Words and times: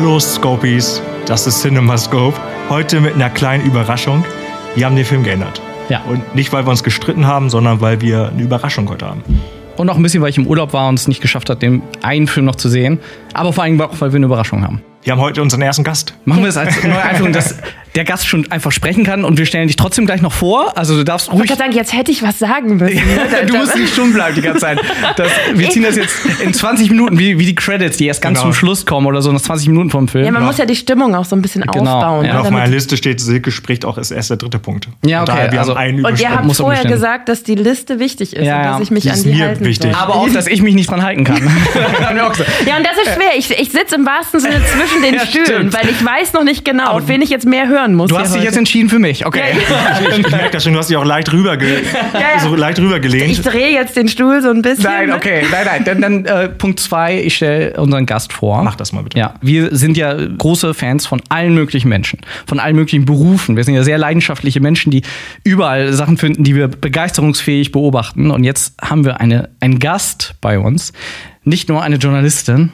Hallo 0.00 0.20
Scopies, 0.20 1.02
das 1.26 1.48
ist 1.48 1.60
CinemaScope. 1.60 2.38
Heute 2.68 3.00
mit 3.00 3.14
einer 3.14 3.30
kleinen 3.30 3.66
Überraschung. 3.66 4.24
Wir 4.76 4.86
haben 4.86 4.94
den 4.94 5.04
Film 5.04 5.24
geändert. 5.24 5.60
Ja. 5.88 6.02
Und 6.02 6.36
nicht, 6.36 6.52
weil 6.52 6.64
wir 6.64 6.70
uns 6.70 6.84
gestritten 6.84 7.26
haben, 7.26 7.50
sondern 7.50 7.80
weil 7.80 8.00
wir 8.00 8.28
eine 8.28 8.40
Überraschung 8.40 8.88
heute 8.88 9.06
haben. 9.06 9.24
Und 9.76 9.90
auch 9.90 9.96
ein 9.96 10.02
bisschen, 10.04 10.22
weil 10.22 10.30
ich 10.30 10.38
im 10.38 10.46
Urlaub 10.46 10.72
war 10.72 10.88
und 10.88 11.00
es 11.00 11.08
nicht 11.08 11.20
geschafft 11.20 11.50
habe, 11.50 11.58
den 11.58 11.82
einen 12.00 12.28
Film 12.28 12.46
noch 12.46 12.54
zu 12.54 12.68
sehen. 12.68 13.00
Aber 13.34 13.52
vor 13.52 13.64
allem 13.64 13.80
auch, 13.80 13.90
weil 14.00 14.12
wir 14.12 14.18
eine 14.18 14.26
Überraschung 14.26 14.62
haben. 14.62 14.82
Wir 15.02 15.14
haben 15.14 15.20
heute 15.20 15.42
unseren 15.42 15.62
ersten 15.62 15.82
Gast. 15.82 16.14
Machen 16.24 16.42
wir 16.42 16.50
es 16.50 16.56
als 16.56 16.80
neue 16.84 17.02
Einführung, 17.02 17.32
dass 17.32 17.56
der 17.98 18.04
Gast 18.04 18.28
schon 18.28 18.50
einfach 18.50 18.70
sprechen 18.70 19.02
kann 19.04 19.24
und 19.24 19.38
wir 19.38 19.44
stellen 19.46 19.66
dich 19.66 19.74
trotzdem 19.76 20.06
gleich 20.06 20.22
noch 20.22 20.32
vor. 20.32 20.78
Also 20.78 20.96
du 20.96 21.04
darfst 21.04 21.26
Ich 21.26 21.32
wollte 21.32 21.40
ruhig. 21.42 21.48
gerade 21.50 21.58
sagen, 21.64 21.72
jetzt 21.72 21.92
hätte 21.92 22.12
ich 22.12 22.22
was 22.22 22.38
sagen 22.38 22.76
müssen. 22.76 22.94
ne? 23.06 23.46
du 23.46 23.56
musst 23.56 23.76
nicht 23.76 23.92
stumm 23.92 24.12
bleiben 24.12 24.36
die 24.36 24.40
ganze 24.42 24.60
Zeit. 24.60 24.78
Das, 25.16 25.28
wir 25.54 25.68
ziehen 25.70 25.82
das 25.82 25.96
jetzt 25.96 26.14
in 26.40 26.54
20 26.54 26.90
Minuten, 26.90 27.18
wie, 27.18 27.38
wie 27.40 27.44
die 27.46 27.54
Credits, 27.56 27.96
die 27.96 28.06
erst 28.06 28.22
ganz 28.22 28.38
Genau. 28.38 28.50
zum 28.50 28.54
Schluss 28.54 28.86
kommen 28.86 29.06
oder 29.08 29.20
so, 29.20 29.32
nach 29.32 29.40
20 29.40 29.68
Minuten 29.68 29.90
vom 29.90 30.06
Film. 30.06 30.24
Ja, 30.24 30.30
man 30.30 30.44
muss 30.44 30.58
ja 30.58 30.64
die 30.64 30.76
Stimmung 30.76 31.14
auch 31.16 31.24
so 31.24 31.34
ein 31.34 31.42
bisschen 31.42 31.62
Genau, 31.62 31.96
aufbauen. 31.96 32.24
ja. 32.24 32.32
ne, 32.34 32.34
Und 32.34 32.36
auf 32.38 32.44
damit- 32.46 32.60
meiner 32.60 32.70
Liste 32.72 32.96
steht, 32.96 33.20
Silke 33.20 33.50
spricht 33.50 33.84
auch 33.84 33.98
ist 33.98 34.12
erst 34.12 34.30
der 34.30 34.36
dritte 34.36 34.60
Punkt. 34.60 34.88
Ja, 35.04 35.20
Und 35.20 35.28
okay, 35.28 35.38
Daher, 35.38 35.52
wir 35.52 35.58
also- 35.58 35.72
haben 35.74 35.78
einen 35.80 36.04
und 36.06 36.20
ihr 36.20 36.30
habt 36.30 36.56
vorher 36.56 36.84
gesagt, 36.84 37.28
dass 37.28 37.42
die 37.42 37.56
Liste 37.56 37.98
wichtig 37.98 38.36
ist 38.36 38.46
Ja, 38.46 38.58
und 38.58 38.64
dass 38.64 38.80
ich 38.82 38.90
mich 38.92 39.02
Die 39.02 39.10
an 39.10 39.16
ist 39.16 39.24
die 39.24 39.30
mir 39.34 39.44
halten 39.46 39.64
wichtig. 39.64 39.90
soll. 39.92 40.00
aber 40.00 40.14
auch, 40.14 40.28
dass 40.28 40.46
ich 40.46 40.62
mich 40.62 40.74
nicht 40.74 40.88
dran 40.88 41.02
halten 41.02 41.24
kann. 41.24 41.36
Ja, 42.66 42.76
und 42.76 42.84
das 42.86 42.96
ist 43.06 43.14
schwer. 43.14 43.30
Ich, 43.36 43.50
ich 43.50 43.70
sitze 43.72 43.96
im 43.96 44.06
wahrsten 44.06 44.38
Sinne 44.40 44.60
zwischen 44.64 45.02
den 45.02 45.14
Ja, 45.14 45.26
Stühlen, 45.26 45.46
stimmt. 45.46 45.74
weil 45.74 45.88
ich 45.88 46.04
weiß 46.04 46.32
noch 46.34 46.44
nicht 46.44 46.64
genau, 46.64 46.92
auf 46.92 47.08
wen 47.08 47.22
ich 47.22 47.30
jetzt 47.30 47.46
mehr 47.46 47.66
hören 47.68 47.87
muss. 47.94 48.10
Du 48.10 48.18
hast 48.18 48.28
dich 48.28 48.36
heute. 48.36 48.46
jetzt 48.46 48.56
entschieden 48.56 48.88
für 48.88 48.98
mich, 48.98 49.26
okay. 49.26 49.42
Ich, 50.00 50.18
ich 50.18 50.30
merke 50.30 50.50
das 50.50 50.64
schon, 50.64 50.72
du 50.72 50.78
hast 50.78 50.90
dich 50.90 50.96
auch 50.96 51.04
leicht 51.04 51.32
rüber, 51.32 51.56
ge 51.56 51.68
ja. 52.12 52.40
So 52.40 52.54
leicht 52.54 52.78
rüber 52.78 53.00
gelehnt. 53.00 53.30
Ich 53.30 53.42
drehe 53.42 53.72
jetzt 53.72 53.96
den 53.96 54.08
Stuhl 54.08 54.42
so 54.42 54.50
ein 54.50 54.62
bisschen. 54.62 54.84
Nein, 54.84 55.08
ne? 55.08 55.16
okay, 55.16 55.42
nein, 55.50 55.66
nein. 55.66 55.84
Dann, 55.84 56.00
dann 56.00 56.24
äh, 56.24 56.48
Punkt 56.48 56.80
zwei, 56.80 57.20
ich 57.20 57.36
stelle 57.36 57.80
unseren 57.80 58.06
Gast 58.06 58.32
vor. 58.32 58.62
Mach 58.62 58.76
das 58.76 58.92
mal 58.92 59.02
bitte. 59.02 59.18
Ja, 59.18 59.34
wir 59.40 59.74
sind 59.74 59.96
ja 59.96 60.14
große 60.14 60.74
Fans 60.74 61.06
von 61.06 61.20
allen 61.28 61.54
möglichen 61.54 61.88
Menschen, 61.88 62.20
von 62.46 62.60
allen 62.60 62.76
möglichen 62.76 63.04
Berufen. 63.04 63.56
Wir 63.56 63.64
sind 63.64 63.74
ja 63.74 63.82
sehr 63.82 63.98
leidenschaftliche 63.98 64.60
Menschen, 64.60 64.90
die 64.90 65.02
überall 65.44 65.92
Sachen 65.92 66.16
finden, 66.16 66.44
die 66.44 66.54
wir 66.54 66.68
begeisterungsfähig 66.68 67.72
beobachten. 67.72 68.30
Und 68.30 68.44
jetzt 68.44 68.74
haben 68.80 69.04
wir 69.04 69.20
eine, 69.20 69.50
einen 69.60 69.78
Gast 69.78 70.34
bei 70.40 70.58
uns, 70.58 70.92
nicht 71.44 71.68
nur 71.68 71.82
eine 71.82 71.96
Journalistin. 71.96 72.72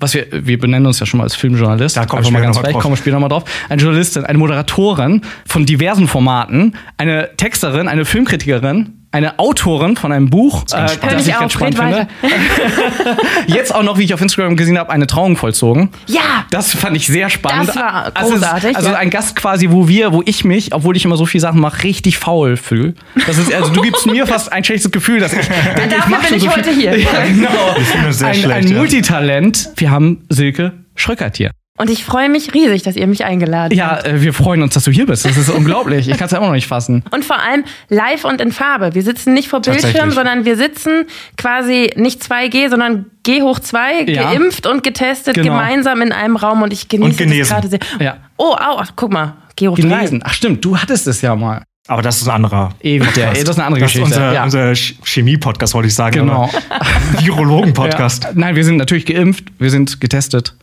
Was 0.00 0.14
wir, 0.14 0.26
wir 0.30 0.58
benennen 0.58 0.86
uns 0.86 1.00
ja 1.00 1.06
schon 1.06 1.18
mal 1.18 1.24
als 1.24 1.34
Filmjournalist. 1.34 1.96
Da 1.96 2.06
kommen 2.06 2.24
wir 2.24 2.30
mal 2.30 2.42
ganz 2.42 2.56
drauf. 2.56 2.72
kommen 2.74 2.92
wir 2.92 2.96
später 2.96 3.14
nochmal 3.14 3.30
drauf. 3.30 3.44
Eine 3.68 3.82
Journalistin, 3.82 4.24
eine 4.24 4.38
Moderatorin 4.38 5.22
von 5.44 5.66
diversen 5.66 6.06
Formaten, 6.06 6.76
eine 6.96 7.30
Texterin, 7.36 7.88
eine 7.88 8.04
Filmkritikerin, 8.04 8.97
eine 9.10 9.38
Autorin 9.38 9.96
von 9.96 10.12
einem 10.12 10.28
Buch, 10.28 10.64
äh, 10.72 10.76
ganz 10.76 10.92
spannend. 10.94 11.12
Hör 11.12 11.16
nicht 11.16 11.36
auf, 11.56 11.60
red 11.62 11.78
weiter. 11.78 12.08
Jetzt 13.46 13.74
auch 13.74 13.82
noch, 13.82 13.98
wie 13.98 14.04
ich 14.04 14.14
auf 14.14 14.20
Instagram 14.20 14.56
gesehen 14.56 14.78
habe, 14.78 14.90
eine 14.90 15.06
Trauung 15.06 15.36
vollzogen. 15.36 15.90
Ja, 16.06 16.44
Das 16.50 16.74
fand 16.74 16.96
ich 16.96 17.06
sehr 17.06 17.30
spannend. 17.30 17.68
Das 17.68 17.76
war 17.76 18.10
Also 18.14 18.34
großartig, 18.34 18.76
Also, 18.76 18.90
ja. 18.90 18.96
ein 18.96 19.10
Gast 19.10 19.36
quasi, 19.36 19.70
wo 19.70 19.88
wir, 19.88 20.12
wo 20.12 20.22
ich 20.24 20.44
mich, 20.44 20.74
obwohl 20.74 20.96
ich 20.96 21.04
immer 21.04 21.16
so 21.16 21.26
viele 21.26 21.40
Sachen 21.42 21.60
mache, 21.60 21.84
richtig 21.84 22.18
faul 22.18 22.56
fühle. 22.56 22.94
Das 23.26 23.38
ist, 23.38 23.52
also 23.52 23.72
du 23.72 23.80
gibst 23.82 24.06
mir 24.06 24.26
fast 24.26 24.52
ein 24.52 24.64
schlechtes 24.64 24.90
Gefühl, 24.90 25.20
dass 25.20 25.32
ich. 25.32 25.46
denke, 25.76 25.96
dafür 25.96 26.10
mach 26.10 26.20
bin 26.20 26.28
schon 26.28 26.36
ich 26.38 26.42
so 26.44 26.50
heute 26.50 26.70
viel. 26.72 26.80
hier. 26.80 26.98
Ja, 26.98 27.24
genau. 27.26 27.48
Ich 27.78 27.86
finde 27.86 28.06
das 28.08 28.18
sehr 28.18 28.28
ein, 28.28 28.34
schlecht, 28.34 28.52
ein 28.52 28.68
ja. 28.68 28.76
Multitalent. 28.78 29.70
Wir 29.76 29.90
haben 29.90 30.26
Silke 30.28 30.72
Schröckert 30.96 31.36
hier. 31.36 31.50
Und 31.78 31.88
ich 31.90 32.04
freue 32.04 32.28
mich 32.28 32.52
riesig, 32.54 32.82
dass 32.82 32.96
ihr 32.96 33.06
mich 33.06 33.24
eingeladen 33.24 33.78
habt. 33.80 34.04
Ja, 34.04 34.10
äh, 34.10 34.20
wir 34.22 34.32
freuen 34.32 34.62
uns, 34.62 34.74
dass 34.74 34.84
du 34.84 34.90
hier 34.90 35.06
bist. 35.06 35.24
Das 35.24 35.36
ist 35.36 35.48
unglaublich. 35.48 36.08
Ich 36.08 36.16
kann 36.18 36.26
es 36.26 36.32
ja 36.32 36.38
immer 36.38 36.48
noch 36.48 36.54
nicht 36.54 36.66
fassen. 36.66 37.04
Und 37.10 37.24
vor 37.24 37.38
allem 37.40 37.64
live 37.88 38.24
und 38.24 38.40
in 38.40 38.52
Farbe. 38.52 38.94
Wir 38.94 39.02
sitzen 39.02 39.34
nicht 39.34 39.48
vor 39.48 39.60
Bildschirm, 39.60 40.10
sondern 40.10 40.44
wir 40.44 40.56
sitzen 40.56 41.04
quasi 41.36 41.90
nicht 41.96 42.22
2G, 42.22 42.68
sondern 42.68 43.06
G 43.22 43.42
hoch 43.42 43.58
2, 43.58 44.02
Ja. 44.04 44.32
geimpft 44.32 44.66
und 44.66 44.82
getestet, 44.82 45.34
Genau. 45.34 45.52
gemeinsam 45.52 46.02
in 46.02 46.12
einem 46.12 46.36
Raum 46.36 46.62
und 46.62 46.72
ich 46.72 46.88
genieße 46.88 47.22
Und 47.24 47.38
das 47.38 47.48
gerade 47.48 47.68
sehr. 47.68 47.78
Ja. 48.00 48.16
Oh, 48.36 48.52
au, 48.54 48.78
ach, 48.78 48.92
guck 48.96 49.12
mal, 49.12 49.34
G 49.56 49.68
hoch 49.68 49.76
3. 49.78 49.82
Genesen. 49.82 50.22
Ach 50.24 50.32
stimmt, 50.32 50.64
du 50.64 50.76
hattest 50.76 51.06
es 51.06 51.20
ja 51.22 51.34
mal. 51.36 51.62
Aber 51.90 52.02
das 52.02 52.20
ist 52.20 52.28
ein 52.28 52.34
anderer. 52.34 52.74
Ewig, 52.82 53.14
der, 53.14 53.30
das 53.30 53.38
ist 53.40 53.50
eine 53.58 53.64
andere 53.64 53.80
Das 53.80 53.94
ist 53.94 53.98
Geschichte. 54.00 54.20
unser, 54.20 54.34
ja. 54.34 54.44
unser 54.44 54.72
Ch- 54.72 54.94
Chemie-Podcast, 55.04 55.72
wollte 55.72 55.88
ich 55.88 55.94
sagen. 55.94 56.16
Genau. 56.26 56.50
Virologen-Podcast. 57.20 58.24
Ja. 58.24 58.30
Nein, 58.34 58.56
wir 58.56 58.64
sind 58.64 58.76
natürlich 58.76 59.06
geimpft, 59.06 59.44
wir 59.58 59.70
sind 59.70 60.00
getestet. 60.00 60.54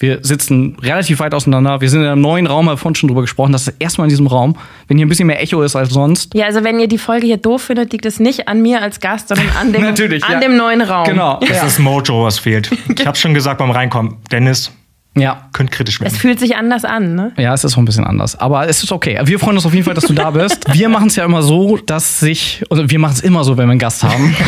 Wir 0.00 0.20
sitzen 0.22 0.76
relativ 0.80 1.18
weit 1.18 1.34
auseinander. 1.34 1.80
Wir 1.80 1.90
sind 1.90 2.02
in 2.02 2.06
einem 2.06 2.20
neuen 2.20 2.46
Raum, 2.46 2.66
haben 2.68 2.74
wir 2.74 2.76
vorhin 2.78 2.94
schon 2.94 3.08
drüber 3.08 3.22
gesprochen. 3.22 3.50
Das 3.50 3.66
ist 3.66 3.74
erstmal 3.80 4.04
in 4.06 4.10
diesem 4.10 4.28
Raum. 4.28 4.56
Wenn 4.86 4.96
hier 4.96 5.04
ein 5.06 5.08
bisschen 5.08 5.26
mehr 5.26 5.42
Echo 5.42 5.60
ist 5.62 5.74
als 5.74 5.90
sonst. 5.90 6.34
Ja, 6.34 6.46
also 6.46 6.62
wenn 6.62 6.78
ihr 6.78 6.86
die 6.86 6.98
Folge 6.98 7.26
hier 7.26 7.36
doof 7.36 7.62
findet, 7.62 7.92
liegt 7.92 8.06
es 8.06 8.20
nicht 8.20 8.46
an 8.46 8.62
mir 8.62 8.80
als 8.80 9.00
Gast, 9.00 9.28
sondern 9.28 9.48
an 9.60 9.72
dem, 9.72 9.82
Natürlich, 9.82 10.22
an 10.24 10.34
ja. 10.34 10.40
dem 10.40 10.56
neuen 10.56 10.82
Raum. 10.82 11.04
Genau. 11.04 11.38
Das 11.40 11.48
Ja. 11.50 11.66
ist 11.66 11.80
Mojo, 11.80 12.22
was 12.22 12.38
fehlt. 12.38 12.70
Ich 12.96 13.04
habe 13.06 13.16
schon 13.18 13.34
gesagt 13.34 13.58
beim 13.58 13.72
Reinkommen, 13.72 14.16
Dennis, 14.30 14.70
ja. 15.20 15.48
könnte 15.52 15.74
kritisch 15.76 15.96
Es 15.96 16.00
werden. 16.02 16.14
fühlt 16.14 16.40
sich 16.40 16.56
anders 16.56 16.84
an, 16.84 17.14
ne? 17.14 17.32
Ja, 17.36 17.54
es 17.54 17.64
ist 17.64 17.74
auch 17.74 17.78
ein 17.78 17.84
bisschen 17.84 18.04
anders. 18.04 18.38
Aber 18.38 18.68
es 18.68 18.82
ist 18.82 18.92
okay. 18.92 19.18
Wir 19.24 19.38
freuen 19.38 19.56
uns 19.56 19.66
auf 19.66 19.72
jeden 19.74 19.84
Fall, 19.84 19.94
dass 19.94 20.04
du 20.04 20.12
da 20.14 20.30
bist. 20.30 20.64
Wir 20.72 20.88
machen 20.88 21.08
es 21.08 21.16
ja 21.16 21.24
immer 21.24 21.42
so, 21.42 21.76
dass 21.76 22.20
sich, 22.20 22.64
oder 22.70 22.88
wir 22.90 22.98
machen 22.98 23.12
es 23.14 23.20
immer 23.20 23.44
so, 23.44 23.56
wenn 23.56 23.66
wir 23.66 23.72
einen 23.72 23.78
Gast 23.80 24.02
haben. 24.04 24.34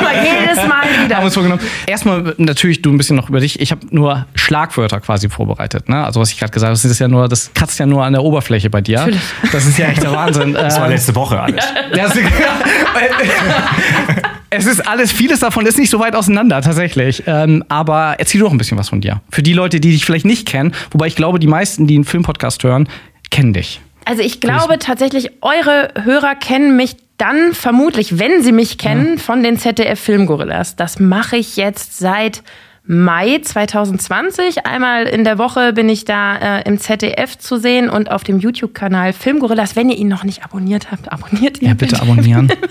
Immer 0.00 0.22
jedes 0.22 0.56
Mal 0.56 0.82
haben 1.00 1.04
wieder. 1.04 1.22
uns 1.22 1.34
vorgenommen. 1.34 1.62
Erstmal 1.86 2.34
natürlich 2.38 2.82
du 2.82 2.90
ein 2.90 2.98
bisschen 2.98 3.16
noch 3.16 3.28
über 3.28 3.40
dich. 3.40 3.60
Ich 3.60 3.70
habe 3.70 3.80
nur 3.90 4.26
Schlagwörter 4.34 5.00
quasi 5.00 5.28
vorbereitet. 5.28 5.88
Ne? 5.88 6.04
Also 6.04 6.20
was 6.20 6.30
ich 6.30 6.38
gerade 6.38 6.52
gesagt 6.52 6.68
habe, 6.68 6.74
das 6.74 6.84
ist 6.84 6.98
ja 6.98 7.08
nur, 7.08 7.28
das 7.28 7.52
kratzt 7.54 7.78
ja 7.78 7.86
nur 7.86 8.04
an 8.04 8.12
der 8.12 8.22
Oberfläche 8.22 8.70
bei 8.70 8.80
dir. 8.80 8.98
Natürlich. 8.98 9.20
Das 9.52 9.66
ist 9.66 9.78
ja 9.78 9.88
echt 9.88 10.02
der 10.02 10.12
Wahnsinn. 10.12 10.54
Das 10.54 10.78
war 10.78 10.86
Ähm, 10.86 10.92
letzte 10.92 11.14
Woche 11.14 11.40
alles. 11.40 11.64
Das, 11.94 12.12
es 14.50 14.66
ist 14.66 14.86
alles, 14.86 15.12
vieles 15.12 15.40
davon 15.40 15.64
ist 15.64 15.78
nicht 15.78 15.90
so 15.90 16.00
weit 16.00 16.14
auseinander, 16.14 16.60
tatsächlich. 16.60 17.22
Ähm, 17.26 17.64
aber 17.68 18.16
erzähl 18.18 18.40
doch 18.40 18.50
ein 18.50 18.58
bisschen 18.58 18.76
was 18.76 18.88
von 18.88 19.00
dir. 19.00 19.22
Für 19.30 19.42
die 19.42 19.52
Leute, 19.52 19.80
die 19.80 19.92
dich 19.92 20.04
vielleicht 20.04 20.26
nicht 20.26 20.46
kennen, 20.46 20.74
wobei 20.90 21.06
ich 21.06 21.16
glaube, 21.16 21.38
die 21.38 21.46
meisten, 21.46 21.86
die 21.86 21.94
einen 21.94 22.04
Filmpodcast 22.04 22.62
hören, 22.64 22.88
kennen 23.30 23.52
dich. 23.52 23.80
Also 24.04 24.22
ich 24.22 24.40
glaube 24.40 24.78
tatsächlich, 24.78 25.30
eure 25.40 25.90
Hörer 26.02 26.34
kennen 26.34 26.76
mich 26.76 26.96
dann 27.16 27.52
vermutlich, 27.52 28.18
wenn 28.18 28.42
sie 28.42 28.50
mich 28.50 28.78
kennen, 28.78 29.18
von 29.18 29.42
den 29.42 29.58
ZDF 29.58 30.00
Filmgorillas. 30.00 30.74
Das 30.74 30.98
mache 30.98 31.36
ich 31.36 31.56
jetzt 31.56 31.98
seit 31.98 32.42
Mai 32.84 33.38
2020. 33.42 34.66
Einmal 34.66 35.04
in 35.04 35.24
der 35.24 35.38
Woche 35.38 35.72
bin 35.72 35.88
ich 35.88 36.04
da 36.04 36.58
äh, 36.58 36.68
im 36.68 36.78
ZDF 36.78 37.38
zu 37.38 37.56
sehen 37.56 37.90
und 37.90 38.10
auf 38.10 38.24
dem 38.24 38.40
YouTube-Kanal 38.40 39.12
Filmgorillas. 39.12 39.76
Wenn 39.76 39.90
ihr 39.90 39.96
ihn 39.96 40.08
noch 40.08 40.24
nicht 40.24 40.44
abonniert 40.44 40.90
habt, 40.90 41.12
abonniert 41.12 41.60
ihn. 41.60 41.68
Ja, 41.68 41.74
bitte 41.74 42.00
abonnieren. 42.00 42.52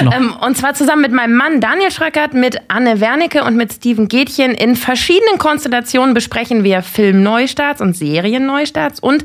Ähm, 0.00 0.34
und 0.34 0.56
zwar 0.56 0.72
zusammen 0.72 1.02
mit 1.02 1.12
meinem 1.12 1.34
Mann 1.34 1.60
Daniel 1.60 1.90
Schröckert, 1.90 2.32
mit 2.32 2.56
Anne 2.68 3.00
Wernicke 3.00 3.44
und 3.44 3.54
mit 3.56 3.70
Steven 3.70 4.08
Gätchen. 4.08 4.52
In 4.52 4.74
verschiedenen 4.74 5.36
Konstellationen 5.36 6.14
besprechen 6.14 6.64
wir 6.64 6.80
Filmneustarts 6.80 7.82
und 7.82 7.94
Serienneustarts 7.94 9.00
und 9.00 9.24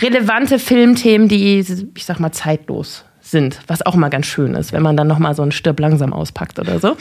relevante 0.00 0.60
Filmthemen, 0.60 1.26
die, 1.26 1.58
ich 1.94 2.04
sag 2.04 2.20
mal, 2.20 2.30
zeitlos 2.30 3.04
sind. 3.32 3.58
Was 3.66 3.84
auch 3.84 3.96
mal 3.96 4.10
ganz 4.10 4.26
schön 4.26 4.54
ist, 4.54 4.72
wenn 4.72 4.82
man 4.82 4.96
dann 4.96 5.08
nochmal 5.08 5.34
so 5.34 5.42
einen 5.42 5.50
Stirb 5.50 5.80
langsam 5.80 6.12
auspackt 6.12 6.60
oder 6.60 6.78
so. 6.78 6.96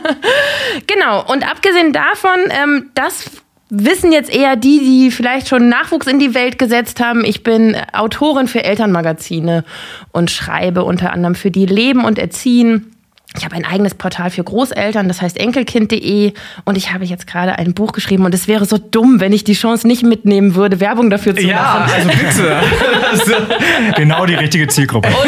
genau. 0.88 1.24
Und 1.30 1.48
abgesehen 1.48 1.92
davon, 1.92 2.40
ähm, 2.50 2.90
das 2.94 3.30
wissen 3.74 4.12
jetzt 4.12 4.34
eher 4.34 4.56
die, 4.56 4.80
die 4.80 5.10
vielleicht 5.10 5.48
schon 5.48 5.68
Nachwuchs 5.68 6.06
in 6.06 6.18
die 6.18 6.34
Welt 6.34 6.58
gesetzt 6.58 7.00
haben. 7.00 7.24
Ich 7.24 7.42
bin 7.42 7.76
Autorin 7.92 8.46
für 8.46 8.64
Elternmagazine 8.64 9.64
und 10.12 10.30
schreibe 10.30 10.84
unter 10.84 11.12
anderem 11.12 11.34
für 11.34 11.50
die 11.50 11.66
Leben 11.66 12.04
und 12.04 12.18
Erziehen. 12.18 12.91
Ich 13.38 13.44
habe 13.44 13.56
ein 13.56 13.64
eigenes 13.64 13.94
Portal 13.94 14.30
für 14.30 14.44
Großeltern, 14.44 15.08
das 15.08 15.22
heißt 15.22 15.38
enkelkind.de 15.38 16.34
und 16.64 16.76
ich 16.76 16.92
habe 16.92 17.04
jetzt 17.04 17.26
gerade 17.26 17.58
ein 17.58 17.72
Buch 17.72 17.92
geschrieben 17.92 18.24
und 18.26 18.34
es 18.34 18.46
wäre 18.46 18.66
so 18.66 18.76
dumm, 18.76 19.20
wenn 19.20 19.32
ich 19.32 19.42
die 19.42 19.54
Chance 19.54 19.86
nicht 19.86 20.02
mitnehmen 20.02 20.54
würde, 20.54 20.80
Werbung 20.80 21.08
dafür 21.08 21.34
zu 21.34 21.46
machen. 21.46 21.90
also 21.92 22.08
bitte. 22.08 22.60
Genau 23.96 24.26
die 24.26 24.34
richtige 24.34 24.66
Zielgruppe. 24.68 25.08
Also 25.08 25.24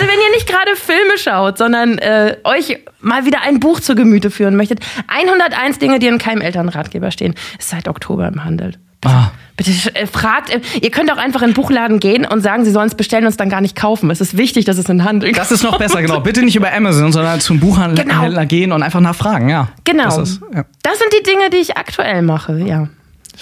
wenn 0.00 0.18
ihr 0.18 0.34
nicht 0.34 0.46
gerade 0.46 0.76
Filme 0.76 1.18
schaut, 1.18 1.58
sondern 1.58 1.98
äh, 1.98 2.36
euch 2.44 2.78
mal 3.00 3.24
wieder 3.24 3.42
ein 3.42 3.60
Buch 3.60 3.80
zu 3.80 3.94
Gemüte 3.94 4.30
führen 4.30 4.56
möchtet, 4.56 4.80
101 5.08 5.78
Dinge, 5.78 5.98
die 5.98 6.06
in 6.06 6.18
keinem 6.18 6.40
Elternratgeber 6.40 7.10
stehen, 7.10 7.34
ist 7.58 7.70
seit 7.70 7.88
Oktober 7.88 8.28
im 8.28 8.44
Handel. 8.44 8.74
Bitte, 9.00 9.14
Ah. 9.14 9.30
bitte 9.56 9.70
äh, 9.94 10.06
fragt, 10.06 10.50
äh, 10.50 10.60
ihr 10.82 10.90
könnt 10.90 11.10
auch 11.10 11.16
einfach 11.16 11.40
in 11.42 11.48
den 11.50 11.54
Buchladen 11.54 12.00
gehen 12.00 12.26
und 12.26 12.42
sagen, 12.42 12.64
sie 12.66 12.70
sollen 12.70 12.88
es 12.88 12.94
bestellen 12.94 13.24
und 13.24 13.30
es 13.30 13.36
dann 13.38 13.48
gar 13.48 13.60
nicht 13.62 13.74
kaufen. 13.76 14.10
Es 14.10 14.20
ist 14.20 14.36
wichtig, 14.36 14.66
dass 14.66 14.76
es 14.76 14.86
in 14.90 14.98
den 14.98 15.04
Handel 15.04 15.32
Das 15.32 15.50
ist 15.52 15.62
noch 15.62 15.78
besser, 15.78 16.02
genau. 16.02 16.20
Bitte 16.20 16.42
nicht 16.42 16.56
über 16.56 16.72
Amazon, 16.72 17.10
sondern 17.12 17.40
zum 17.40 17.60
Buchhändler 17.60 18.04
Genau. 18.04 18.44
gehen 18.46 18.72
und 18.72 18.82
einfach 18.82 19.00
nachfragen, 19.00 19.48
ja. 19.48 19.68
Genau. 19.84 20.04
Das 20.04 20.18
ist, 20.18 20.40
ja. 20.54 20.64
Das 20.82 20.98
sind 20.98 21.12
die 21.18 21.22
Dinge, 21.22 21.48
die 21.50 21.56
ich 21.58 21.76
aktuell 21.78 22.20
mache, 22.22 22.58
ja. 22.60 22.88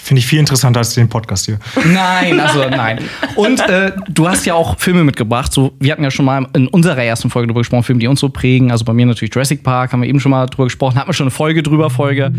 Finde 0.01 0.21
ich 0.21 0.27
viel 0.29 0.39
interessanter 0.39 0.79
als 0.79 0.95
den 0.95 1.09
Podcast 1.09 1.47
hier. 1.47 1.59
Nein, 1.93 2.39
also 2.39 2.61
nein. 2.71 3.01
Und 3.35 3.59
äh, 3.69 3.91
du 4.09 4.29
hast 4.29 4.47
ja 4.47 4.55
auch 4.55 4.79
Filme 4.79 5.03
mitgebracht. 5.03 5.53
So, 5.53 5.73
wir 5.81 5.91
hatten 5.91 6.05
ja 6.05 6.11
schon 6.13 6.25
mal 6.25 6.47
in 6.55 6.69
unserer 6.69 7.03
ersten 7.03 7.31
Folge 7.31 7.49
drüber 7.49 7.61
gesprochen, 7.63 7.83
Filme, 7.83 7.99
die 7.99 8.07
uns 8.07 8.21
so 8.21 8.29
prägen. 8.29 8.71
Also 8.71 8.85
bei 8.85 8.93
mir 8.93 9.07
natürlich 9.07 9.35
Jurassic 9.35 9.65
Park, 9.65 9.93
haben 9.93 10.03
wir 10.03 10.09
eben 10.09 10.21
schon 10.21 10.31
mal 10.31 10.47
drüber 10.47 10.65
gesprochen. 10.65 10.97
Hatten 10.99 11.09
wir 11.09 11.15
schon 11.15 11.25
eine 11.25 11.31
Folge 11.33 11.65
drüber, 11.65 11.91
Folge. 11.91 12.33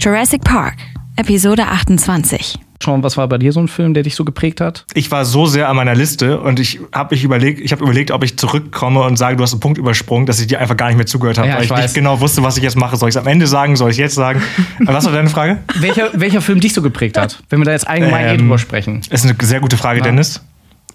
Jurassic 0.00 0.42
Park, 0.44 0.76
Episode 1.16 1.66
28. 1.68 2.58
Schon, 2.82 3.02
was 3.02 3.16
war 3.16 3.28
bei 3.28 3.38
dir 3.38 3.52
so 3.52 3.60
ein 3.60 3.68
Film, 3.68 3.94
der 3.94 4.02
dich 4.02 4.14
so 4.16 4.24
geprägt 4.24 4.60
hat? 4.60 4.84
Ich 4.94 5.10
war 5.10 5.24
so 5.24 5.46
sehr 5.46 5.68
an 5.68 5.76
meiner 5.76 5.94
Liste 5.94 6.40
und 6.40 6.58
ich 6.58 6.80
habe 6.92 7.14
mich 7.14 7.22
überlegt, 7.24 7.60
ich 7.60 7.72
habe 7.72 7.82
überlegt, 7.84 8.10
ob 8.10 8.24
ich 8.24 8.36
zurückkomme 8.36 9.00
und 9.02 9.16
sage, 9.16 9.36
du 9.36 9.42
hast 9.44 9.52
einen 9.52 9.60
Punkt 9.60 9.78
übersprungen, 9.78 10.26
dass 10.26 10.40
ich 10.40 10.48
dir 10.48 10.58
einfach 10.60 10.76
gar 10.76 10.88
nicht 10.88 10.96
mehr 10.96 11.06
zugehört 11.06 11.38
habe, 11.38 11.48
Ja, 11.48 11.54
weil 11.54 11.62
ich 11.62 11.66
ich, 11.66 11.76
weiß. 11.76 11.82
nicht 11.84 11.94
genau 11.94 12.20
wusste, 12.20 12.42
was 12.42 12.56
ich 12.56 12.62
jetzt 12.64 12.76
mache. 12.76 12.96
Soll 12.96 13.08
ich 13.08 13.14
es 13.14 13.20
am 13.20 13.28
Ende 13.28 13.46
sagen? 13.46 13.76
Soll 13.76 13.90
ich 13.90 13.94
es 13.96 14.00
jetzt 14.00 14.14
sagen? 14.16 14.42
was 14.80 15.04
war 15.06 15.12
deine 15.12 15.30
Frage? 15.30 15.58
Welcher, 15.78 16.10
welcher 16.14 16.40
Film 16.42 16.60
dich 16.60 16.74
so 16.74 16.82
geprägt 16.82 17.16
hat? 17.16 17.42
Wenn 17.48 17.60
wir 17.60 17.64
da 17.64 17.72
jetzt 17.72 17.86
allgemein 17.86 18.26
eh 18.26 18.30
Ähm, 18.32 18.38
drüber 18.38 18.58
sprechen. 18.58 19.00
Ist 19.08 19.24
eine 19.24 19.36
sehr 19.40 19.60
gute 19.60 19.76
Frage, 19.76 20.02
Dennis. 20.02 20.42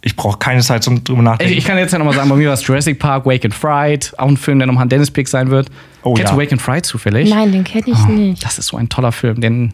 Ich 0.02 0.16
brauche 0.16 0.38
keine 0.38 0.62
Zeit 0.62 0.84
zum 0.84 1.04
drüber 1.04 1.22
nachdenken. 1.24 1.54
Ich, 1.54 1.60
ich 1.60 1.66
kann 1.66 1.78
jetzt 1.78 1.92
ja 1.92 1.98
nochmal 1.98 2.14
sagen, 2.14 2.30
bei 2.30 2.36
mir 2.36 2.48
war 2.50 2.54
es 2.54 2.66
Jurassic 2.68 3.00
Park, 3.00 3.26
Wake 3.26 3.46
and 3.46 3.54
Fright, 3.54 4.14
auch 4.18 4.28
ein 4.28 4.38
Film, 4.38 4.60
der 4.60 4.68
nochmal 4.68 4.86
ein 4.86 4.90
Dennis-Pick 4.90 5.28
sein 5.28 5.50
wird. 5.50 5.70
Oh, 6.04 6.14
Kennst 6.14 6.32
ja. 6.32 6.36
du 6.36 6.42
Wake 6.42 6.52
and 6.52 6.62
Fright 6.62 6.86
zufällig? 6.86 7.30
Nein, 7.30 7.52
den 7.52 7.64
kenne 7.64 7.86
ich 7.88 7.98
Oh, 8.08 8.12
nicht. 8.12 8.44
Das 8.46 8.60
ist 8.60 8.68
so 8.68 8.78
ein 8.78 8.88
toller 8.90 9.12
Film, 9.12 9.42
den, 9.42 9.74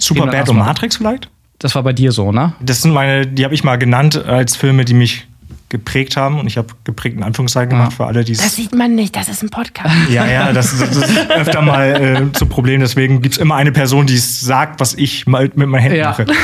Super 0.00 0.22
den 0.26 0.30
Bad 0.30 0.48
und. 0.48 0.58
Matrix 0.58 0.96
vielleicht? 0.96 1.28
das 1.58 1.74
war 1.74 1.82
bei 1.82 1.92
dir 1.92 2.10
so, 2.10 2.32
ne? 2.32 2.54
Das 2.60 2.80
sind 2.82 2.92
meine, 2.92 3.26
die 3.26 3.44
habe 3.44 3.52
ich 3.54 3.64
mal 3.64 3.76
genannt 3.76 4.16
als 4.24 4.56
Filme, 4.56 4.86
die 4.86 4.94
mich 4.94 5.26
geprägt 5.68 6.16
haben. 6.16 6.40
Und 6.40 6.46
ich 6.46 6.56
habe 6.56 6.68
geprägt 6.84 7.16
in 7.16 7.22
Anführungszeichen 7.22 7.70
gemacht 7.70 7.92
für 7.92 8.06
alle, 8.06 8.24
die 8.24 8.32
Das 8.32 8.56
sieht 8.56 8.74
man 8.74 8.94
nicht, 8.94 9.14
das 9.14 9.28
ist 9.28 9.42
ein 9.42 9.50
Podcast. 9.50 9.94
Ja, 10.10 10.26
ja, 10.26 10.52
das, 10.52 10.78
das 10.78 10.96
ist 10.96 11.30
öfter 11.30 11.62
mal 11.62 12.28
äh, 12.30 12.32
zu 12.32 12.46
Problem. 12.46 12.80
Deswegen 12.80 13.20
gibt 13.22 13.34
es 13.34 13.40
immer 13.40 13.56
eine 13.56 13.72
Person, 13.72 14.06
die 14.06 14.14
es 14.16 14.40
sagt, 14.40 14.80
was 14.80 14.94
ich 14.94 15.26
mal 15.26 15.50
mit 15.54 15.68
meinen 15.68 15.82
Händen 15.82 15.98
Ja. 15.98 16.08
mache. 16.10 16.26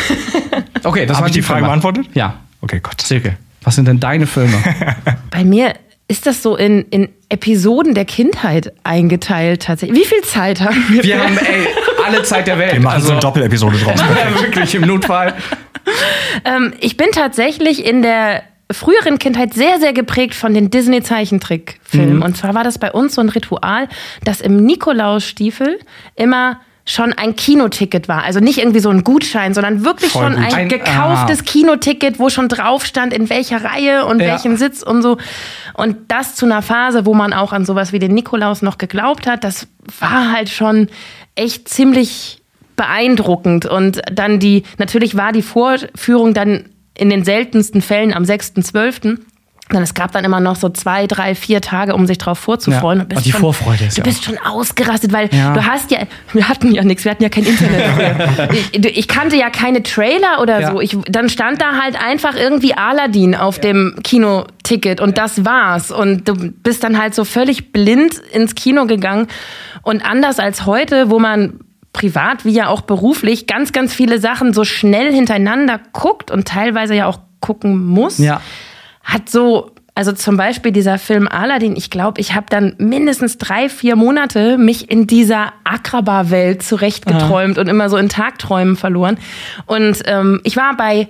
Okay, 0.85 1.05
das 1.05 1.17
Habe 1.17 1.29
ich 1.29 1.35
die 1.35 1.43
Frage 1.43 1.64
beantwortet? 1.64 2.06
Ja. 2.14 2.37
Okay, 2.61 2.79
Gott. 2.81 3.00
Silke, 3.00 3.37
was 3.64 3.75
sind 3.75 3.88
denn 3.88 3.99
deine 3.99 4.26
Filme? 4.26 4.55
Bei 5.31 5.43
mir 5.43 5.75
ist 6.06 6.26
das 6.26 6.43
so 6.43 6.55
in, 6.56 6.82
in 6.91 7.08
Episoden 7.29 7.94
der 7.94 8.05
Kindheit 8.05 8.73
eingeteilt 8.85 9.62
tatsächlich. 9.64 9.99
Wie 9.99 10.05
viel 10.05 10.23
Zeit 10.23 10.61
haben 10.61 10.85
wir? 10.88 11.03
Wir 11.03 11.20
haben, 11.20 11.37
ey, 11.38 11.67
alle 12.06 12.23
Zeit 12.23 12.47
der 12.47 12.58
Welt. 12.58 12.73
Wir 12.73 12.81
machen 12.81 13.03
so 13.03 13.12
eine 13.12 13.20
Doppelepisode 13.20 13.79
draus. 13.79 14.00
ja, 14.00 14.41
wirklich 14.41 14.75
im 14.75 14.82
Notfall. 14.82 15.35
Ähm, 16.44 16.75
ich 16.81 16.97
bin 16.97 17.08
tatsächlich 17.12 17.85
in 17.85 18.03
der 18.03 18.43
früheren 18.70 19.19
Kindheit 19.19 19.55
sehr, 19.55 19.79
sehr 19.79 19.93
geprägt 19.93 20.35
von 20.35 20.53
den 20.53 20.70
Disney-Zeichentrickfilmen. 20.70 22.23
Und 22.23 22.37
zwar 22.37 22.55
war 22.55 22.64
das 22.64 22.79
bei 22.79 22.91
uns 22.91 23.14
so 23.14 23.20
ein 23.20 23.29
Ritual, 23.29 23.88
dass 24.25 24.41
im 24.41 24.56
Nikolausstiefel 24.56 25.79
immer 26.17 26.61
schon 26.88 27.12
ein 27.12 27.34
Kinoticket 27.34 28.06
war. 28.08 28.22
Also 28.22 28.38
nicht 28.38 28.58
irgendwie 28.58 28.78
so 28.78 28.90
ein 28.90 29.02
Gutschein, 29.02 29.54
sondern 29.54 29.84
wirklich 29.84 30.12
Voll 30.12 30.22
schon 30.22 30.36
gut. 30.36 30.44
ein, 30.46 30.54
Ein- 30.54 30.68
gekauftes 30.68 31.40
ah. 31.40 31.42
Kinoticket, 31.44 32.18
wo 32.20 32.30
schon 32.30 32.48
drauf 32.48 32.86
stand, 32.86 33.12
in 33.12 33.28
welcher 33.28 33.64
Reihe 33.64 34.06
und 34.06 34.20
Ja. 34.20 34.28
welchen 34.28 34.56
Sitz 34.56 34.82
und 34.84 35.02
so. 35.02 35.18
Und 35.74 35.96
das 36.08 36.36
zu 36.36 36.46
einer 36.46 36.62
Phase, 36.62 37.04
wo 37.04 37.12
man 37.12 37.32
auch 37.32 37.52
an 37.52 37.64
sowas 37.64 37.92
wie 37.92 37.98
den 37.98 38.14
Nikolaus 38.14 38.62
noch 38.62 38.78
geglaubt 38.78 39.26
hat, 39.26 39.42
das 39.42 39.66
war 39.98 40.30
halt 40.32 40.48
schon 40.48 40.88
echt 41.34 41.68
ziemlich 41.68 42.40
beeindruckend. 42.76 43.66
Und 43.66 44.00
dann 44.12 44.38
die, 44.38 44.62
natürlich 44.78 45.16
war 45.16 45.32
die 45.32 45.42
Vorführung 45.42 46.34
dann 46.34 46.66
in 46.96 47.10
den 47.10 47.24
seltensten 47.24 47.82
Fällen 47.82 48.14
am 48.14 48.22
6.12. 48.22 49.18
Denn 49.72 49.82
es 49.82 49.94
gab 49.94 50.12
dann 50.12 50.24
immer 50.24 50.38
noch 50.38 50.54
so 50.54 50.68
zwei, 50.68 51.08
drei, 51.08 51.34
vier 51.34 51.60
Tage, 51.60 51.94
um 51.94 52.06
sich 52.06 52.18
darauf 52.18 52.38
vorzufreuen. 52.38 52.98
Ja. 53.00 53.04
Du 53.04 53.08
bist 53.08 53.16
Und 53.18 53.26
die 53.26 53.32
schon, 53.32 53.40
Vorfreude 53.40 53.84
ist 53.86 53.96
Du 53.96 54.00
ja 54.02 54.04
bist 54.04 54.24
schon 54.24 54.38
ausgerastet, 54.38 55.12
weil 55.12 55.28
Ja. 55.34 55.54
du 55.54 55.66
hast 55.66 55.90
ja, 55.90 55.98
wir 56.32 56.48
hatten 56.48 56.70
ja 56.72 56.84
nichts, 56.84 57.04
wir 57.04 57.10
hatten 57.10 57.24
ja 57.24 57.28
kein 57.28 57.44
Internet. 57.44 58.52
ich, 58.72 58.84
ich 58.98 59.08
kannte 59.08 59.34
ja 59.36 59.50
keine 59.50 59.82
Trailer 59.82 60.40
oder 60.40 60.70
so. 60.70 60.80
Ich, 60.80 60.96
dann 61.08 61.28
stand 61.28 61.60
da 61.60 61.80
halt 61.82 62.00
einfach 62.00 62.36
irgendwie 62.36 62.74
Aladdin 62.74 63.34
auf 63.34 63.58
dem 63.58 63.96
Kinoticket 64.04 65.00
und 65.00 65.18
das 65.18 65.44
war's. 65.44 65.90
Und 65.90 66.28
du 66.28 66.34
bist 66.34 66.84
dann 66.84 66.96
halt 66.96 67.16
so 67.16 67.24
völlig 67.24 67.72
blind 67.72 68.19
ins 68.32 68.54
Kino 68.54 68.86
gegangen. 68.86 69.26
Und 69.82 70.04
anders 70.08 70.38
als 70.38 70.66
heute, 70.66 71.10
wo 71.10 71.19
man 71.19 71.58
privat 71.92 72.44
wie 72.44 72.50
ja 72.50 72.69
auch 72.69 72.82
beruflich 72.82 73.46
ganz, 73.48 73.72
ganz 73.72 73.92
viele 73.94 74.20
Sachen 74.20 74.52
so 74.52 74.64
schnell 74.64 75.12
hintereinander 75.12 75.80
guckt 75.92 76.30
und 76.30 76.46
teilweise 76.46 76.94
ja 76.94 77.06
auch 77.06 77.19
gucken 77.40 77.84
muss, 77.84 78.19
Ja. 78.19 78.40
Hat 79.06 79.31
so, 79.31 79.70
also 79.94 80.12
zum 80.12 80.37
Beispiel 80.37 80.73
dieser 80.73 80.99
Film 80.99 81.26
Aladdin, 81.26 81.75
ich 81.75 81.88
glaube, 81.88 82.20
ich 82.20 82.35
habe 82.35 82.47
dann 82.50 82.75
mindestens 82.76 83.38
drei, 83.38 83.70
vier 83.70 83.97
Monate 83.97 84.58
mich 84.58 84.91
in 84.91 85.06
dieser 85.06 85.55
Akraba-Welt 85.64 86.62
zurechtgeträumt 86.62 87.56
und 87.56 87.69
immer 87.69 87.88
so 87.88 87.97
in 87.97 88.11
Tagträumen 88.11 88.76
verloren. 88.76 89.17
Und 89.64 90.03
ähm, 90.05 90.41
ich 90.44 90.56
war 90.58 90.76
bei 90.76 91.08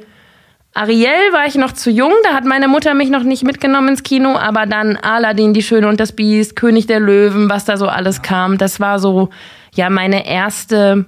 Ariel 0.75 1.33
war 1.33 1.47
ich 1.47 1.55
noch 1.55 1.73
zu 1.73 1.91
jung, 1.91 2.13
da 2.23 2.35
hat 2.35 2.45
meine 2.45 2.69
Mutter 2.69 2.93
mich 2.93 3.09
noch 3.09 3.23
nicht 3.23 3.43
mitgenommen 3.43 3.89
ins 3.89 4.03
Kino, 4.03 4.37
aber 4.37 4.67
dann 4.67 4.99
Aladdin, 4.99 5.55
die 5.55 5.63
Schöne 5.63 5.89
und 5.89 5.99
das 5.99 6.13
Biest, 6.13 6.55
König 6.55 6.87
der 6.87 7.01
Löwen, 7.01 7.49
was 7.49 7.65
da 7.65 7.79
so 7.79 7.89
alles 7.89 8.21
kam, 8.21 8.59
das 8.59 8.79
war 8.79 8.99
so, 8.99 9.31
ja, 9.75 9.89
meine 9.89 10.27
erste, 10.27 11.07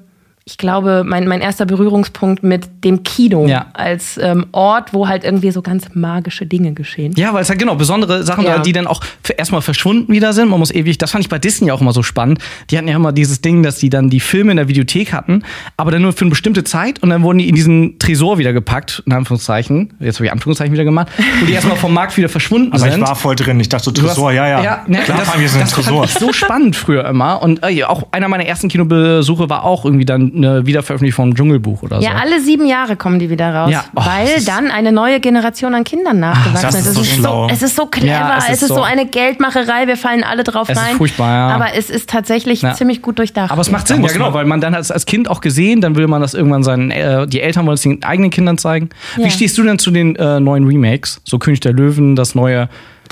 ich 0.51 0.57
glaube, 0.57 1.05
mein, 1.05 1.29
mein 1.29 1.43
erster 1.43 1.67
Berührungspunkt 1.67 2.43
mit 2.43 2.69
dem 2.83 3.03
Kino 3.03 3.47
Ja. 3.47 3.67
als 3.75 4.17
ähm, 4.17 4.47
Ort, 4.53 4.95
wo 4.95 5.07
halt 5.07 5.23
irgendwie 5.23 5.51
so 5.51 5.61
ganz 5.61 5.85
magische 5.93 6.47
Dinge 6.47 6.73
geschehen. 6.73 7.13
Ja, 7.19 7.35
weil 7.35 7.43
es 7.43 7.51
halt 7.51 7.59
genau 7.59 7.75
besondere 7.75 8.23
Sachen, 8.25 8.45
Ja. 8.47 8.59
die 8.61 8.73
dann 8.73 8.87
auch 8.87 9.03
für 9.23 9.35
erstmal 9.35 9.61
verschwunden 9.61 10.11
wieder 10.11 10.33
sind. 10.33 10.49
Man 10.49 10.59
muss 10.59 10.71
ewig, 10.71 10.97
das 10.97 11.11
fand 11.11 11.23
ich 11.25 11.29
bei 11.29 11.39
Disney 11.39 11.71
auch 11.71 11.83
immer 11.83 11.93
so 11.93 12.03
spannend. 12.03 12.39
Die 12.71 12.79
hatten 12.79 12.89
ja 12.89 12.97
immer 12.97 13.13
dieses 13.13 13.43
Ding, 13.43 13.63
dass 13.63 13.77
die 13.77 13.91
dann 13.91 14.09
die 14.09 14.21
Filme 14.21 14.53
in 14.53 14.57
der 14.57 14.69
Videothek 14.69 15.13
hatten, 15.13 15.43
aber 15.77 15.91
dann 15.91 16.01
nur 16.01 16.15
für 16.15 16.23
eine 16.23 16.31
bestimmte 16.31 16.65
Zeit 16.65 17.03
und 17.03 17.11
dann 17.11 17.23
wurden 17.23 17.39
die 17.39 17.49
in 17.51 17.55
diesen 17.55 17.99
Tresor 17.99 18.39
wieder 18.39 18.55
gepackt, 18.55 19.03
in 19.05 19.13
Anführungszeichen. 19.13 19.93
Jetzt 20.01 20.17
habe 20.17 20.25
ich 20.27 20.33
Anführungszeichen 20.33 20.73
wieder 20.73 20.85
gemacht, 20.85 21.09
wo 21.41 21.45
die 21.45 21.53
erstmal 21.53 21.77
vom 21.77 21.93
Markt 21.93 22.17
wieder 22.17 22.31
verschwunden 22.31 22.73
Aber 22.73 22.79
sind. 22.81 22.95
ich 23.03 23.07
war 23.07 23.17
voll 23.17 23.37
drin. 23.37 23.61
Ich 23.61 23.69
dachte 23.69 23.85
so, 23.85 23.91
Du 23.91 24.01
hast- 24.03 24.15
Tresor, 24.15 24.33
ja, 24.33 24.49
ja. 24.63 24.85
ne, 24.87 25.01
Klar, 25.01 25.19
das, 25.19 25.39
wir 25.39 25.47
so 25.49 25.57
einen 25.59 25.65
das 25.67 25.73
Tresor. 25.75 25.99
fand 26.07 26.11
ich 26.11 26.19
so 26.19 26.33
spannend 26.33 26.75
früher 26.75 27.05
immer. 27.07 27.43
Und 27.43 27.61
äh, 27.63 27.85
auch 27.85 28.09
einer 28.13 28.29
meiner 28.29 28.47
ersten 28.47 28.69
Kinobesuche 28.69 29.51
war 29.51 29.65
auch 29.65 29.85
irgendwie 29.85 30.07
dann 30.07 30.38
eine 30.39 30.65
Wiederveröffentlichung 30.67 31.27
vom 31.27 31.35
Dschungelbuch 31.35 31.83
oder 31.83 32.01
Ja, 32.01 32.13
so. 32.13 32.17
alle 32.17 32.41
sieben 32.41 32.67
Jahre 32.67 32.97
kommen 32.97 33.19
die 33.19 33.29
wieder 33.31 33.55
raus, 33.55 33.71
Ja. 33.71 33.85
Oh, 33.95 34.01
weil 34.05 34.25
das 34.27 34.37
ist- 34.39 34.49
dann 34.49 34.71
eine 34.71 34.91
neue 34.93 35.21
Generation 35.21 35.75
an 35.75 35.85
Kindern 35.85 36.19
nachgewachsen 36.21 36.63
das 36.63 36.75
ist 36.77 36.87
ist. 36.87 36.95
so 36.95 37.01
Es 37.03 37.09
schlau. 37.09 37.49
es 37.51 37.63
ist 37.63 37.77
so 37.77 37.87
clever, 37.87 38.07
Ja, 38.09 38.35
es 38.39 38.45
es 38.45 38.51
ist 38.55 38.63
ist, 38.63 38.69
so, 38.69 38.75
so- 38.77 38.83
eine 38.83 39.07
Geldmacherei, 39.07 39.87
wir 39.87 39.97
fallen 39.97 40.25
alle 40.25 40.45
drauf 40.45 40.69
Es 40.69 40.77
ist 40.79 40.83
rein. 40.85 40.97
furchtbar, 40.97 41.31
ja. 41.31 41.55
Aber 41.55 41.75
es 41.75 41.91
ist 41.91 42.09
tatsächlich 42.09 42.63
Ja. 42.63 42.75
ziemlich 42.75 43.03
gut 43.03 43.19
durchdacht. 43.19 43.51
Aber 43.51 43.61
es 43.61 43.71
macht 43.71 43.87
Sinn, 43.89 44.03
ja 44.03 44.09
genau, 44.13 44.33
weil 44.33 44.45
man 44.47 44.61
dann 44.61 44.75
als, 44.75 44.91
als 44.91 45.05
Kind 45.07 45.29
auch 45.29 45.41
gesehen, 45.41 45.81
dann 45.81 45.97
will 45.97 46.07
man 46.07 46.21
das 46.23 46.35
irgendwann 46.35 46.63
seinen, 46.63 46.91
äh, 46.91 47.27
die 47.27 47.41
Eltern 47.41 47.67
wollen 47.67 47.75
es 47.75 47.83
den 47.83 48.03
eigenen 48.05 48.31
Kindern 48.31 48.59
zeigen. 48.59 48.91
Wie 49.17 49.23
Ja. 49.23 49.31
stehst 49.31 49.59
du 49.59 49.63
denn 49.65 49.79
zu 49.79 49.91
den 49.91 50.17
äh, 50.17 50.41
neuen 50.41 50.67
Remakes? 50.67 51.21
So 51.25 51.39
König 51.39 51.61
der 51.61 51.73
Löwen, 51.73 52.17
das 52.17 52.35
neue. 52.35 52.69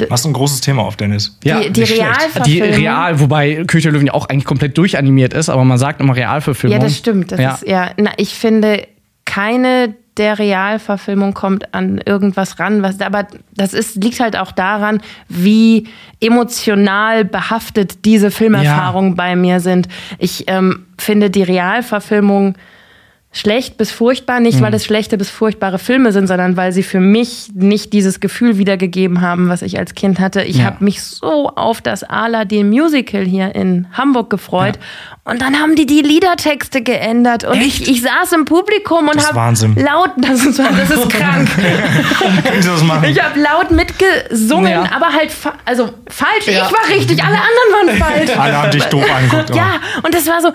Was 0.08 0.24
ein 0.24 0.32
großes 0.32 0.60
Thema 0.60 0.82
auf 0.82 0.96
Dennis. 0.96 1.38
Ja, 1.44 1.60
die 1.60 1.70
die 1.70 1.86
schlecht. 1.86 2.02
die 2.46 2.60
Realverfilmung. 2.60 2.74
Real, 2.76 3.20
wobei 3.20 3.64
König 3.66 3.84
der 3.84 3.92
Löwen 3.92 4.06
ja 4.06 4.14
auch 4.14 4.28
eigentlich 4.28 4.44
komplett 4.44 4.76
durchanimiert 4.76 5.34
ist, 5.34 5.48
aber 5.48 5.64
man 5.64 5.78
sagt 5.78 6.00
immer 6.00 6.16
Realverfilmung. 6.16 6.78
Ja, 6.78 6.84
das 6.84 6.96
stimmt. 6.96 7.32
Das 7.32 7.40
ja. 7.40 7.54
Ist, 7.54 7.66
ja, 7.66 7.90
na, 7.96 8.10
ich 8.16 8.34
finde, 8.34 8.86
keine 9.24 9.94
der 10.16 10.38
Realverfilmung 10.38 11.34
kommt 11.34 11.74
an 11.74 11.98
irgendwas 11.98 12.58
ran, 12.58 12.82
was, 12.82 13.00
aber 13.00 13.26
das 13.54 13.74
ist, 13.74 14.02
liegt 14.02 14.20
halt 14.20 14.36
auch 14.38 14.50
daran, 14.50 15.02
wie 15.28 15.88
emotional 16.20 17.24
behaftet 17.24 18.04
diese 18.04 18.30
Filmerfahrungen 18.30 19.14
bei 19.14 19.36
mir 19.36 19.60
sind. 19.60 19.88
Ich 20.18 20.44
ähm, 20.46 20.86
finde 20.98 21.28
die 21.30 21.42
Realverfilmung 21.42 22.54
schlecht 23.38 23.76
bis 23.76 23.90
furchtbar, 23.90 24.40
nicht 24.40 24.58
Mhm. 24.58 24.62
weil 24.64 24.74
es 24.74 24.84
schlechte 24.84 25.18
bis 25.18 25.28
furchtbare 25.30 25.78
Filme 25.78 26.12
sind, 26.12 26.26
sondern 26.26 26.56
weil 26.56 26.72
sie 26.72 26.82
für 26.82 27.00
mich 27.00 27.48
nicht 27.54 27.92
dieses 27.92 28.20
Gefühl 28.20 28.56
wiedergegeben 28.58 29.20
haben, 29.20 29.48
was 29.48 29.62
ich 29.62 29.78
als 29.78 29.94
Kind 29.94 30.18
hatte. 30.20 30.42
Ich 30.42 30.58
Ja. 30.58 30.64
habe 30.64 30.82
mich 30.84 31.02
so 31.02 31.50
auf 31.50 31.80
das 31.80 32.02
Aladdin 32.02 32.70
Musical 32.70 33.24
hier 33.24 33.54
in 33.54 33.86
Hamburg 33.92 34.30
gefreut 34.30 34.78
und 35.24 35.42
dann 35.42 35.58
haben 35.60 35.74
die 35.76 35.86
die 35.86 36.00
Liedertexte 36.02 36.82
geändert 36.82 37.44
und 37.44 37.60
ich, 37.60 37.88
ich 37.88 38.02
saß 38.02 38.32
im 38.32 38.44
Publikum 38.46 39.08
und 39.08 39.22
habe 39.24 39.34
Wahnsinn. 39.36 39.74
laut, 39.76 40.10
das 40.16 40.44
ist, 40.46 40.58
das 40.58 40.90
ist 40.90 41.10
krank. 41.10 41.48
Ich 43.08 43.22
habe 43.22 43.38
laut 43.40 43.70
mitgesungen, 43.70 44.70
Ja. 44.70 44.84
aber 44.94 45.12
halt 45.12 45.30
fa 45.30 45.52
also 45.64 45.90
falsch. 46.08 46.46
Ja. 46.46 46.66
Ich 46.66 46.72
war 46.72 46.88
richtig, 46.88 47.22
alle 47.22 47.36
anderen 47.36 47.98
waren 47.98 47.98
falsch. 48.26 48.38
Alle 48.38 48.56
haben 48.62 48.70
dich 48.70 48.84
doof 48.84 49.04
angeguckt. 49.14 49.54
Ja, 49.54 49.74
und 50.02 50.14
das 50.14 50.26
war 50.26 50.40
so, 50.40 50.50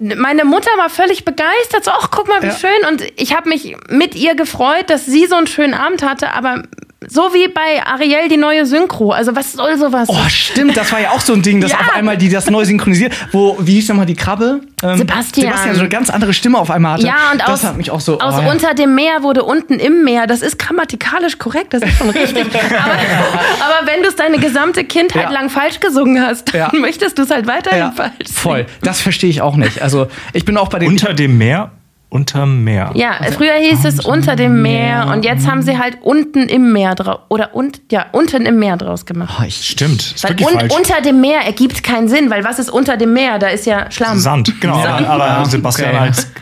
meine 0.00 0.44
Mutter 0.44 0.70
war 0.78 0.88
völlig 0.90 1.24
begeistert, 1.24 1.84
so, 1.84 1.90
ach, 1.92 2.10
guck 2.16 2.26
mal, 2.28 2.42
wie 2.42 2.46
Ja. 2.46 2.52
schön. 2.56 2.88
Und 2.90 3.02
ich 3.16 3.36
habe 3.36 3.48
mich 3.48 3.76
mit 3.88 4.14
ihr 4.16 4.34
gefreut, 4.34 4.88
dass 4.90 5.06
sie 5.06 5.26
so 5.26 5.36
einen 5.36 5.46
schönen 5.46 5.74
Abend 5.74 6.02
hatte, 6.02 6.32
aber 6.32 6.62
so 7.08 7.32
wie 7.34 7.46
bei 7.46 7.84
Ariel 7.86 8.28
die 8.28 8.38
neue 8.38 8.66
Synchro. 8.66 9.12
Also 9.12 9.36
was 9.36 9.52
soll 9.52 9.76
sowas? 9.78 10.08
Oh, 10.10 10.28
stimmt, 10.28 10.76
das 10.76 10.90
war 10.90 11.00
ja 11.00 11.10
auch 11.10 11.20
so 11.20 11.34
ein 11.34 11.42
Ding, 11.42 11.60
dass 11.60 11.70
Ja. 11.70 11.78
auf 11.78 11.94
einmal 11.94 12.16
die 12.16 12.28
das 12.28 12.50
neu 12.50 12.64
synchronisiert. 12.64 13.12
Wo, 13.32 13.56
wie 13.60 13.74
hieß 13.74 13.90
nochmal 13.90 14.06
die 14.06 14.16
Krabbe? 14.16 14.62
Ähm, 14.82 14.96
Sebastian. 14.98 15.46
Sebastian 15.48 15.74
so 15.74 15.80
eine 15.82 15.88
ganz 15.90 16.10
andere 16.10 16.32
Stimme 16.32 16.58
auf 16.58 16.70
einmal 16.70 16.94
hatte. 16.94 17.06
ja, 17.06 17.30
und 17.32 17.40
das 17.40 17.50
aus, 17.50 17.64
hat 17.64 17.76
mich 17.76 17.90
auch 17.92 18.00
so. 18.00 18.18
aus 18.18 18.34
oh, 18.38 18.40
ja. 18.42 18.50
unter 18.50 18.74
dem 18.74 18.94
Meer 18.94 19.22
wurde 19.22 19.44
unten 19.44 19.74
im 19.78 20.02
Meer. 20.04 20.26
Das 20.26 20.40
ist 20.42 20.58
grammatikalisch 20.58 21.38
korrekt, 21.38 21.74
das 21.74 21.82
ist 21.82 21.96
schon 21.98 22.10
richtig. 22.10 22.46
aber, 22.54 22.94
aber 22.94 23.86
wenn 23.86 24.02
du 24.02 24.08
es 24.08 24.16
deine 24.16 24.38
gesamte 24.38 24.82
Kindheit 24.82 25.24
Ja. 25.24 25.30
lang 25.30 25.50
falsch 25.50 25.78
gesungen 25.80 26.20
hast, 26.26 26.48
dann 26.54 26.60
Ja. 26.60 26.70
möchtest 26.72 27.18
du 27.18 27.22
es 27.22 27.30
halt 27.30 27.46
weiterhin 27.46 27.78
ja, 27.78 27.92
falsch 27.92 28.12
singen. 28.24 28.32
voll. 28.38 28.66
Das 28.82 29.00
verstehe 29.00 29.30
ich 29.30 29.42
auch 29.42 29.56
nicht. 29.56 29.80
Also, 29.82 30.08
ich 30.32 30.44
bin 30.44 30.56
auch 30.56 30.68
bei 30.68 30.78
den. 30.80 30.88
Unter 30.88 31.14
dem 31.14 31.38
Meer, 31.38 31.70
unterm 32.16 32.64
Meer. 32.64 32.90
Ja, 32.94 33.12
früher 33.32 33.54
hieß 33.54 33.84
es 33.84 34.04
unter 34.04 34.34
dem 34.36 34.62
Meer 34.62 35.08
und 35.12 35.24
jetzt 35.24 35.46
haben 35.48 35.62
sie 35.62 35.78
halt 35.78 35.98
unten 36.02 36.40
im 36.48 36.72
Meer 36.72 36.94
draus 36.94 37.20
oder 37.28 37.54
und, 37.54 37.80
ja, 37.92 38.06
unten 38.12 38.46
im 38.46 38.58
Meer 38.58 38.76
draus 38.76 39.06
gemacht. 39.06 39.36
Oh, 39.40 39.44
ich, 39.46 39.56
Stimmt, 39.68 40.00
ist 40.14 40.24
Weil 40.24 40.36
un, 40.44 40.58
falsch. 40.58 40.74
unter 40.74 41.00
dem 41.00 41.20
Meer 41.20 41.40
ergibt 41.44 41.82
keinen 41.84 42.08
Sinn, 42.08 42.30
weil 42.30 42.42
was 42.44 42.58
ist 42.58 42.70
unter 42.70 42.96
dem 42.96 43.12
Meer? 43.12 43.38
Da 43.38 43.48
ist 43.48 43.66
ja 43.66 43.90
Schlamm. 43.90 44.18
Sand, 44.18 44.60
genau. 44.60 44.82
Sand. 44.82 45.06
Aber, 45.06 45.24
aber 45.24 45.44
Sebastian 45.46 45.90
Okay. 45.90 45.98
als 45.98 46.32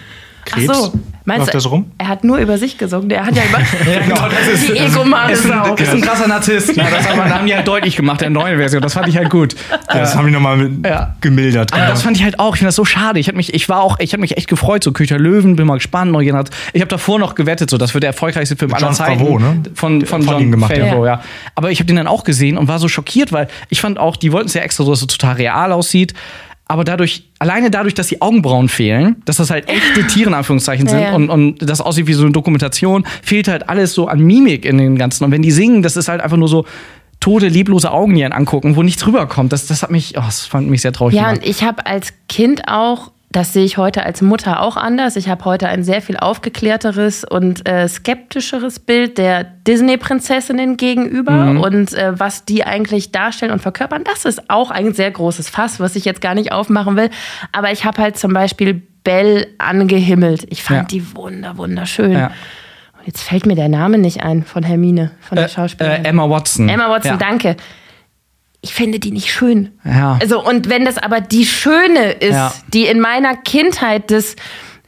Krebs. 0.45 0.69
Ach 0.71 0.75
so. 0.77 0.93
Meinst 1.27 1.47
Läuft 1.47 1.55
du, 1.55 1.61
so 1.61 1.69
rum? 1.71 1.91
Er 1.97 2.09
hat 2.09 2.23
nur 2.23 2.37
über 2.37 2.59
sich 2.59 2.77
gesungen. 2.77 3.09
Der 3.09 3.25
hat 3.25 3.35
ja 3.35 3.45
immer 3.45 3.59
genau, 4.03 4.29
das 4.29 4.47
ist, 4.47 4.69
die 4.75 4.77
egomane 4.79 5.33
ist, 5.33 5.51
ein, 5.51 5.75
ist 5.79 5.89
ein 5.89 6.01
krasser 6.03 6.29
Narzisst. 6.29 6.77
Ja, 6.77 6.85
das 6.91 7.09
haben, 7.09 7.19
haben 7.35 7.47
die 7.47 7.55
halt 7.55 7.67
deutlich 7.67 7.97
gemacht, 7.97 8.21
der 8.21 8.29
neuen 8.29 8.59
Version. 8.59 8.83
Das 8.83 8.93
fand 8.93 9.09
ich 9.09 9.17
halt 9.17 9.31
gut. 9.31 9.57
Ja, 9.71 10.01
das 10.01 10.15
haben 10.15 10.27
die 10.27 10.33
nochmal 10.33 10.71
Ja. 10.85 11.17
gemildert. 11.23 11.73
Aber 11.73 11.87
das 11.87 12.03
fand 12.03 12.19
ich 12.19 12.25
halt 12.25 12.39
auch, 12.39 12.55
ich 12.55 12.59
finde 12.59 12.69
das 12.69 12.77
so 12.77 12.85
schade. 12.85 13.21
Ich, 13.21 13.29
hab 13.29 13.37
mich, 13.37 13.55
ich 13.55 13.71
war 13.71 13.81
auch, 13.81 13.99
ich 14.01 14.13
habe 14.13 14.21
mich 14.21 14.37
echt 14.37 14.49
gefreut, 14.49 14.85
so 14.85 14.93
Köcher 14.93 15.19
Löwen, 15.19 15.57
bin 15.57 15.67
mal 15.67 15.77
gespannt. 15.77 16.13
Neue. 16.13 16.25
Ich 16.75 16.81
habe 16.83 16.89
davor 16.89 17.19
noch 17.19 17.35
gewettet, 17.35 17.71
so 17.71 17.79
das 17.79 17.95
wird 17.95 18.03
der 18.03 18.11
erfolgreichste 18.11 18.57
Film 18.57 18.71
Mit 18.71 18.77
aller 18.79 18.89
John 18.89 18.95
Zeiten. 18.95 19.19
Favreau, 19.19 19.39
ne? 19.39 19.63
Von, 19.75 20.05
von, 20.05 20.23
Von 20.23 20.35
John 20.35 20.51
gemacht, 20.51 20.77
ja. 20.77 20.87
Favreau, 20.87 21.07
ja. 21.07 21.23
Aber 21.55 21.71
ich 21.71 21.79
habe 21.79 21.87
den 21.87 21.97
dann 21.97 22.07
auch 22.07 22.25
gesehen 22.25 22.59
und 22.59 22.69
war 22.69 22.79
so 22.79 22.89
schockiert, 22.89 23.33
weil 23.33 23.49
ich 23.71 23.81
fand 23.81 23.99
auch, 23.99 24.17
die 24.17 24.31
wollten 24.33 24.49
es 24.49 24.55
ja 24.55 24.61
extra 24.61 24.85
so, 24.85 24.91
dass 24.91 25.01
es 25.01 25.07
total 25.07 25.37
real 25.37 25.73
aussieht. 25.73 26.13
Aber 26.75 26.83
dadurch, 26.83 27.23
alleine 27.39 27.71
dadurch, 27.71 27.95
dass 27.95 28.09
die 28.09 28.21
Augenbrauen 28.21 28.69
fehlen, 28.69 29.23
dass 29.27 29.37
das 29.37 29.51
halt 29.51 29.69
echte 29.69 30.05
Tiere 30.09 30.31
in 30.31 30.35
Anführungszeichen 30.35 30.89
sind 30.89 30.99
Ja, 30.99 31.11
ja. 31.11 31.15
und, 31.15 31.31
und 31.31 31.63
das 31.63 31.81
aussieht 31.81 32.09
wie 32.09 32.15
so 32.15 32.25
eine 32.25 32.33
Dokumentation, 32.33 33.07
fehlt 33.23 33.47
halt 33.47 33.69
alles 33.69 33.95
so 33.95 34.09
an 34.09 34.19
Mimik 34.19 34.65
in 34.65 34.79
den 34.79 34.99
ganzen. 34.99 35.23
Und 35.23 35.31
wenn 35.31 35.41
die 35.41 35.53
singen, 35.53 35.85
das 35.85 35.97
ist 35.97 36.09
halt 36.09 36.21
einfach 36.21 36.37
nur 36.37 36.49
so 36.49 36.65
tote, 37.21 37.47
leblose 37.47 37.93
Augen, 37.93 38.17
die 38.17 38.25
einen 38.25 38.33
angucken, 38.33 38.75
wo 38.75 38.83
nichts 38.83 39.07
rüberkommt. 39.07 39.53
Das, 39.53 39.69
das 39.69 39.85
hat 39.85 39.93
mich, 39.93 40.15
oh, 40.19 40.23
das 40.23 40.47
fand 40.47 40.69
mich 40.69 40.83
sehr 40.83 40.93
traurig. 40.93 41.15
Ja, 41.15 41.29
gemacht. 41.29 41.45
und 41.45 41.49
ich 41.49 41.63
habe 41.63 41.87
als 41.87 42.13
Kind 42.29 42.63
auch, 42.67 43.13
das 43.35 43.53
sehe 43.53 43.65
ich 43.65 43.79
heute 43.79 44.07
als 44.07 44.23
Mutter 44.23 44.63
auch 44.63 44.77
anders. 44.77 45.17
Ich 45.17 45.29
habe 45.29 45.45
heute 45.45 45.67
ein 45.69 45.83
sehr 45.83 46.01
viel 46.01 46.17
aufgeklärteres 46.17 47.25
und 47.25 47.69
äh, 47.69 47.89
skeptischeres 47.89 48.79
Bild 48.79 49.19
der 49.19 49.43
Disney-Prinzessinnen 49.43 50.77
gegenüber 50.77 51.61
und 51.61 51.93
äh, 51.95 52.13
was 52.19 52.45
die 52.45 52.65
eigentlich 52.65 53.11
darstellen 53.11 53.51
und 53.51 53.61
verkörpern. 53.61 54.05
Das 54.05 54.25
ist 54.25 54.49
auch 54.51 54.71
ein 54.71 54.95
sehr 54.95 55.11
großes 55.11 55.49
Fass, 55.49 55.81
was 55.81 55.97
ich 55.97 56.05
jetzt 56.05 56.21
gar 56.21 56.37
nicht 56.37 56.53
aufmachen 56.53 56.97
will. 56.97 57.11
Aber 57.51 57.73
ich 57.73 57.85
habe 57.85 58.01
halt 58.01 58.17
zum 58.17 58.33
Beispiel 58.33 58.83
Belle 59.03 59.49
angehimmelt. 59.59 60.47
Ich 60.51 60.63
fand 60.63 60.81
Ja. 60.83 60.85
die 60.85 61.17
wunder, 61.17 61.57
wunderschön. 61.57 62.13
Ja. 62.13 62.27
Und 62.99 63.07
jetzt 63.07 63.23
fällt 63.23 63.47
mir 63.47 63.57
der 63.57 63.69
Name 63.69 63.99
nicht 63.99 64.23
ein 64.23 64.45
von 64.45 64.63
Hermine, 64.63 65.11
von 65.21 65.35
der 65.37 65.49
Schauspielerin. 65.49 66.05
Äh, 66.05 66.09
Emma 66.09 66.31
Watson. 66.31 66.69
Emma 66.69 66.89
Watson, 66.89 67.13
ja. 67.13 67.17
danke. 67.17 67.57
Ich 68.65 68.73
finde 68.75 68.99
die 68.99 69.11
nicht 69.13 69.31
schön. 69.31 69.73
Ja. 69.85 70.19
Also, 70.23 70.43
und 70.43 70.71
wenn 70.71 70.87
das 70.87 70.97
aber 70.99 71.21
die 71.21 71.45
Schöne 71.45 72.13
ist, 72.13 72.33
Ja. 72.33 72.53
die 72.69 72.87
in 72.87 72.99
meiner 72.99 73.37
Kindheit 73.37 74.11
das 74.11 74.37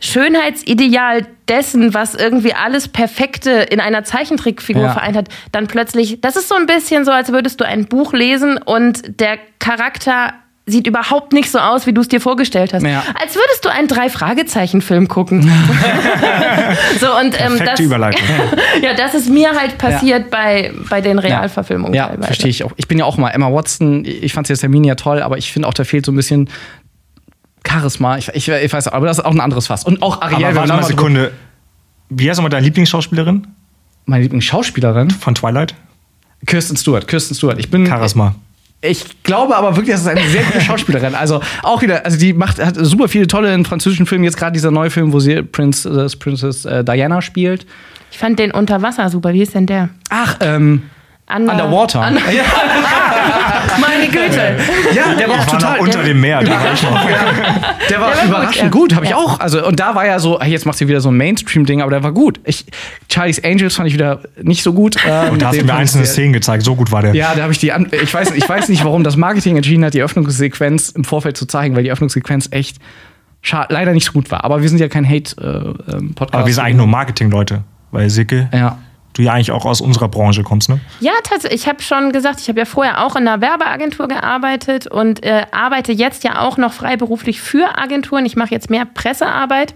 Schönheitsideal 0.00 1.26
dessen, 1.49 1.92
was 1.95 2.14
irgendwie 2.14 2.54
alles 2.54 2.88
Perfekte 2.88 3.50
in 3.50 3.78
einer 3.80 4.02
Zeichentrickfigur 4.02 4.83
Ja. 4.85 4.92
vereint 4.92 5.16
hat, 5.16 5.28
dann 5.52 5.66
plötzlich, 5.66 6.21
das 6.23 6.37
ist 6.37 6.49
so 6.49 6.54
ein 6.54 6.66
bisschen 6.66 7.04
so, 7.04 7.12
als 7.12 7.30
würdest 7.33 7.61
du 7.61 7.64
ein 7.66 7.85
Buch 7.87 8.12
lesen 8.14 8.59
und 8.59 9.21
der 9.21 9.38
Charakter 9.59 10.33
sieht 10.68 10.88
überhaupt 10.88 11.32
nicht 11.32 11.50
so 11.50 11.61
aus, 11.61 11.87
wie 11.87 11.92
du 11.92 12.00
es 12.00 12.08
dir 12.08 12.20
vorgestellt 12.20 12.75
hast. 12.75 12.82
Ja. 12.82 13.04
Als 13.20 13.37
würdest 13.37 13.64
du 13.64 13.68
einen 13.68 13.87
Drei-Fragezeichen-Film 13.87 15.06
gucken. 15.06 15.42
so, 17.00 17.16
und, 17.16 17.40
ähm, 17.40 17.56
Perfekte 17.56 17.64
das, 17.66 17.80
Überleitung. 17.80 18.26
ja, 18.82 18.94
das 18.94 19.14
ist 19.14 19.30
mir 19.30 19.52
halt 19.52 19.78
passiert 19.78 20.28
bei, 20.28 20.73
bei 20.90 21.00
den 21.00 21.20
Realverfilmungen 21.20 21.94
Ja, 21.94 22.08
teilweise. 22.08 22.26
verstehe 22.26 22.50
ich 22.50 22.64
auch. 22.64 22.73
Ich 22.76 22.88
bin 22.88 22.99
ja 22.99 23.04
auch 23.04 23.16
mal 23.16 23.30
Emma 23.30 23.52
Watson. 23.52 24.04
Ich 24.04 24.32
fand 24.32 24.49
jetzt 24.49 24.62
Hermine 24.62 24.88
ja 24.88 24.94
toll, 24.96 25.23
aber 25.23 25.38
ich 25.38 25.52
finde 25.52 25.68
auch, 25.68 25.75
da 25.75 25.85
fehlt 25.85 26.04
so 26.04 26.11
ein 26.11 26.16
bisschen 26.16 26.50
Charisma. 27.64 28.18
Ich, 28.18 28.28
ich, 28.35 28.49
ich 28.49 28.73
weiß, 28.73 28.88
aber 28.88 29.06
das 29.06 29.18
ist 29.18 29.25
auch 29.25 29.32
ein 29.32 29.40
anderes 29.40 29.68
Fass. 29.68 29.85
Und 29.85 30.02
auch 30.02 30.20
Ariel. 30.20 30.46
Aber 30.46 30.56
warte 30.56 30.68
mal 30.68 30.78
eine 30.78 30.87
Sekunde. 30.87 31.32
Wie 32.08 32.28
heißt 32.28 32.38
nochmal 32.38 32.50
deine 32.50 32.64
Lieblingsschauspielerin 32.64 33.46
Meine 34.04 34.23
Lieblingsschauspielerin, 34.23 35.11
von 35.11 35.35
Twilight? 35.37 35.75
Kirsten 36.44 36.76
Stewart. 36.76 37.06
Kirsten 37.06 37.35
Stewart. 37.35 37.58
Ich 37.58 37.70
bin. 37.70 37.87
Charisma. 37.87 38.35
Ich 38.83 39.23
glaube 39.23 39.56
aber 39.56 39.75
wirklich, 39.76 39.95
das 39.95 40.02
ist 40.02 40.09
eine 40.09 40.28
sehr 40.28 40.45
gute 40.45 40.61
Schauspielerin. 40.62 41.14
Also 41.14 41.40
auch 41.62 41.83
wieder, 41.83 42.04
also 42.04 42.18
die 42.18 42.33
macht 42.33 42.64
hat 42.64 42.76
super 42.76 43.09
viele 43.09 43.26
tolle 43.26 43.52
in 43.54 43.64
französischen 43.64 44.06
Filmen. 44.06 44.25
Jetzt 44.25 44.37
gerade 44.37 44.52
dieser 44.52 44.71
neue 44.71 44.90
Film, 44.90 45.12
wo 45.12 45.21
sie 45.21 45.42
Prince, 45.42 45.88
äh, 45.88 46.16
Princess 46.18 46.64
äh, 46.64 46.85
Diana 46.85 47.23
spielt. 47.23 47.66
Ich 48.12 48.18
fand 48.18 48.38
den 48.38 48.50
Unter 48.50 48.83
Wasser 48.83 49.09
super. 49.09 49.33
Wie 49.33 49.42
ist 49.42 49.54
denn 49.54 49.66
der? 49.66 49.88
Ach, 50.11 50.37
ähm, 50.40 50.83
Under, 51.28 51.52
Underwater. 51.52 52.06
Under 52.06 52.21
ja, 52.33 52.45
Meine 53.80 54.06
Güte. 54.09 54.56
ja, 54.95 55.14
der 55.14 55.28
war 55.28 55.37
auch 55.37 55.47
war 55.47 55.59
total. 55.59 55.76
noch 55.76 55.83
unter 55.85 56.02
dem 56.02 56.21
Meer. 56.21 56.42
Da 56.42 56.50
war 56.52 56.73
ich 56.73 56.83
noch. 56.83 56.90
Der 57.88 58.00
war, 58.00 58.11
Der 58.11 58.11
war 58.11 58.11
gut, 58.16 58.25
überraschend 58.28 58.56
ja. 58.64 58.68
gut, 58.68 58.95
habe 58.95 59.04
ich 59.04 59.11
Ja. 59.12 59.16
auch. 59.16 59.38
Also 59.40 59.64
und 59.66 59.78
da 59.78 59.95
war 59.95 60.04
ja 60.06 60.18
so, 60.18 60.40
hey, 60.40 60.50
jetzt 60.50 60.66
macht 60.66 60.76
sie 60.78 60.88
wieder 60.88 61.00
so 61.00 61.11
ein 61.11 61.16
Mainstream-Ding, 61.16 61.80
aber 61.83 61.90
der 61.90 62.02
war 62.02 62.12
gut. 62.12 62.40
Ich, 62.45 62.64
Charlie's 63.11 63.42
Angels 63.45 63.76
fand 63.76 63.88
ich 63.88 63.95
wieder 63.95 64.21
nicht 64.42 64.62
so 64.62 64.73
gut. 64.73 64.97
Ähm, 65.09 65.33
Und 65.35 65.42
da 65.42 65.49
hast 65.49 65.61
du 65.61 65.64
mir 65.64 65.75
einzelne 65.75 66.04
sehr- 66.04 66.12
Szenen 66.14 66.33
gezeigt. 66.33 66.62
So 66.64 66.75
gut 66.75 66.90
war 66.90 67.02
der. 67.02 67.14
Ja, 67.14 67.35
da 67.37 67.42
habe 67.42 67.52
ich 67.52 67.59
die. 67.59 67.73
An 67.73 67.87
ich 67.92 68.12
weiß, 68.12 68.33
ich 68.33 68.49
weiß 68.49 68.68
nicht, 68.68 68.85
warum 68.85 69.04
das 69.04 69.16
Marketing 69.16 69.56
entschieden 69.56 69.85
hat, 69.85 69.95
die 69.95 70.02
Öffnungssequenz 70.02 70.90
im 70.90 71.04
Vorfeld 71.04 71.37
zu 71.37 71.47
zeigen, 71.47 71.76
weil 71.76 71.85
die 71.85 71.92
Öffnungssequenz 71.92 72.49
echt 72.50 72.78
leider 73.68 73.92
nicht 73.92 74.04
so 74.06 74.12
gut 74.12 74.30
war. 74.33 74.42
Aber 74.45 74.61
wir 74.62 74.68
sind 74.68 74.78
ja 74.80 74.88
kein 74.88 75.09
Hate-Podcast. 75.09 76.35
Aber 76.35 76.47
wir 76.47 76.52
sind 76.52 76.64
eigentlich 76.64 76.76
nur 76.76 76.87
Marketing-Leute. 76.88 77.62
Weil 77.92 78.11
Sicke, 78.11 78.49
Ja. 78.52 78.78
Du 79.18 79.23
ja 79.23 79.32
eigentlich 79.32 79.52
auch 79.52 79.64
aus 79.64 79.80
unserer 79.80 80.08
Branche 80.08 80.42
kommst, 80.42 80.68
ne? 80.68 80.80
Ja, 81.00 81.12
tatsächlich. 81.23 81.62
Ich 81.62 81.68
habe 81.68 81.82
schon 81.82 82.12
gesagt, 82.12 82.40
ich 82.40 82.49
habe 82.49 82.58
ja 82.58 82.64
vorher 82.64 83.04
auch 83.04 83.16
in 83.16 83.26
einer 83.26 83.40
Werbeagentur 83.40 84.08
gearbeitet 84.08 84.87
und 84.87 85.25
äh, 85.25 85.46
arbeite 85.50 85.92
jetzt 85.92 86.25
ja 86.25 86.40
auch 86.40 86.56
noch 86.56 86.73
freiberuflich 86.73 87.40
für 87.40 87.78
Agenturen. 87.78 88.26
Ich 88.26 88.37
mache 88.37 88.50
jetzt 88.50 88.70
mehr 88.70 88.85
Pressearbeit. 88.85 89.75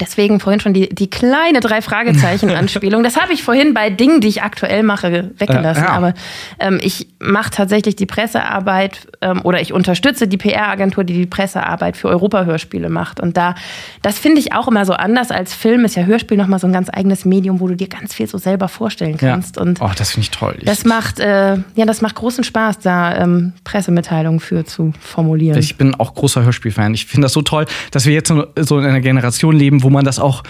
Deswegen 0.00 0.40
vorhin 0.40 0.60
schon 0.60 0.72
die, 0.72 0.88
die 0.88 1.10
kleine 1.10 1.60
Drei-Fragezeichen-Anspielung. 1.60 3.02
Das 3.02 3.20
habe 3.20 3.32
ich 3.34 3.42
vorhin 3.42 3.74
bei 3.74 3.90
Dingen, 3.90 4.22
die 4.22 4.28
ich 4.28 4.42
aktuell 4.42 4.82
mache, 4.82 5.30
weggelassen. 5.36 5.84
Äh, 5.84 5.86
ja. 5.86 5.92
Aber 5.92 6.14
ähm, 6.58 6.80
ich 6.82 7.08
mache 7.18 7.50
tatsächlich 7.50 7.94
die 7.96 8.06
Pressearbeit 8.06 9.06
ähm, 9.20 9.42
oder 9.42 9.60
ich 9.60 9.74
unterstütze 9.74 10.28
die 10.28 10.38
PR-Agentur, 10.38 11.04
die 11.04 11.14
die 11.14 11.26
Pressearbeit 11.26 11.98
für 11.98 12.08
Europa-Hörspiele 12.08 12.88
macht. 12.88 13.20
Und 13.20 13.36
da, 13.36 13.54
das 14.00 14.18
finde 14.18 14.40
ich 14.40 14.54
auch 14.54 14.66
immer 14.66 14.86
so 14.86 14.94
anders 14.94 15.30
als 15.30 15.52
Film. 15.54 15.84
Ist 15.84 15.94
ja 15.94 16.04
Hörspiel 16.04 16.38
nochmal 16.38 16.58
so 16.58 16.66
ein 16.66 16.72
ganz 16.72 16.88
eigenes 16.90 17.26
Medium, 17.26 17.60
wo 17.60 17.68
du 17.68 17.76
dir 17.76 17.88
ganz 17.88 18.14
viel 18.14 18.26
so 18.26 18.38
selber 18.38 18.68
vorstellen 18.68 19.18
ja. 19.20 19.32
kannst. 19.32 19.58
Und 19.58 19.82
oh, 19.82 19.90
das 19.94 20.12
finde 20.12 20.24
ich 20.24 20.30
toll. 20.30 20.54
Ich, 20.58 20.64
das 20.64 20.86
macht, 20.86 21.20
äh, 21.20 21.56
ja, 21.74 21.84
das 21.84 22.00
macht 22.00 22.14
großen 22.14 22.44
Spaß, 22.44 22.78
da 22.78 23.14
ähm, 23.16 23.52
Pressemitteilungen 23.64 24.40
für 24.40 24.64
zu 24.64 24.94
formulieren. 25.00 25.58
Ich 25.58 25.76
bin 25.76 25.94
auch 25.96 26.14
großer 26.14 26.42
Hörspielfan. 26.42 26.94
Ich 26.94 27.04
finde 27.04 27.26
das 27.26 27.34
so 27.34 27.42
toll, 27.42 27.66
dass 27.90 28.06
wir 28.06 28.14
jetzt 28.14 28.32
so 28.56 28.78
in 28.78 28.86
einer 28.86 29.00
Generation 29.00 29.54
leben, 29.54 29.81
wo 29.82 29.90
man 29.90 30.04
das 30.04 30.18
auch 30.18 30.42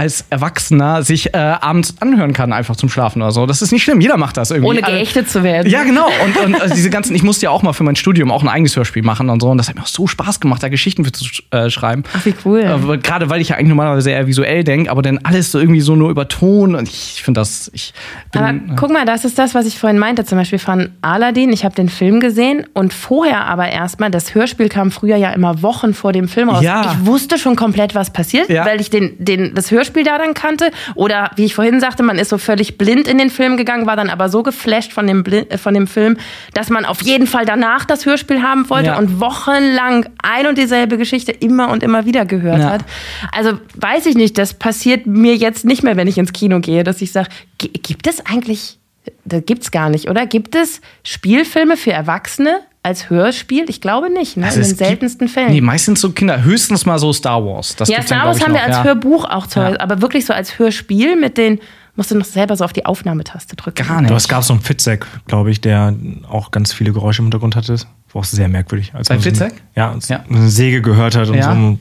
als 0.00 0.24
Erwachsener 0.30 1.02
sich 1.02 1.34
äh, 1.34 1.36
abends 1.36 1.94
anhören 2.00 2.32
kann, 2.32 2.54
einfach 2.54 2.74
zum 2.74 2.88
Schlafen 2.88 3.20
oder 3.20 3.32
so. 3.32 3.44
Das 3.44 3.60
ist 3.60 3.70
nicht 3.70 3.82
schlimm, 3.82 4.00
jeder 4.00 4.16
macht 4.16 4.38
das 4.38 4.50
irgendwie. 4.50 4.70
Ohne 4.70 4.80
geächtet 4.80 5.28
zu 5.28 5.42
werden. 5.42 5.70
Ja, 5.70 5.82
genau. 5.84 6.06
Und, 6.24 6.38
und 6.38 6.58
also 6.62 6.74
diese 6.74 6.88
ganzen, 6.88 7.14
ich 7.14 7.22
musste 7.22 7.44
ja 7.44 7.50
auch 7.50 7.62
mal 7.62 7.74
für 7.74 7.84
mein 7.84 7.96
Studium 7.96 8.32
auch 8.32 8.42
ein 8.42 8.48
eigenes 8.48 8.74
Hörspiel 8.76 9.02
machen 9.02 9.28
und 9.28 9.42
so. 9.42 9.50
Und 9.50 9.58
das 9.58 9.68
hat 9.68 9.76
mir 9.76 9.82
auch 9.82 9.86
so 9.86 10.06
Spaß 10.06 10.40
gemacht, 10.40 10.62
da 10.62 10.70
Geschichten 10.70 11.04
für 11.04 11.12
zu 11.12 11.26
äh, 11.50 11.68
schreiben. 11.68 12.04
Ach, 12.16 12.24
wie 12.24 12.32
cool. 12.46 12.60
Äh, 12.60 12.96
Gerade 12.98 13.28
weil 13.28 13.42
ich 13.42 13.50
ja 13.50 13.56
eigentlich 13.56 13.68
normalerweise 13.68 14.10
eher 14.10 14.26
visuell 14.26 14.64
denke, 14.64 14.90
aber 14.90 15.02
dann 15.02 15.18
alles 15.22 15.52
so 15.52 15.58
irgendwie 15.58 15.82
so 15.82 15.94
nur 15.96 16.08
über 16.08 16.28
Ton. 16.28 16.74
Und 16.74 16.88
ich 16.88 17.22
finde 17.22 17.42
das, 17.42 17.70
ich 17.74 17.92
bin. 18.32 18.40
Aber 18.42 18.58
guck 18.76 18.90
mal, 18.90 19.04
das 19.04 19.26
ist 19.26 19.38
das, 19.38 19.54
was 19.54 19.66
ich 19.66 19.78
vorhin 19.78 19.98
meinte, 19.98 20.24
zum 20.24 20.38
Beispiel 20.38 20.58
von 20.58 20.88
Aladdin. 21.02 21.52
Ich 21.52 21.66
habe 21.66 21.74
den 21.74 21.90
Film 21.90 22.20
gesehen 22.20 22.64
und 22.72 22.94
vorher 22.94 23.44
aber 23.44 23.68
erstmal, 23.68 24.10
das 24.10 24.34
Hörspiel 24.34 24.70
kam 24.70 24.90
früher 24.90 25.16
ja 25.16 25.30
immer 25.32 25.60
Wochen 25.60 25.92
vor 25.92 26.12
dem 26.12 26.26
Film 26.26 26.48
raus. 26.48 26.62
Ja. 26.64 26.90
Ich 26.92 27.06
wusste 27.06 27.36
schon 27.36 27.54
komplett, 27.54 27.94
was 27.94 28.10
passiert, 28.14 28.48
Ja. 28.48 28.64
weil 28.64 28.80
ich 28.80 28.88
den, 28.88 29.14
den, 29.22 29.54
das 29.54 29.70
Hörspiel 29.70 29.89
da 30.04 30.18
dann 30.18 30.34
kannte. 30.34 30.70
Oder 30.94 31.30
wie 31.36 31.44
ich 31.44 31.54
vorhin 31.54 31.80
sagte, 31.80 32.02
man 32.02 32.18
ist 32.18 32.28
so 32.30 32.38
völlig 32.38 32.78
blind 32.78 33.06
in 33.08 33.18
den 33.18 33.30
Film 33.30 33.56
gegangen, 33.56 33.86
war 33.86 33.96
dann 33.96 34.10
aber 34.10 34.28
so 34.28 34.42
geflasht 34.42 34.92
von 34.92 35.06
dem, 35.06 35.24
äh, 35.26 35.58
von 35.58 35.74
dem 35.74 35.86
Film, 35.86 36.16
dass 36.54 36.70
man 36.70 36.84
auf 36.84 37.02
jeden 37.02 37.26
Fall 37.26 37.44
danach 37.44 37.84
das 37.84 38.06
Hörspiel 38.06 38.42
haben 38.42 38.68
wollte 38.70 38.88
Ja. 38.88 38.98
und 38.98 39.20
wochenlang 39.20 40.06
ein 40.22 40.46
und 40.46 40.58
dieselbe 40.58 40.96
Geschichte 40.98 41.32
immer 41.32 41.70
und 41.70 41.82
immer 41.82 42.04
wieder 42.06 42.24
gehört 42.24 42.58
Ja. 42.60 42.70
hat. 42.70 42.84
Also 43.32 43.52
weiß 43.76 44.06
ich 44.06 44.14
nicht, 44.14 44.38
das 44.38 44.54
passiert 44.54 45.06
mir 45.06 45.34
jetzt 45.36 45.64
nicht 45.64 45.82
mehr, 45.82 45.96
wenn 45.96 46.08
ich 46.08 46.18
ins 46.18 46.32
Kino 46.32 46.60
gehe, 46.60 46.84
dass 46.84 47.00
ich 47.02 47.12
sage, 47.12 47.28
gibt 47.58 48.06
es 48.06 48.24
eigentlich, 48.26 48.78
da 49.24 49.40
gibt's 49.40 49.70
gar 49.70 49.88
nicht, 49.90 50.08
oder? 50.08 50.26
Gibt 50.26 50.54
es 50.54 50.80
Spielfilme 51.04 51.76
für 51.76 51.92
Erwachsene 51.92 52.60
als 52.82 53.10
Hörspiel? 53.10 53.68
Ich 53.68 53.80
glaube 53.80 54.10
nicht, 54.10 54.36
ne? 54.36 54.46
Also 54.46 54.56
in 54.58 54.62
den 54.62 54.68
gibt- 54.70 54.78
seltensten 54.78 55.28
Fällen. 55.28 55.50
Nee, 55.52 55.60
meistens 55.60 56.00
so 56.00 56.10
Kinder, 56.12 56.42
höchstens 56.42 56.86
mal 56.86 56.98
so 56.98 57.12
Star 57.12 57.44
Wars. 57.44 57.76
Das 57.76 57.88
ja, 57.88 58.02
Star 58.02 58.26
Wars 58.26 58.40
haben 58.42 58.52
wir 58.52 58.60
noch, 58.60 58.66
als 58.66 58.76
ja. 58.78 58.84
Hörbuch 58.84 59.24
auch 59.24 59.46
toll, 59.46 59.72
Ja. 59.78 59.80
aber 59.80 60.00
wirklich 60.00 60.24
so 60.26 60.32
als 60.32 60.58
Hörspiel 60.58 61.16
mit 61.16 61.36
den, 61.36 61.58
musst 61.96 62.10
du 62.10 62.14
noch 62.16 62.24
selber 62.24 62.56
so 62.56 62.64
auf 62.64 62.72
die 62.72 62.86
Aufnahmetaste 62.86 63.56
drücken. 63.56 63.86
Gar 63.86 64.00
nicht. 64.00 64.10
Aber 64.10 64.16
es 64.16 64.28
gab 64.28 64.42
so 64.44 64.54
einen 64.54 64.62
Fitzek, 64.62 65.06
glaube 65.26 65.50
ich, 65.50 65.60
der 65.60 65.94
auch 66.28 66.50
ganz 66.50 66.72
viele 66.72 66.92
Geräusche 66.92 67.20
im 67.20 67.26
Hintergrund 67.26 67.56
hatte. 67.56 67.74
War 68.12 68.20
auch 68.20 68.24
sehr 68.24 68.48
merkwürdig. 68.48 68.92
Als 68.94 69.08
Bei 69.08 69.18
Fitzek? 69.18 69.52
Ja, 69.76 69.90
und 69.90 70.08
Ja. 70.08 70.24
eine 70.28 70.48
Säge 70.48 70.80
gehört 70.82 71.16
hat 71.16 71.28
und 71.28 71.34
Ja. 71.34 71.42
so 71.44 71.50
ein 71.50 71.78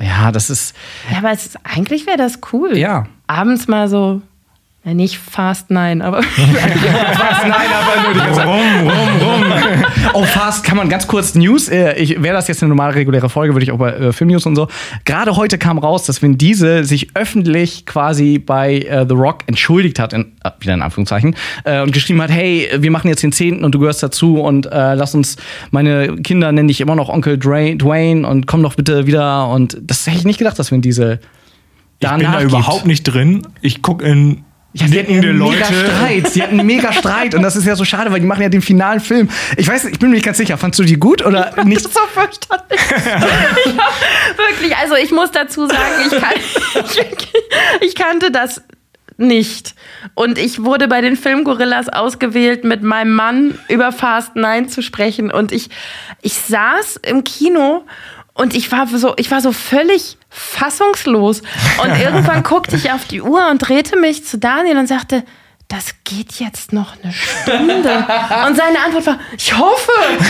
Ja, 0.00 0.30
das 0.30 0.48
ist. 0.48 0.76
Ja, 1.10 1.18
aber 1.18 1.32
es 1.32 1.44
ist, 1.46 1.58
eigentlich 1.64 2.06
wäre 2.06 2.16
das 2.16 2.38
cool. 2.52 2.78
Ja. 2.78 3.06
Abends 3.26 3.66
mal 3.66 3.88
so, 3.88 4.22
ja, 4.84 4.94
nicht 4.94 5.18
Fast 5.18 5.70
Nein, 5.70 6.00
aber 6.00 6.20
Nein, 6.36 7.52
aber 7.52 8.02
nur 8.04 8.14
die 8.14 8.20
ganze 8.20 8.42
rum, 8.42 8.88
rum, 8.88 9.22
rum. 9.22 9.44
Oh, 10.14 10.22
fast 10.24 10.64
kann 10.64 10.76
man 10.76 10.88
ganz 10.88 11.06
kurz 11.06 11.34
News. 11.34 11.68
äh, 11.68 11.94
Ich 11.98 12.22
wäre 12.22 12.34
das 12.34 12.48
jetzt 12.48 12.62
eine 12.62 12.68
normale 12.70 12.94
reguläre 12.94 13.28
Folge, 13.28 13.54
würde 13.54 13.64
ich 13.64 13.72
auch 13.72 13.78
bei 13.78 13.90
äh, 13.92 14.12
Filmnews 14.12 14.46
und 14.46 14.56
so. 14.56 14.68
Gerade 15.04 15.36
heute 15.36 15.58
kam 15.58 15.78
raus, 15.78 16.04
dass 16.06 16.22
Vin 16.22 16.38
Diesel 16.38 16.84
sich 16.84 17.08
öffentlich 17.14 17.84
quasi 17.86 18.38
bei 18.38 18.78
äh, 18.78 19.04
The 19.06 19.14
Rock 19.14 19.40
entschuldigt 19.46 19.98
hat, 19.98 20.12
in, 20.12 20.32
äh, 20.44 20.50
wieder 20.60 20.74
in 20.74 20.80
Anführungszeichen, 20.82 21.34
äh, 21.64 21.82
und 21.82 21.92
geschrieben 21.92 22.22
hat: 22.22 22.30
Hey, 22.30 22.70
wir 22.78 22.90
machen 22.90 23.08
jetzt 23.08 23.22
den 23.22 23.32
Zehnten 23.32 23.64
und 23.64 23.74
du 23.74 23.80
gehörst 23.80 24.02
dazu 24.02 24.40
und 24.40 24.66
äh, 24.66 24.94
lass 24.94 25.14
uns, 25.14 25.36
meine 25.70 26.16
Kinder 26.22 26.50
nenne 26.52 26.70
ich 26.70 26.80
immer 26.80 26.94
noch 26.96 27.08
Onkel 27.10 27.36
Dwayne 27.38 28.26
und 28.26 28.46
komm 28.46 28.62
doch 28.62 28.74
bitte 28.74 29.06
wieder. 29.06 29.48
Und 29.48 29.76
das 29.82 30.06
hätte 30.06 30.18
ich 30.18 30.24
nicht 30.24 30.38
gedacht, 30.38 30.58
dass 30.58 30.70
Vin 30.72 30.80
Diesel 30.80 31.20
Ich 32.00 32.08
bin 32.08 32.20
da 32.20 32.38
gibt. 32.38 32.42
überhaupt 32.52 32.86
nicht 32.86 33.02
drin. 33.02 33.42
Ich 33.60 33.82
gucke 33.82 34.04
in 34.06 34.44
Ja, 34.80 34.88
sie 34.88 34.98
hatten 34.98 35.12
einen 35.12 35.38
mega 35.38 35.68
Leute. 35.68 35.86
Streit. 35.86 36.28
Sie 36.28 36.42
hatten 36.42 36.58
einen 36.58 36.66
mega 36.66 36.92
Streit. 36.92 37.34
Und 37.34 37.42
das 37.42 37.56
ist 37.56 37.66
ja 37.66 37.76
so 37.76 37.84
schade, 37.84 38.10
weil 38.10 38.20
die 38.20 38.26
machen 38.26 38.42
ja 38.42 38.48
den 38.48 38.62
finalen 38.62 39.00
Film. 39.00 39.28
Ich 39.56 39.68
weiß, 39.68 39.86
ich 39.86 39.98
bin 39.98 40.10
mir 40.10 40.16
nicht 40.16 40.24
ganz 40.24 40.38
sicher. 40.38 40.58
Fandst 40.58 40.78
du 40.78 40.84
die 40.84 40.98
gut 40.98 41.24
oder 41.24 41.52
nicht? 41.64 41.82
so 41.82 42.00
fürchterlich. 42.12 42.80
ich 43.64 43.76
hab, 43.78 44.38
wirklich, 44.38 44.76
also 44.76 44.94
ich 44.96 45.10
muss 45.10 45.30
dazu 45.30 45.66
sagen, 45.66 45.80
ich, 46.04 46.10
kann, 46.10 46.84
ich, 47.80 47.88
ich 47.88 47.94
kannte 47.94 48.30
das 48.30 48.62
nicht. 49.18 49.74
Und 50.14 50.38
ich 50.38 50.62
wurde 50.62 50.88
bei 50.88 51.00
den 51.00 51.16
Filmgorillas 51.16 51.88
ausgewählt, 51.88 52.64
mit 52.64 52.82
meinem 52.82 53.14
Mann 53.14 53.58
über 53.68 53.92
Fast 53.92 54.36
Nine 54.36 54.68
zu 54.68 54.80
sprechen. 54.80 55.30
Und 55.30 55.52
ich, 55.52 55.70
ich 56.22 56.34
saß 56.34 57.00
im 57.02 57.24
Kino 57.24 57.84
und 58.38 58.54
ich 58.54 58.70
war 58.70 58.86
so, 58.86 59.14
ich 59.16 59.30
war 59.30 59.40
so 59.40 59.52
völlig 59.52 60.16
fassungslos. 60.30 61.42
Und 61.82 61.90
irgendwann 62.00 62.44
guckte 62.44 62.76
ich 62.76 62.92
auf 62.92 63.04
die 63.04 63.20
Uhr 63.20 63.50
und 63.50 63.58
drehte 63.58 63.98
mich 63.98 64.24
zu 64.24 64.38
Daniel 64.38 64.78
und 64.78 64.86
sagte, 64.86 65.24
das 65.68 65.94
geht 66.04 66.32
jetzt 66.40 66.72
noch 66.72 66.94
eine 67.02 67.12
Stunde. 67.12 67.90
Und 68.46 68.56
seine 68.56 68.78
Antwort 68.86 69.06
war, 69.06 69.18
ich 69.36 69.56
hoffe. 69.56 69.92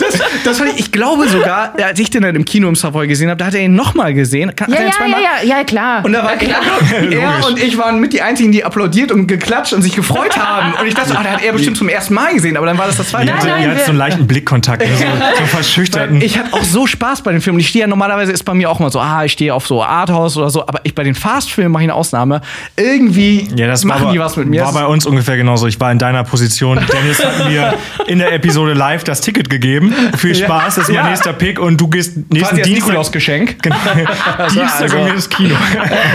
Das, 0.00 0.20
das 0.44 0.60
ich, 0.60 0.80
ich 0.80 0.92
glaube 0.92 1.28
sogar, 1.28 1.72
als 1.82 1.98
ich 1.98 2.10
den 2.10 2.22
dann 2.22 2.34
im 2.34 2.44
Kino 2.44 2.68
im 2.68 2.74
Savoy 2.74 3.06
gesehen 3.06 3.28
habe, 3.30 3.38
da 3.38 3.46
hat 3.46 3.54
er 3.54 3.62
ihn 3.62 3.74
nochmal 3.74 4.14
gesehen. 4.14 4.50
Hat 4.50 4.68
Ja, 4.68 4.82
ja, 4.82 4.90
zweimal? 4.90 5.22
ja, 5.22 5.42
ja, 5.42 5.58
ja, 5.58 5.64
klar. 5.64 6.04
Und 6.04 6.12
da 6.12 6.24
war 6.24 6.32
ja, 6.32 6.36
klar. 6.38 6.60
er 7.10 7.46
und 7.46 7.62
ich 7.62 7.78
waren 7.78 8.00
mit 8.00 8.12
die 8.12 8.22
einzigen, 8.22 8.52
die 8.52 8.64
applaudiert 8.64 9.12
und 9.12 9.26
geklatscht 9.26 9.72
und 9.72 9.82
sich 9.82 9.94
gefreut 9.94 10.36
haben. 10.36 10.74
Und 10.74 10.86
ich 10.86 10.94
dachte, 10.94 11.16
ah, 11.16 11.22
da 11.22 11.30
hat 11.30 11.42
er 11.42 11.52
bestimmt 11.52 11.76
zum 11.76 11.88
ersten 11.88 12.14
Mal 12.14 12.34
gesehen, 12.34 12.56
aber 12.56 12.66
dann 12.66 12.78
war 12.78 12.86
das 12.86 12.96
das 12.96 13.10
zweite 13.10 13.26
Ihr 13.26 13.34
Nein, 13.34 13.44
Mal. 13.44 13.50
nein, 13.50 13.62
ihr 13.62 13.70
hattet 13.70 13.84
so 13.84 13.90
einen 13.90 13.98
leichten 13.98 14.26
Blickkontakt, 14.26 14.82
ne? 14.82 14.88
so, 14.96 15.04
so 15.38 15.46
verschüchterten. 15.46 16.20
Ich 16.20 16.38
hatte 16.38 16.52
auch 16.52 16.64
so 16.64 16.86
Spaß 16.86 17.22
bei 17.22 17.32
den 17.32 17.40
Filmen. 17.40 17.60
Ich 17.60 17.68
stehe 17.68 17.82
ja 17.82 17.86
normalerweise 17.88 18.32
ist 18.32 18.44
bei 18.44 18.54
mir 18.54 18.70
auch 18.70 18.78
mal 18.78 18.90
so, 18.90 19.00
ah, 19.00 19.24
ich 19.24 19.32
stehe 19.32 19.54
auf 19.54 19.66
so 19.66 19.82
Arthouse 19.82 20.36
oder 20.36 20.50
so, 20.50 20.62
aber 20.62 20.80
ich 20.84 20.94
bei 20.94 21.04
den 21.04 21.14
Fast-Filmen 21.14 21.72
mache 21.72 21.84
ich 21.84 21.86
eine 21.86 21.94
Ausnahme. 21.94 22.40
Irgendwie 22.76 23.48
Ja, 23.56 23.66
das 23.66 23.84
machen 23.84 24.06
war, 24.06 24.15
die 24.16 24.20
was 24.20 24.36
mit 24.36 24.48
mir. 24.48 24.62
war 24.62 24.72
bei 24.72 24.86
uns 24.86 25.04
ungefähr 25.06 25.36
genauso. 25.36 25.66
Ich 25.66 25.78
war 25.78 25.92
in 25.92 25.98
deiner 25.98 26.24
Position. 26.24 26.80
Dennis 26.92 27.22
hat 27.24 27.48
mir 27.48 27.74
in 28.06 28.18
der 28.18 28.32
Episode 28.32 28.72
live 28.72 29.04
das 29.04 29.20
Ticket 29.20 29.50
gegeben. 29.50 29.94
Viel 30.16 30.34
Spaß, 30.34 30.76
das 30.76 30.84
ist 30.84 30.88
mein 30.88 31.04
Ja. 31.04 31.10
nächster 31.10 31.32
Pick 31.32 31.58
und 31.58 31.80
du 31.80 31.88
gehst 31.88 32.16
nächsten 32.16 32.38
quasi 32.40 32.56
das 32.62 32.66
Dienstag, 32.66 32.86
Nikolaus-Geschenk. 32.88 33.62
genau, 33.62 33.76
Dienstag 34.52 34.82
also- 34.82 34.98
mir 34.98 35.12
ins 35.14 35.28
Kino. 35.28 35.54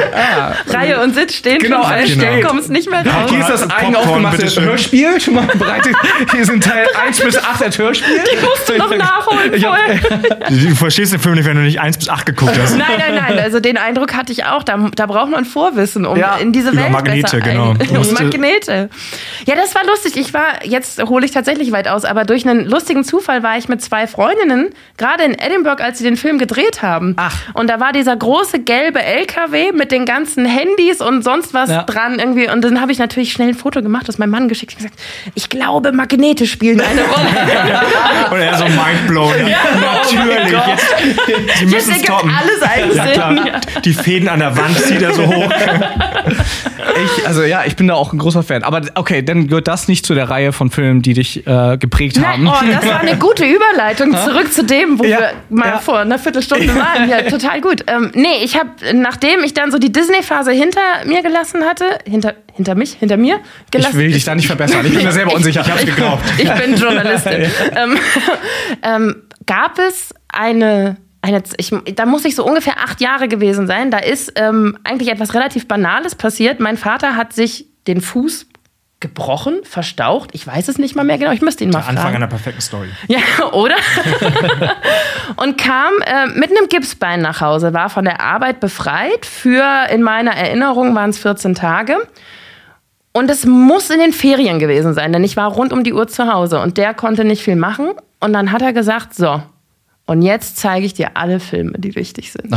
Reihe 0.67 1.01
und 1.01 1.13
Sitz 1.15 1.35
stehen 1.35 1.59
Genau, 1.59 1.83
schon 1.83 1.91
fest, 1.93 2.19
genau. 2.19 2.35
du 2.41 2.47
kommst 2.47 2.69
nicht 2.69 2.89
mehr 2.89 3.05
raus. 3.05 3.29
Hier 3.29 3.39
ist 3.39 3.49
das 3.49 3.69
eigen 3.69 3.95
aufgemachte. 3.95 4.61
Hörspiel. 4.61 5.19
Schon 5.21 5.35
mal 5.35 5.45
bereitet. 5.45 5.95
Hier 6.31 6.45
sind 6.45 6.63
Teil 6.63 6.85
1 7.05 7.19
bis 7.21 7.37
8 7.37 7.63
als 7.63 7.77
Hörspiel. 7.77 8.17
Die 8.19 8.45
musst 8.45 8.69
du 8.69 8.77
noch 8.77 8.95
nachholen 8.97 9.51
hab, 9.53 9.77
vorher. 9.77 10.49
Du 10.49 10.75
verstehst 10.75 11.13
den 11.13 11.19
Film 11.19 11.35
nicht, 11.35 11.45
wenn 11.45 11.55
du 11.57 11.61
nicht 11.63 11.79
1 11.79 11.97
bis 11.97 12.09
8 12.09 12.25
geguckt 12.25 12.57
hast. 12.61 12.77
Nein, 12.77 12.87
nein, 12.97 13.15
nein. 13.15 13.39
Also 13.39 13.59
den 13.59 13.77
Eindruck 13.77 14.13
hatte 14.15 14.31
ich 14.31 14.45
auch. 14.45 14.63
Da, 14.63 14.89
da 14.95 15.05
braucht 15.05 15.29
man 15.29 15.45
Vorwissen, 15.45 16.05
um 16.05 16.17
Ja, 16.17 16.35
in 16.37 16.51
diese 16.51 16.69
über 16.71 16.81
Welt 16.83 16.91
Magnete, 16.91 17.21
besser 17.21 17.39
genau. 17.41 17.71
ein. 17.71 17.77
Musst- 17.99 18.19
Magnete. 18.19 18.89
Ja, 19.45 19.55
das 19.55 19.73
war 19.75 19.85
lustig. 19.85 20.17
Ich 20.17 20.33
war, 20.33 20.63
jetzt 20.65 21.01
hole 21.03 21.25
ich 21.25 21.31
tatsächlich 21.31 21.71
weit 21.71 21.87
aus, 21.87 22.05
aber 22.05 22.25
durch 22.25 22.47
einen 22.47 22.65
lustigen 22.65 23.03
Zufall 23.03 23.43
war 23.43 23.57
ich 23.57 23.67
mit 23.69 23.81
zwei 23.81 24.07
Freundinnen, 24.07 24.69
gerade 24.97 25.23
in 25.23 25.33
Edinburgh, 25.37 25.83
als 25.83 25.97
sie 25.97 26.03
den 26.03 26.17
Film 26.17 26.37
gedreht 26.37 26.81
haben. 26.81 27.13
Ach. 27.17 27.35
Und 27.53 27.69
da 27.69 27.79
war 27.79 27.91
dieser 27.93 28.15
große 28.15 28.59
gelbe 28.59 29.01
LKW 29.01 29.71
mit 29.73 29.91
den 29.91 30.05
ganzen 30.05 30.45
Handys 30.45 31.01
und 31.01 31.23
sonst 31.23 31.53
was 31.53 31.69
Ja. 31.69 31.83
dran 31.83 32.19
irgendwie. 32.19 32.49
Und 32.49 32.61
dann 32.63 32.79
habe 32.81 32.91
ich 32.91 32.99
natürlich 32.99 33.31
schnell 33.31 33.49
ein 33.49 33.53
Foto 33.55 33.81
gemacht, 33.81 34.07
das 34.07 34.17
meinem 34.17 34.31
Mann 34.31 34.47
geschickt 34.47 34.73
und 34.73 34.77
gesagt, 34.77 34.99
ich 35.35 35.49
glaube, 35.49 35.91
Magnete 35.91 36.45
spielen 36.47 36.81
eine 36.81 37.01
Rolle. 37.01 37.81
Und 38.31 38.39
er 38.39 38.57
so 38.57 38.65
mindblown. 38.65 39.33
Ja, 39.47 39.57
natürlich. 39.81 40.51
Jetzt, 40.67 40.95
sie 41.57 41.65
Jetzt 41.65 41.73
müssen 41.73 41.91
es 41.95 42.01
toppen. 42.03 42.29
alles 42.31 42.61
einen 42.61 42.95
Ja, 42.95 43.29
Sinn. 43.33 43.81
Die 43.83 43.93
Fäden 43.93 44.29
an 44.29 44.39
der 44.39 44.55
Wand 44.55 44.77
zieht 44.79 45.01
er 45.01 45.13
so 45.13 45.25
hoch. 45.27 45.51
ich, 47.17 47.27
also 47.27 47.43
ja, 47.43 47.63
ich 47.65 47.75
bin 47.75 47.80
da 47.87 47.93
auch 47.95 48.13
ein 48.13 48.19
großer 48.19 48.43
Fan. 48.43 48.63
Aber 48.63 48.81
okay, 48.95 49.21
dann 49.23 49.47
gehört 49.47 49.67
das 49.67 49.87
nicht 49.87 50.05
zu 50.05 50.13
der 50.13 50.29
Reihe 50.29 50.51
von 50.53 50.69
Filmen, 50.71 51.01
die 51.01 51.13
dich 51.13 51.45
äh, 51.47 51.77
geprägt 51.77 52.19
haben. 52.23 52.43
Nein, 52.43 52.53
oh, 52.53 52.65
das 52.71 52.85
war 52.87 52.99
eine 52.99 53.17
gute 53.19 53.45
Überleitung 53.45 54.15
zurück 54.15 54.51
zu 54.53 54.63
dem, 54.63 54.99
wo 54.99 55.03
Ja, 55.03 55.19
wir 55.19 55.31
mal 55.49 55.67
ja. 55.69 55.77
vor 55.79 55.99
einer 55.99 56.19
Viertelstunde 56.19 56.75
waren. 56.75 57.09
Ja, 57.09 57.21
total 57.29 57.61
gut. 57.61 57.83
Ähm, 57.87 58.11
nee, 58.13 58.43
ich 58.43 58.57
habe, 58.57 58.69
nachdem 58.93 59.43
ich 59.43 59.53
dann 59.53 59.71
so 59.71 59.77
die 59.77 59.91
Disney-Phase 59.91 60.51
hinter 60.51 60.79
mir 61.05 61.21
gelassen 61.21 61.63
hatte, 61.63 61.85
hinter, 62.05 62.33
hinter 62.53 62.75
mich, 62.75 62.93
hinter 62.93 63.17
mir 63.17 63.39
gelassen. 63.71 63.91
Ich 63.93 63.97
will 64.05 64.11
dich 64.11 64.25
da 64.25 64.35
nicht 64.35 64.47
verbessern. 64.47 64.85
Ich 64.85 64.93
bin 64.93 65.03
mir 65.03 65.11
selber 65.11 65.33
unsicher. 65.35 65.61
Ich 65.61 65.71
hab's 65.71 65.85
geglaubt. 65.85 66.23
Ich 66.37 66.49
bin 66.53 66.75
Journalistin. 66.75 67.49
ähm, 67.75 67.97
ähm, 68.83 69.15
gab 69.45 69.79
es 69.79 70.13
eine, 70.31 70.97
eine 71.21 71.43
ich, 71.57 71.71
da 71.95 72.05
muss 72.05 72.25
ich 72.25 72.35
so 72.35 72.45
ungefähr 72.45 72.77
acht 72.83 73.01
Jahre 73.01 73.27
gewesen 73.27 73.67
sein. 73.67 73.91
Da 73.91 73.97
ist 73.99 74.33
ähm, 74.35 74.77
eigentlich 74.83 75.09
etwas 75.09 75.33
relativ 75.33 75.67
Banales 75.67 76.15
passiert. 76.15 76.59
Mein 76.59 76.77
Vater 76.77 77.15
hat 77.15 77.33
sich 77.33 77.65
den 77.87 78.01
Fuß 78.01 78.47
gebrochen, 79.01 79.61
verstaucht. 79.63 80.29
Ich 80.33 80.45
weiß 80.45 80.67
es 80.67 80.77
nicht 80.77 80.95
mal 80.95 81.03
mehr 81.03 81.17
genau. 81.17 81.31
Ich 81.31 81.41
müsste 81.41 81.63
ihn 81.63 81.71
mal 81.71 81.81
fragen. 81.81 81.97
Anfang 81.97 82.15
einer 82.15 82.27
perfekten 82.27 82.61
Story. 82.61 82.89
Ja, 83.07 83.19
oder? 83.51 83.75
und 85.37 85.57
kam 85.57 85.93
äh, 86.05 86.27
mit 86.27 86.51
einem 86.51 86.69
Gipsbein 86.69 87.21
nach 87.21 87.41
Hause, 87.41 87.73
war 87.73 87.89
von 87.89 88.05
der 88.05 88.21
Arbeit 88.21 88.59
befreit. 88.59 89.25
Für, 89.25 89.87
in 89.91 90.03
meiner 90.03 90.31
Erinnerung 90.31 90.95
waren 90.95 91.09
es 91.09 91.17
14 91.17 91.55
Tage. 91.55 91.97
Und 93.11 93.29
es 93.29 93.45
muss 93.45 93.89
in 93.89 93.99
den 93.99 94.13
Ferien 94.13 94.59
gewesen 94.59 94.93
sein, 94.93 95.11
denn 95.11 95.23
ich 95.23 95.35
war 95.35 95.51
rund 95.51 95.73
um 95.73 95.83
die 95.83 95.91
Uhr 95.91 96.07
zu 96.07 96.31
Hause 96.31 96.61
und 96.61 96.77
der 96.77 96.93
konnte 96.93 97.25
nicht 97.25 97.43
viel 97.43 97.57
machen. 97.57 97.89
Und 98.21 98.31
dann 98.31 98.53
hat 98.53 98.61
er 98.61 98.71
gesagt, 98.71 99.15
so, 99.15 99.41
und 100.05 100.21
jetzt 100.21 100.57
zeige 100.57 100.85
ich 100.85 100.93
dir 100.93 101.11
alle 101.15 101.39
Filme, 101.41 101.73
die 101.77 101.95
wichtig 101.95 102.31
sind. 102.31 102.55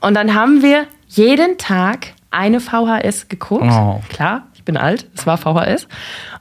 Und 0.00 0.14
dann 0.14 0.34
haben 0.34 0.62
wir 0.62 0.86
jeden 1.08 1.58
Tag 1.58 2.12
eine 2.36 2.60
VHS 2.60 3.28
geguckt. 3.28 3.70
Oh. 3.70 4.00
Klar, 4.08 4.46
ich 4.54 4.64
bin 4.64 4.76
alt, 4.76 5.06
es 5.14 5.26
war 5.26 5.38
VHS. 5.38 5.88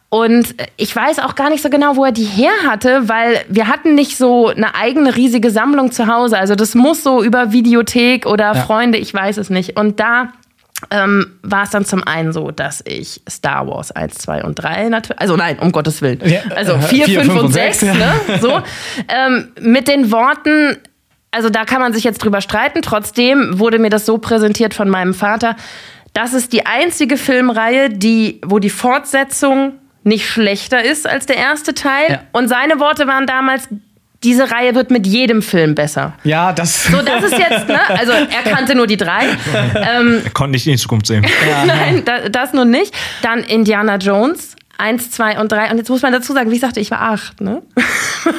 Und 0.09 0.55
ich 0.77 0.95
weiß 0.95 1.19
auch 1.19 1.35
gar 1.35 1.49
nicht 1.49 1.61
so 1.61 1.69
genau, 1.69 1.95
wo 1.95 2.05
er 2.05 2.11
die 2.11 2.23
her 2.23 2.53
hatte, 2.65 3.09
weil 3.09 3.43
wir 3.49 3.67
hatten 3.67 3.95
nicht 3.95 4.17
so 4.17 4.47
eine 4.47 4.75
eigene 4.75 5.15
riesige 5.15 5.51
Sammlung 5.51 5.91
zu 5.91 6.07
Hause. 6.07 6.37
Also 6.37 6.55
das 6.55 6.73
muss 6.75 7.03
so 7.03 7.23
über 7.23 7.51
Videothek 7.51 8.25
oder 8.25 8.55
Freunde, 8.55 8.97
ich 8.97 9.13
weiß 9.13 9.37
es 9.37 9.49
nicht. 9.49 9.77
Und 9.77 9.99
da 9.99 10.29
ähm, 10.91 11.37
war 11.41 11.63
es 11.63 11.69
dann 11.71 11.85
zum 11.85 12.03
einen 12.03 12.33
so, 12.33 12.51
dass 12.51 12.83
ich 12.85 13.21
Star 13.29 13.67
Wars 13.67 13.91
1, 13.91 14.15
2 14.15 14.43
und 14.43 14.55
3 14.55 14.89
natürlich, 14.89 15.19
also 15.19 15.35
nein, 15.35 15.57
um 15.59 15.71
Gottes 15.71 16.01
Willen. 16.01 16.19
Ja, 16.25 16.41
also 16.55 16.73
äh, 16.73 16.81
4, 16.81 17.05
vier, 17.05 17.19
5 17.21 17.25
fünf 17.25 17.39
und 17.39 17.45
und 17.47 17.53
6, 17.53 17.79
sechs, 17.79 17.97
ne? 17.97 18.39
So. 18.41 18.61
Ähm, 19.07 19.51
mit 19.59 19.87
den 19.87 20.11
Worten, 20.11 20.77
also 21.35 21.49
da 21.49 21.65
kann 21.65 21.81
man 21.81 21.93
sich 21.93 22.03
jetzt 22.03 22.19
drüber 22.23 22.41
streiten. 22.41 22.81
Trotzdem 22.81 23.59
wurde 23.59 23.77
mir 23.77 23.89
das 23.89 24.05
so 24.05 24.17
präsentiert 24.17 24.73
von 24.73 24.89
meinem 24.89 25.13
Vater. 25.13 25.55
Das 26.13 26.33
ist 26.33 26.53
die 26.53 26.65
einzige 26.65 27.17
Filmreihe, 27.17 27.89
die, 27.89 28.39
wo 28.45 28.59
die 28.59 28.69
Fortsetzung 28.69 29.73
nicht 30.03 30.27
schlechter 30.29 30.83
ist 30.83 31.07
als 31.07 31.25
der 31.25 31.37
erste 31.37 31.73
Teil. 31.73 32.05
Ja. 32.09 32.19
Und 32.31 32.47
seine 32.47 32.79
Worte 32.79 33.05
waren 33.07 33.25
damals, 33.27 33.67
diese 34.23 34.49
Reihe 34.49 34.73
wird 34.75 34.91
mit 34.91 35.05
jedem 35.05 35.41
Film 35.41 35.75
besser. 35.75 36.13
Ja, 36.23 36.53
das. 36.53 36.85
So, 36.85 37.01
das 37.01 37.23
ist 37.25 37.37
jetzt, 37.37 37.67
ne? 37.67 37.79
Also 37.89 38.11
er 38.13 38.51
kannte 38.51 38.73
nur 38.75 38.87
die 38.87 38.97
drei. 38.97 39.25
Ähm, 39.75 40.21
Er 40.23 40.31
konnte 40.31 40.51
nicht 40.51 40.65
in 40.67 40.73
die 40.73 40.79
Zukunft 40.79 41.07
sehen. 41.07 41.25
Nein, 41.67 42.03
da, 42.05 42.29
das 42.29 42.53
nun 42.53 42.69
nicht. 42.71 42.93
Dann 43.21 43.39
Indiana 43.43 43.97
Jones. 43.97 44.55
Eins, 44.77 45.09
zwei 45.11 45.39
und 45.39 45.51
drei. 45.51 45.71
Und 45.71 45.77
jetzt 45.77 45.89
muss 45.89 46.01
man 46.01 46.11
dazu 46.11 46.33
sagen, 46.33 46.51
wie 46.51 46.55
ich 46.55 46.61
sagte, 46.61 46.79
ich 46.79 46.91
war 46.91 47.01
acht, 47.01 47.41
ne? 47.41 47.61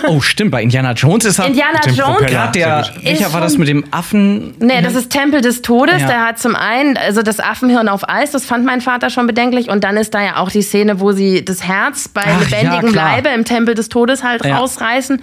Oh, 0.09 0.21
stimmt. 0.21 0.51
Bei 0.51 0.63
Indiana 0.63 0.93
Jones 0.93 1.25
ist 1.25 1.39
er. 1.39 1.47
Indiana 1.47 1.79
dem 1.79 1.95
Jones. 1.95 2.19
Gerade 2.27 2.53
der. 2.53 2.91
Welcher 3.03 3.33
war 3.33 3.41
das 3.41 3.57
mit 3.57 3.69
dem 3.69 3.85
Affen? 3.93 4.55
Nee, 4.59 4.83
das 4.83 4.97
ist 4.97 5.11
Tempel 5.11 5.41
des 5.41 5.63
Todes. 5.63 6.01
Ja. 6.01 6.07
Der 6.09 6.27
hat 6.27 6.41
zum 6.41 6.57
einen, 6.57 6.97
also 6.97 7.23
das 7.23 7.39
Affenhirn 7.39 7.89
auf 7.89 8.09
Eis, 8.09 8.33
das 8.33 8.45
fand 8.45 8.65
mein 8.65 8.81
Vater 8.81 9.11
schon 9.11 9.29
bedenklich. 9.29 9.69
Und 9.71 9.85
dann 9.85 9.97
ist 9.97 10.13
da 10.13 10.23
ja 10.25 10.37
auch 10.39 10.51
die 10.51 10.63
Szene, 10.63 10.99
wo 10.99 11.13
sie 11.13 11.45
das 11.45 11.63
Herz 11.63 12.09
bei 12.09 12.25
Ach, 12.27 12.41
lebendigem 12.51 12.95
ja. 12.95 13.05
Leibe 13.15 13.29
im 13.29 13.45
Tempel 13.45 13.75
des 13.77 13.89
Todes 13.89 14.25
halt 14.25 14.45
Ja. 14.45 14.59
rausreißen. 14.59 15.23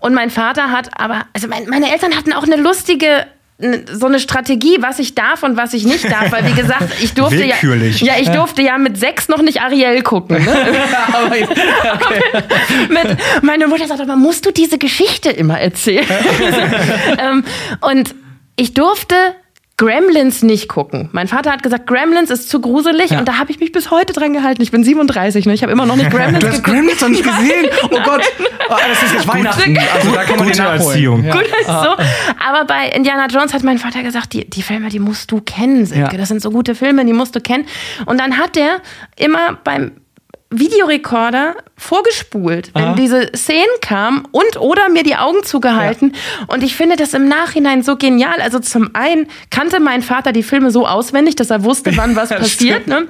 Und 0.00 0.14
mein 0.14 0.30
Vater 0.30 0.70
hat 0.70 0.88
aber, 0.98 1.26
also 1.34 1.46
mein, 1.46 1.68
meine 1.68 1.92
Eltern 1.92 2.16
hatten 2.16 2.32
auch 2.32 2.44
eine 2.44 2.56
lustige 2.56 3.26
so 3.90 4.06
eine 4.06 4.20
Strategie, 4.20 4.78
was 4.80 5.00
ich 5.00 5.16
darf 5.16 5.42
und 5.42 5.56
was 5.56 5.74
ich 5.74 5.84
nicht 5.84 6.04
darf, 6.04 6.30
weil 6.30 6.46
wie 6.46 6.54
gesagt, 6.54 6.92
ich 7.02 7.14
durfte 7.14 7.44
ja, 7.44 7.56
ja, 7.60 8.14
ich 8.20 8.30
durfte 8.30 8.62
ja 8.62 8.78
mit 8.78 8.96
sechs 8.96 9.28
noch 9.28 9.42
nicht 9.42 9.60
Ariel 9.60 10.02
gucken. 10.02 10.44
Ne? 10.44 10.48
Okay. 11.26 11.46
mit, 12.88 13.18
meine 13.42 13.66
Mutter 13.66 13.86
sagt 13.86 14.00
aber, 14.00 14.16
musst 14.16 14.46
du 14.46 14.52
diese 14.52 14.78
Geschichte 14.78 15.30
immer 15.30 15.58
erzählen? 15.58 16.06
ähm, 17.18 17.44
und 17.80 18.14
ich 18.56 18.74
durfte 18.74 19.14
Gremlins 19.78 20.42
nicht 20.42 20.68
gucken. 20.68 21.08
Mein 21.12 21.28
Vater 21.28 21.50
hat 21.52 21.62
gesagt, 21.62 21.86
Gremlins 21.86 22.30
ist 22.30 22.50
zu 22.50 22.60
gruselig 22.60 23.10
Ja. 23.10 23.20
und 23.20 23.28
da 23.28 23.38
habe 23.38 23.50
ich 23.50 23.60
mich 23.60 23.72
bis 23.72 23.90
heute 23.90 24.12
dran 24.12 24.32
gehalten. 24.34 24.60
Ich 24.60 24.70
bin 24.70 24.84
37, 24.84 25.46
ne? 25.46 25.54
ich 25.54 25.62
habe 25.62 25.72
immer 25.72 25.86
noch 25.86 25.96
nicht 25.96 26.10
Gremlins 26.10 26.40
Du 26.40 26.48
hast 26.48 26.56
geguckt. 26.64 26.74
Gremlins 26.76 27.00
noch 27.00 27.08
nicht 27.08 27.22
gesehen? 27.24 27.66
Oh 27.84 27.98
Gott. 28.04 28.22
Oh, 28.68 28.74
das 28.88 29.02
ist 29.04 29.14
jetzt 29.14 29.28
Weihnachten. 29.28 29.78
Also 29.94 30.10
da 30.12 30.24
kann 30.24 30.36
man 30.38 30.48
Gute. 30.48 30.62
Erziehung. 30.62 31.24
Ja. 31.24 31.32
Gut, 31.32 31.44
ist 31.46 31.66
so. 31.66 31.72
Aber 31.72 32.64
bei 32.66 32.88
Indiana 32.94 33.26
Jones 33.28 33.54
hat 33.54 33.62
mein 33.62 33.78
Vater 33.78 34.02
gesagt, 34.02 34.32
die, 34.34 34.50
die 34.50 34.62
Filme, 34.62 34.88
die 34.90 34.98
musst 34.98 35.30
du 35.30 35.40
kennen, 35.40 35.86
Silke. 35.86 36.12
Ja. 36.12 36.18
Das 36.18 36.28
sind 36.28 36.42
so 36.42 36.50
gute 36.50 36.74
Filme, 36.74 37.04
die 37.06 37.12
musst 37.12 37.34
du 37.36 37.40
kennen. 37.40 37.64
Und 38.04 38.20
dann 38.20 38.36
hat 38.36 38.56
er 38.56 38.82
immer 39.16 39.58
beim 39.64 39.92
Videorekorder 40.50 41.56
vorgespult, 41.76 42.70
wenn 42.74 42.96
diese 42.96 43.30
Szenen 43.36 43.66
kamen 43.82 44.24
und 44.30 44.58
oder 44.58 44.88
mir 44.88 45.02
die 45.02 45.16
Augen 45.16 45.44
zugehalten. 45.44 46.14
Und 46.46 46.62
ich 46.62 46.74
finde 46.74 46.96
das 46.96 47.12
im 47.12 47.28
Nachhinein 47.28 47.82
so 47.82 47.96
genial. 47.96 48.40
Also 48.40 48.58
zum 48.58 48.90
einen 48.94 49.28
kannte 49.50 49.78
mein 49.78 50.00
Vater 50.00 50.32
die 50.32 50.42
Filme 50.42 50.70
so 50.70 50.86
auswendig, 50.86 51.36
dass 51.36 51.50
er 51.50 51.64
wusste, 51.64 51.96
wann 51.98 52.16
was 52.16 52.28
passiert. 52.30 52.86
Ne? 52.86 53.08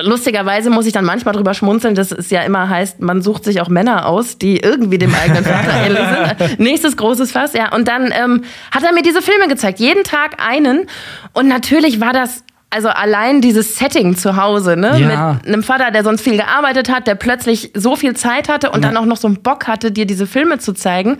Lustigerweise 0.00 0.70
muss 0.70 0.86
ich 0.86 0.92
dann 0.92 1.04
manchmal 1.04 1.34
drüber 1.34 1.54
schmunzeln, 1.54 1.94
dass 1.94 2.12
es 2.12 2.30
ja 2.30 2.42
immer 2.42 2.68
heißt, 2.68 3.00
man 3.00 3.20
sucht 3.20 3.44
sich 3.44 3.60
auch 3.60 3.68
Männer 3.68 4.06
aus, 4.06 4.38
die 4.38 4.58
irgendwie 4.58 4.98
dem 4.98 5.14
eigenen 5.14 5.44
Vater 5.44 5.74
ähnlich 5.86 6.48
sind. 6.48 6.60
Nächstes 6.60 6.96
großes 6.96 7.32
Fass, 7.32 7.52
ja. 7.52 7.74
Und 7.74 7.88
dann 7.88 8.12
ähm, 8.12 8.44
hat 8.70 8.84
er 8.84 8.92
mir 8.92 9.02
diese 9.02 9.22
Filme 9.22 9.48
gezeigt, 9.48 9.80
jeden 9.80 10.04
Tag 10.04 10.42
einen. 10.42 10.86
Und 11.32 11.48
natürlich 11.48 12.00
war 12.00 12.12
das 12.12 12.44
also 12.72 12.88
allein 12.88 13.40
dieses 13.40 13.76
Setting 13.76 14.16
zu 14.16 14.36
Hause, 14.36 14.76
ne? 14.76 14.98
Ja. 14.98 15.32
Mit 15.34 15.46
einem 15.46 15.62
Vater, 15.62 15.90
der 15.90 16.02
sonst 16.04 16.22
viel 16.22 16.36
gearbeitet 16.36 16.90
hat, 16.90 17.06
der 17.06 17.14
plötzlich 17.14 17.70
so 17.74 17.96
viel 17.96 18.14
Zeit 18.16 18.48
hatte 18.48 18.70
und 18.70 18.82
dann 18.82 18.96
auch 18.96 19.04
noch 19.04 19.16
so 19.18 19.28
einen 19.28 19.42
Bock 19.42 19.68
hatte, 19.68 19.92
dir 19.92 20.06
diese 20.06 20.26
Filme 20.26 20.58
zu 20.58 20.72
zeigen. 20.72 21.18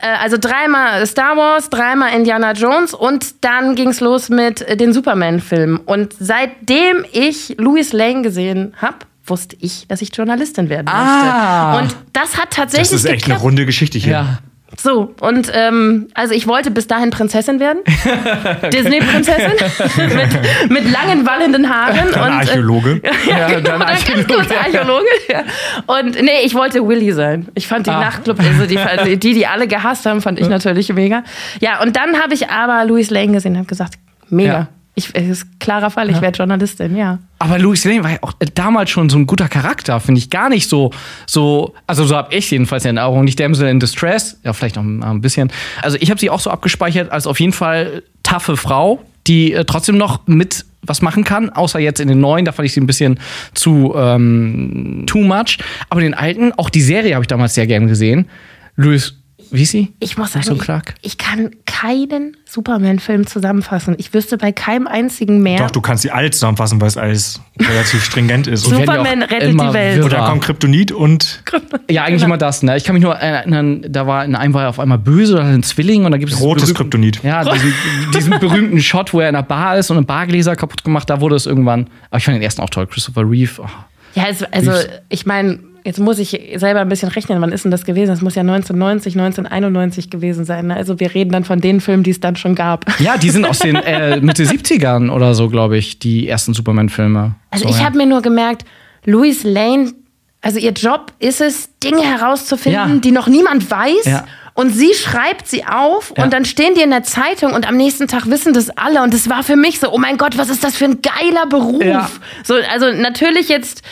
Äh, 0.00 0.06
also 0.22 0.36
dreimal 0.40 1.06
Star 1.06 1.36
Wars, 1.36 1.70
dreimal 1.70 2.12
Indiana 2.14 2.52
Jones 2.52 2.94
und 2.94 3.44
dann 3.44 3.74
ging's 3.74 4.00
los 4.00 4.28
mit 4.30 4.62
äh, 4.62 4.76
den 4.76 4.92
Superman-Filmen. 4.92 5.76
Und 5.78 6.14
seitdem 6.18 7.04
ich 7.12 7.54
Louis 7.58 7.92
Lane 7.92 8.22
gesehen 8.22 8.74
habe, 8.80 8.96
wusste 9.26 9.56
ich, 9.60 9.86
dass 9.88 10.00
ich 10.00 10.14
Journalistin 10.16 10.70
werden 10.70 10.88
Ah. 10.88 11.80
möchte. 11.80 11.94
Und 11.96 12.02
das 12.14 12.38
hat 12.38 12.50
tatsächlich 12.50 12.88
Das 12.88 12.98
ist 13.00 13.04
echt 13.04 13.12
eine 13.24 13.34
geklappt. 13.34 13.42
runde 13.42 13.66
Geschichte 13.66 13.98
hier. 13.98 14.12
Ja. 14.12 14.38
So, 14.76 15.14
und 15.20 15.50
ähm, 15.54 16.08
also 16.14 16.34
ich 16.34 16.46
wollte 16.46 16.70
bis 16.70 16.86
dahin 16.86 17.10
Prinzessin 17.10 17.58
werden. 17.58 17.78
Disney-Prinzessin. 18.72 19.52
mit, 20.16 20.70
mit 20.70 20.92
langen, 20.92 21.26
wallenden 21.26 21.68
Haaren. 21.68 21.96
Dann 21.96 22.06
und, 22.08 22.14
äh, 22.14 22.20
Archäologe. 22.34 23.00
ja, 23.28 23.38
Ja, 23.38 23.48
genau, 23.48 23.70
dann 23.70 23.82
Archäologe. 23.82 24.34
kurz 24.34 24.50
Archäologe. 24.52 25.06
Ja. 25.28 25.42
Und 25.86 26.22
nee, 26.22 26.42
ich 26.44 26.54
wollte 26.54 26.86
Willy 26.86 27.12
sein. 27.12 27.48
Ich 27.54 27.66
fand 27.66 27.86
die 27.86 27.90
Ah. 27.90 28.00
Nachtclub, 28.00 28.38
also 28.38 28.66
die, 28.66 29.16
die, 29.18 29.34
die 29.34 29.46
alle 29.46 29.66
gehasst 29.66 30.04
haben, 30.06 30.20
fand 30.20 30.38
ich 30.38 30.48
natürlich 30.48 30.92
mega. 30.92 31.24
Ja, 31.60 31.80
und 31.82 31.96
dann 31.96 32.20
habe 32.22 32.34
ich 32.34 32.48
aber 32.50 32.84
Louis 32.84 33.10
Lane 33.10 33.32
gesehen 33.32 33.52
und 33.52 33.58
habe 33.58 33.68
gesagt, 33.68 33.94
mega. 34.28 34.52
Ja. 34.52 34.68
Ich, 34.98 35.14
ist 35.14 35.60
klarer 35.60 35.90
Fall, 35.90 36.10
ich 36.10 36.20
werde 36.20 36.36
Journalistin, 36.36 36.96
ja. 36.96 37.20
Aber 37.38 37.58
Louis 37.58 37.84
Lane 37.84 38.02
war 38.02 38.10
ja 38.10 38.18
auch 38.22 38.32
damals 38.54 38.90
schon 38.90 39.08
so 39.08 39.16
ein 39.16 39.26
guter 39.26 39.48
Charakter, 39.48 40.00
finde 40.00 40.18
ich 40.18 40.28
gar 40.28 40.48
nicht 40.48 40.68
so, 40.68 40.92
so, 41.24 41.74
also 41.86 42.04
so 42.04 42.16
habe 42.16 42.34
ich 42.34 42.50
jedenfalls 42.50 42.84
in 42.84 42.96
Erinnerung, 42.96 43.24
nicht 43.24 43.38
Damsel 43.38 43.68
in 43.68 43.78
Distress, 43.78 44.38
ja, 44.42 44.52
vielleicht 44.52 44.74
noch 44.74 44.82
ein 44.82 45.20
bisschen. 45.20 45.52
Also 45.82 45.98
ich 46.00 46.10
habe 46.10 46.18
sie 46.18 46.30
auch 46.30 46.40
so 46.40 46.50
abgespeichert 46.50 47.12
als 47.12 47.28
auf 47.28 47.38
jeden 47.38 47.52
Fall 47.52 48.02
taffe 48.24 48.56
Frau, 48.56 49.00
die 49.28 49.52
äh, 49.52 49.64
trotzdem 49.64 49.98
noch 49.98 50.26
mit 50.26 50.64
was 50.82 51.00
machen 51.00 51.22
kann, 51.22 51.50
außer 51.50 51.78
jetzt 51.78 52.00
in 52.00 52.08
den 52.08 52.20
neuen, 52.20 52.44
da 52.44 52.50
fand 52.50 52.66
ich 52.66 52.72
sie 52.72 52.80
ein 52.80 52.86
bisschen 52.86 53.20
zu 53.54 53.94
ähm, 53.96 55.04
too 55.06 55.20
much. 55.20 55.58
Aber 55.90 56.00
den 56.00 56.14
alten, 56.14 56.52
auch 56.52 56.70
die 56.70 56.80
Serie 56.80 57.14
habe 57.14 57.22
ich 57.22 57.28
damals 57.28 57.54
sehr 57.54 57.66
gern 57.66 57.86
gesehen. 57.86 58.28
Louis, 58.74 59.14
wie 59.50 59.62
ist 59.62 59.70
sie? 59.72 59.92
Ich 60.00 60.16
muss 60.18 60.32
sagen, 60.32 60.44
So 60.44 60.54
ich, 60.54 60.60
Clark? 60.60 60.94
ich 61.02 61.18
kann 61.18 61.50
keinen 61.66 62.36
Superman-Film 62.44 63.26
zusammenfassen. 63.26 63.94
Ich 63.98 64.12
wüsste 64.12 64.36
bei 64.38 64.52
keinem 64.52 64.86
einzigen 64.86 65.42
mehr. 65.42 65.58
Doch, 65.58 65.70
du 65.70 65.80
kannst 65.80 66.04
die 66.04 66.10
alt 66.10 66.34
zusammenfassen, 66.34 66.80
weil 66.80 66.88
es 66.88 66.96
alles 66.96 67.40
relativ 67.58 68.04
stringent 68.04 68.46
ist. 68.46 68.66
Und, 68.66 68.76
Superman 68.76 69.22
rettet 69.22 69.54
die 69.54 69.72
Welt. 69.72 69.98
wirrer. 69.98 70.08
dann 70.08 70.24
kommt 70.30 70.44
Kryptonit 70.44 70.92
und 70.92 71.42
Ja, 71.90 72.04
eigentlich 72.04 72.22
immer 72.22 72.38
das, 72.38 72.62
ne? 72.62 72.76
Ich 72.76 72.84
kann 72.84 72.94
mich 72.94 73.02
nur 73.02 73.14
erinnern, 73.14 73.84
da 73.88 74.06
war 74.06 74.24
in 74.24 74.34
einem 74.34 74.54
war 74.54 74.64
er 74.64 74.68
auf 74.70 74.80
einmal 74.80 74.98
böse 74.98 75.34
oder 75.34 75.44
ein 75.44 75.62
Zwilling 75.62 76.04
und 76.04 76.12
da 76.12 76.18
gibt 76.18 76.32
es 76.32 76.40
rotes 76.40 76.74
Kryptonit. 76.74 77.22
Ja, 77.22 77.44
diesen, 77.44 77.74
diesen 78.14 78.38
berühmten 78.40 78.80
Shot, 78.80 79.12
wo 79.12 79.20
er 79.20 79.28
in 79.28 79.34
einer 79.36 79.42
Bar 79.44 79.78
ist 79.78 79.90
und 79.90 79.98
ein 79.98 80.06
Bargläser 80.06 80.56
kaputt 80.56 80.84
gemacht, 80.84 81.08
da 81.10 81.20
wurde 81.20 81.36
es 81.36 81.46
irgendwann. 81.46 81.88
Aber 82.10 82.18
ich 82.18 82.24
fand 82.24 82.36
den 82.36 82.42
ersten 82.42 82.62
auch 82.62 82.70
toll, 82.70 82.86
Christopher 82.86 83.22
Reeve. 83.28 83.62
Oh. 83.62 83.66
Ja, 84.14 84.24
es, 84.28 84.42
also 84.42 84.72
ich 85.08 85.26
meine, 85.26 85.60
jetzt 85.88 85.98
muss 85.98 86.18
ich 86.18 86.38
selber 86.56 86.80
ein 86.80 86.88
bisschen 86.90 87.08
rechnen, 87.08 87.40
wann 87.40 87.50
ist 87.50 87.64
denn 87.64 87.70
das 87.70 87.86
gewesen? 87.86 88.10
Das 88.10 88.20
muss 88.20 88.34
ja 88.34 88.42
1990, 88.42 89.14
1991 89.16 90.10
gewesen 90.10 90.44
sein. 90.44 90.66
Ne? 90.66 90.76
Also 90.76 91.00
wir 91.00 91.14
reden 91.14 91.32
dann 91.32 91.44
von 91.44 91.62
den 91.62 91.80
Filmen, 91.80 92.02
die 92.02 92.10
es 92.10 92.20
dann 92.20 92.36
schon 92.36 92.54
gab. 92.54 92.84
Ja, 93.00 93.16
die 93.16 93.30
sind 93.30 93.46
aus 93.46 93.60
den 93.60 93.74
äh, 93.74 94.20
Mitte 94.20 94.44
70ern 94.44 95.10
oder 95.10 95.34
so, 95.34 95.48
glaube 95.48 95.78
ich, 95.78 95.98
die 95.98 96.28
ersten 96.28 96.52
Superman-Filme. 96.52 97.36
Also 97.50 97.64
so, 97.64 97.70
ich 97.70 97.78
ja. 97.78 97.86
habe 97.86 97.96
mir 97.96 98.04
nur 98.04 98.20
gemerkt, 98.20 98.66
Louis 99.06 99.44
Lane, 99.44 99.94
also 100.42 100.58
ihr 100.58 100.72
Job 100.72 101.12
ist 101.20 101.40
es, 101.40 101.70
Dinge 101.82 102.02
herauszufinden, 102.02 102.94
Ja. 102.94 103.00
die 103.00 103.10
noch 103.10 103.26
niemand 103.26 103.70
weiß. 103.70 104.04
Ja. 104.04 104.26
Und 104.52 104.70
sie 104.70 104.92
schreibt 104.92 105.46
sie 105.48 105.64
auf 105.64 106.12
Ja. 106.18 106.24
und 106.24 106.34
dann 106.34 106.44
stehen 106.44 106.74
die 106.74 106.82
in 106.82 106.90
der 106.90 107.02
Zeitung 107.04 107.54
und 107.54 107.66
am 107.66 107.78
nächsten 107.78 108.08
Tag 108.08 108.28
wissen 108.28 108.52
das 108.52 108.68
alle. 108.70 109.02
Und 109.02 109.14
das 109.14 109.30
war 109.30 109.42
für 109.42 109.56
mich 109.56 109.80
so, 109.80 109.90
oh 109.90 109.98
mein 109.98 110.18
Gott, 110.18 110.36
was 110.36 110.50
ist 110.50 110.62
das 110.62 110.76
für 110.76 110.84
ein 110.84 110.98
geiler 111.00 111.46
Beruf? 111.48 111.82
Ja. 111.82 112.10
So, 112.44 112.54
also 112.70 112.92
natürlich 112.92 113.48
jetzt, 113.48 113.82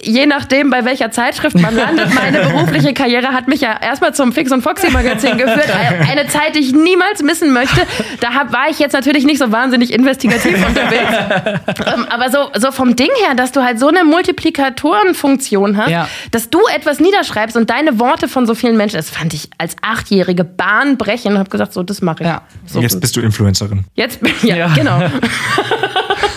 je 0.00 0.26
nachdem, 0.26 0.70
bei 0.70 0.84
welcher 0.84 1.10
Zeitschrift 1.10 1.58
man 1.58 1.74
landet, 1.74 2.12
meine 2.14 2.40
berufliche 2.40 2.94
Karriere 2.94 3.28
hat 3.28 3.48
mich 3.48 3.60
ja 3.60 3.76
erstmal 3.80 4.14
zum 4.14 4.32
Fix 4.32 4.52
und 4.52 4.62
Foxy 4.62 4.90
Magazin 4.90 5.36
geführt. 5.38 5.68
Eine 6.10 6.26
Zeit, 6.28 6.54
die 6.54 6.60
ich 6.60 6.72
niemals 6.72 7.22
missen 7.22 7.52
möchte. 7.52 7.80
Da 8.20 8.34
hab, 8.34 8.52
war 8.52 8.68
ich 8.70 8.78
jetzt 8.78 8.92
natürlich 8.92 9.24
nicht 9.24 9.38
so 9.38 9.50
wahnsinnig 9.52 9.92
investigativ 9.92 10.54
unterwegs. 10.66 11.12
Ähm, 11.94 12.06
aber 12.10 12.30
so, 12.30 12.50
so 12.58 12.70
vom 12.72 12.94
Ding 12.96 13.10
her, 13.26 13.34
dass 13.34 13.52
du 13.52 13.62
halt 13.62 13.78
so 13.80 13.88
eine 13.88 14.04
Multiplikatorenfunktion 14.04 15.76
hast, 15.76 15.90
Ja. 15.90 16.08
dass 16.30 16.50
du 16.50 16.60
etwas 16.74 17.00
niederschreibst 17.00 17.56
und 17.56 17.70
deine 17.70 17.98
Worte 17.98 18.28
von 18.28 18.46
so 18.46 18.54
vielen 18.54 18.76
Menschen, 18.76 18.96
das 18.96 19.10
fand 19.10 19.34
ich 19.34 19.48
als 19.58 19.76
Achtjährige 19.82 20.44
bahnbrechend 20.44 21.32
und 21.32 21.38
habe 21.38 21.50
gesagt, 21.50 21.72
so, 21.72 21.82
das 21.82 22.02
mache 22.02 22.22
ich. 22.22 22.28
Ja. 22.28 22.42
So, 22.66 22.80
jetzt 22.80 23.00
bist 23.00 23.16
du 23.16 23.20
Influencerin. 23.20 23.84
jetzt 23.94 24.20
bin 24.20 24.32
ja, 24.42 24.56
Ja. 24.56 24.68
genau. 24.74 25.00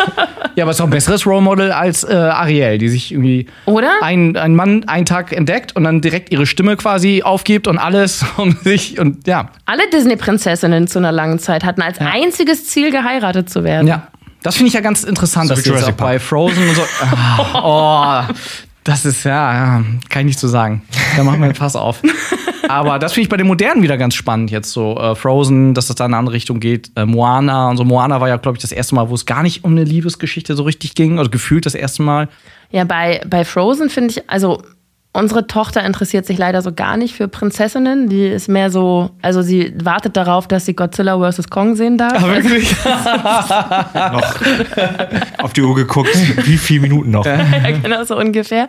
Ja, 0.55 0.65
aber 0.65 0.71
es 0.71 0.77
ist 0.77 0.81
auch 0.81 0.87
ein 0.87 0.91
besseres 0.91 1.25
Role 1.25 1.41
Model 1.41 1.71
als 1.71 2.03
äh, 2.03 2.13
Ariel, 2.13 2.77
die 2.77 2.89
sich 2.89 3.13
irgendwie 3.13 3.47
Oder? 3.65 3.91
ein, 4.01 4.35
ein 4.35 4.53
Mann 4.53 4.83
einen 4.85 5.05
Tag 5.05 5.31
entdeckt 5.31 5.75
und 5.77 5.85
dann 5.85 6.01
direkt 6.01 6.29
ihre 6.31 6.45
Stimme 6.45 6.75
quasi 6.75 7.23
aufgibt 7.23 7.67
und 7.67 7.77
alles 7.77 8.25
um 8.37 8.57
sich 8.57 8.99
und 8.99 9.27
ja. 9.27 9.49
Alle 9.65 9.83
Disney-Prinzessinnen 9.93 10.87
zu 10.87 10.99
einer 10.99 11.13
langen 11.13 11.39
Zeit 11.39 11.63
hatten 11.63 11.81
als 11.81 11.99
einziges 11.99 12.67
Ziel, 12.67 12.91
geheiratet 12.91 13.49
zu 13.49 13.63
werden. 13.63 13.87
Ja. 13.87 14.07
Das 14.43 14.55
finde 14.55 14.69
ich 14.69 14.73
ja 14.73 14.81
ganz 14.81 15.03
interessant, 15.03 15.49
So 15.49 15.55
dass 15.55 15.65
jetzt 15.65 15.83
auch 15.83 15.91
bei 15.91 16.19
Frozen 16.19 16.67
und 16.67 16.75
so. 16.75 16.81
Ah, 17.53 18.27
oh, 18.29 18.33
das 18.83 19.05
ist 19.05 19.23
ja, 19.23 19.83
kann 20.09 20.21
ich 20.21 20.25
nicht 20.25 20.39
so 20.39 20.47
sagen. 20.47 20.81
Da 21.15 21.23
machen 21.23 21.39
wir 21.39 21.45
einen 21.45 21.55
Fass 21.55 21.75
auf. 21.75 22.01
Aber 22.67 22.99
das 22.99 23.13
finde 23.13 23.23
ich 23.23 23.29
bei 23.29 23.37
den 23.37 23.47
modernen 23.47 23.83
wieder 23.83 23.97
ganz 23.97 24.15
spannend 24.15 24.49
jetzt 24.49 24.71
so. 24.71 24.97
Äh, 24.97 25.15
Frozen, 25.15 25.73
dass 25.73 25.87
das 25.87 25.97
da 25.97 26.05
in 26.05 26.11
eine 26.11 26.19
andere 26.19 26.35
Richtung 26.35 26.59
geht. 26.59 26.91
Äh, 26.95 27.05
Moana 27.05 27.69
und 27.69 27.77
so. 27.77 27.83
Moana 27.83 28.21
war 28.21 28.29
ja, 28.29 28.37
glaube 28.37 28.57
ich, 28.57 28.61
das 28.61 28.71
erste 28.71 28.95
Mal, 28.95 29.09
wo 29.09 29.15
es 29.15 29.25
gar 29.25 29.43
nicht 29.43 29.63
um 29.65 29.71
eine 29.71 29.83
Liebesgeschichte 29.83 30.55
so 30.55 30.63
richtig 30.63 30.95
ging. 30.95 31.19
Oder 31.19 31.29
gefühlt 31.29 31.65
das 31.65 31.75
erste 31.75 32.01
Mal. 32.01 32.29
Ja, 32.71 32.85
bei, 32.85 33.21
bei 33.27 33.43
Frozen 33.43 33.89
finde 33.89 34.11
ich, 34.11 34.29
also 34.29 34.63
unsere 35.13 35.45
Tochter 35.45 35.83
interessiert 35.83 36.25
sich 36.25 36.37
leider 36.37 36.61
so 36.61 36.71
gar 36.71 36.95
nicht 36.95 37.15
für 37.15 37.27
Prinzessinnen. 37.27 38.07
Die 38.07 38.25
ist 38.27 38.47
mehr 38.47 38.69
so, 38.71 39.09
also 39.21 39.41
sie 39.41 39.73
wartet 39.83 40.15
darauf, 40.15 40.47
dass 40.47 40.65
sie 40.65 40.73
Godzilla 40.73 41.19
vs. 41.31 41.49
Kong 41.49 41.75
sehen 41.75 41.97
darf. 41.97 42.21
wirklich? 42.25 42.73
Noch 43.93 44.35
auf 45.43 45.53
die 45.53 45.61
Uhr 45.61 45.75
geguckt, 45.75 46.15
wie 46.45 46.57
viele 46.57 46.81
Minuten 46.81 47.11
noch. 47.11 47.25
ja, 47.25 47.39
genau 47.83 48.03
so 48.03 48.17
ungefähr. 48.17 48.67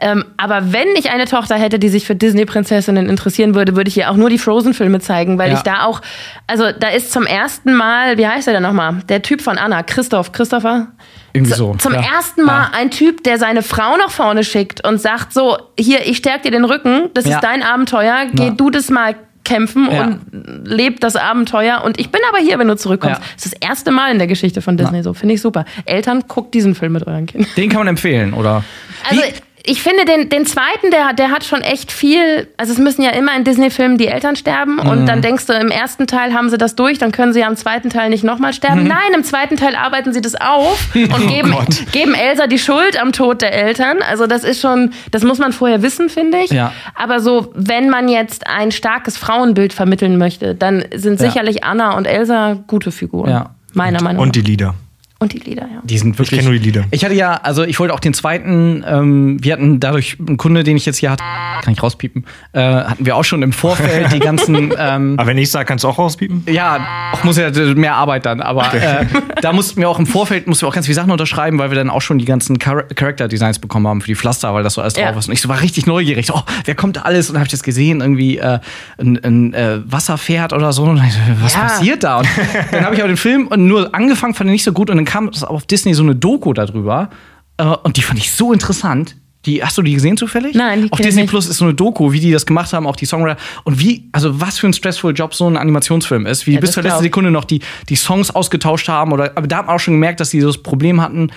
Ähm, 0.00 0.24
aber 0.36 0.72
wenn 0.72 0.88
ich 0.96 1.10
eine 1.10 1.26
Tochter 1.26 1.56
hätte, 1.56 1.78
die 1.78 1.88
sich 1.88 2.06
für 2.06 2.14
Disney-Prinzessinnen 2.16 3.08
interessieren 3.08 3.54
würde, 3.54 3.76
würde 3.76 3.88
ich 3.88 3.96
ihr 3.96 4.10
auch 4.10 4.16
nur 4.16 4.30
die 4.30 4.38
Frozen-Filme 4.38 5.00
zeigen, 5.00 5.38
weil 5.38 5.50
Ja. 5.50 5.56
ich 5.58 5.62
da 5.62 5.84
auch, 5.84 6.00
also 6.46 6.64
da 6.78 6.88
ist 6.88 7.12
zum 7.12 7.24
ersten 7.26 7.74
Mal, 7.74 8.18
wie 8.18 8.26
heißt 8.26 8.46
er 8.48 8.54
denn 8.54 8.62
nochmal? 8.62 8.96
Der 9.08 9.22
Typ 9.22 9.42
von 9.42 9.58
Anna, 9.58 9.82
Christoph, 9.82 10.32
Christopher? 10.32 10.88
Irgendwie 11.32 11.52
so. 11.52 11.74
Zum 11.78 11.92
ja. 11.94 12.00
ersten 12.00 12.42
Mal 12.44 12.68
ein 12.72 12.90
Typ, 12.90 13.22
der 13.24 13.38
seine 13.38 13.62
Frau 13.62 13.96
nach 13.96 14.10
vorne 14.10 14.44
schickt 14.44 14.86
und 14.86 15.00
sagt 15.00 15.32
so, 15.32 15.58
hier, 15.78 16.06
ich 16.06 16.16
stärke 16.16 16.42
dir 16.44 16.50
den 16.52 16.64
Rücken, 16.64 17.10
das 17.14 17.26
Ja. 17.26 17.36
ist 17.36 17.44
dein 17.44 17.62
Abenteuer, 17.62 18.26
geh 18.32 18.46
Ja. 18.46 18.50
du 18.50 18.70
das 18.70 18.88
mal 18.90 19.14
kämpfen 19.44 19.88
Ja. 19.90 20.02
und 20.04 20.20
leb 20.66 21.00
das 21.00 21.16
Abenteuer 21.16 21.82
und 21.84 21.98
ich 21.98 22.10
bin 22.10 22.20
aber 22.28 22.38
hier, 22.38 22.58
wenn 22.58 22.68
du 22.68 22.76
zurückkommst. 22.76 23.20
Ja. 23.20 23.26
Das 23.36 23.46
ist 23.46 23.54
das 23.60 23.68
erste 23.68 23.90
Mal 23.90 24.10
in 24.12 24.18
der 24.18 24.26
Geschichte 24.26 24.60
von 24.62 24.76
Disney 24.76 25.02
so, 25.02 25.14
finde 25.14 25.34
ich 25.36 25.40
super. 25.40 25.64
Eltern, 25.86 26.24
guckt 26.28 26.52
diesen 26.54 26.74
Film 26.74 26.92
mit 26.92 27.06
euren 27.06 27.26
Kindern. 27.26 27.50
Den 27.56 27.68
kann 27.70 27.78
man 27.78 27.88
empfehlen, 27.88 28.34
oder? 28.34 28.62
Also 29.08 29.22
Wie- 29.22 29.32
ich 29.68 29.82
finde 29.82 30.04
den, 30.04 30.28
den 30.28 30.46
zweiten, 30.46 30.90
der, 30.90 31.12
der 31.12 31.30
hat 31.30 31.44
schon 31.44 31.60
echt 31.60 31.92
viel. 31.92 32.48
Also 32.56 32.72
es 32.72 32.78
müssen 32.78 33.02
ja 33.02 33.10
immer 33.10 33.36
in 33.36 33.44
Disney-Filmen 33.44 33.98
die 33.98 34.06
Eltern 34.08 34.34
sterben 34.36 34.76
Mhm. 34.76 34.88
und 34.88 35.06
dann 35.06 35.22
denkst 35.22 35.46
du, 35.46 35.52
im 35.52 35.70
ersten 35.70 36.06
Teil 36.06 36.32
haben 36.34 36.48
sie 36.50 36.58
das 36.58 36.74
durch, 36.74 36.98
dann 36.98 37.12
können 37.12 37.32
sie 37.32 37.40
ja 37.40 37.48
im 37.48 37.56
zweiten 37.56 37.90
Teil 37.90 38.10
nicht 38.10 38.24
nochmal 38.24 38.52
sterben. 38.52 38.82
Mhm. 38.82 38.88
Nein, 38.88 39.12
im 39.14 39.24
zweiten 39.24 39.56
Teil 39.56 39.76
arbeiten 39.76 40.12
sie 40.12 40.20
das 40.20 40.34
auf 40.34 40.88
und 40.94 41.12
Oh 41.12 41.26
geben, 41.28 41.52
Gott. 41.52 41.92
geben 41.92 42.14
Elsa 42.14 42.46
die 42.46 42.58
Schuld 42.58 43.00
am 43.00 43.12
Tod 43.12 43.42
der 43.42 43.52
Eltern. 43.52 43.98
Also 44.08 44.26
das 44.26 44.44
ist 44.44 44.60
schon, 44.60 44.92
das 45.10 45.22
muss 45.24 45.38
man 45.38 45.52
vorher 45.52 45.82
wissen, 45.82 46.08
finde 46.08 46.38
ich. 46.38 46.50
Ja. 46.50 46.72
Aber 46.94 47.20
so, 47.20 47.52
wenn 47.54 47.90
man 47.90 48.08
jetzt 48.08 48.46
ein 48.46 48.72
starkes 48.72 49.16
Frauenbild 49.16 49.72
vermitteln 49.72 50.16
möchte, 50.18 50.54
dann 50.54 50.84
sind 50.94 51.20
Ja. 51.20 51.26
sicherlich 51.28 51.64
Anna 51.64 51.96
und 51.96 52.06
Elsa 52.06 52.56
gute 52.66 52.90
Figuren. 52.92 53.30
Ja. 53.30 53.50
Meiner 53.74 54.02
Meinung 54.02 54.16
nach. 54.16 54.22
Und 54.22 54.34
die 54.34 54.40
Lieder. 54.40 54.74
Und 55.20 55.32
die 55.32 55.38
Lieder, 55.38 55.62
ja. 55.62 55.80
Die 55.82 55.98
sind 55.98 56.16
wirklich. 56.16 56.38
kenn 56.38 56.48
nur 56.48 56.56
die 56.56 56.64
Lieder. 56.64 56.84
Ich 56.92 57.04
hatte 57.04 57.14
ja, 57.14 57.34
also 57.42 57.64
ich 57.64 57.80
wollte 57.80 57.92
auch 57.92 57.98
den 57.98 58.14
zweiten, 58.14 58.84
ähm, 58.86 59.36
wir 59.42 59.52
hatten 59.52 59.80
dadurch 59.80 60.16
einen 60.20 60.36
Kunde, 60.36 60.62
den 60.62 60.76
ich 60.76 60.86
jetzt 60.86 60.98
hier 60.98 61.10
hatte, 61.10 61.24
kann 61.64 61.72
ich 61.72 61.82
rauspiepen, 61.82 62.24
äh, 62.52 62.60
hatten 62.60 63.04
wir 63.04 63.16
auch 63.16 63.24
schon 63.24 63.42
im 63.42 63.52
Vorfeld 63.52 64.12
die 64.12 64.20
ganzen. 64.20 64.72
Ähm, 64.80 65.14
Aber 65.18 65.26
wenn 65.28 65.38
ich 65.38 65.50
sage, 65.50 65.64
kannst 65.64 65.82
du 65.82 65.88
auch 65.88 65.98
rauspiepen? 65.98 66.44
ja, 66.46 67.10
auch 67.12 67.24
muss 67.24 67.36
ja 67.36 67.50
mehr 67.74 67.94
Arbeit 67.96 68.26
dann, 68.26 68.40
aber 68.40 68.72
äh, 68.74 69.06
da 69.42 69.52
mussten 69.52 69.80
wir 69.80 69.88
auch 69.88 69.98
im 69.98 70.06
Vorfeld 70.06 70.46
mussten 70.46 70.62
wir 70.64 70.68
auch 70.68 70.74
ganz 70.74 70.86
viele 70.86 70.94
Sachen 70.94 71.10
unterschreiben, 71.10 71.58
weil 71.58 71.70
wir 71.70 71.74
dann 71.76 71.90
auch 71.90 72.00
schon 72.02 72.18
die 72.18 72.24
ganzen 72.24 72.60
Char 72.60 72.84
Character 72.94 73.26
Designs 73.26 73.58
bekommen 73.58 73.88
haben 73.88 74.00
für 74.00 74.06
die 74.06 74.14
Pflaster, 74.14 74.54
weil 74.54 74.62
das 74.62 74.74
so 74.74 74.82
alles 74.82 74.94
Ja. 74.96 75.06
drauf 75.10 75.18
ist. 75.18 75.26
Und 75.28 75.34
ich 75.34 75.40
so 75.40 75.48
war 75.48 75.60
richtig 75.62 75.86
neugierig. 75.86 76.26
So, 76.26 76.34
oh, 76.34 76.42
wer 76.64 76.74
kommt 76.76 76.96
da 76.96 77.02
alles? 77.02 77.28
Und 77.28 77.34
dann 77.34 77.40
habe 77.40 77.46
ich 77.48 77.50
das 77.52 77.62
gesehen, 77.64 78.00
irgendwie 78.00 78.38
äh, 78.38 78.60
ein, 78.98 79.18
ein 79.24 79.54
äh, 79.54 79.78
Wasserpferd 79.84 80.52
oder 80.52 80.72
so. 80.72 80.84
Und 80.84 80.96
dann, 80.96 81.06
ich 81.06 81.14
so, 81.14 81.20
was 81.40 81.54
Ja. 81.54 81.60
passiert 81.62 82.04
da? 82.04 82.18
Und 82.18 82.28
dann 82.70 82.84
habe 82.84 82.94
ich 82.94 83.00
aber 83.00 83.08
den 83.08 83.16
Film 83.16 83.48
nur 83.56 83.92
angefangen, 83.94 84.34
fand 84.34 84.48
ihn 84.48 84.52
nicht 84.52 84.64
so 84.64 84.72
gut. 84.72 84.90
Und 84.90 84.96
dann 84.96 85.06
kam 85.08 85.28
es 85.28 85.42
auf 85.42 85.66
Disney 85.66 85.94
so 85.94 86.02
eine 86.02 86.14
Doku 86.14 86.52
darüber. 86.52 87.10
Äh, 87.56 87.64
und 87.64 87.96
die 87.96 88.02
fand 88.02 88.18
ich 88.18 88.30
so 88.30 88.52
interessant. 88.52 89.16
Die, 89.46 89.64
hast 89.64 89.78
du 89.78 89.82
die 89.82 89.94
gesehen 89.94 90.16
zufällig? 90.16 90.54
Nein, 90.54 90.82
die 90.82 90.92
Auf 90.92 91.00
Disney 91.00 91.22
nicht. 91.22 91.30
Plus 91.30 91.46
ist 91.46 91.58
so 91.58 91.64
eine 91.64 91.72
Doku, 91.72 92.12
wie 92.12 92.20
die 92.20 92.32
das 92.32 92.44
gemacht 92.44 92.72
haben, 92.72 92.86
auch 92.86 92.96
die 92.96 93.06
Songwriter. 93.06 93.40
Und 93.64 93.80
wie, 93.80 94.08
also 94.12 94.40
was 94.40 94.58
für 94.58 94.66
ein 94.66 94.72
stressful 94.72 95.14
Job 95.14 95.34
so 95.34 95.48
ein 95.48 95.56
Animationsfilm 95.56 96.26
ist. 96.26 96.46
Wie 96.46 96.54
Ja, 96.54 96.60
bis 96.60 96.72
zur 96.72 96.82
letzten. 96.82 97.02
Sekunde 97.02 97.30
noch 97.30 97.44
die, 97.44 97.60
die 97.88 97.96
Songs 97.96 98.30
ausgetauscht 98.30 98.88
haben. 98.88 99.12
Oder, 99.12 99.32
aber 99.36 99.46
da 99.46 99.58
hat 99.58 99.66
man 99.66 99.76
auch 99.76 99.80
schon 99.80 99.94
gemerkt, 99.94 100.20
dass 100.20 100.30
die 100.30 100.40
so 100.40 100.48
das 100.48 100.58
Problem 100.58 101.00
hatten, 101.00 101.30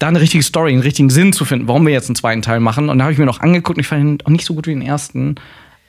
da 0.00 0.08
eine 0.08 0.20
richtige 0.20 0.42
Story, 0.42 0.72
einen 0.72 0.82
richtigen 0.82 1.10
Sinn 1.10 1.32
zu 1.32 1.44
finden, 1.44 1.68
warum 1.68 1.86
wir 1.86 1.92
jetzt 1.92 2.08
einen 2.08 2.16
zweiten 2.16 2.42
Teil 2.42 2.60
machen. 2.60 2.88
Und 2.88 2.98
da 2.98 3.04
habe 3.04 3.12
ich 3.12 3.18
mir 3.18 3.26
noch 3.26 3.40
angeguckt 3.40 3.76
und 3.76 3.80
ich 3.80 3.86
fand 3.86 4.02
ihn 4.02 4.18
auch 4.24 4.30
nicht 4.30 4.44
so 4.44 4.54
gut 4.54 4.66
wie 4.66 4.72
den 4.72 4.82
ersten. 4.82 5.36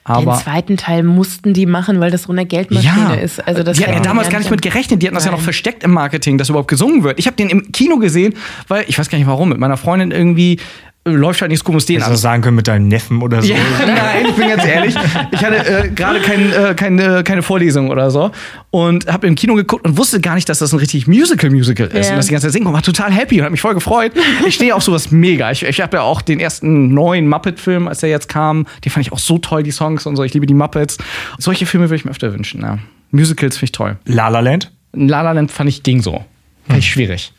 Den 0.08 0.14
Aber 0.14 0.38
zweiten 0.38 0.78
Teil 0.78 1.02
mussten 1.02 1.54
die 1.54 1.66
machen, 1.66 2.00
weil 2.00 2.12
das 2.12 2.24
so 2.24 2.32
eine 2.32 2.46
Geldmaschine 2.46 3.20
ist. 3.20 3.46
Also 3.48 3.64
das 3.64 3.78
die 3.78 3.84
hatten 3.84 3.96
ja 3.96 4.02
damals 4.02 4.30
gar 4.30 4.38
nicht 4.38 4.52
mit 4.52 4.62
gerechnet. 4.62 5.02
Die 5.02 5.08
hatten 5.08 5.16
das 5.16 5.26
ja 5.26 5.32
noch 5.32 5.40
Nein. 5.40 5.46
versteckt 5.46 5.84
im 5.84 5.92
Marketing, 5.92 6.38
dass 6.38 6.50
überhaupt 6.50 6.68
gesungen 6.68 7.04
wird. 7.04 7.18
Ich 7.18 7.26
habe 7.26 7.36
den 7.36 7.50
im 7.50 7.72
Kino 7.72 7.98
gesehen, 7.98 8.36
weil 8.68 8.86
ich 8.88 9.00
weiß 9.00 9.10
gar 9.10 9.18
nicht 9.18 9.28
warum, 9.28 9.50
mit 9.50 9.58
meiner 9.58 9.78
Freundin 9.78 10.12
irgendwie 10.12 10.60
läuft 11.08 11.42
halt 11.42 11.50
nichts 11.52 11.64
komisches 11.64 11.86
den 11.86 11.96
Hättest 11.98 12.10
du 12.10 12.14
das 12.14 12.22
sagen 12.22 12.42
können 12.42 12.56
mit 12.56 12.68
deinen 12.68 12.88
Neffen 12.88 13.22
oder 13.22 13.42
so. 13.42 13.54
ja, 13.54 13.58
nein, 13.86 14.26
ich 14.28 14.34
bin 14.36 14.48
ganz 14.50 14.66
ehrlich. 14.66 14.96
Ich 15.32 15.46
hatte 15.46 15.84
äh, 15.86 15.90
gerade 15.90 16.20
kein, 16.20 16.52
äh, 16.52 16.74
keine, 16.76 17.24
keine 17.24 17.44
Vorlesung 17.44 17.90
oder 17.90 18.10
so 18.10 18.32
und 18.72 19.06
habe 19.06 19.28
im 19.28 19.36
Kino 19.36 19.54
geguckt 19.54 19.86
und 19.86 19.98
wusste 19.98 20.20
gar 20.20 20.34
nicht, 20.34 20.50
dass 20.50 20.60
das 20.60 20.74
ein 20.74 20.80
richtig 20.80 21.06
Musical-Musical 21.08 21.88
ist 21.88 22.08
Ja. 22.08 22.14
und 22.14 22.18
dass 22.18 22.26
die 22.26 22.32
ganze 22.32 22.48
Zeit 22.48 22.54
singen 22.54 22.66
und 22.66 22.74
war 22.74 22.82
total 22.82 23.12
happy 23.12 23.36
und 23.38 23.44
habe 23.44 23.52
mich 23.52 23.62
voll 23.62 23.76
gefreut. 23.76 24.14
Ich 24.48 24.56
stehe 24.56 24.74
auf 24.74 24.82
sowas 24.82 25.12
mega. 25.12 25.52
Ich, 25.52 25.62
ich 25.64 25.80
habe 25.80 25.98
ja 25.98 26.04
auch 26.04 26.24
den 26.24 26.40
ersten 26.40 26.92
neuen 26.94 27.28
Muppet-Film, 27.28 27.88
als 27.88 28.00
der 28.00 28.10
jetzt 28.10 28.28
kam, 28.28 28.66
den 28.84 28.92
fand 28.92 29.06
ich 29.06 29.14
auch 29.14 29.20
so 29.20 29.38
toll, 29.38 29.62
die 29.62 29.72
Songs 29.72 30.08
und 30.08 30.16
so. 30.16 30.24
Ich 30.24 30.34
liebe 30.34 30.48
die 30.48 30.56
Muppets. 30.56 30.98
Solche 31.38 31.68
Filme 31.68 31.86
würde 31.88 31.98
ich 31.98 32.06
mir 32.06 32.12
öfter 32.12 32.34
wünschen. 32.34 32.62
Ja. 32.62 32.80
Musicals 33.12 33.58
finde 33.58 33.66
ich 33.66 33.72
toll. 33.74 33.98
La 34.06 34.30
La 34.30 34.40
Land? 34.40 34.72
La 34.94 35.22
La 35.22 35.34
Land 35.34 35.52
fand 35.52 35.70
ich 35.70 35.84
ging 35.84 36.02
so. 36.02 36.26
Fand 36.68 36.80
ich 36.80 36.90
schwierig. 36.90 37.32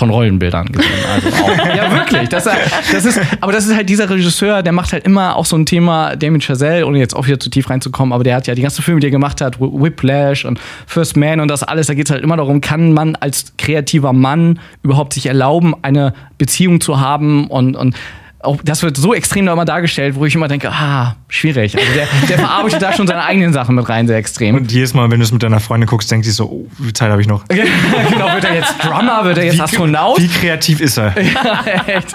Von 0.00 0.08
Rollenbildern 0.08 0.66
gesehen. 0.66 0.90
Also 1.12 1.28
ja, 1.76 1.92
wirklich. 1.92 2.28
Das, 2.30 2.44
das 2.90 3.04
ist, 3.04 3.20
aber 3.42 3.52
das 3.52 3.66
ist 3.66 3.76
halt 3.76 3.86
dieser 3.90 4.08
Regisseur, 4.08 4.62
der 4.62 4.72
macht 4.72 4.94
halt 4.94 5.04
immer 5.04 5.36
auch 5.36 5.44
so 5.44 5.56
ein 5.56 5.66
Thema, 5.66 6.16
Damien 6.16 6.40
Chazelle, 6.40 6.86
ohne 6.86 6.98
jetzt 6.98 7.14
auch 7.14 7.26
wieder 7.26 7.38
zu 7.38 7.50
tief 7.50 7.68
reinzukommen, 7.68 8.14
aber 8.14 8.24
der 8.24 8.34
hat 8.36 8.46
ja 8.46 8.54
die 8.54 8.62
ganzen 8.62 8.82
Filme, 8.82 9.00
die 9.00 9.08
er 9.08 9.10
gemacht 9.10 9.42
hat, 9.42 9.60
Wh- 9.60 9.82
Whiplash 9.82 10.46
und 10.46 10.58
First 10.86 11.18
Man 11.18 11.38
und 11.40 11.48
das 11.48 11.62
alles, 11.62 11.86
da 11.88 11.92
geht 11.92 12.06
es 12.06 12.10
halt 12.10 12.24
immer 12.24 12.38
darum, 12.38 12.62
kann 12.62 12.94
man 12.94 13.14
als 13.16 13.52
kreativer 13.58 14.14
Mann 14.14 14.58
überhaupt 14.82 15.12
sich 15.12 15.26
erlauben, 15.26 15.74
eine 15.82 16.14
Beziehung 16.38 16.80
zu 16.80 16.98
haben 16.98 17.46
und, 17.48 17.76
und 17.76 17.94
auch 18.42 18.58
das 18.64 18.82
wird 18.82 18.96
so 18.96 19.12
extrem 19.14 19.46
da 19.46 19.52
immer 19.52 19.64
dargestellt, 19.64 20.14
wo 20.14 20.24
ich 20.24 20.34
immer 20.34 20.48
denke, 20.48 20.70
ah, 20.70 21.16
schwierig. 21.28 21.76
Also 21.76 21.92
der, 21.92 22.06
der 22.28 22.38
verarbeitet 22.38 22.80
da 22.80 22.92
schon 22.92 23.06
seine 23.06 23.24
eigenen 23.24 23.52
Sachen 23.52 23.74
mit 23.74 23.88
rein, 23.88 24.06
sehr 24.06 24.16
extrem. 24.16 24.54
Und 24.54 24.72
jedes 24.72 24.94
Mal, 24.94 25.10
wenn 25.10 25.20
du 25.20 25.24
es 25.24 25.32
mit 25.32 25.42
deiner 25.42 25.60
Freundin 25.60 25.86
guckst, 25.86 26.10
denkst 26.10 26.26
du 26.26 26.32
so, 26.32 26.46
oh, 26.46 26.66
wie 26.78 26.84
viel 26.84 26.92
Zeit 26.94 27.10
habe 27.10 27.20
ich 27.20 27.28
noch? 27.28 27.44
genau, 27.48 28.34
wird 28.34 28.44
er 28.44 28.54
jetzt 28.54 28.74
Drummer, 28.82 29.24
wird 29.24 29.38
er 29.38 29.44
jetzt 29.44 29.60
Astronaut? 29.60 30.18
Wie 30.18 30.28
kreativ 30.28 30.80
ist 30.80 30.96
er? 30.96 31.14
Echt. 31.86 32.14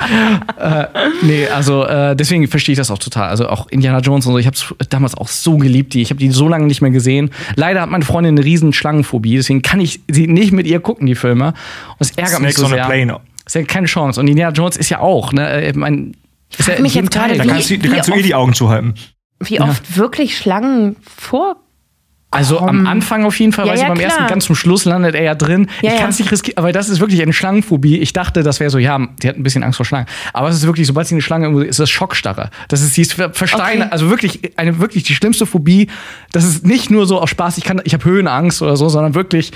äh, 0.60 0.86
nee, 1.22 1.48
also 1.48 1.86
äh, 1.86 2.16
deswegen 2.16 2.48
verstehe 2.48 2.74
ich 2.74 2.80
das 2.80 2.90
auch 2.90 2.98
total. 2.98 3.30
Also 3.30 3.48
auch 3.48 3.68
Indiana 3.70 4.00
Jones 4.00 4.26
und 4.26 4.34
so, 4.34 4.40
ich 4.40 4.48
habe 4.48 4.56
es 4.56 4.90
damals 4.90 5.16
auch 5.16 5.28
so 5.28 5.58
geliebt, 5.58 5.94
die. 5.94 6.02
Ich 6.02 6.10
habe 6.10 6.20
die 6.20 6.32
so 6.32 6.48
lange 6.48 6.66
nicht 6.66 6.82
mehr 6.82 6.92
gesehen. 6.92 7.30
Leider 7.56 7.82
hat 7.82 7.90
meine 7.90 8.06
Freundin 8.06 8.36
eine 8.36 8.46
riesen 8.46 8.74
Schlangenphobie, 8.74 9.36
deswegen 9.36 9.62
kann 9.62 9.80
ich 9.80 10.02
sie 10.10 10.28
nicht 10.28 10.52
mit 10.52 10.66
ihr 10.66 10.80
gucken, 10.80 11.06
die 11.06 11.16
Filme. 11.16 11.48
Und 11.48 11.56
das 12.00 12.12
ärgert 12.12 12.42
mich 12.42 12.56
Snakes 12.56 12.58
so 12.58 12.66
on 12.66 12.72
a 12.72 12.76
sehr. 12.76 12.86
plane. 12.86 13.20
Ist 13.46 13.56
ja 13.56 13.64
keine 13.64 13.88
Chance. 13.88 14.20
Und 14.20 14.28
Indiana 14.28 14.54
Jones 14.54 14.78
ist 14.78 14.90
ja 14.90 15.00
auch, 15.00 15.32
ne? 15.34 15.70
Ich 15.70 15.76
mein, 15.76 16.16
ist 16.58 16.68
ja 16.68 16.80
mich 16.80 16.96
jetzt 16.96 17.12
gerade. 17.12 17.38
Da 17.38 17.44
Wie- 17.44 17.48
kannst 17.48 17.70
du, 17.70 17.78
da 17.78 17.84
wie 17.84 17.90
kannst 17.90 18.10
du 18.10 18.14
eh 18.14 18.22
die 18.24 18.36
Augen 18.36 18.54
zuhalten. 18.54 18.96
Wie 19.40 19.60
oft 19.60 19.98
wirklich 19.98 20.38
Schlangen 20.38 20.96
vor. 21.02 21.58
Also 22.32 22.60
am 22.60 22.86
Anfang 22.86 23.24
auf 23.24 23.40
jeden 23.40 23.54
Fall, 23.54 23.66
Ja, 23.66 23.72
weiß 23.72 23.80
ja, 23.80 23.86
ich, 23.86 23.90
beim 23.90 23.98
klar. 23.98 24.10
ersten, 24.12 24.28
ganz 24.28 24.46
zum 24.46 24.56
Schluss 24.56 24.84
landet 24.84 25.16
er 25.16 25.24
ja 25.24 25.36
drin. 25.36 25.68
Ja, 25.82 25.90
ich 25.90 25.96
ja. 25.96 26.02
kann 26.02 26.10
es 26.10 26.20
nicht 26.20 26.30
riskieren, 26.34 26.58
aber 26.58 26.74
das 26.74 26.90
ist 26.90 27.00
wirklich 27.00 27.22
eine 27.22 27.32
Schlangenphobie. 27.32 27.98
Ich 28.00 28.12
dachte, 28.12 28.44
das 28.44 28.60
wäre 28.60 28.70
so, 28.70 28.78
ja, 28.78 29.00
die 29.24 29.30
hat 29.30 29.38
ein 29.38 29.44
bisschen 29.44 29.64
Angst 29.64 29.78
vor 29.78 29.86
Schlangen. 29.86 30.06
Aber 30.34 30.50
es 30.50 30.56
ist 30.58 30.66
wirklich, 30.66 30.86
sobald 30.86 31.08
sie 31.08 31.16
eine 31.16 31.22
Schlange 31.22 31.46
irgendwo 31.46 31.62
ist, 31.64 31.80
das 31.80 31.90
Schockstarre. 31.90 32.50
Das 32.68 32.82
ist, 32.82 32.94
sie 32.94 33.04
ist 33.04 33.14
ver- 33.14 33.32
versteinert, 33.34 33.86
Okay. 33.88 33.92
also 33.94 34.10
wirklich 34.10 34.58
eine 34.58 34.80
wirklich 34.80 35.04
die 35.04 35.16
schlimmste 35.16 35.46
Phobie. 35.46 35.88
Das 36.34 36.44
ist 36.44 36.66
nicht 36.66 36.92
nur 36.92 37.06
so 37.08 37.22
auf 37.22 37.30
Spaß, 37.30 37.58
ich 37.58 37.64
kann, 37.64 37.82
ich 37.86 37.94
habe 37.94 38.04
Höhenangst 38.04 38.62
oder 38.62 38.76
so, 38.76 38.90
sondern 38.90 39.16
wirklich 39.16 39.54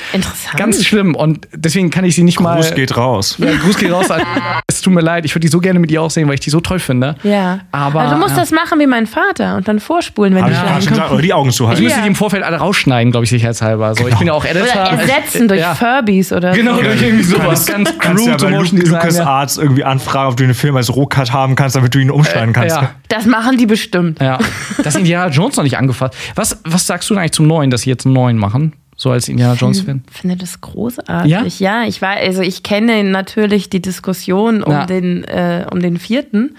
ganz 0.55 0.85
schlimm. 0.85 1.15
Und 1.15 1.49
deswegen 1.53 1.89
kann 1.89 2.05
ich 2.05 2.15
sie 2.15 2.23
nicht 2.23 2.39
mal. 2.39 2.55
Gruß 2.55 2.75
geht 2.75 2.95
raus. 2.95 3.35
Ja, 3.39 3.57
Gruß 3.57 3.77
geht 3.77 3.91
raus. 3.91 4.05
es 4.67 4.79
tut 4.79 4.93
mir 4.93 5.01
leid, 5.01 5.25
ich 5.25 5.35
würde 5.35 5.41
die 5.41 5.49
so 5.51 5.59
gerne 5.59 5.79
mit 5.79 5.91
ihr 5.91 6.01
auch 6.01 6.11
sehen, 6.11 6.27
weil 6.29 6.35
ich 6.35 6.39
die 6.39 6.49
so 6.49 6.61
toll 6.61 6.79
finde. 6.79 7.15
Ja. 7.23 7.59
Aber, 7.73 7.99
also 8.01 8.13
du 8.15 8.21
musst 8.21 8.35
ja. 8.35 8.39
das 8.41 8.51
machen 8.51 8.79
wie 8.79 8.87
mein 8.87 9.05
Vater 9.05 9.57
und 9.57 9.67
dann 9.67 9.81
vorspulen, 9.81 10.33
wenn 10.33 10.45
die 10.45 10.51
ich 10.51 10.57
Schlangen 10.57 10.85
kommen. 10.87 11.11
oder 11.11 11.21
die 11.21 11.33
Augen 11.33 11.49
Ich 11.49 11.55
zuhalten. 11.55 11.83
müsste 11.83 11.97
Ja. 11.99 12.03
die 12.03 12.07
im 12.09 12.15
Vorfeld 12.15 12.43
alle 12.43 12.59
rausschneiden, 12.69 13.11
glaube 13.11 13.23
ich, 13.25 13.29
sicherheitshalber. 13.29 13.95
So, 13.95 14.07
Ich 14.07 14.15
bin 14.17 14.27
ja 14.27 14.33
auch 14.33 14.45
Editor. 14.45 14.69
Oder 14.71 15.01
ersetzen 15.01 15.47
durch 15.47 15.59
Ja. 15.59 15.75
Furbies 15.75 16.31
oder 16.31 16.53
Genau, 16.53 16.75
so. 16.75 16.83
durch 16.83 17.01
irgendwie 17.01 17.23
sowas. 17.23 17.65
Ganz 17.65 17.89
ja 17.89 17.95
crude 17.97 18.37
bei 18.37 18.49
Motion 18.51 18.79
Design. 18.79 18.95
Lucas 18.99 19.17
ja. 19.17 19.25
Arts 19.25 19.57
irgendwie 19.57 19.83
anfragen, 19.83 20.29
ob 20.31 20.37
du 20.37 20.43
den 20.45 20.53
Film 20.53 20.75
als 20.77 20.95
Rohcut 20.95 21.31
haben 21.33 21.55
kannst, 21.55 21.75
damit 21.75 21.93
du 21.95 21.99
ihn 21.99 22.11
umschneiden 22.11 22.53
kannst. 22.53 22.75
Ja, 22.75 22.91
Das 23.09 23.25
machen 23.25 23.57
die 23.57 23.65
bestimmt. 23.65 24.19
ja. 24.21 24.37
Das 24.83 24.95
Indiana 24.95 25.29
Jones 25.31 25.57
noch 25.57 25.63
nicht 25.63 25.77
angefasst. 25.77 26.15
Was, 26.35 26.59
was 26.63 26.85
sagst 26.87 27.09
du 27.09 27.13
denn 27.13 27.21
eigentlich 27.21 27.31
zum 27.33 27.47
Neuen, 27.47 27.69
dass 27.71 27.81
sie 27.81 27.89
jetzt 27.89 28.05
einen 28.05 28.13
neuen 28.13 28.37
machen? 28.37 28.73
So 28.95 29.11
als 29.11 29.29
Indiana 29.29 29.53
Jones-Fan? 29.53 30.03
Ich 30.11 30.17
finde 30.19 30.35
das 30.35 30.59
großartig. 30.59 31.59
Ja, 31.59 31.83
ich 31.85 32.01
war, 32.01 32.17
also 32.17 32.41
ich 32.41 32.63
kenne 32.63 33.03
natürlich 33.05 33.69
die 33.69 33.81
Diskussion 33.81 34.61
um 34.61 34.71
Ja. 34.73 34.85
den, 34.85 35.23
äh, 35.23 35.65
um 35.71 35.79
den 35.81 35.97
vierten, 35.97 36.57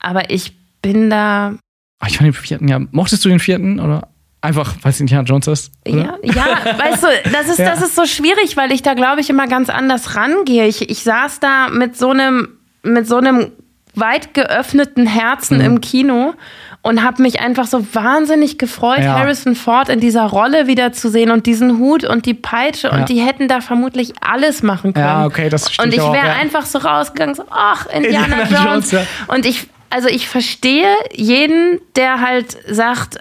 aber 0.00 0.30
ich 0.30 0.52
bin 0.82 1.10
da, 1.10 1.54
Ah, 2.00 2.06
Ich 2.08 2.18
fand 2.18 2.26
den 2.26 2.32
vierten 2.34 2.68
ja. 2.68 2.80
Mochtest 2.90 3.24
du 3.24 3.28
den 3.30 3.38
vierten? 3.38 3.80
Oder 3.80 4.08
einfach, 4.46 4.74
weil 4.82 4.90
es 4.92 5.00
Indiana 5.00 5.24
Jones 5.24 5.46
ist? 5.46 5.72
Oder? 5.88 5.98
ja, 5.98 6.18
ja, 6.22 6.78
weißt 6.78 7.02
du, 7.02 7.06
das 7.32 7.48
ist, 7.48 7.58
Ja. 7.66 7.70
das 7.70 7.82
ist 7.82 7.94
so 7.94 8.06
schwierig, 8.06 8.56
weil 8.56 8.72
ich 8.72 8.82
da, 8.82 8.94
glaube 8.94 9.20
ich, 9.20 9.28
immer 9.30 9.46
ganz 9.46 9.68
anders 9.68 10.16
rangehe. 10.16 10.66
Ich, 10.66 10.88
ich 10.88 11.02
saß 11.02 11.40
da 11.40 11.68
mit 11.68 11.96
so 11.96 12.10
einem, 12.10 12.48
mit 12.82 13.06
so 13.06 13.16
einem 13.16 13.52
weit 13.94 14.34
geöffneten 14.34 15.04
Mhm. 15.04 15.08
Herzen 15.08 15.60
im 15.60 15.80
Kino 15.80 16.34
und 16.82 17.02
habe 17.02 17.22
mich 17.22 17.40
einfach 17.40 17.66
so 17.66 17.84
wahnsinnig 17.94 18.58
gefreut, 18.58 19.00
Ja. 19.00 19.18
Harrison 19.18 19.54
Ford 19.56 19.88
in 19.88 20.00
dieser 20.00 20.24
Rolle 20.26 20.66
wiederzusehen 20.66 21.30
und 21.30 21.46
diesen 21.46 21.78
Hut 21.78 22.04
und 22.04 22.26
die 22.26 22.34
Peitsche 22.34 22.88
Ja. 22.88 22.94
und 22.96 23.08
die 23.08 23.20
hätten 23.20 23.48
da 23.48 23.60
vermutlich 23.62 24.12
alles 24.20 24.62
machen 24.62 24.92
können. 24.92 25.06
Ja, 25.06 25.24
okay, 25.26 25.48
das 25.48 25.72
stimmt 25.72 25.86
Und 25.88 25.94
ich 25.94 26.12
wäre 26.12 26.30
einfach 26.34 26.66
so 26.66 26.78
rausgegangen, 26.78 27.34
so, 27.34 27.44
ach, 27.50 27.86
Indiana, 27.86 28.42
Indiana 28.42 28.72
Jones. 28.74 28.90
Jones. 28.92 29.06
Und 29.28 29.46
ich, 29.46 29.66
also 29.88 30.08
ich 30.08 30.28
verstehe 30.28 30.88
jeden, 31.14 31.80
der 31.96 32.20
halt 32.20 32.56
sagt, 32.68 33.18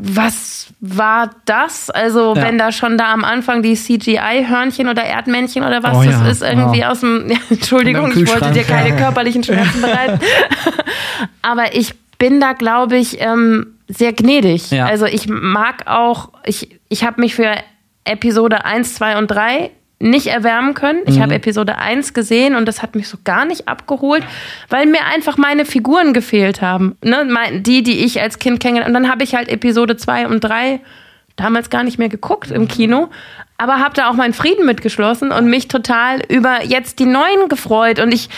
was 0.00 0.68
war 0.80 1.30
das? 1.44 1.90
Also, 1.90 2.34
Ja. 2.34 2.42
wenn 2.42 2.58
da 2.58 2.72
schon 2.72 2.96
da 2.98 3.12
am 3.12 3.24
Anfang 3.24 3.62
die 3.62 3.74
CGI-Hörnchen 3.74 4.88
oder 4.88 5.04
Erdmännchen 5.04 5.64
oder 5.64 5.82
was 5.82 5.96
Oh 5.96 6.02
das 6.02 6.20
ja, 6.20 6.28
ist, 6.28 6.42
irgendwie 6.42 6.80
wow. 6.80 6.88
aus 6.90 7.00
dem. 7.00 7.30
Ja, 7.30 7.36
Entschuldigung, 7.50 8.10
ich 8.12 8.28
wollte 8.28 8.50
dir 8.52 8.64
keine 8.64 8.90
ja. 8.90 8.96
körperlichen 8.96 9.42
Schmerzen 9.42 9.80
bereiten. 9.82 10.20
Aber 11.42 11.74
ich 11.74 11.94
bin 12.18 12.40
da, 12.40 12.52
glaube 12.52 12.96
ich, 12.96 13.20
ähm, 13.20 13.74
sehr 13.88 14.12
gnädig. 14.12 14.70
Ja. 14.70 14.86
Also, 14.86 15.06
ich 15.06 15.28
mag 15.28 15.86
auch, 15.86 16.30
ich, 16.44 16.78
ich 16.88 17.04
habe 17.04 17.20
mich 17.20 17.34
für 17.34 17.54
Episode 18.04 18.64
1, 18.64 18.94
2 18.94 19.18
und 19.18 19.26
3 19.28 19.70
nicht 20.00 20.28
erwärmen 20.28 20.74
können. 20.74 21.00
Ich 21.06 21.16
Mhm. 21.16 21.22
habe 21.22 21.34
Episode 21.34 21.76
1 21.78 22.14
gesehen 22.14 22.54
und 22.54 22.66
das 22.66 22.82
hat 22.82 22.94
mich 22.94 23.08
so 23.08 23.18
gar 23.24 23.44
nicht 23.44 23.66
abgeholt, 23.66 24.22
weil 24.68 24.86
mir 24.86 25.04
einfach 25.12 25.36
meine 25.36 25.64
Figuren 25.64 26.12
gefehlt 26.12 26.62
haben. 26.62 26.96
Ne? 27.02 27.26
Die, 27.60 27.82
die 27.82 28.04
ich 28.04 28.20
als 28.20 28.38
Kind 28.38 28.60
kennengelernt 28.60 28.94
Und 28.94 29.02
dann 29.02 29.10
habe 29.10 29.24
ich 29.24 29.34
halt 29.34 29.48
Episode 29.48 29.96
2 29.96 30.28
und 30.28 30.40
3 30.40 30.80
damals 31.36 31.70
gar 31.70 31.82
nicht 31.82 31.98
mehr 31.98 32.08
geguckt 32.08 32.50
im 32.50 32.68
Kino, 32.68 33.08
aber 33.58 33.78
habe 33.78 33.94
da 33.94 34.08
auch 34.08 34.14
meinen 34.14 34.34
Frieden 34.34 34.66
mitgeschlossen 34.66 35.30
und 35.32 35.46
mich 35.46 35.66
total 35.68 36.20
über 36.28 36.64
jetzt 36.64 36.98
die 37.00 37.06
neuen 37.06 37.48
gefreut. 37.48 37.98
Und 38.00 38.12
ich, 38.12 38.28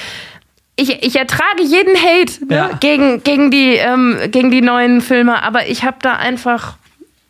ich, 0.76 1.02
ich 1.02 1.16
ertrage 1.16 1.62
jeden 1.62 1.94
Hate 1.96 2.44
ne? 2.46 2.56
Ja. 2.56 2.70
gegen, 2.80 3.22
gegen, 3.22 3.50
die, 3.50 3.74
ähm, 3.74 4.16
gegen 4.30 4.50
die 4.50 4.62
neuen 4.62 5.00
Filme, 5.02 5.42
aber 5.42 5.66
ich 5.68 5.84
habe 5.84 5.98
da 6.00 6.16
einfach, 6.16 6.76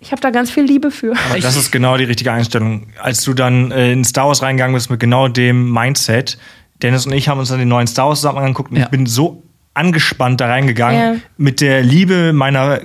ich 0.00 0.12
habe 0.12 0.20
da 0.20 0.30
ganz 0.30 0.50
viel 0.50 0.64
Liebe 0.64 0.90
für. 0.90 1.12
Aber 1.30 1.38
das 1.40 1.56
ist 1.56 1.70
genau 1.70 1.96
die 1.96 2.04
richtige 2.04 2.32
Einstellung. 2.32 2.86
Als 3.00 3.22
du 3.22 3.34
dann 3.34 3.70
äh, 3.70 3.92
in 3.92 4.04
Star 4.04 4.26
Wars 4.28 4.42
reingegangen 4.42 4.74
bist 4.74 4.90
mit 4.90 4.98
genau 5.00 5.28
dem 5.28 5.70
Mindset, 5.72 6.38
Dennis 6.82 7.06
und 7.06 7.12
ich 7.12 7.28
haben 7.28 7.38
uns 7.38 7.50
dann 7.50 7.58
den 7.58 7.68
neuen 7.68 7.86
Star 7.86 8.08
Wars 8.08 8.20
zusammen 8.20 8.38
angeguckt 8.38 8.70
und 8.70 8.78
Ja. 8.78 8.84
ich 8.84 8.90
bin 8.90 9.06
so 9.06 9.42
angespannt 9.74 10.40
da 10.40 10.46
reingegangen 10.48 11.14
Ja. 11.16 11.20
mit 11.36 11.60
der 11.60 11.82
Liebe 11.82 12.32
meiner 12.32 12.80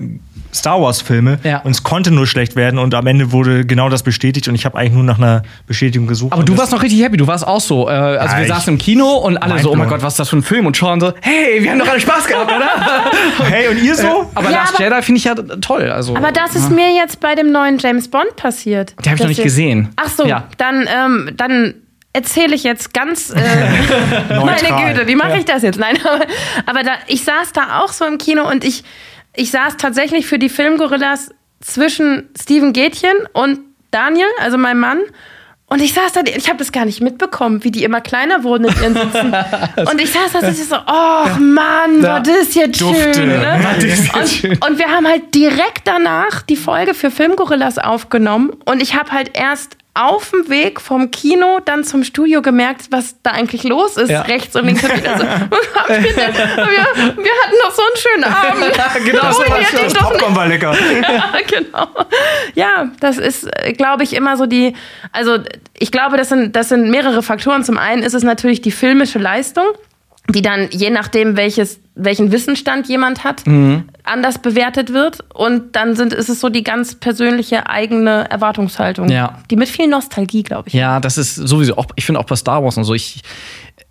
Star 0.56 0.82
Wars-Filme 0.82 1.40
Ja. 1.44 1.60
und 1.60 1.72
es 1.72 1.84
konnte 1.84 2.12
nur 2.12 2.26
schlecht 2.28 2.56
werden 2.56 2.80
und 2.80 2.94
am 2.96 3.06
Ende 3.08 3.32
wurde 3.32 3.66
genau 3.66 3.90
das 3.90 4.04
bestätigt 4.04 4.48
und 4.48 4.56
ich 4.56 4.66
habe 4.66 4.78
eigentlich 4.78 4.94
nur 4.94 5.04
nach 5.04 5.18
einer 5.18 5.44
Bestätigung 5.68 6.08
gesucht. 6.08 6.34
Aber 6.34 6.44
du 6.44 6.58
warst 6.58 6.72
noch 6.72 6.82
richtig 6.82 7.02
happy, 7.04 7.18
du 7.18 7.28
warst 7.28 7.46
auch 7.46 7.60
so. 7.62 7.88
Äh, 7.90 7.92
also 7.92 8.36
Ja, 8.36 8.42
wir 8.42 8.48
saßen 8.48 8.74
im 8.74 8.80
Kino 8.80 9.14
und 9.18 9.38
alle 9.38 9.60
so, 9.60 9.72
oh 9.72 9.76
mein. 9.76 9.90
Gott, 9.90 10.02
was 10.02 10.14
ist 10.14 10.20
das 10.20 10.30
für 10.30 10.38
ein 10.38 10.44
Film? 10.44 10.66
Und 10.66 10.76
Sean 10.76 11.00
so, 11.00 11.14
hey, 11.22 11.62
wir 11.62 11.72
haben 11.72 11.80
doch 11.80 11.88
alle 11.88 12.00
Spaß 12.00 12.26
gehabt, 12.28 12.52
oder? 12.52 12.70
Hey, 13.50 13.68
und 13.68 13.82
ihr 13.84 13.96
so? 13.96 14.30
aber 14.36 14.50
Ja, 14.50 14.60
Last 14.62 14.76
aber- 14.76 14.84
Jedi 14.84 15.02
finde 15.02 15.18
ich 15.20 15.24
ja 15.26 15.36
toll. 15.36 15.90
Also, 15.92 16.16
Aber 16.16 16.32
das 16.32 16.56
ist 16.56 16.72
mir 16.72 16.94
jetzt 16.96 17.20
bei 17.20 17.36
dem 17.36 17.52
neuen 17.52 17.78
James 17.78 18.08
Bond 18.10 18.36
passiert. 18.36 18.96
Den 19.06 19.12
hab 19.12 19.16
ich 19.16 19.22
noch 19.22 19.28
nicht 19.28 19.44
gesehen. 19.44 19.90
Ach 19.98 20.10
so, 20.10 20.26
Ja. 20.26 20.46
dann, 20.58 20.88
ähm, 20.94 21.32
dann 21.36 21.74
erzähle 22.14 22.56
ich 22.56 22.64
jetzt 22.64 22.94
ganz. 22.94 23.30
Äh, 23.32 23.36
meine. 24.30 24.94
Güte, 24.94 25.08
wie 25.08 25.16
mache 25.16 25.38
ich 25.38 25.46
das 25.46 25.64
jetzt? 25.64 25.78
Nein, 25.80 25.98
aber, 26.06 26.26
aber 26.66 26.84
da, 26.84 26.92
ich 27.08 27.24
saß 27.24 27.52
da 27.54 27.80
auch 27.82 27.90
so 27.92 28.06
im 28.06 28.18
Kino 28.18 28.50
und 28.50 28.64
ich, 28.64 28.84
ich 29.36 29.52
saß 29.52 29.78
tatsächlich 29.78 30.28
für 30.28 30.40
die 30.40 30.50
Filmgorillas 30.50 31.32
zwischen 31.62 32.30
Steven 32.40 32.74
Gätchen 32.74 33.16
und 33.34 33.60
Daniel, 33.92 34.28
also 34.40 34.58
meinem 34.58 34.80
Mann. 34.80 35.00
Und 35.68 35.82
ich 35.82 35.94
saß 35.94 36.14
da, 36.14 36.22
ich 36.24 36.48
habe 36.48 36.60
das 36.60 36.72
gar 36.72 36.86
nicht 36.86 37.02
mitbekommen, 37.02 37.64
wie 37.64 37.72
die 37.72 37.84
immer 37.84 38.00
kleiner 38.00 38.44
wurden 38.44 38.66
in 38.66 38.76
ihren 38.76 38.94
Sitzen. 38.94 39.34
und 39.92 40.00
ich 40.00 40.12
saß 40.12 40.34
da 40.34 40.40
und 40.40 40.50
ich 40.50 40.64
so, 40.64 40.76
oh 40.76 41.40
Mann, 41.40 42.04
war 42.04 42.22
das 42.22 42.54
jetzt 42.54 42.80
Dufte. 42.80 43.14
schön. 43.16 43.28
Ne? 43.30 43.60
Und, 44.14 44.30
schön. 44.30 44.52
und 44.52 44.78
wir 44.78 44.90
haben 44.90 45.08
halt 45.08 45.34
direkt 45.34 45.82
danach 45.86 46.44
die 46.44 46.56
Folge 46.56 46.94
für 46.94 47.10
Filmgorillas 47.10 47.80
aufgenommen. 47.80 48.52
Und 48.66 48.82
ich 48.82 48.96
habe 48.96 49.12
halt 49.12 49.32
erst 49.34 49.78
auf 49.96 50.30
dem 50.30 50.50
Weg 50.50 50.82
vom 50.82 51.10
Kino 51.10 51.60
dann 51.64 51.86
zum 51.86 52.04
Studio 52.04 52.42
gemerkt, 52.42 52.88
was 52.92 53.16
da 53.24 53.32
eigentlich 53.32 53.64
los 53.64 53.96
ist. 53.96 54.10
Ja. 54.10 54.22
Rechts 54.24 54.56
und 54.56 54.66
links. 54.66 54.84
Und 54.84 54.94
wieder 54.94 55.18
so, 55.18 55.24
wir, 55.24 55.38
wir 55.96 57.32
hatten 57.32 57.56
doch 57.64 57.74
so 57.74 57.82
einen 57.82 57.96
schönen 57.96 58.24
Abend. 58.26 59.06
Genau, 59.06 59.22
Warum 59.24 59.44
das 59.44 59.50
war 59.50 59.62
ich 59.62 59.70
Das 59.70 59.94
Popcorn 59.94 60.36
war 60.36 60.48
lecker. 60.48 60.76
ja, 61.02 61.34
genau. 61.48 61.88
Ja, 62.56 62.92
das 63.00 63.18
ist, 63.18 63.48
glaube 63.78 64.04
ich, 64.04 64.14
immer 64.14 64.36
so 64.36 64.46
die. 64.46 64.76
Also, 65.14 65.40
ich 65.74 65.92
glaube, 65.92 66.18
das 66.18 66.28
sind, 66.30 66.56
das 66.58 66.70
sind 66.70 66.90
mehrere 66.90 67.24
Faktoren. 67.24 67.64
Zum 67.64 67.78
einen 67.78 68.04
ist 68.04 68.14
es 68.14 68.24
natürlich 68.24 68.62
die 68.62 68.72
filmische 68.72 69.20
Leistung, 69.20 69.66
die 70.30 70.42
dann 70.42 70.68
je 70.72 70.90
nachdem, 70.90 71.38
welches, 71.38 71.80
welchen 71.96 72.32
Wissensstand 72.32 72.88
jemand 72.88 73.24
hat, 73.24 73.44
anders 74.04 74.40
bewertet 74.40 74.92
wird. 74.92 75.24
Und 75.34 75.76
dann 75.76 75.96
sind, 75.96 76.14
ist 76.14 76.30
es 76.30 76.40
so 76.40 76.50
die 76.50 76.64
ganz 76.64 76.96
persönliche 76.96 77.68
eigene 77.70 78.30
Erwartungshaltung, 78.30 79.10
Ja. 79.10 79.40
die 79.52 79.56
mit 79.56 79.70
viel 79.70 79.88
Nostalgie, 79.88 80.44
glaube 80.44 80.68
ich. 80.70 80.74
Ja, 80.74 81.00
das 81.00 81.18
ist 81.18 81.36
sowieso 81.36 81.78
auch, 81.78 81.86
ich 81.96 82.06
finde 82.06 82.20
auch 82.20 82.26
bei 82.26 82.36
Star 82.36 82.64
Wars 82.64 82.78
und 82.78 82.84
so, 82.86 82.94
ich, 82.94 83.22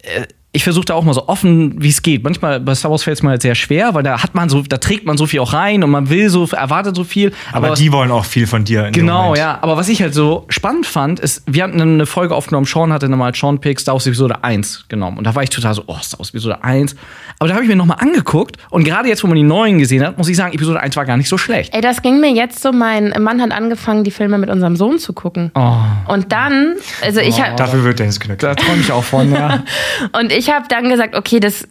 äh, 0.02 0.26
ich 0.54 0.62
versuche 0.64 0.84
da 0.84 0.94
auch 0.94 1.02
mal 1.04 1.12
so 1.14 1.26
offen, 1.28 1.74
wie 1.82 1.88
es 1.88 2.00
geht. 2.00 2.22
Manchmal 2.22 2.60
bei 2.60 2.74
Star 2.76 2.90
Wars 2.90 3.02
fällt 3.02 3.16
es 3.18 3.22
mir 3.24 3.30
halt 3.30 3.42
sehr 3.42 3.56
schwer, 3.56 3.92
weil 3.94 4.04
da 4.04 4.22
hat 4.22 4.34
man 4.36 4.48
so, 4.48 4.62
da 4.62 4.78
trägt 4.78 5.04
man 5.04 5.16
so 5.18 5.26
viel 5.26 5.40
auch 5.40 5.52
rein 5.52 5.82
und 5.82 5.90
man 5.90 6.08
will 6.10 6.28
so, 6.30 6.46
erwartet 6.46 6.94
so 6.94 7.02
viel. 7.02 7.32
Aber 7.52 7.70
was- 7.70 7.78
die 7.80 7.90
wollen 7.92 8.10
auch 8.12 8.24
viel 8.24 8.46
von 8.46 8.64
dir. 8.64 8.86
in 8.86 8.92
Genau, 8.92 9.34
ja. 9.34 9.58
Aber 9.62 9.76
was 9.76 9.88
ich 9.88 10.00
halt 10.00 10.14
so 10.14 10.46
spannend 10.48 10.86
fand, 10.86 11.18
ist, 11.18 11.42
wir 11.46 11.64
hatten 11.64 11.80
eine 11.80 12.06
Folge 12.06 12.34
aufgenommen, 12.36 12.66
Sean 12.66 12.92
hatte 12.92 13.08
nochmal 13.08 13.34
Sean 13.34 13.60
Pick 13.60 13.80
Star 13.80 13.94
Wars 13.94 14.06
Episode 14.06 14.44
1 14.44 14.84
genommen. 14.88 15.18
Und 15.18 15.24
da 15.26 15.34
war 15.34 15.42
ich 15.42 15.50
total 15.50 15.74
so, 15.74 15.82
oh, 15.88 15.96
Star 16.00 16.20
Wars 16.20 16.30
Episode 16.30 16.62
1. 16.62 16.94
Aber 17.40 17.48
da 17.48 17.54
habe 17.54 17.64
ich 17.64 17.68
mir 17.68 17.74
nochmal 17.76 17.98
angeguckt 18.00 18.56
und 18.70 18.84
gerade 18.84 19.08
jetzt, 19.08 19.24
wo 19.24 19.26
man 19.26 19.36
die 19.36 19.42
neuen 19.42 19.78
gesehen 19.80 20.06
hat, 20.06 20.16
muss 20.18 20.28
ich 20.28 20.36
sagen, 20.36 20.54
Episode 20.54 20.78
1 20.78 20.94
war 20.94 21.04
gar 21.04 21.16
nicht 21.16 21.28
so 21.28 21.36
schlecht. 21.36 21.74
Ey, 21.74 21.80
das 21.80 22.00
ging 22.00 22.20
mir 22.20 22.30
jetzt 22.30 22.62
so. 22.62 22.70
Mein 22.70 23.12
Mann 23.20 23.42
hat 23.42 23.50
angefangen, 23.50 24.04
die 24.04 24.12
Filme 24.12 24.38
mit 24.38 24.50
unserem 24.50 24.76
Sohn 24.76 25.00
zu 25.00 25.12
gucken. 25.14 25.50
Oh, 25.56 25.74
Und 26.06 26.30
dann, 26.30 26.76
also 27.02 27.18
ich 27.18 27.40
hab, 27.42 27.56
Dafür 27.56 27.82
wird 27.82 27.98
Dennis 27.98 28.20
Knöckel. 28.20 28.50
da 28.50 28.54
träume 28.54 28.80
ich 28.80 28.92
auch 28.92 29.02
von, 29.02 29.32
ja. 29.32 29.64
Und 30.18 30.30
ich 30.32 30.43
habe 30.50 30.66
dann 30.68 30.88
gesagt, 30.88 31.14
okay, 31.16 31.40
das. 31.40 31.68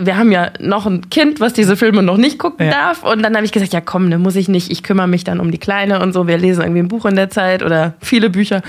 Wir 0.00 0.16
haben 0.16 0.32
ja 0.32 0.50
noch 0.58 0.86
ein 0.86 1.08
Kind, 1.08 1.38
was 1.38 1.52
diese 1.52 1.76
Filme 1.76 2.02
noch 2.02 2.16
nicht 2.16 2.36
gucken 2.40 2.66
Ja. 2.66 2.72
darf. 2.72 3.04
Und 3.04 3.22
dann 3.22 3.36
habe 3.36 3.44
ich 3.46 3.52
gesagt, 3.52 3.72
ja 3.72 3.80
komm, 3.80 4.08
ne 4.08 4.18
muss 4.18 4.34
ich 4.34 4.48
nicht. 4.48 4.72
Ich 4.72 4.82
kümmere 4.82 5.06
mich 5.06 5.22
dann 5.22 5.38
um 5.38 5.52
die 5.52 5.58
Kleine 5.58 6.00
und 6.02 6.12
so. 6.12 6.26
Wir 6.26 6.36
lesen 6.36 6.62
irgendwie 6.62 6.80
ein 6.80 6.88
Buch 6.88 7.04
in 7.04 7.14
der 7.14 7.30
Zeit 7.30 7.62
oder 7.62 7.94
viele 8.00 8.28
Bücher. 8.28 8.62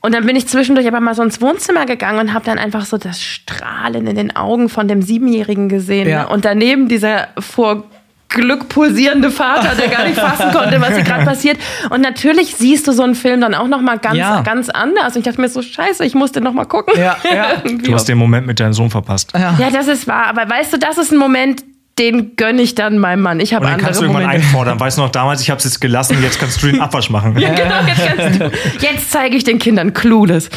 Und 0.00 0.14
dann 0.14 0.26
bin 0.26 0.36
ich 0.36 0.46
zwischendurch 0.46 0.86
aber 0.86 1.00
mal 1.00 1.14
so 1.16 1.22
ins 1.24 1.40
Wohnzimmer 1.40 1.86
gegangen 1.86 2.20
und 2.20 2.32
habe 2.34 2.44
dann 2.44 2.58
einfach 2.58 2.84
so 2.84 2.98
das 2.98 3.20
Strahlen 3.20 4.06
in 4.06 4.14
den 4.14 4.36
Augen 4.36 4.68
von 4.68 4.86
dem 4.86 5.02
Siebenjährigen 5.02 5.68
gesehen. 5.68 6.08
Ja. 6.08 6.22
Ne? 6.24 6.28
Und 6.28 6.44
daneben 6.44 6.88
dieser 6.88 7.28
vor 7.38 7.82
Glück 8.28 8.68
pulsierende 8.68 9.30
Vater, 9.30 9.74
der 9.76 9.88
gar 9.88 10.04
nicht 10.04 10.18
fassen 10.18 10.50
konnte, 10.52 10.80
was 10.80 10.94
hier 10.94 11.04
gerade 11.04 11.24
passiert. 11.24 11.56
Und 11.90 12.00
natürlich 12.00 12.56
siehst 12.56 12.86
du 12.88 12.92
so 12.92 13.02
einen 13.04 13.14
Film 13.14 13.40
dann 13.40 13.54
auch 13.54 13.68
noch 13.68 13.80
mal 13.80 13.98
ganz, 13.98 14.16
Ja. 14.16 14.40
ganz 14.42 14.68
anders. 14.70 15.14
Und 15.14 15.18
ich 15.18 15.24
dachte 15.24 15.40
mir 15.40 15.48
so, 15.48 15.62
scheiße, 15.62 16.04
ich 16.04 16.14
musste 16.14 16.40
noch 16.40 16.52
mal 16.52 16.64
gucken. 16.64 16.94
Ja, 16.98 17.16
ja. 17.32 17.46
Du 17.84 17.94
hast 17.94 18.08
den 18.08 18.18
Moment 18.18 18.46
mit 18.46 18.58
deinem 18.58 18.72
Sohn 18.72 18.90
verpasst. 18.90 19.32
Ja, 19.34 19.70
das 19.72 19.86
ist 19.88 20.08
wahr. 20.08 20.26
Aber 20.26 20.48
weißt 20.48 20.72
du, 20.72 20.78
das 20.78 20.98
ist 20.98 21.12
ein 21.12 21.18
Moment, 21.18 21.62
den 21.98 22.34
gönne 22.34 22.60
ich 22.60 22.74
dann 22.74 22.98
meinem 22.98 23.22
Mann. 23.22 23.38
Ich 23.38 23.54
habe 23.54 23.66
andere 23.66 23.84
kannst 23.84 24.00
du 24.00 24.04
irgendwann 24.04 24.24
Momente. 24.24 24.46
einfordern. 24.46 24.80
Weißt 24.80 24.98
du 24.98 25.02
noch, 25.02 25.10
damals, 25.10 25.40
ich 25.42 25.50
habe 25.50 25.58
es 25.58 25.64
jetzt 25.64 25.80
gelassen, 25.80 26.20
jetzt 26.22 26.40
kannst 26.40 26.60
du 26.62 26.66
den 26.66 26.80
Abwasch 26.80 27.08
machen. 27.08 27.38
Ja, 27.38 27.54
genau, 27.54 27.80
jetzt, 27.86 28.16
kannst 28.16 28.40
du, 28.40 28.50
jetzt 28.80 29.10
zeige 29.12 29.36
ich 29.36 29.44
den 29.44 29.58
Kindern 29.58 29.94
Clueless. 29.94 30.50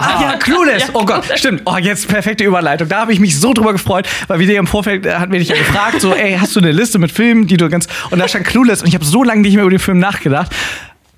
Ah 0.00 0.20
ja, 0.20 0.36
Clueless. 0.36 0.90
Oh 0.92 1.04
Gott, 1.04 1.24
stimmt. 1.34 1.62
Oh, 1.64 1.76
jetzt 1.76 2.08
perfekte 2.08 2.44
Überleitung. 2.44 2.88
Da 2.88 3.00
habe 3.00 3.12
ich 3.12 3.20
mich 3.20 3.38
so 3.38 3.54
drüber 3.54 3.72
gefreut, 3.72 4.06
weil 4.28 4.38
wir 4.38 4.46
dir 4.46 4.58
im 4.58 4.66
Vorfeld 4.66 5.06
äh, 5.06 5.14
hatten 5.14 5.32
wir 5.32 5.38
dich 5.38 5.48
ja 5.48 5.56
gefragt, 5.56 6.00
so, 6.00 6.14
ey, 6.14 6.36
hast 6.38 6.54
du 6.56 6.60
eine 6.60 6.72
Liste 6.72 6.98
mit 6.98 7.10
Filmen, 7.10 7.46
die 7.46 7.56
du 7.56 7.68
ganz 7.68 7.86
und 8.10 8.18
da 8.18 8.28
stand 8.28 8.46
Clueless 8.46 8.82
und 8.82 8.88
ich 8.88 8.94
habe 8.94 9.04
so 9.04 9.24
lange 9.24 9.40
nicht 9.40 9.54
mehr 9.54 9.62
über 9.62 9.70
den 9.70 9.78
Film 9.78 9.98
nachgedacht. 9.98 10.52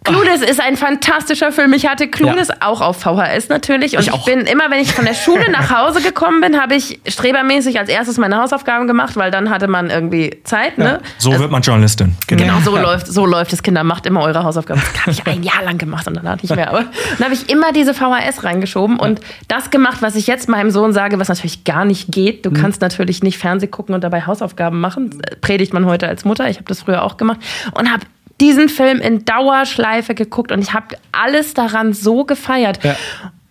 Clueless 0.05 0.43
ist 0.43 0.61
ein 0.61 0.77
fantastischer 0.77 1.51
Film. 1.51 1.73
Ich 1.73 1.89
hatte 1.89 2.09
Clueless 2.09 2.49
auch 2.61 2.83
auf 2.83 3.01
VHS 3.01 3.49
natürlich. 3.49 3.97
Und 3.97 4.07
Ich 4.07 4.15
ich, 4.15 4.25
bin 4.27 4.41
immer, 4.41 4.71
wenn 4.71 4.81
ich 4.81 4.93
von 4.93 5.07
der 5.07 5.15
Schule 5.15 5.51
nach 5.51 5.71
Hause 5.77 6.03
gekommen 6.03 6.43
bin, 6.43 6.61
habe 6.61 6.75
ich 6.75 7.01
strebermäßig 7.07 7.79
als 7.79 7.89
erstes 7.89 8.19
meine 8.19 8.37
Hausaufgaben 8.37 8.87
gemacht, 8.87 9.17
weil 9.17 9.31
dann 9.31 9.49
hatte 9.49 9.67
man 9.67 9.89
irgendwie 9.89 10.39
Zeit. 10.45 10.77
Ne? 10.77 11.01
So 11.17 11.37
wird 11.39 11.51
man 11.51 11.63
Journalistin. 11.63 12.15
Genau, 12.27 12.61
so 12.63 12.77
läuft, 12.77 13.07
so 13.07 13.25
läuft 13.25 13.55
es, 13.55 13.63
Kinder. 13.63 13.83
Macht 13.83 14.05
immer 14.05 14.23
eure 14.23 14.45
Hausaufgaben. 14.45 14.83
Das 14.95 15.01
habe 15.01 15.11
ich 15.11 15.27
ein 15.27 15.43
Jahr 15.43 15.63
lang 15.65 15.79
gemacht 15.79 16.07
und 16.07 16.15
dann 16.15 16.29
hatte 16.29 16.45
ich 16.45 16.55
mehr. 16.55 16.69
Aber 16.69 16.85
dann 17.19 17.25
habe 17.25 17.35
ich 17.35 17.49
immer 17.49 17.73
diese 17.73 17.95
VHS 17.95 18.45
reingeschoben 18.45 18.99
und 18.99 19.21
das 19.49 19.71
gemacht, 19.71 20.03
was 20.03 20.17
ich 20.17 20.27
jetzt 20.27 20.49
meinem 20.49 20.71
Sohn 20.71 20.93
sage, 20.93 21.19
was 21.19 21.29
natürlich 21.29 21.65
gar 21.65 21.85
nicht 21.87 22.13
geht. 22.13 22.45
Du 22.45 22.51
kannst 22.51 22.83
natürlich 22.83 23.23
nicht 23.23 23.39
Fernseh 23.39 23.69
gucken 23.69 23.95
und 23.95 24.05
dabei 24.05 24.27
Hausaufgaben 24.27 24.81
machen. 24.81 25.23
Predigt 25.41 25.73
man 25.73 25.87
heute 25.87 26.09
als 26.09 26.25
Mutter. 26.27 26.49
Ich 26.51 26.57
habe 26.57 26.67
das 26.67 26.83
früher 26.83 27.03
auch 27.03 27.17
gemacht 27.17 27.41
und 27.73 27.91
habe 27.91 28.05
diesen 28.41 28.69
Film 28.69 29.01
in 29.01 29.25
Dauerschleife 29.25 30.15
geguckt 30.15 30.53
und 30.53 30.61
ich 30.61 30.73
habe 30.73 30.97
alles 31.13 31.55
daran 31.55 31.93
so 31.93 32.25
gefeiert. 32.25 32.83
Ja. 32.83 32.97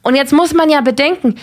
Und 0.01 0.15
jetzt 0.15 0.33
muss 0.33 0.53
man 0.53 0.69
ja 0.69 0.81
bedenken, 0.81 1.35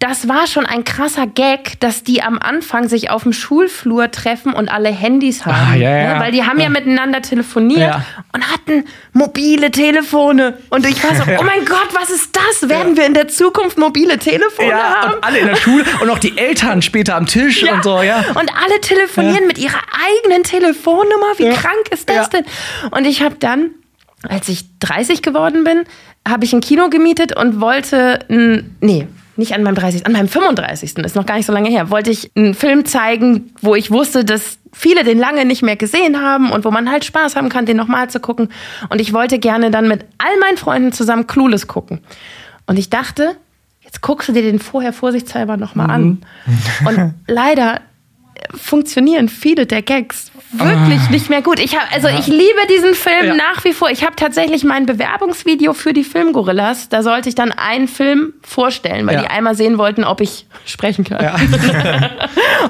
das 0.00 0.28
war 0.28 0.46
schon 0.46 0.64
ein 0.66 0.84
krasser 0.84 1.26
Gag, 1.26 1.78
dass 1.80 2.02
die 2.02 2.22
am 2.22 2.38
Anfang 2.38 2.88
sich 2.88 3.10
auf 3.10 3.22
dem 3.24 3.34
Schulflur 3.34 4.10
treffen 4.10 4.54
und 4.54 4.70
alle 4.70 4.88
Handys 4.88 5.44
haben. 5.44 5.72
Ah, 5.72 5.74
ja, 5.76 5.90
ja. 5.96 6.14
Ne? 6.14 6.20
Weil 6.20 6.32
die 6.32 6.42
haben 6.42 6.58
ja, 6.58 6.70
miteinander 6.70 7.20
telefoniert 7.20 7.80
Ja. 7.80 8.04
und 8.32 8.50
hatten 8.50 8.86
mobile 9.12 9.70
Telefone. 9.70 10.56
Und 10.70 10.86
ich 10.86 11.04
war 11.04 11.14
so, 11.14 11.22
oh 11.38 11.42
mein 11.44 11.66
Gott, 11.66 11.88
was 11.92 12.08
ist 12.08 12.34
das? 12.34 12.68
Werden 12.70 12.96
wir 12.96 13.04
in 13.04 13.12
der 13.12 13.28
Zukunft 13.28 13.76
mobile 13.78 14.18
Telefone 14.18 14.72
haben? 14.74 15.12
und 15.14 15.22
alle 15.24 15.38
in 15.38 15.46
der 15.46 15.56
Schule 15.56 15.84
und 16.00 16.08
auch 16.08 16.18
die 16.18 16.36
Eltern 16.38 16.80
später 16.80 17.14
am 17.16 17.26
Tisch 17.26 17.62
Ja. 17.62 17.74
und 17.74 17.84
so, 17.84 18.00
ja. 18.02 18.24
Und 18.30 18.50
alle 18.56 18.80
telefonieren 18.80 19.42
Ja. 19.42 19.46
mit 19.46 19.58
ihrer 19.58 19.80
eigenen 20.24 20.44
Telefonnummer. 20.44 21.34
Wie 21.36 21.44
Ja. 21.44 21.52
krank 21.52 21.88
ist 21.90 22.08
das 22.08 22.16
Ja. 22.32 22.40
denn? 22.40 22.44
Und 22.90 23.06
ich 23.06 23.20
habe 23.20 23.36
dann, 23.38 23.72
als 24.26 24.48
ich 24.48 24.64
30 24.80 25.20
geworden 25.20 25.62
bin, 25.64 25.84
habe 26.26 26.46
ich 26.46 26.54
ein 26.54 26.62
Kino 26.62 26.88
gemietet 26.88 27.36
und 27.36 27.60
wollte, 27.60 28.20
nee, 28.80 29.06
nicht 29.40 29.54
an 29.54 29.64
meinem 29.64 29.74
30., 29.74 30.06
an 30.06 30.12
meinem 30.12 30.28
35. 30.28 30.96
ist 30.98 31.16
noch 31.16 31.26
gar 31.26 31.36
nicht 31.36 31.46
so 31.46 31.52
lange 31.52 31.68
her, 31.68 31.90
wollte 31.90 32.10
ich 32.10 32.30
einen 32.36 32.54
Film 32.54 32.84
zeigen, 32.84 33.52
wo 33.60 33.74
ich 33.74 33.90
wusste, 33.90 34.24
dass 34.24 34.58
viele 34.72 35.02
den 35.02 35.18
lange 35.18 35.44
nicht 35.44 35.62
mehr 35.62 35.76
gesehen 35.76 36.20
haben 36.20 36.52
und 36.52 36.64
wo 36.64 36.70
man 36.70 36.90
halt 36.90 37.04
Spaß 37.04 37.34
haben 37.34 37.48
kann, 37.48 37.66
den 37.66 37.76
nochmal 37.76 38.08
zu 38.08 38.20
gucken. 38.20 38.50
Und 38.88 39.00
ich 39.00 39.12
wollte 39.12 39.38
gerne 39.38 39.70
dann 39.70 39.88
mit 39.88 40.04
all 40.18 40.38
meinen 40.38 40.56
Freunden 40.56 40.92
zusammen 40.92 41.26
Clueless 41.26 41.66
gucken. 41.66 42.00
Und 42.66 42.78
ich 42.78 42.90
dachte, 42.90 43.36
jetzt 43.80 44.00
guckst 44.02 44.28
du 44.28 44.32
dir 44.32 44.42
den 44.42 44.60
vorher 44.60 44.92
vorsichtshalber 44.92 45.56
nochmal 45.56 45.90
an. 45.90 46.22
Und 46.86 47.14
leider 47.26 47.80
funktionieren 48.54 49.28
viele 49.28 49.66
der 49.66 49.82
Gags 49.82 50.30
wirklich 50.52 51.08
nicht 51.10 51.30
mehr 51.30 51.42
gut. 51.42 51.60
Ich 51.60 51.76
hab, 51.76 51.92
also 51.94 52.08
ich 52.08 52.26
liebe 52.26 52.66
diesen 52.68 52.94
Film 52.94 53.26
Ja. 53.26 53.34
nach 53.34 53.62
wie 53.64 53.72
vor. 53.72 53.90
Ich 53.90 54.02
habe 54.04 54.16
tatsächlich 54.16 54.64
mein 54.64 54.86
Bewerbungsvideo 54.86 55.72
für 55.74 55.92
die 55.92 56.02
Filmgorillas. 56.02 56.88
Da 56.88 57.02
sollte 57.04 57.28
ich 57.28 57.36
dann 57.36 57.52
einen 57.52 57.86
Film 57.86 58.32
vorstellen, 58.42 59.06
weil 59.06 59.14
Ja. 59.14 59.22
die 59.22 59.28
einmal 59.28 59.54
sehen 59.54 59.78
wollten, 59.78 60.02
ob 60.02 60.20
ich 60.20 60.46
sprechen 60.66 61.04
kann. 61.04 61.24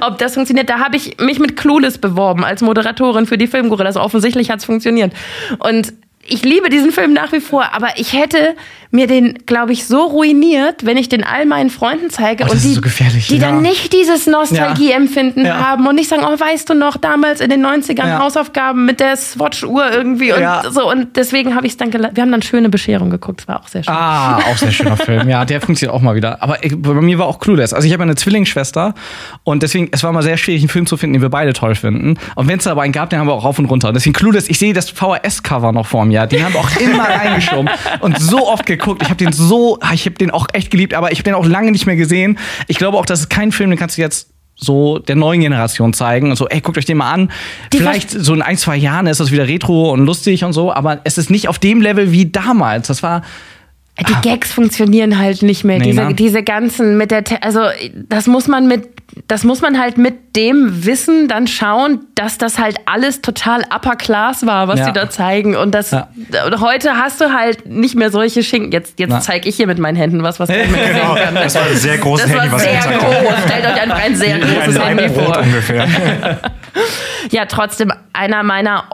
ob 0.01 0.19
das 0.19 0.35
funktioniert. 0.35 0.69
Da 0.69 0.79
habe 0.79 0.97
ich 0.97 1.19
mich 1.19 1.39
mit 1.39 1.57
Clueless 1.57 1.99
beworben 1.99 2.45
als 2.45 2.61
Moderatorin 2.63 3.27
für 3.27 3.39
die 3.39 3.47
Filmgorillas. 3.47 3.97
Offensichtlich 3.97 4.51
hat 4.51 4.59
es 4.59 4.65
funktioniert. 4.67 5.13
Und 5.59 5.93
ich 6.31 6.43
liebe 6.45 6.69
diesen 6.71 6.93
Film 6.93 7.13
nach 7.13 7.33
wie 7.33 7.41
vor, 7.41 7.75
aber 7.75 7.89
ich 7.97 8.13
hätte 8.15 8.55
mir 8.93 9.07
den, 9.07 9.35
glaube 9.47 9.73
ich, 9.73 9.87
so 9.87 10.03
ruiniert, 10.03 10.85
wenn 10.85 10.97
ich 10.97 11.09
den 11.09 11.23
all 11.23 11.47
meinen 11.47 11.71
Freunden 11.71 12.11
zeige 12.11 12.45
Oh, 12.49 12.53
und 12.53 12.63
die, 12.65 12.75
so 12.75 12.81
gefährlich, 12.81 13.29
die 13.29 13.39
dann 13.39 13.57
ja. 13.57 13.71
nicht 13.71 13.93
dieses 13.93 14.27
Nostalgieempfinden 14.27 15.45
Ja. 15.47 15.59
haben 15.69 15.87
und 15.87 15.95
nicht 15.95 16.09
sagen, 16.09 16.23
oh, 16.27 16.39
weißt 16.39 16.69
du 16.69 16.75
noch, 16.75 16.97
damals 16.97 17.41
in 17.41 17.51
den 17.51 17.65
90ern 17.65 18.07
Ja. 18.09 18.19
Hausaufgaben 18.19 18.85
mit 18.87 18.99
der 19.01 19.17
Swatch-Uhr 19.17 19.93
irgendwie 19.93 20.33
und 20.33 20.41
Ja. 20.41 20.63
so. 20.71 20.91
Und 20.91 21.17
deswegen 21.17 21.55
habe 21.55 21.67
ich 21.67 21.73
es 21.75 21.77
dann 21.77 21.91
gelassen. 21.91 22.17
Wir 22.17 22.23
haben 22.23 22.33
dann 22.33 22.43
schöne 22.43 22.69
Bescherung 22.69 23.11
geguckt, 23.11 23.41
das 23.43 23.49
war 23.49 23.61
auch 23.61 23.69
sehr 23.69 23.85
schön. 23.85 23.95
Ah, 23.95 24.39
auch 24.39 24.57
sehr 24.57 24.73
schöner 24.73 24.97
Film. 24.97 25.29
Ja, 25.29 25.45
der 25.45 25.61
funktioniert 25.61 25.95
auch 25.95 26.03
mal 26.03 26.15
wieder. 26.17 26.43
Aber 26.43 26.65
ich, 26.65 26.75
bei 26.81 26.93
mir 26.95 27.19
war 27.19 27.27
auch 27.27 27.39
Clueless. 27.39 27.73
Also 27.73 27.87
ich 27.87 27.93
habe 27.93 28.03
eine 28.03 28.17
Zwillingsschwester 28.17 28.95
und 29.45 29.63
deswegen, 29.63 29.89
es 29.93 30.03
war 30.03 30.13
mal 30.13 30.23
sehr 30.23 30.37
schwierig, 30.37 30.63
einen 30.63 30.69
Film 30.69 30.87
zu 30.87 30.97
finden, 30.97 31.15
den 31.15 31.23
wir 31.23 31.29
beide 31.31 31.53
toll 31.53 31.75
finden. 31.75 32.17
Und 32.35 32.49
wenn 32.49 32.59
es 32.59 32.67
aber 32.67 32.83
einen 32.83 32.93
gab, 32.93 33.11
den 33.11 33.19
haben 33.21 33.29
wir 33.29 33.35
auch 33.35 33.45
rauf 33.45 33.59
und 33.59 33.67
runter. 33.67 33.93
Deswegen 33.93 34.15
Clueless, 34.15 34.49
ich 34.49 34.59
sehe 34.59 34.73
das 34.73 34.91
VHS-Cover 34.91 35.73
noch 35.73 35.87
vor 35.87 36.05
mir. 36.05 36.20
Den 36.27 36.45
haben 36.45 36.55
wir 36.55 36.61
auch 36.61 36.77
immer 36.77 37.05
reingeschoben 37.09 37.71
und 38.01 38.19
so 38.21 38.49
oft 38.49 38.67
geguckt. 38.67 39.03
Ich 39.03 39.09
habe 39.09 39.23
den 39.23 39.33
so, 39.33 39.79
ich 39.93 40.07
habe 40.07 40.17
den 40.17 40.31
auch 40.31 40.47
echt 40.53 40.71
geliebt, 40.71 40.95
aber 40.95 41.13
ich 41.13 41.19
habe 41.19 41.25
den 41.25 41.35
auch 41.35 41.47
lange 41.47 41.71
nicht 41.71 41.87
mehr 41.87 41.97
gesehen. 41.97 42.39
Ich 42.69 42.79
glaube 42.79 42.99
auch, 42.99 43.07
das 43.07 43.21
ist 43.21 43.31
kein 43.31 43.53
Film, 43.53 43.71
den 43.71 43.79
kannst 43.79 43.99
du 43.99 44.03
jetzt 44.03 44.31
so 44.61 44.99
der 44.99 45.17
neuen 45.17 45.41
Generation 45.41 45.93
zeigen 45.93 46.31
und 46.31 46.37
so, 46.37 46.47
ey, 46.49 46.61
guckt 46.61 46.77
euch 46.79 46.85
den 46.85 46.99
mal 46.99 47.11
an. 47.11 47.33
Die 47.73 47.79
Vielleicht 47.79 48.11
so 48.11 48.35
in 48.35 48.43
ein, 48.43 48.57
zwei 48.57 48.77
Jahren 48.77 49.07
ist 49.07 49.19
das 49.19 49.31
wieder 49.31 49.49
retro 49.49 49.91
und 49.91 50.05
lustig 50.05 50.45
und 50.45 50.53
so, 50.53 50.73
aber 50.73 51.01
es 51.05 51.19
ist 51.19 51.31
nicht 51.31 51.49
auf 51.49 51.59
dem 51.59 51.81
Level 51.81 52.13
wie 52.13 52.27
damals. 52.31 52.89
Das 52.89 53.03
war, 53.03 53.23
Die 53.99 54.29
Gags 54.29 54.53
funktionieren 54.53 55.19
halt 55.19 55.43
nicht 55.43 55.65
mehr. 55.65 55.79
Nee, 55.79 55.87
diese, 55.87 56.05
ne? 56.05 56.15
diese 56.15 56.43
ganzen 56.43 56.99
mit 56.99 57.11
der, 57.11 57.25
Te 57.25 57.43
also 57.43 57.61
das 58.09 58.27
muss 58.27 58.49
man 58.49 58.69
mit, 58.69 59.00
das 59.29 59.45
muss 59.45 59.61
man 59.61 59.79
halt 59.79 59.99
mit 59.99 60.37
dem 60.37 60.85
Wissen 60.85 61.29
dann 61.29 61.47
schauen, 61.47 62.01
dass 62.15 62.39
das 62.39 62.59
halt 62.59 62.77
alles 62.87 63.21
total 63.23 63.63
upper 63.75 63.97
class 63.97 64.47
war, 64.47 64.69
was 64.69 64.81
Ja. 64.81 64.87
die 64.87 64.93
da 64.93 65.11
zeigen. 65.11 65.57
Und 65.57 65.73
das, 65.75 65.91
Ja. 65.91 66.09
heute 66.61 66.95
hast 66.97 67.21
du 67.21 67.33
halt 67.33 67.67
nicht 67.67 67.95
mehr 67.97 68.11
solche 68.11 68.43
Schinken. 68.43 68.73
Jetzt, 68.73 68.99
jetzt 68.99 69.23
zeige 69.23 69.49
ich 69.49 69.57
hier 69.57 69.67
mit 69.67 69.79
meinen 69.79 69.97
Händen 69.97 70.23
was, 70.23 70.39
was 70.41 70.49
keiner 70.49 70.67
mehr 70.71 70.93
Genau, 70.95 71.15
sehen 71.15 71.25
kann. 71.25 71.35
das 71.35 71.55
war 71.55 71.63
ein 71.63 71.77
sehr 71.77 71.99
großes 71.99 72.27
Das 72.27 72.35
war 72.35 72.43
Handy, 72.43 72.55
was 72.55 72.63
sehr 72.63 72.99
groß. 72.99 73.45
Stellt 73.47 73.67
euch 73.67 73.81
einfach 73.83 73.99
ein 74.05 74.15
sehr 74.17 74.39
großes 74.41 74.77
ein 74.79 74.99
Handy 74.99 75.09
vor. 75.15 75.39
ungefähr. 75.39 75.87
Ja, 77.31 77.45
trotzdem 77.47 77.93
einer 78.13 78.43
meiner 78.45 78.85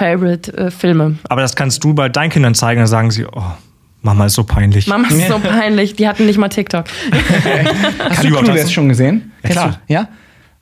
All-Time-Favorite-Filme. 0.00 1.16
Aber 1.28 1.40
das 1.42 1.56
kannst 1.56 1.82
du 1.84 1.94
bei 1.94 2.08
deinen 2.08 2.30
Kindern 2.30 2.54
zeigen, 2.54 2.80
dann 2.80 2.86
sagen 2.86 3.10
sie, 3.10 3.26
oh, 3.26 3.42
Mama 4.02 4.26
ist 4.26 4.34
so 4.34 4.44
peinlich. 4.44 4.86
Mama 4.86 5.08
ist 5.08 5.28
so 5.28 5.38
peinlich. 5.42 5.94
Die 5.96 6.08
hatten 6.08 6.26
nicht 6.26 6.38
mal 6.38 6.48
TikTok. 6.48 6.84
Hast 6.88 7.44
Kann 7.44 8.22
du 8.22 8.28
überhaupt 8.28 8.44
Clueless 8.46 8.62
das- 8.64 8.72
schon 8.72 8.88
gesehen? 8.88 9.32
Ja, 9.42 9.50
klar. 9.50 9.80
Du? 9.86 9.92
Ja? 9.92 10.08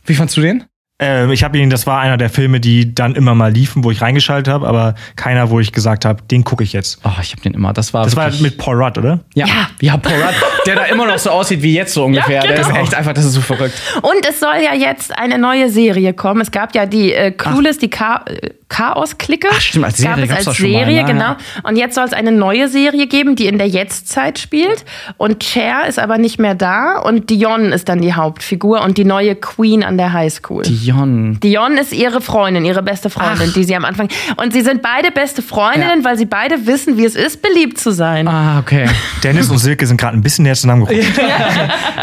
Wie 0.05 0.14
fandst 0.14 0.36
du 0.36 0.41
den? 0.41 0.64
Ähm, 1.01 1.30
ich 1.30 1.45
habe 1.45 1.57
ihn, 1.59 1.70
das 1.70 1.86
war 1.86 2.01
einer 2.01 2.16
der 2.16 2.28
Filme, 2.28 2.59
die 2.59 2.93
dann 2.93 3.14
immer 3.14 3.32
mal 3.36 3.53
liefen, 3.53 3.84
wo 3.84 3.93
ich 3.93 4.03
reingeschaltet 4.03 4.53
habe, 4.53 4.66
aber 4.66 4.97
keiner, 5.14 5.49
wo 5.51 5.61
ich 5.61 5.70
gesagt 5.70 6.05
habe, 6.05 6.22
den 6.24 6.43
gucke 6.43 6.64
ich 6.64 6.72
jetzt. 6.72 6.99
Oh, 7.05 7.11
ich 7.22 7.30
habe 7.30 7.41
den 7.43 7.55
immer. 7.55 7.72
Das 7.72 7.95
war 7.95 8.03
Das 8.05 8.16
war 8.16 8.32
mit 8.41 8.59
Paul 8.59 8.82
Rudd, 8.82 8.99
oder? 8.99 9.20
ja, 9.34 9.47
Ja. 9.47 9.68
ja, 9.80 9.97
Paul 9.97 10.14
Rudd, 10.20 10.34
der 10.67 10.77
da 10.77 10.85
immer 10.85 11.07
noch 11.07 11.19
so 11.19 11.31
aussieht 11.31 11.63
wie 11.63 11.75
jetzt 11.75 11.95
so 11.95 12.05
ungefähr. 12.05 12.37
Ja, 12.43 12.47
Der 12.49 12.61
ist 12.61 12.69
genau. 12.69 12.81
echt 12.81 12.95
einfach, 12.95 13.13
das 13.13 13.25
ist 13.25 13.33
so 13.35 13.41
verrückt. 13.41 13.75
Und 14.03 14.27
es 14.29 14.41
soll 14.41 14.57
ja 14.65 14.75
jetzt 14.75 15.17
eine 15.17 15.39
neue 15.39 15.71
Serie 15.71 16.13
kommen. 16.15 16.41
Es 16.41 16.51
gab 16.51 16.75
ja 16.75 16.87
die 16.87 17.13
äh, 17.13 17.31
Clueless, 17.31 17.79
die 17.79 17.91
Cha 17.91 18.25
äh, 18.27 18.51
Chaos-Clique. 18.69 19.49
Ach, 19.51 19.61
stimmt, 19.61 19.87
als 19.87 19.97
Gab 20.03 20.17
Serie 20.17 20.25
es 20.25 20.29
gab's 20.31 20.49
als 20.49 20.59
mal, 20.61 20.69
Serie, 20.69 21.03
ne? 21.03 21.13
genau. 21.13 21.37
Und 21.63 21.77
jetzt 21.77 21.95
soll 21.95 22.05
es 22.05 22.13
eine 22.13 22.33
neue 22.33 22.69
Serie 22.69 23.07
geben, 23.07 23.35
die 23.35 23.47
in 23.47 23.57
der 23.57 23.67
Jetztzeit 23.67 24.39
spielt. 24.39 24.85
Und 25.17 25.43
Cher 25.43 25.87
ist 25.89 25.99
aber 25.99 26.19
nicht 26.19 26.39
mehr 26.39 26.55
da. 26.55 26.99
Und 26.99 27.31
Dion 27.31 27.73
ist 27.73 27.89
dann 27.89 28.01
die 28.03 28.13
Hauptfigur 28.13 28.83
und 28.83 28.99
die 28.99 29.05
neue 29.07 29.35
Queen 29.37 29.83
an 29.83 29.97
der 29.97 30.13
Highschool. 30.13 30.65
Dion. 30.65 31.41
Dion 31.41 31.79
ist 31.79 31.93
ihre 31.95 32.21
Freundin, 32.21 32.65
ihre 32.67 32.83
beste 32.83 33.09
Freundin, 33.11 33.53
die 33.55 33.65
sie 33.65 33.75
am 33.75 33.85
Anfang. 33.87 34.09
Und 34.37 34.53
sie 34.53 34.61
sind 34.61 34.83
beide 34.83 35.11
beste 35.13 35.41
Freundinnen, 35.43 36.01
Ja. 36.01 36.05
weil 36.05 36.19
sie 36.19 36.27
beide 36.27 36.67
wissen, 36.67 36.99
wie 36.99 37.05
es 37.07 37.17
ist, 37.17 37.41
beliebt 37.41 37.79
zu 37.79 37.91
sein. 37.91 38.29
Ah, 38.29 38.59
okay. 38.59 38.87
Dennis 39.25 39.49
und 39.49 39.59
Silke 39.59 39.87
sind 39.87 39.99
gerade 39.99 40.17
ein 40.17 40.23
bisschen 40.23 40.45
näher 40.49 40.55
zusammengerufen. 40.57 40.99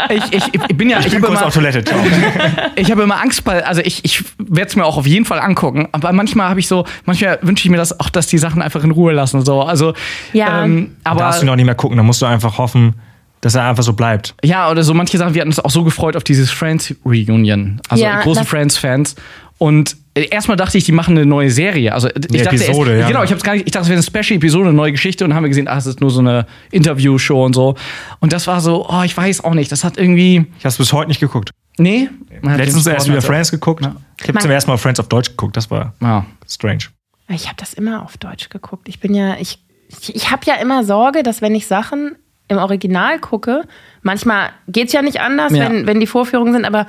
Ich, 0.08 0.32
ich, 0.32 0.44
ich 0.54 0.76
bin 0.76 0.88
ja, 0.88 1.00
ich, 1.00 1.06
Ich 1.06 1.12
bin 1.12 1.20
kurz 1.20 1.38
immer, 1.38 1.46
auf 1.46 1.54
Toilette. 1.54 1.82
Ciao. 1.84 1.98
ich 2.76 2.90
habe 2.90 3.02
immer 3.02 3.20
Angst 3.20 3.44
bei, 3.44 3.64
also 3.64 3.80
ich, 3.84 4.04
ich 4.04 4.24
werde 4.38 4.68
es 4.68 4.76
mir 4.76 4.84
auch 4.84 4.96
auf 4.96 5.06
jeden 5.06 5.24
Fall 5.24 5.40
angucken, 5.40 5.88
aber 5.92 6.12
manchmal 6.12 6.48
habe 6.48 6.60
ich 6.60 6.68
so, 6.68 6.84
manchmal 7.04 7.38
wünsche 7.42 7.64
ich 7.66 7.70
mir 7.70 7.76
das 7.76 7.98
auch, 7.98 8.08
dass 8.10 8.26
die 8.26 8.38
Sachen 8.38 8.62
einfach 8.62 8.84
in 8.84 8.90
Ruhe 8.92 9.12
lassen, 9.12 9.44
so. 9.44 9.62
Also, 9.62 9.94
Ja. 10.32 10.64
ähm, 10.64 10.96
Da 11.04 11.10
aber 11.12 11.20
darfst 11.20 11.42
du 11.42 11.46
noch 11.46 11.56
nicht 11.56 11.66
mehr 11.66 11.74
gucken, 11.74 11.96
da 11.96 12.02
musst 12.02 12.22
du 12.22 12.26
einfach 12.26 12.58
hoffen, 12.58 12.94
dass 13.40 13.54
er 13.54 13.64
einfach 13.64 13.82
so 13.82 13.92
bleibt. 13.92 14.34
Ja, 14.44 14.70
oder 14.70 14.82
so 14.82 14.94
manche 14.94 15.18
Sachen, 15.18 15.34
wir 15.34 15.40
hatten 15.40 15.50
uns 15.50 15.60
auch 15.60 15.70
so 15.70 15.84
gefreut 15.84 16.16
auf 16.16 16.24
dieses 16.24 16.50
Friends 16.50 16.94
Reunion. 17.04 17.80
Also 17.88 18.02
Ja, 18.04 18.20
große 18.22 18.44
Friends-Fans. 18.44 19.16
Und 19.58 19.96
erstmal 20.24 20.56
dachte 20.56 20.78
ich, 20.78 20.84
die 20.84 20.92
machen 20.92 21.16
eine 21.16 21.26
neue 21.26 21.50
Serie. 21.50 21.92
Also 21.92 22.08
ich 22.08 22.14
Eine 22.16 22.42
dachte 22.44 22.56
Episode, 22.56 22.90
erst, 22.92 23.00
ja. 23.02 23.08
Genau, 23.08 23.22
ich 23.24 23.30
hab's 23.32 23.42
gar 23.42 23.52
nicht, 23.54 23.66
ich 23.66 23.72
dachte, 23.72 23.84
es 23.84 23.88
wäre 23.90 23.96
eine 24.16 24.22
Special-Episode, 24.24 24.68
eine 24.68 24.76
neue 24.76 24.92
Geschichte 24.92 25.24
und 25.24 25.30
dann 25.30 25.36
haben 25.36 25.44
wir 25.44 25.48
gesehen, 25.50 25.68
ach, 25.68 25.78
es 25.78 25.86
ist 25.86 26.00
nur 26.00 26.10
so 26.10 26.20
eine 26.20 26.46
Interview-Show 26.70 27.44
und 27.44 27.54
so. 27.54 27.74
Und 28.20 28.32
das 28.32 28.46
war 28.46 28.60
so, 28.60 28.86
oh, 28.88 29.02
ich 29.02 29.16
weiß 29.16 29.44
auch 29.44 29.54
nicht, 29.54 29.70
das 29.70 29.84
hat 29.84 29.98
irgendwie. 29.98 30.46
Ich 30.58 30.64
habe 30.64 30.68
es 30.68 30.78
bis 30.78 30.92
heute 30.92 31.08
nicht 31.08 31.20
geguckt. 31.20 31.50
Nee. 31.78 32.08
Man 32.40 32.52
hat 32.52 32.60
Letztens 32.60 32.86
erst 32.86 33.08
wieder 33.08 33.20
Friends 33.22 33.50
geguckt. 33.50 33.86
Ich 34.22 34.28
habe 34.28 34.38
zum 34.38 34.50
ersten 34.50 34.70
Mal 34.70 34.78
Friends 34.78 34.98
auf 35.00 35.08
Deutsch 35.08 35.28
geguckt, 35.30 35.56
das 35.56 35.70
war 35.70 35.92
Ja. 36.00 36.24
strange. 36.48 36.84
Ich 37.28 37.46
habe 37.46 37.56
das 37.58 37.74
immer 37.74 38.02
auf 38.02 38.16
Deutsch 38.16 38.48
geguckt. 38.48 38.88
Ich 38.88 39.00
bin 39.00 39.14
ja, 39.14 39.36
ich, 39.38 39.58
ich, 40.00 40.14
ich 40.14 40.30
habe 40.30 40.42
ja 40.46 40.54
immer 40.54 40.84
Sorge, 40.84 41.22
dass 41.22 41.42
wenn 41.42 41.54
ich 41.54 41.66
Sachen 41.66 42.16
im 42.48 42.58
Original 42.58 43.18
gucke, 43.18 43.64
manchmal 44.02 44.50
geht's 44.68 44.92
ja 44.92 45.02
nicht 45.02 45.20
anders, 45.20 45.52
Ja. 45.52 45.64
wenn, 45.68 45.86
wenn 45.86 45.98
die 46.00 46.06
Vorführungen 46.06 46.52
sind, 46.52 46.64
aber 46.64 46.86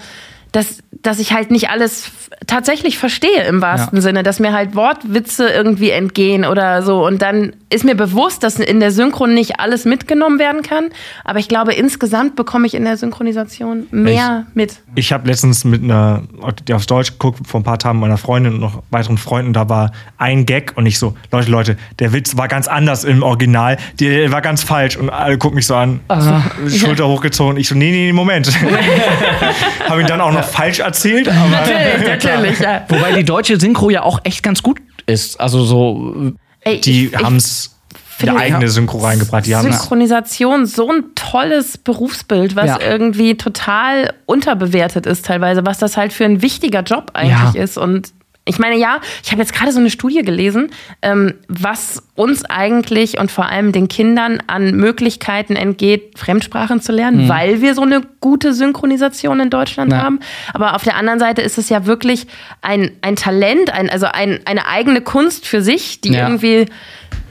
dass, 0.57 0.79
dass 1.03 1.19
ich 1.19 1.33
halt 1.33 1.51
nicht 1.51 1.69
alles 1.69 2.11
tatsächlich 2.47 2.97
verstehe 2.97 3.43
im 3.47 3.61
wahrsten 3.61 3.97
Ja. 3.97 4.01
Sinne, 4.01 4.23
dass 4.23 4.39
mir 4.39 4.53
halt 4.53 4.75
Wortwitze 4.75 5.47
irgendwie 5.47 5.91
entgehen 5.91 6.45
oder 6.45 6.81
so. 6.81 7.05
Und 7.05 7.21
dann 7.21 7.53
ist 7.69 7.83
mir 7.83 7.95
bewusst, 7.95 8.43
dass 8.43 8.57
in 8.57 8.79
der 8.79 8.91
Synchron 8.91 9.35
nicht 9.35 9.59
alles 9.59 9.85
mitgenommen 9.85 10.39
werden 10.39 10.63
kann. 10.63 10.89
Aber 11.23 11.37
ich 11.37 11.47
glaube, 11.47 11.73
insgesamt 11.73 12.35
bekomme 12.35 12.65
ich 12.65 12.73
in 12.73 12.85
der 12.85 12.97
Synchronisation 12.97 13.85
mehr 13.91 14.47
mit. 14.55 14.79
Ich 14.95 15.13
habe 15.13 15.27
letztens 15.27 15.63
mit 15.63 15.83
einer, 15.83 16.23
die 16.67 16.73
aufs 16.73 16.87
Deutsch 16.87 17.11
geguckt, 17.11 17.45
vor 17.45 17.59
ein 17.59 17.63
paar 17.63 17.77
Tagen 17.77 17.99
mit 17.99 18.07
meiner 18.07 18.17
Freundin 18.17 18.55
und 18.55 18.59
noch 18.61 18.81
weiteren 18.89 19.19
Freunden, 19.19 19.53
da 19.53 19.69
war 19.69 19.91
ein 20.17 20.47
Gag 20.47 20.73
und 20.75 20.87
ich 20.87 20.97
so, 20.97 21.15
Leute, 21.31 21.51
Leute, 21.51 21.77
der 21.99 22.13
Witz 22.13 22.35
war 22.35 22.47
ganz 22.47 22.67
anders 22.67 23.03
im 23.03 23.21
Original, 23.21 23.77
der 23.99 24.31
war 24.31 24.41
ganz 24.41 24.63
falsch 24.63 24.97
und 24.97 25.11
alle 25.11 25.37
gucken 25.37 25.57
mich 25.57 25.67
so 25.67 25.75
an, 25.75 25.99
Schulter 26.67 27.07
hochgezogen, 27.07 27.57
ich 27.57 27.67
so, 27.67 27.75
nee, 27.75 27.91
nee, 27.91 28.11
Moment. 28.11 28.47
habe 29.89 30.01
ihn 30.01 30.07
dann 30.07 30.21
auch 30.21 30.31
noch 30.31 30.46
falsch 30.47 30.79
erzählt, 30.79 31.27
aber 31.29 31.49
Natürlich, 31.49 32.07
natürlich. 32.07 32.59
Ja. 32.59 32.85
Wobei 32.89 33.11
die 33.13 33.23
deutsche 33.23 33.59
Synchro 33.59 33.89
ja 33.89 34.03
auch 34.03 34.19
echt 34.23 34.41
ganz 34.43 34.63
gut 34.63 34.79
ist. 35.05 35.39
Also 35.39 35.63
so. 35.63 36.33
Ey, 36.61 36.81
die 36.81 37.11
haben 37.15 37.35
es 37.37 37.75
eine 38.19 38.35
eigene 38.35 38.67
Synchro 38.67 38.97
reingebracht. 38.97 39.45
Die 39.45 39.55
haben 39.55 39.71
Synchronisation 39.71 40.65
so 40.65 40.89
ein 40.91 41.03
tolles 41.15 41.77
Berufsbild, 41.77 42.55
was 42.55 42.65
Ja. 42.67 42.79
irgendwie 42.81 43.37
total 43.37 44.13
unterbewertet 44.25 45.05
ist 45.05 45.25
teilweise, 45.25 45.65
was 45.65 45.77
das 45.77 45.97
halt 45.97 46.13
für 46.13 46.25
ein 46.25 46.41
wichtiger 46.41 46.81
Job 46.81 47.11
eigentlich 47.13 47.53
Ja. 47.53 47.61
ist. 47.63 47.77
Und 47.77 48.11
ich 48.47 48.59
meine, 48.59 48.75
ja, 48.77 48.99
ich 49.23 49.31
habe 49.31 49.41
jetzt 49.41 49.53
gerade 49.53 49.71
so 49.71 49.79
eine 49.79 49.89
Studie 49.89 50.21
gelesen, 50.23 50.71
ähm, 51.01 51.33
was 51.47 52.01
uns 52.15 52.45
eigentlich 52.45 53.19
und 53.19 53.29
vor 53.31 53.45
allem 53.47 53.71
den 53.71 53.87
Kindern 53.87 54.41
an 54.47 54.71
Möglichkeiten 54.75 55.55
entgeht, 55.55 56.17
Fremdsprachen 56.17 56.81
zu 56.81 56.91
lernen, 56.91 57.29
weil 57.29 57.61
wir 57.61 57.75
so 57.75 57.81
eine 57.83 58.01
gute 58.21 58.53
Synchronisation 58.53 59.39
in 59.39 59.49
Deutschland 59.49 59.91
Ja. 59.91 59.99
haben. 60.01 60.19
Aber 60.53 60.75
auf 60.75 60.83
der 60.83 60.95
anderen 60.95 61.19
Seite 61.19 61.41
ist 61.41 61.57
es 61.57 61.69
ja 61.69 61.85
wirklich 61.85 62.25
ein, 62.61 62.91
ein 63.01 63.15
Talent, 63.15 63.71
ein, 63.71 63.89
also 63.89 64.07
ein, 64.07 64.39
eine 64.45 64.65
eigene 64.67 65.01
Kunst 65.01 65.45
für 65.47 65.61
sich, 65.61 66.01
die 66.01 66.13
Ja. 66.13 66.27
irgendwie 66.27 66.65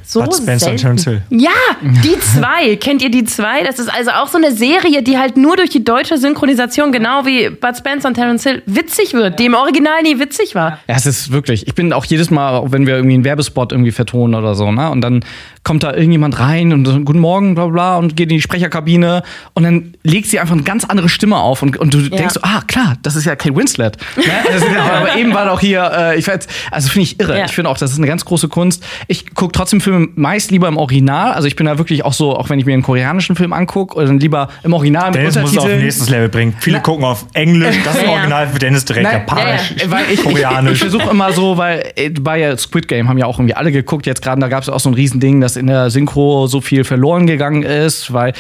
so 0.09 0.23
Bud 0.23 0.35
Spencer 0.35 0.71
und 0.71 0.77
Terence 0.77 1.05
Hill. 1.05 1.23
ja, 1.31 1.51
die 1.83 2.17
zwei. 2.21 2.77
Kennt 2.81 3.03
ihr 3.03 3.11
die 3.11 3.25
zwei? 3.25 3.65
Das 3.65 3.79
ist 3.81 3.89
also 3.93 4.13
auch 4.13 4.29
so 4.29 4.39
eine 4.39 4.53
Serie, 4.53 5.03
die 5.03 5.19
halt 5.19 5.37
nur 5.37 5.57
durch 5.57 5.71
die 5.71 5.83
deutsche 5.83 6.17
Synchronisation, 6.17 6.93
genau 6.93 7.27
wie 7.27 7.51
Bud 7.51 7.77
Spencer 7.77 8.09
und 8.09 8.15
Terence 8.15 8.45
Hill, 8.45 8.63
witzig 8.67 9.15
wird, 9.15 9.39
die 9.41 9.47
im 9.47 9.55
Original 9.55 10.03
nie 10.03 10.19
witzig 10.21 10.55
war. 10.55 10.79
Ja, 10.89 10.95
es 10.95 11.07
ist 11.07 11.33
wirklich. 11.33 11.67
Ich 11.67 11.75
bin 11.75 11.93
auch 11.93 12.05
jedes 12.05 12.31
Mal, 12.31 12.63
wenn 12.71 12.87
wir 12.87 12.95
irgendwie 12.95 13.15
einen 13.15 13.25
Werbespot 13.25 13.73
irgendwie 13.73 13.91
vertonen 13.93 14.35
oder 14.37 14.55
so, 14.55 14.71
ne? 14.71 14.91
Und 14.91 15.01
dann 15.01 15.25
kommt 15.65 15.83
da 15.83 15.93
irgendjemand 15.93 16.39
rein 16.39 16.73
und 16.73 16.85
so, 16.87 16.93
guten 17.01 17.19
Morgen, 17.19 17.57
bla 17.57 17.67
bla, 17.67 17.97
und 17.97 18.17
geht 18.17 18.31
in 18.31 18.37
die 18.37 18.43
Sprecherkabine 18.43 19.25
und 19.55 19.65
dann 19.65 19.95
legt 20.05 20.29
sie 20.29 20.39
einfach 20.39 20.55
eine 20.55 20.63
ganz 20.63 20.85
andere 20.85 21.09
Stimme 21.09 21.37
auf 21.39 21.63
und, 21.63 21.77
und 21.77 21.93
du 21.93 22.09
denkst 22.09 22.35
so, 22.35 22.41
ah, 22.45 22.63
klar, 22.69 22.95
das 23.03 23.17
ist 23.17 23.25
ja 23.25 23.35
Kate 23.35 23.57
Winslet. 23.57 23.97
Ne? 24.17 24.23
Das 24.47 24.63
ist, 24.63 24.73
ja- 24.73 24.85
aber 24.85 25.17
eben 25.17 25.35
war 25.35 25.47
doch 25.47 25.59
hier, 25.59 25.91
äh, 25.93 26.19
ich 26.19 26.29
weiß, 26.29 26.47
also 26.71 26.89
finde 26.91 27.03
ich 27.03 27.19
irre. 27.19 27.39
Ja. 27.41 27.45
Ich 27.47 27.53
finde 27.53 27.69
auch, 27.71 27.79
das 27.79 27.91
ist 27.91 27.99
eine 27.99 28.07
ganz 28.07 28.25
große 28.25 28.47
Kunst. 28.49 28.85
Ich 29.09 29.35
gucke 29.35 29.51
trotzdem 29.51 29.81
Filme 29.81 29.96
meist 30.15 30.51
lieber 30.51 30.69
im 30.69 30.77
Original. 30.77 31.33
Also 31.33 31.49
ich 31.49 31.57
bin 31.57 31.67
da 31.67 31.79
wirklich 31.79 32.05
auch 32.05 32.13
so, 32.13 32.37
auch 32.37 32.49
wenn 32.51 32.59
ich 32.59 32.67
mir 32.67 32.73
einen 32.75 32.83
koreanischen 32.83 33.37
Film 33.37 33.53
angucke, 33.53 33.97
oder 33.97 34.07
dann 34.07 34.19
lieber 34.21 34.49
im 34.63 34.73
Original 34.73 35.07
mit 35.11 35.17
Dennis 35.17 35.35
muss 35.37 35.45
es 35.45 35.49
auf 35.51 35.53
Untertiteln. 35.65 35.85
nächstes 35.85 36.11
Level 36.11 36.29
bringen. 36.29 36.55
Viele 36.61 36.81
gucken 36.81 37.05
auf 37.05 37.27
Englisch, 37.35 37.77
das 37.85 37.97
ist 37.97 38.03
Ja. 38.03 38.11
Original 38.11 38.49
für 38.49 38.59
Dennis 38.59 38.85
direkt 38.85 39.05
Nein, 39.05 39.21
Japanisch, 39.27 39.75
ja, 39.77 39.85
ja. 39.85 39.91
Weil 39.91 40.05
ich, 40.05 40.13
ich, 40.13 40.19
ich 40.19 40.25
Koreanisch. 40.25 40.79
versuche 40.79 41.11
immer 41.11 41.33
so, 41.33 41.57
weil 41.57 41.93
äh, 41.97 42.11
bei 42.11 42.57
Squid 42.57 42.89
Game 42.89 43.09
haben 43.09 43.19
ja 43.19 43.27
auch 43.27 43.39
irgendwie 43.39 43.55
alle 43.55 43.73
geguckt. 43.73 44.07
Jetzt 44.07 44.23
gerade, 44.23 44.41
da 44.41 44.49
gab 44.49 44.63
es 44.63 44.69
auch 44.69 44.81
so 44.81 44.91
ein 44.91 44.95
Riesending, 44.95 45.41
dass 45.41 45.57
in 45.57 45.67
der 45.67 45.91
Synchro 45.91 46.47
so 46.47 46.61
viel 46.61 46.85
verloren 46.85 47.27
gegangen 47.27 47.63
ist, 47.63 48.13
weil 48.13 48.33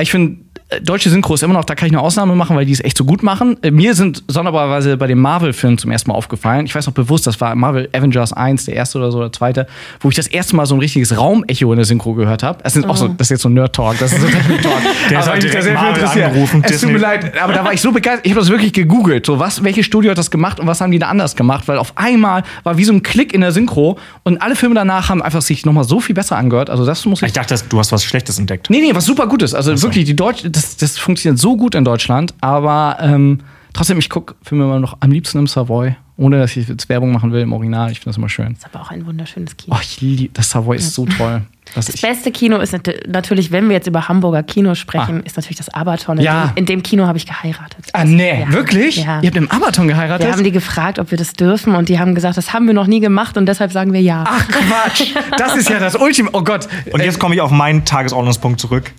ich 0.00 0.10
finde, 0.12 0.38
deutsche 0.82 1.08
Synchro 1.08 1.32
ist 1.34 1.42
immer 1.42 1.54
noch, 1.54 1.64
da 1.64 1.74
kann 1.74 1.86
ich 1.86 1.92
eine 1.94 2.02
Ausnahme 2.02 2.34
machen, 2.34 2.54
weil 2.54 2.66
die 2.66 2.72
es 2.72 2.84
echt 2.84 2.98
so 2.98 3.04
gut 3.04 3.22
machen. 3.22 3.56
Äh, 3.62 3.70
mir 3.70 3.94
sind 3.94 4.22
sonderbarerweise 4.28 4.98
bei 4.98 5.06
dem 5.06 5.18
Marvel-Film 5.18 5.78
zum 5.78 5.90
ersten 5.90 6.10
Mal 6.10 6.16
aufgefallen. 6.16 6.66
Ich 6.66 6.74
weiß 6.74 6.86
noch 6.86 6.92
bewusst, 6.92 7.26
das 7.26 7.40
war 7.40 7.54
Marvel 7.54 7.88
Avengers 7.94 8.34
1, 8.34 8.66
der 8.66 8.74
erste 8.74 8.98
oder 8.98 9.10
so, 9.10 9.20
der 9.20 9.32
zweite, 9.32 9.66
wo 10.00 10.10
ich 10.10 10.16
das 10.16 10.26
erste 10.26 10.56
Mal 10.56 10.66
so 10.66 10.74
ein 10.74 10.80
richtiges 10.80 11.16
Raumecho 11.16 11.72
in 11.72 11.76
der 11.78 11.86
Synchro 11.86 12.12
gehört 12.12 12.42
habe. 12.42 12.62
Das, 12.62 12.76
ist 12.76 12.84
auch 12.86 12.96
so, 12.98 13.08
das 13.08 13.26
ist 13.28 13.30
jetzt 13.30 13.42
so 13.42 13.48
Nerd-Talk, 13.48 13.98
das 13.98 14.12
ist 14.12 14.20
so 14.20 14.26
Technik-Talk. 14.26 14.72
Der 15.10 15.18
Aber 15.20 15.26
halt 15.28 15.42
mich 15.42 15.52
da 15.52 15.60
direkt 15.60 15.64
sehr 15.64 15.74
Marvel 15.74 16.04
angerufen, 16.04 16.62
Es 16.66 16.80
tut 16.82 16.92
mir 16.92 16.98
leid, 16.98 17.38
aber 17.40 17.52
da 17.54 17.64
war 17.64 17.72
ich 17.72 17.80
so 17.80 17.90
begeistert. 17.92 18.26
Ich 18.26 18.32
habe 18.32 18.40
das 18.40 18.50
wirklich 18.50 18.74
gegoogelt. 18.74 19.24
So, 19.24 19.38
was, 19.38 19.64
welches 19.64 19.86
Studio 19.86 20.10
hat 20.10 20.18
das 20.18 20.30
gemacht 20.30 20.60
und 20.60 20.66
was 20.66 20.80
haben 20.82 20.90
die 20.90 20.98
da 20.98 21.08
anders 21.08 21.34
gemacht? 21.34 21.66
Weil 21.66 21.78
auf 21.78 21.92
einmal 21.96 22.42
war 22.64 22.76
wie 22.76 22.84
so 22.84 22.92
ein 22.92 23.02
Klick 23.02 23.32
in 23.32 23.40
der 23.40 23.52
Synchro 23.52 23.98
und 24.24 24.42
alle 24.42 24.54
Filme 24.54 24.74
danach 24.74 25.08
haben 25.08 25.22
einfach 25.22 25.40
sich 25.40 25.64
nochmal 25.64 25.84
so 25.84 26.00
viel 26.00 26.14
besser 26.14 26.36
angehört. 26.36 26.68
Also, 26.68 26.84
das 26.84 27.06
muss 27.06 27.22
ich 27.22 27.28
Ich 27.28 27.32
dachte, 27.32 27.54
das- 27.54 27.66
du 27.68 27.78
hast 27.78 27.90
was 27.90 28.04
Schlechtes 28.04 28.38
entdeckt. 28.38 28.68
Nee, 28.68 28.80
nee, 28.80 28.94
was 28.94 29.06
super 29.06 29.26
gut 29.26 29.42
ist. 29.42 29.54
Also 29.54 29.80
wirklich, 29.82 30.04
die 30.04 30.14
Deutsch, 30.16 30.42
das, 30.62 30.76
das 30.76 30.98
funktioniert 30.98 31.38
so 31.38 31.56
gut 31.56 31.74
in 31.74 31.84
Deutschland, 31.84 32.34
aber 32.40 32.98
ähm, 33.00 33.40
trotzdem, 33.72 33.98
ich 33.98 34.10
gucke 34.10 34.34
Filme 34.42 34.64
immer 34.64 34.80
noch 34.80 34.96
am 35.00 35.10
liebsten 35.10 35.38
im 35.38 35.46
Savoy, 35.46 35.94
ohne 36.16 36.38
dass 36.38 36.56
ich 36.56 36.68
jetzt 36.68 36.88
Werbung 36.88 37.12
machen 37.12 37.32
will 37.32 37.42
im 37.42 37.52
Original. 37.52 37.90
Ich 37.92 37.98
finde 38.00 38.10
das 38.10 38.16
immer 38.16 38.28
schön. 38.28 38.52
ist 38.52 38.66
aber 38.66 38.82
auch 38.84 38.90
ein 38.90 39.06
wunderschönes 39.06 39.56
Kino. 39.56 39.76
Oh, 39.76 39.80
ich 39.82 40.00
liebe, 40.00 40.32
das 40.34 40.50
Savoy 40.50 40.76
ist 40.76 40.92
so 40.94 41.06
toll. 41.06 41.42
Das 41.74 41.84
Das 41.86 42.00
beste 42.00 42.32
Kino 42.32 42.56
ist 42.58 42.72
nat- 42.72 43.06
natürlich, 43.06 43.52
wenn 43.52 43.68
wir 43.68 43.76
jetzt 43.76 43.86
über 43.86 44.08
Hamburger 44.08 44.42
Kino 44.42 44.74
sprechen, 44.74 45.22
ist 45.24 45.36
natürlich 45.36 45.58
das 45.58 45.68
Abaton. 45.68 46.16
In, 46.16 46.24
Ja. 46.24 46.46
dem, 46.46 46.56
in 46.56 46.66
dem 46.66 46.82
Kino 46.82 47.06
habe 47.06 47.18
ich 47.18 47.26
geheiratet. 47.26 47.84
ah, 47.92 48.04
nee, 48.06 48.40
Ja. 48.40 48.52
wirklich? 48.52 48.96
Ja. 49.04 49.20
Ihr 49.20 49.26
habt 49.28 49.36
im 49.36 49.50
Abaton 49.50 49.86
geheiratet? 49.86 50.26
Wir 50.26 50.32
haben 50.32 50.44
die 50.44 50.50
gefragt, 50.50 50.98
ob 50.98 51.10
wir 51.10 51.18
das 51.18 51.34
dürfen 51.34 51.74
und 51.74 51.90
die 51.90 51.98
haben 51.98 52.14
gesagt, 52.14 52.38
das 52.38 52.54
haben 52.54 52.66
wir 52.66 52.72
noch 52.74 52.86
nie 52.86 53.00
gemacht 53.00 53.36
und 53.36 53.44
deshalb 53.46 53.70
sagen 53.70 53.92
wir 53.92 54.00
ja. 54.00 54.24
Ach 54.26 54.48
Quatsch, 54.48 55.12
das 55.36 55.56
ist 55.56 55.68
ja 55.68 55.78
das 55.78 55.94
Ultim. 55.94 56.30
Oh 56.32 56.42
Gott. 56.42 56.66
Und 56.90 57.02
jetzt 57.02 57.18
komme 57.20 57.34
ich 57.34 57.42
auf 57.42 57.50
meinen 57.50 57.84
Tagesordnungspunkt 57.84 58.58
zurück. 58.60 58.90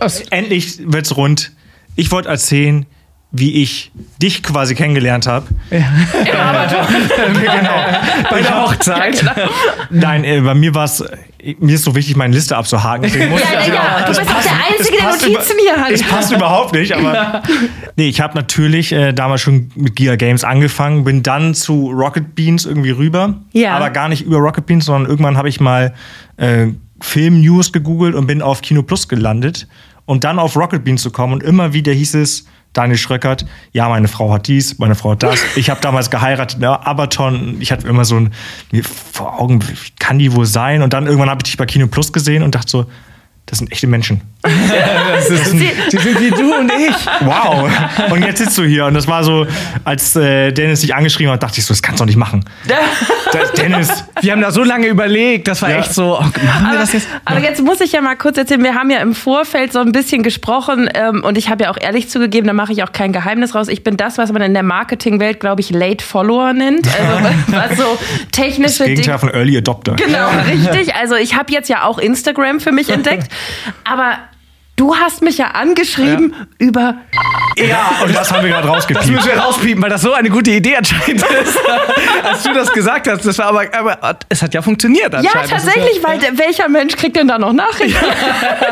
Aus, 0.00 0.20
Endlich 0.30 0.78
wird's 0.84 1.16
rund. 1.16 1.52
Ich 1.96 2.10
wollte 2.10 2.28
erzählen, 2.28 2.86
wie 3.30 3.62
ich 3.62 3.90
dich 4.22 4.42
quasi 4.42 4.74
kennengelernt 4.74 5.26
habe. 5.26 5.46
bei 8.30 8.42
der 8.42 8.62
Hochzeit. 8.62 9.24
Nein, 9.90 10.24
äh, 10.24 10.40
bei 10.40 10.54
mir 10.54 10.74
war 10.74 10.84
es, 10.84 11.04
mir 11.58 11.74
ist 11.74 11.84
so 11.84 11.94
wichtig, 11.94 12.16
meine 12.16 12.34
Liste 12.34 12.56
abzuhaken. 12.56 13.02
Deswegen 13.02 13.30
muss 13.30 13.40
Ja, 13.40 13.60
ich- 13.60 13.68
ja, 13.68 13.74
ja. 13.74 14.00
Du 14.02 14.08
bist 14.08 14.20
auch 14.20 14.26
passt- 14.34 14.48
der 14.48 14.52
Einzige, 14.78 14.96
es 14.98 15.18
der 15.18 15.28
Notizen 15.30 15.56
hier 15.60 15.76
hat. 15.84 15.90
Es 15.90 16.02
passt 16.02 16.32
überhaupt 16.32 16.72
nicht, 16.74 16.92
aber. 16.94 17.42
Nee, 17.96 18.08
ich 18.08 18.20
habe 18.20 18.34
natürlich 18.34 18.92
äh, 18.92 19.12
damals 19.12 19.40
schon 19.40 19.70
mit 19.74 19.96
Gear 19.96 20.16
Games 20.16 20.44
angefangen, 20.44 21.04
bin 21.04 21.22
dann 21.22 21.54
zu 21.54 21.90
Rocket 21.90 22.34
Beans 22.34 22.66
irgendwie 22.66 22.90
rüber. 22.90 23.34
Ja. 23.52 23.76
Aber 23.76 23.90
gar 23.90 24.08
nicht 24.08 24.22
über 24.22 24.38
Rocket 24.38 24.66
Beans, 24.66 24.84
sondern 24.86 25.10
irgendwann 25.10 25.36
habe 25.36 25.48
ich 25.48 25.60
mal 25.60 25.94
äh, 26.36 26.68
Film-News 27.04 27.72
gegoogelt 27.72 28.14
und 28.14 28.26
bin 28.26 28.42
auf 28.42 28.62
Kino 28.62 28.82
Plus 28.82 29.08
gelandet, 29.08 29.68
um 30.06 30.20
dann 30.20 30.38
auf 30.38 30.56
Rocket 30.56 30.84
Beans 30.84 31.02
zu 31.02 31.10
kommen. 31.10 31.34
Und 31.34 31.42
immer 31.42 31.72
wieder 31.72 31.92
hieß 31.92 32.14
es, 32.14 32.46
Daniel 32.72 32.98
Schröckert, 32.98 33.46
ja, 33.72 33.88
meine 33.88 34.08
Frau 34.08 34.32
hat 34.32 34.48
dies, 34.48 34.78
meine 34.78 34.94
Frau 34.96 35.12
hat 35.12 35.22
das. 35.22 35.38
Ich 35.56 35.70
habe 35.70 35.80
damals 35.80 36.10
geheiratet 36.10 36.58
in 36.58 36.64
Abaton. 36.64 37.56
Ich 37.60 37.70
hatte 37.70 37.86
immer 37.86 38.04
so 38.04 38.16
ein 38.16 38.32
mir 38.72 38.82
vor 38.84 39.40
Augen, 39.40 39.62
wie 39.62 39.74
kann 40.00 40.18
die 40.18 40.34
wohl 40.34 40.46
sein? 40.46 40.82
Und 40.82 40.92
dann 40.92 41.06
irgendwann 41.06 41.30
habe 41.30 41.40
ich 41.40 41.50
dich 41.50 41.56
bei 41.56 41.66
Kino 41.66 41.86
Plus 41.86 42.12
gesehen 42.12 42.42
und 42.42 42.54
dachte 42.54 42.70
so, 42.70 42.86
das 43.46 43.58
sind 43.58 43.70
echte 43.72 43.86
Menschen. 43.86 44.20
Sie 45.28 45.36
sind 45.98 46.20
wie 46.20 46.30
du 46.30 46.54
und 46.54 46.70
ich. 46.72 46.94
Wow. 47.20 47.70
Und 48.10 48.24
jetzt 48.24 48.38
sitzt 48.38 48.56
du 48.58 48.64
hier. 48.64 48.86
Und 48.86 48.94
das 48.94 49.06
war 49.06 49.24
so, 49.24 49.46
als 49.84 50.16
äh, 50.16 50.52
Dennis 50.52 50.80
dich 50.80 50.94
angeschrieben 50.94 51.32
hat, 51.32 51.42
dachte 51.42 51.58
ich 51.60 51.64
so, 51.66 51.72
das 51.72 51.82
kannst 51.82 52.00
du 52.00 52.04
doch 52.04 52.06
nicht 52.06 52.16
machen. 52.18 52.44
Das, 53.32 53.50
Dennis, 53.50 54.04
Wir 54.20 54.30
haben 54.30 54.42
da 54.42 54.52
so 54.52 54.62
lange 54.62 54.86
überlegt, 54.86 55.48
das 55.48 55.60
war 55.60 55.68
Ja. 55.68 55.78
echt 55.78 55.92
so, 55.92 56.16
oh, 56.18 56.20
machen 56.20 56.32
wir 56.44 56.68
Aber, 56.68 56.78
das 56.78 56.92
jetzt? 56.92 57.08
aber 57.24 57.40
jetzt 57.40 57.60
muss 57.64 57.80
ich 57.80 57.90
ja 57.90 58.00
mal 58.00 58.14
kurz 58.14 58.38
erzählen, 58.38 58.62
wir 58.62 58.76
haben 58.76 58.90
ja 58.90 58.98
im 58.98 59.12
Vorfeld 59.12 59.72
so 59.72 59.80
ein 59.80 59.90
bisschen 59.90 60.22
gesprochen 60.22 60.88
ähm, 60.94 61.24
und 61.24 61.36
ich 61.36 61.48
habe 61.48 61.64
ja 61.64 61.70
auch 61.72 61.76
ehrlich 61.80 62.08
zugegeben, 62.08 62.46
da 62.46 62.52
mache 62.52 62.72
ich 62.72 62.84
auch 62.84 62.92
kein 62.92 63.12
Geheimnis 63.12 63.56
raus. 63.56 63.66
Ich 63.66 63.82
bin 63.82 63.96
das, 63.96 64.18
was 64.18 64.30
man 64.30 64.40
in 64.42 64.54
der 64.54 64.62
Marketingwelt, 64.62 65.40
glaube 65.40 65.62
ich, 65.62 65.70
Late 65.70 66.04
Follower 66.04 66.52
nennt. 66.52 66.86
Also 66.86 67.28
was 67.48 67.76
so 67.76 67.98
technische 68.30 68.78
das 68.78 68.86
Gegenteil 68.86 69.04
Dinge. 69.04 69.18
von 69.18 69.28
Early 69.30 69.58
Adopter. 69.58 69.96
Genau, 69.96 70.28
richtig. 70.48 70.94
Also 70.94 71.16
ich 71.16 71.34
habe 71.34 71.52
jetzt 71.52 71.68
ja 71.68 71.82
auch 71.82 71.98
Instagram 71.98 72.60
für 72.60 72.70
mich 72.70 72.88
entdeckt. 72.90 73.32
Aber 73.84 74.28
du 74.76 74.94
hast 74.96 75.22
mich 75.22 75.38
ja 75.38 75.48
angeschrieben 75.52 76.34
über. 76.58 76.96
Ja, 77.56 77.92
und 78.04 78.14
das 78.14 78.32
haben 78.32 78.42
wir 78.42 78.50
gerade 78.50 78.66
Das 78.66 78.76
rausgepiept. 78.76 79.06
müssen 79.10 79.26
wir 79.28 79.36
rauspiepen, 79.38 79.80
weil 79.82 79.90
das 79.90 80.02
so 80.02 80.12
eine 80.12 80.28
gute 80.28 80.50
Idee 80.50 80.76
anscheinend 80.76 81.22
ist. 81.22 81.58
Als 82.24 82.42
du 82.42 82.52
das 82.52 82.72
gesagt 82.72 83.06
hast, 83.08 83.24
das 83.24 83.38
war 83.38 83.46
aber, 83.46 83.66
aber 83.72 84.18
es 84.28 84.42
hat 84.42 84.52
ja 84.54 84.62
funktioniert 84.62 85.12
Ja, 85.12 85.18
anscheinend. 85.20 85.52
Das 85.52 85.62
ist 85.64 85.72
tatsächlich, 85.72 86.02
weil 86.02 86.18
der, 86.18 86.36
welcher 86.38 86.68
Mensch 86.68 86.96
kriegt 86.96 87.14
denn 87.16 87.28
da 87.28 87.38
noch 87.38 87.52
Nachrichten? 87.52 88.04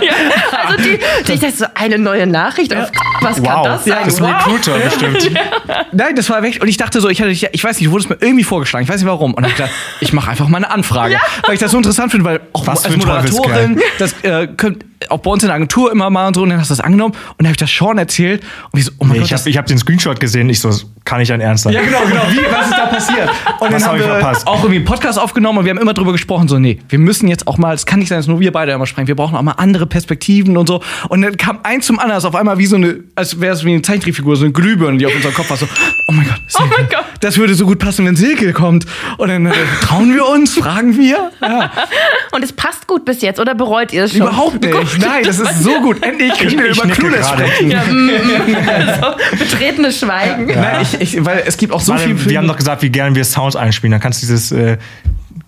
ja, 0.01 0.13
also 0.67 0.83
die, 0.83 0.99
die 1.29 1.33
ich 1.35 1.41
dachte 1.41 1.57
so, 1.57 1.67
eine 1.75 1.99
neue 1.99 2.27
Nachricht 2.27 2.75
auf 2.75 2.91
was 3.21 3.37
kann 3.41 3.45
Wow, 3.59 3.65
das 3.67 3.85
sein? 3.85 3.99
das 4.05 4.15
ist 4.15 4.23
ein 4.23 4.35
wow. 4.35 4.47
Recruiter 4.47 4.79
bestimmt. 4.79 5.31
Nein, 5.93 6.17
das 6.17 6.29
war 6.29 6.43
echt. 6.43 6.61
Und 6.61 6.67
ich 6.69 6.77
dachte 6.77 7.01
so, 7.01 7.09
ich 7.09 7.21
hatte, 7.21 7.31
dich- 7.31 7.49
ich 7.53 7.63
weiß 7.63 7.79
nicht, 7.79 7.91
wurde 7.93 8.03
es 8.05 8.09
mir 8.09 8.17
irgendwie 8.21 8.45
vorgeschlagen, 8.45 8.83
ich 8.85 8.89
weiß 8.91 8.97
nicht 9.01 9.09
warum. 9.09 9.35
Und 9.35 9.43
dann 9.45 9.53
hab 9.53 9.59
ich 9.59 9.65
gedacht, 9.65 9.75
ich 10.01 10.13
mache 10.13 10.31
einfach 10.31 10.49
mal 10.49 10.57
eine 10.59 10.71
Anfrage, 10.71 11.19
weil 11.47 11.55
ich 11.55 11.61
das 11.61 11.71
so 11.71 11.77
interessant 11.77 12.11
finde, 12.11 12.25
weil 12.25 12.41
auch 12.53 12.67
Was 12.67 12.85
als 12.85 12.97
Moderatorin, 12.97 13.81
das 14.01 14.15
äh, 14.25 14.49
könnt, 14.49 14.85
auch 15.11 15.19
bei 15.19 15.31
uns 15.31 15.43
in 15.43 15.49
der 15.49 15.57
Agentur 15.57 15.91
immer 15.93 16.11
mal 16.11 16.29
und 16.29 16.35
so, 16.35 16.43
und 16.43 16.51
dann 16.51 16.59
hast 16.61 16.71
du 16.71 16.75
das 16.75 16.81
angenommen 16.85 17.15
und 17.15 17.35
dann 17.39 17.47
habe 17.47 17.53
ich 17.53 17.59
das 17.59 17.71
Sean 17.71 17.99
erzählt 17.99 18.43
und 18.71 18.79
ich 18.79 18.87
so, 18.87 18.93
oh 18.99 19.05
mein 19.05 19.13
Nee, 19.13 19.19
Gott, 19.21 19.27
ich 19.31 19.33
habe 19.39 19.51
ich 19.51 19.59
hab 19.59 19.67
den 19.67 19.79
Screenshot 19.79 20.19
gesehen. 20.21 20.49
Ich 20.49 20.61
so, 20.61 20.69
das 20.69 20.87
kann 21.05 21.19
nicht 21.19 21.31
dein 21.31 21.41
Ernst 21.41 21.65
sein. 21.65 21.73
Ja, 21.73 21.81
genau, 21.83 22.01
genau. 22.07 22.23
Wie, 22.31 22.39
was 22.51 22.67
ist 22.69 22.77
da 22.79 22.87
passiert? 22.87 23.29
Und 23.61 23.73
Was 23.73 23.83
dann 23.83 23.83
hab 23.83 23.89
haben 23.91 23.97
ich 24.01 24.05
wir 24.07 24.13
verpasst? 24.19 24.47
auch 24.47 24.59
irgendwie 24.59 24.77
einen 24.77 24.85
Podcast 24.85 25.19
aufgenommen 25.19 25.59
und 25.59 25.65
wir 25.65 25.71
haben 25.71 25.79
immer 25.79 25.95
drüber 25.95 26.13
gesprochen, 26.13 26.49
so, 26.49 26.59
nee, 26.59 26.79
wir 26.89 26.99
müssen 26.99 27.29
jetzt 27.29 27.47
auch 27.47 27.59
mal, 27.59 27.75
es 27.75 27.87
kann 27.87 27.99
nicht 28.01 28.09
sein, 28.09 28.19
dass 28.19 28.27
nur 28.27 28.41
wir 28.41 28.51
beide 28.53 28.73
immer 28.73 28.87
sprechen, 28.87 29.07
wir 29.09 29.15
brauchen 29.17 29.37
auch 29.37 29.43
mal 29.43 29.53
andere 29.53 29.87
Perspektiven 29.87 30.57
und 30.57 30.67
so. 30.67 30.83
Und 31.09 31.23
dann 31.23 31.37
kam 31.37 31.61
eins 31.63 31.87
zum 31.87 31.99
anderen, 31.99 32.19
ist 32.19 32.25
auf 32.25 32.35
einmal 32.35 32.59
wie 32.59 32.67
so 32.67 32.77
eine, 32.77 33.01
als 33.15 33.41
wäre 33.41 33.55
es 33.55 33.65
wie 33.65 33.73
eine 33.73 33.83
Zeichentrickfigur, 33.83 34.37
so 34.37 34.45
eine 34.45 34.53
Glühbirne, 34.53 34.99
die 34.99 35.07
auf 35.07 35.15
unserem 35.15 35.35
Kopf 35.35 35.51
war, 35.51 35.57
so, 35.57 35.67
oh 36.09 36.13
mein 36.13 36.27
Gott, 36.27 36.41
Silke, 36.49 36.75
mein 36.77 36.89
Gott. 36.89 37.05
das 37.21 37.37
würde 37.39 37.55
so 37.55 37.67
gut 37.67 37.79
passen, 37.79 38.05
wenn 38.07 38.17
Silke 38.17 38.53
kommt. 38.53 38.87
Und 39.19 39.29
dann 39.29 39.47
äh, 39.47 39.53
trauen 39.83 40.13
wir 40.15 40.27
uns, 40.27 40.55
fragen 40.55 40.97
wir? 40.97 41.31
Ja, 41.41 41.71
Und 42.33 42.43
es 42.43 42.53
passt 42.53 42.87
gut 42.87 43.05
bis 43.05 43.23
jetzt, 43.23 43.39
oder 43.41 43.55
bereut 43.55 43.93
ihr 43.93 44.05
es 44.05 44.13
schon? 44.13 44.23
überhaupt 44.23 44.63
nicht. 44.63 44.73
Nein, 44.99 45.25
das 45.25 45.39
ist 45.39 45.63
so 45.63 45.81
gut. 45.81 46.03
Endlich 46.03 46.33
können 46.39 46.59
wir 46.59 46.71
Ich 46.71 46.79
über 46.79 46.93
Clueless 46.93 47.29
sprechen. 47.29 47.71
Ja, 47.71 47.83
mm, 47.83 48.07
mm. 48.07 49.01
so, 49.01 49.39
betretenes 49.39 49.99
Schweigen. 49.99 50.47
Nein, 50.47 50.83
ich, 50.83 51.01
ich, 51.01 51.25
weil 51.25 51.43
es 51.47 51.57
gibt 51.57 51.73
auch 51.73 51.81
so 51.81 51.97
viel 51.97 52.17
Warte, 52.17 52.31
wir 52.31 52.39
haben 52.39 52.49
doch 52.49 52.57
gesagt, 52.57 52.83
wie 52.83 52.91
gerne 52.91 53.15
wir 53.15 53.25
Sounds 53.25 53.57
einspielen. 53.57 53.93
Dann 53.93 54.01
kannst 54.01 54.23
du 54.23 54.27
dieses 54.27 54.53
äh, 54.53 54.79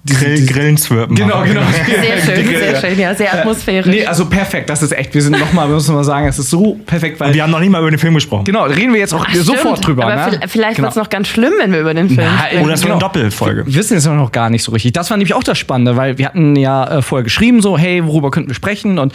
Grill, 0.07 0.47
Grillen 0.47 0.77
zwirpen. 0.77 1.17
Genau, 1.17 1.43
genau. 1.45 1.63
Sehr 1.87 2.19
schön, 2.21 2.47
sehr 2.47 2.77
schön, 2.81 2.99
ja, 2.99 3.15
sehr 3.15 3.33
atmosphärisch. 3.33 3.87
Nee, 3.87 4.05
also 4.05 4.27
perfekt. 4.27 4.69
Das 4.69 4.83
ist 4.83 4.93
echt. 4.93 5.15
Wir 5.15 5.23
sind 5.23 5.39
nochmal, 5.39 5.67
wir 5.69 5.75
müssen 5.77 5.95
mal 5.95 6.05
sagen, 6.05 6.27
es 6.27 6.39
ist 6.39 6.51
so 6.51 6.75
perfekt, 6.85 7.19
weil. 7.21 7.33
Wir 7.33 7.43
haben 7.43 7.51
noch 7.51 7.61
nicht 7.61 7.71
mal 7.71 7.81
über 7.81 7.91
den 7.91 7.99
Film 7.99 8.13
gesprochen. 8.15 8.45
genau, 8.45 8.65
reden 8.65 8.93
wir 8.93 9.01
jetzt 9.01 9.15
auch 9.15 9.25
Ach, 9.27 9.35
sofort 9.35 9.79
stimmt. 9.79 9.87
drüber. 9.87 10.05
Aber 10.05 10.31
ne? 10.31 10.39
vi- 10.43 10.49
vielleicht 10.49 10.77
genau. 10.77 10.87
wird 10.87 10.93
es 10.93 10.97
noch 11.03 11.09
ganz 11.09 11.29
schlimm, 11.29 11.53
wenn 11.59 11.73
wir 11.73 11.81
über 11.81 11.95
den 11.95 12.09
Film 12.11 12.21
sprechen. 12.39 12.65
Oder 12.65 12.75
es 12.75 12.81
wird 12.81 12.93
Genau. 12.93 12.95
eine 12.95 13.01
Doppelfolge. 13.01 13.67
Wir 13.67 13.75
wissen 13.75 13.95
jetzt 13.95 14.05
noch 14.07 14.31
gar 14.33 14.51
nicht 14.51 14.63
so 14.63 14.73
richtig. 14.73 14.93
Das 14.93 15.09
war 15.09 15.17
nämlich 15.17 15.33
auch 15.33 15.43
das 15.45 15.59
Spannende, 15.59 15.97
weil 15.97 16.19
wir 16.19 16.27
hatten 16.27 16.55
ja 16.57 16.99
äh, 16.99 17.03
vorher 17.03 17.25
geschrieben, 17.25 17.63
so, 17.63 17.79
hey, 17.79 18.05
worüber 18.05 18.31
könnten 18.31 18.51
wir 18.51 18.55
sprechen? 18.55 18.99
Und 18.99 19.15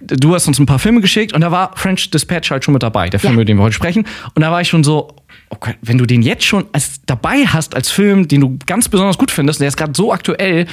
du 0.00 0.34
hast 0.36 0.46
uns 0.46 0.60
ein 0.60 0.66
paar 0.66 0.78
Filme 0.78 1.00
geschickt 1.00 1.32
und 1.32 1.40
da 1.40 1.50
war 1.50 1.72
French 1.74 2.10
Dispatch 2.10 2.52
halt 2.52 2.64
schon 2.64 2.72
mit 2.74 2.84
dabei, 2.84 3.08
der 3.08 3.18
Film, 3.18 3.32
Ja. 3.32 3.34
über 3.38 3.44
den 3.44 3.56
wir 3.56 3.64
heute 3.64 3.74
sprechen. 3.74 4.06
Und 4.34 4.42
da 4.42 4.52
war 4.52 4.60
ich 4.60 4.68
schon 4.68 4.84
so, 4.84 5.08
okay, 5.50 5.74
wenn 5.82 5.98
du 5.98 6.04
den 6.06 6.22
jetzt 6.22 6.44
schon 6.44 6.66
als 6.72 7.00
dabei 7.06 7.44
hast 7.46 7.74
als 7.74 7.90
Film, 7.90 8.28
den 8.28 8.40
du 8.40 8.58
ganz 8.66 8.88
besonders 8.88 9.16
gut 9.18 9.30
findest, 9.30 9.58
und 9.58 9.62
der 9.62 9.68
ist 9.68 9.76
gerade 9.76 9.92
so 9.96 10.12
aktuell, 10.12 10.66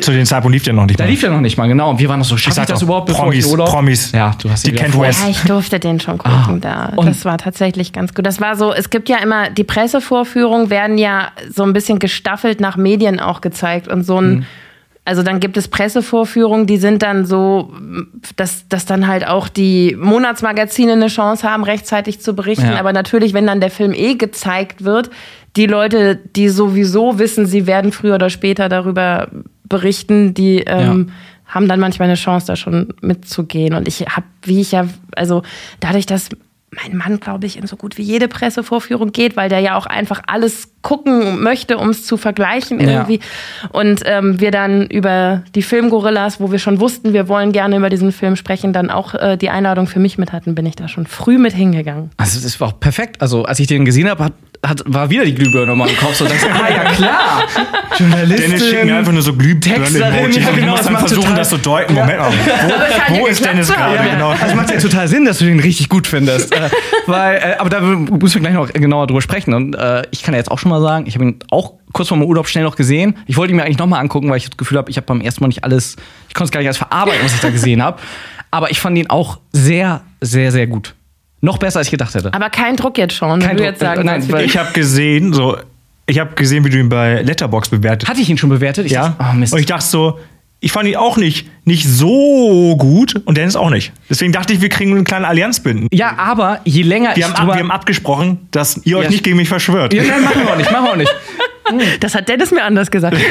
Zu 0.00 0.12
dem 0.12 0.24
Zeitpunkt 0.24 0.54
lief 0.54 0.62
der 0.64 0.72
noch 0.74 0.86
nicht 0.86 0.98
da 1.00 1.04
mal. 1.04 1.10
lief 1.10 1.22
ja 1.22 1.30
noch 1.30 1.40
nicht 1.40 1.56
mal, 1.58 1.66
genau. 1.66 1.90
Und 1.90 1.98
wir 1.98 2.08
waren 2.08 2.18
noch 2.20 2.26
so, 2.26 2.36
schaff 2.36 2.56
ich, 2.56 2.64
das 2.64 2.82
überhaupt, 2.82 3.06
bevor 3.06 3.24
Promis, 3.24 3.44
ich 3.46 3.50
Urlaub? 3.50 3.68
Promis. 3.68 4.12
Ja, 4.12 4.34
du 4.40 4.50
hast 4.50 4.64
Die 4.64 4.70
ihn 4.70 4.74
wieder 4.74 4.82
kennt 4.84 4.94
vor- 4.94 5.04
Wes. 5.06 5.20
Ja, 5.22 5.28
ich 5.28 5.40
durfte 5.42 5.80
den 5.80 5.98
schon 6.00 6.18
gucken 6.18 6.60
da. 6.60 6.92
Und- 6.96 7.06
Das 7.06 7.24
war 7.24 7.38
tatsächlich 7.38 7.92
ganz 7.92 8.14
gut. 8.14 8.24
Das 8.26 8.40
war 8.40 8.56
so, 8.56 8.72
es 8.72 8.90
gibt 8.90 9.08
ja 9.08 9.18
immer, 9.18 9.50
die 9.50 9.64
Pressevorführungen 9.64 10.70
werden 10.70 10.98
ja 10.98 11.28
so 11.52 11.62
ein 11.64 11.72
bisschen 11.72 11.98
gestaffelt 11.98 12.60
nach 12.60 12.76
Medien 12.76 13.20
auch 13.20 13.40
gezeigt 13.40 13.88
und 13.88 14.04
so 14.04 14.20
ein, 14.20 14.46
also 15.06 15.22
dann 15.22 15.38
gibt 15.38 15.56
es 15.56 15.68
Pressevorführungen, 15.68 16.66
die 16.66 16.78
sind 16.78 17.02
dann 17.02 17.24
so, 17.26 17.72
dass, 18.34 18.68
dass 18.68 18.86
dann 18.86 19.06
halt 19.06 19.26
auch 19.26 19.48
die 19.48 19.96
Monatsmagazine 19.98 20.92
eine 20.92 21.06
Chance 21.06 21.48
haben, 21.48 21.62
rechtzeitig 21.62 22.20
zu 22.20 22.34
berichten. 22.34 22.72
Ja. 22.72 22.80
Aber 22.80 22.92
natürlich, 22.92 23.32
wenn 23.32 23.46
dann 23.46 23.60
der 23.60 23.70
Film 23.70 23.92
eh 23.94 24.14
gezeigt 24.14 24.82
wird, 24.82 25.10
die 25.54 25.66
Leute, 25.66 26.16
die 26.16 26.48
sowieso 26.48 27.20
wissen, 27.20 27.46
sie 27.46 27.68
werden 27.68 27.92
früher 27.92 28.16
oder 28.16 28.30
später 28.30 28.68
darüber 28.68 29.28
berichten, 29.68 30.34
die 30.34 30.58
ähm, 30.66 31.12
haben 31.46 31.68
dann 31.68 31.78
manchmal 31.78 32.08
eine 32.08 32.16
Chance, 32.16 32.48
da 32.48 32.56
schon 32.56 32.92
mitzugehen. 33.00 33.74
Und 33.74 33.86
ich 33.86 34.00
habe, 34.00 34.26
wie 34.42 34.60
ich 34.60 34.72
ja, 34.72 34.88
also 35.14 35.42
dadurch, 35.78 36.06
dass 36.06 36.30
mein 36.70 36.96
Mann, 36.96 37.20
glaube 37.20 37.46
ich, 37.46 37.56
in 37.56 37.66
so 37.66 37.76
gut 37.76 37.96
wie 37.96 38.02
jede 38.02 38.28
Pressevorführung 38.28 39.12
geht, 39.12 39.36
weil 39.36 39.48
der 39.48 39.60
ja 39.60 39.76
auch 39.76 39.86
einfach 39.86 40.20
alles 40.26 40.72
gucken 40.82 41.40
möchte, 41.42 41.78
um 41.78 41.90
es 41.90 42.04
zu 42.04 42.16
vergleichen 42.16 42.80
Ja. 42.80 42.86
irgendwie. 42.90 43.20
Und 43.70 44.02
ähm, 44.04 44.40
wir 44.40 44.50
dann 44.50 44.86
über 44.86 45.42
die 45.54 45.62
Filmgorillas, 45.62 46.40
wo 46.40 46.50
wir 46.52 46.58
schon 46.58 46.80
wussten, 46.80 47.12
wir 47.12 47.28
wollen 47.28 47.52
gerne 47.52 47.76
über 47.76 47.88
diesen 47.88 48.12
Film 48.12 48.36
sprechen, 48.36 48.72
dann 48.72 48.90
auch 48.90 49.14
äh, 49.14 49.36
die 49.36 49.48
Einladung 49.50 49.86
für 49.86 50.00
mich 50.00 50.18
mit 50.18 50.32
hatten, 50.32 50.54
bin 50.54 50.66
ich 50.66 50.76
da 50.76 50.88
schon 50.88 51.06
früh 51.06 51.38
mit 51.38 51.52
hingegangen. 51.54 52.10
Also 52.16 52.40
das 52.40 52.60
war 52.60 52.68
auch 52.68 52.80
perfekt. 52.80 53.22
Also 53.22 53.44
als 53.44 53.58
ich 53.60 53.68
den 53.68 53.84
gesehen 53.84 54.08
habe, 54.10 54.32
hat, 54.64 54.82
war 54.86 55.10
wieder 55.10 55.24
die 55.24 55.34
Glühbirne 55.34 55.66
nochmal 55.66 55.88
im 55.88 55.96
Kopf. 55.96 56.14
So 56.14 56.24
dachte, 56.24 56.46
ah 56.52 56.70
ja 56.70 56.84
klar, 56.92 57.42
Journalistin. 57.98 58.50
Dennis 58.50 58.68
schickt 58.68 58.84
mir 58.84 58.96
einfach 58.96 59.12
nur 59.12 59.22
so 59.22 59.32
Texterin, 59.32 59.82
Glühbirnen-Emoji. 59.84 60.40
ja, 60.40 60.48
und 60.48 60.56
genau, 60.56 60.74
ich 60.74 60.82
muss 60.82 60.90
macht 60.90 61.08
versuchen, 61.08 61.36
das 61.36 61.48
zu 61.48 61.58
deuten. 61.58 61.94
Moment 61.94 62.18
mal, 62.18 62.30
wo, 63.08 63.20
wo 63.20 63.26
ist 63.26 63.44
Dennis 63.44 63.68
so. 63.68 63.74
gerade? 63.74 63.96
Ja. 63.96 64.14
Genau. 64.14 64.34
Das 64.34 64.54
macht 64.54 64.70
ja 64.70 64.78
total 64.78 65.08
Sinn, 65.08 65.24
dass 65.24 65.38
du 65.38 65.44
den 65.44 65.60
richtig 65.60 65.88
gut 65.88 66.06
findest. 66.06 66.52
äh, 66.54 66.70
weil, 67.06 67.36
äh, 67.36 67.56
aber 67.58 67.70
da 67.70 67.80
müssen 67.80 68.34
wir 68.34 68.40
gleich 68.40 68.54
noch 68.54 68.72
genauer 68.72 69.06
drüber 69.06 69.22
sprechen. 69.22 69.54
Und 69.54 69.74
äh, 69.74 70.02
ich 70.10 70.22
kann 70.22 70.34
ja 70.34 70.38
jetzt 70.38 70.50
auch 70.50 70.58
schon 70.58 70.70
mal 70.70 70.80
sagen, 70.80 71.06
ich 71.06 71.14
habe 71.14 71.24
ihn 71.24 71.38
auch 71.50 71.74
kurz 71.92 72.08
vor 72.08 72.16
meinem 72.16 72.28
Urlaub 72.28 72.48
schnell 72.48 72.64
noch 72.64 72.76
gesehen. 72.76 73.16
Ich 73.26 73.36
wollte 73.36 73.52
ihn 73.52 73.56
mir 73.56 73.64
eigentlich 73.64 73.78
noch 73.78 73.86
mal 73.86 73.98
angucken, 73.98 74.28
weil 74.30 74.36
ich 74.38 74.48
das 74.48 74.56
Gefühl 74.56 74.78
habe, 74.78 74.90
ich 74.90 74.96
habe 74.96 75.06
beim 75.06 75.20
ersten 75.20 75.42
Mal 75.42 75.48
nicht 75.48 75.64
alles, 75.64 75.96
ich 76.28 76.34
konnte 76.34 76.46
es 76.46 76.50
gar 76.50 76.60
nicht 76.60 76.68
alles 76.68 76.78
verarbeiten, 76.78 77.20
was 77.24 77.34
ich 77.34 77.40
da 77.40 77.50
gesehen 77.50 77.82
habe. 77.82 78.00
Aber 78.50 78.70
ich 78.70 78.80
fand 78.80 78.96
ihn 78.98 79.08
auch 79.10 79.38
sehr, 79.52 80.02
sehr, 80.20 80.52
sehr 80.52 80.66
gut. 80.66 80.94
Noch 81.40 81.58
besser, 81.58 81.78
als 81.80 81.88
ich 81.88 81.90
gedacht 81.92 82.14
hätte. 82.14 82.32
Aber 82.32 82.50
kein 82.50 82.76
Druck 82.76 82.96
jetzt 82.98 83.14
schon, 83.14 83.40
Kein 83.40 83.50
wenn 83.50 83.56
du 83.58 83.62
Druck. 83.62 83.72
jetzt 83.72 83.80
sagen 83.80 84.06
nein, 84.06 84.22
weil 84.32 84.40
du- 84.40 84.44
Ich 84.46 84.56
habe 84.56 84.72
gesehen, 84.72 85.32
so, 85.32 85.56
ich 86.06 86.18
habe 86.18 86.34
gesehen, 86.34 86.64
wie 86.64 86.70
du 86.70 86.78
ihn 86.78 86.88
bei 86.88 87.22
Letterbox 87.22 87.68
bewertet 87.68 88.08
Hatte 88.08 88.20
ich 88.20 88.28
ihn 88.30 88.38
schon 88.38 88.50
bewertet? 88.50 88.86
Ich 88.86 88.92
Ja. 88.92 89.10
dachte, 89.18 89.24
oh, 89.50 89.54
und 89.54 89.58
ich 89.60 89.66
dachte 89.66 89.84
so, 89.84 90.18
ich 90.60 90.72
fand 90.72 90.88
ihn 90.88 90.96
auch 90.96 91.18
nicht, 91.18 91.46
nicht 91.64 91.86
so 91.86 92.74
gut 92.78 93.20
und 93.26 93.36
Dennis 93.36 93.54
auch 93.56 93.68
nicht. 93.68 93.92
Deswegen 94.08 94.32
dachte 94.32 94.54
ich, 94.54 94.62
wir 94.62 94.70
kriegen 94.70 94.92
eine 94.92 95.04
kleine 95.04 95.28
Allianz 95.28 95.60
binden. 95.60 95.86
ja, 95.92 96.14
aber 96.16 96.60
je 96.64 96.82
länger 96.82 97.10
Wir 97.14 97.18
ich 97.18 97.24
haben, 97.24 97.48
ab, 97.50 97.54
wir 97.54 97.62
haben 97.62 97.70
abgesprochen, 97.70 98.48
dass 98.52 98.80
ihr 98.84 98.96
euch 98.96 99.04
Ja. 99.04 99.10
nicht 99.10 99.22
gegen 99.22 99.36
mich 99.36 99.48
verschwört. 99.48 99.92
ja, 99.92 100.02
nein, 100.02 100.22
machen 100.24 100.40
wir 100.42 100.50
auch 100.52 100.56
nicht, 100.56 100.72
machen 100.72 100.84
wir 100.86 100.92
auch 100.92 100.96
nicht. 100.96 101.14
Das 102.00 102.14
hat 102.14 102.28
Dennis 102.28 102.50
mir 102.50 102.62
anders 102.62 102.90
gesagt. 102.90 103.16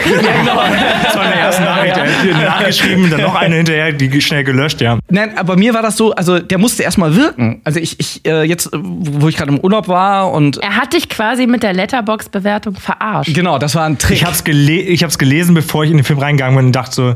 Das 1.05 1.15
war 1.15 1.25
in 1.25 1.31
der 1.31 1.39
ersten 1.39 1.63
Nachricht. 1.63 1.97
Er 1.97 2.35
hat 2.37 2.59
nachgeschrieben, 2.59 3.09
dann 3.09 3.21
noch 3.21 3.35
eine 3.35 3.55
hinterher, 3.55 3.91
die 3.91 4.21
schnell 4.21 4.43
gelöscht, 4.43 4.81
ja. 4.81 4.99
Nein, 5.09 5.37
aber 5.37 5.55
mir 5.55 5.73
war 5.73 5.81
das 5.81 5.97
so, 5.97 6.13
also 6.13 6.39
der 6.39 6.57
musste 6.57 6.83
erstmal 6.83 7.15
wirken. 7.15 7.61
Also 7.63 7.79
ich, 7.79 7.99
ich 7.99 8.25
äh, 8.25 8.43
jetzt, 8.43 8.69
wo 8.73 9.27
ich 9.27 9.37
gerade 9.37 9.51
im 9.51 9.59
Urlaub 9.59 9.87
war 9.87 10.31
und 10.31 10.57
Er 10.57 10.75
hat 10.75 10.93
dich 10.93 11.09
quasi 11.09 11.47
mit 11.47 11.63
der 11.63 11.73
Letterbox-Bewertung 11.73 12.75
verarscht. 12.75 13.33
genau, 13.33 13.57
das 13.57 13.75
war 13.75 13.85
ein 13.85 13.97
Trick. 13.97 14.17
Ich 14.17 14.25
hab's, 14.25 14.43
gele 14.43 14.73
ich 14.73 15.03
hab's 15.03 15.17
gelesen, 15.17 15.53
bevor 15.55 15.83
ich 15.83 15.91
in 15.91 15.97
den 15.97 16.03
Film 16.03 16.19
reingegangen 16.19 16.55
bin 16.55 16.65
und 16.67 16.71
dachte 16.73 16.95
so, 16.95 17.15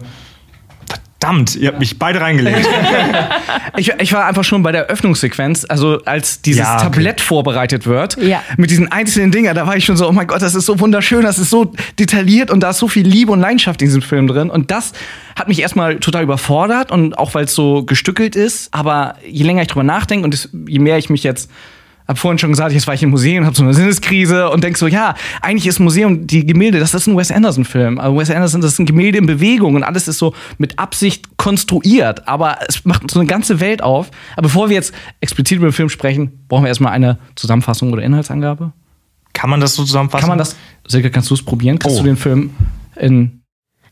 verdammt, 1.19 1.55
ihr 1.55 1.67
habt 1.69 1.79
mich 1.79 1.99
beide 1.99 2.21
reingelegt. 2.21 2.67
Ich, 3.77 3.93
ich 3.99 4.11
war 4.13 4.25
einfach 4.25 4.43
schon 4.43 4.61
bei 4.63 4.71
der 4.73 4.87
Öffnungssequenz, 4.87 5.65
also 5.69 6.01
als 6.03 6.41
dieses 6.41 6.61
Ja, 6.61 6.75
okay. 6.75 6.83
Tablett 6.85 7.21
vorbereitet 7.21 7.85
wird, 7.85 8.17
Ja. 8.21 8.41
mit 8.57 8.71
diesen 8.71 8.91
einzelnen 8.91 9.31
Dingen, 9.31 9.53
da 9.55 9.65
war 9.67 9.77
ich 9.77 9.85
schon 9.85 9.95
so, 9.95 10.07
oh 10.09 10.11
mein 10.11 10.27
Gott, 10.27 10.41
das 10.41 10.53
ist 10.55 10.65
so 10.65 10.79
wunderschön, 10.79 11.21
das 11.21 11.37
ist 11.39 11.49
so 11.49 11.71
detailliert 11.97 12.51
und 12.51 12.61
da 12.61 12.71
ist 12.71 12.79
so 12.79 12.87
viel 12.89 13.07
Liebe 13.07 13.31
und 13.31 13.39
Leidenschaft 13.39 13.81
in 13.81 13.87
diesem 13.87 14.01
Film 14.01 14.27
drin. 14.27 14.49
Und 14.49 14.71
das 14.71 14.91
hat 15.37 15.47
mich 15.47 15.61
erstmal 15.61 15.97
total 15.99 16.23
überfordert 16.23 16.91
und 16.91 17.17
auch 17.17 17.35
weil 17.35 17.45
es 17.45 17.55
so 17.55 17.83
gestückelt 17.83 18.35
ist, 18.35 18.73
aber 18.73 19.15
je 19.25 19.43
länger 19.45 19.61
ich 19.61 19.67
drüber 19.69 19.83
nachdenke 19.83 20.25
und 20.25 20.49
je 20.67 20.79
mehr 20.79 20.97
ich 20.97 21.09
mich 21.09 21.23
jetzt 21.23 21.49
hab 22.09 22.17
vorhin 22.17 22.39
schon 22.39 22.49
gesagt, 22.49 22.73
jetzt 22.73 22.87
war 22.87 22.93
ich 22.95 23.03
im 23.03 23.11
Museum, 23.11 23.45
hab 23.45 23.55
so 23.55 23.63
eine 23.63 23.73
Sinneskrise 23.73 24.49
und 24.49 24.63
denk 24.63 24.77
so, 24.77 24.87
ja, 24.87 25.13
eigentlich 25.41 25.67
ist 25.67 25.79
Museum 25.79 26.25
die 26.27 26.45
Gemälde, 26.45 26.79
das 26.79 26.93
ist 26.93 27.07
ein 27.07 27.15
Wes 27.15 27.31
Anderson 27.31 27.63
Film. 27.65 27.99
Also 27.99 28.17
Wes 28.17 28.31
Anderson, 28.31 28.61
das 28.61 28.73
ist 28.73 28.79
ein 28.79 28.85
Gemälde 28.87 29.19
in 29.19 29.27
Bewegung 29.27 29.75
und 29.75 29.83
alles 29.83 30.07
ist 30.07 30.17
so 30.17 30.33
mit 30.57 30.79
Absicht 30.79 31.37
konstruiert, 31.37 32.27
aber 32.27 32.57
es 32.67 32.83
macht 32.83 33.09
so 33.11 33.19
eine 33.19 33.27
ganze 33.27 33.59
Welt 33.59 33.81
auf. 33.83 34.09
Aber 34.33 34.41
bevor 34.43 34.69
wir 34.69 34.75
jetzt 34.75 34.93
explizit 35.21 35.57
über 35.59 35.67
den 35.67 35.73
Film 35.73 35.89
sprechen, 35.89 36.31
brauchen 36.47 36.63
wir 36.63 36.69
erstmal 36.69 36.93
eine 36.93 37.19
Zusammenfassung 37.35 37.93
oder 37.93 38.01
Inhaltsangabe. 38.01 38.73
Kann 39.33 39.49
man 39.51 39.59
das 39.59 39.75
so 39.75 39.83
zusammenfassen? 39.83 40.21
Kann 40.21 40.29
man 40.29 40.39
das? 40.39 40.55
Silke, 40.87 41.11
kannst 41.11 41.29
du 41.29 41.35
es 41.35 41.43
probieren? 41.43 41.77
Kannst 41.77 41.97
Oh. 41.99 42.01
du 42.01 42.07
den 42.07 42.17
Film 42.17 42.49
in 42.95 43.41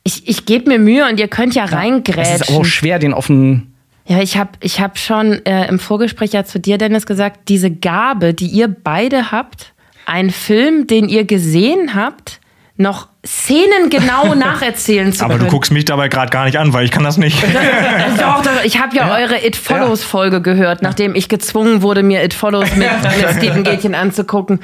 Ich, 0.04 0.28
ich 0.28 0.46
gebe 0.46 0.70
mir 0.70 0.80
Mühe 0.80 1.08
und 1.08 1.20
ihr 1.20 1.28
könnt 1.28 1.54
ja 1.54 1.66
Es 1.66 1.70
ist 1.70 1.74
aber 1.76 1.84
reingrätschen. 1.84 2.56
auch 2.56 2.66
schwer, 2.66 2.98
den 2.98 3.14
auf 3.14 3.28
den 3.28 3.76
Ja, 4.08 4.22
ich 4.22 4.38
habe 4.38 4.52
ich 4.62 4.80
hab 4.80 4.98
schon 4.98 5.46
äh, 5.46 5.68
im 5.68 5.80
Vorgespräch 5.80 6.32
ja 6.32 6.46
zu 6.46 6.60
dir, 6.60 6.78
Dennis, 6.78 7.06
gesagt, 7.06 7.50
diese 7.50 7.70
Gabe, 7.70 8.34
die 8.34 8.48
ihr 8.48 8.70
beide 8.70 9.32
habt, 9.32 9.74
einen 10.06 10.30
Film, 10.30 10.88
den 10.88 11.10
ihr 11.10 11.26
gesehen 11.26 11.94
habt, 11.94 12.40
noch 12.78 13.10
szenengenau 13.28 14.34
nacherzählen 14.36 15.12
zu 15.12 15.24
Aber 15.26 15.36
können. 15.36 15.46
du 15.46 15.52
guckst 15.52 15.72
mich 15.72 15.86
dabei 15.86 16.08
gerade 16.08 16.32
gar 16.32 16.46
nicht 16.46 16.58
an, 16.58 16.74
weil 16.74 16.86
ich 16.86 16.92
kann 16.92 17.04
das 17.04 17.18
nicht. 17.18 17.44
Doch, 18.20 18.42
doch, 18.42 18.64
ich 18.64 18.80
habe 18.80 18.96
ja, 18.96 19.16
eure 19.16 19.46
It 19.46 19.56
Follows 19.56 20.04
Folge 20.04 20.42
gehört, 20.42 20.82
nachdem 20.82 21.16
ich 21.16 21.30
gezwungen 21.30 21.82
wurde, 21.82 22.04
mir 22.04 22.24
It 22.24 22.34
Follows 22.34 22.76
mit, 22.76 22.90
mit 23.02 23.38
Stephen 23.38 23.64
Gätchen 23.64 23.96
anzugucken. 23.96 24.60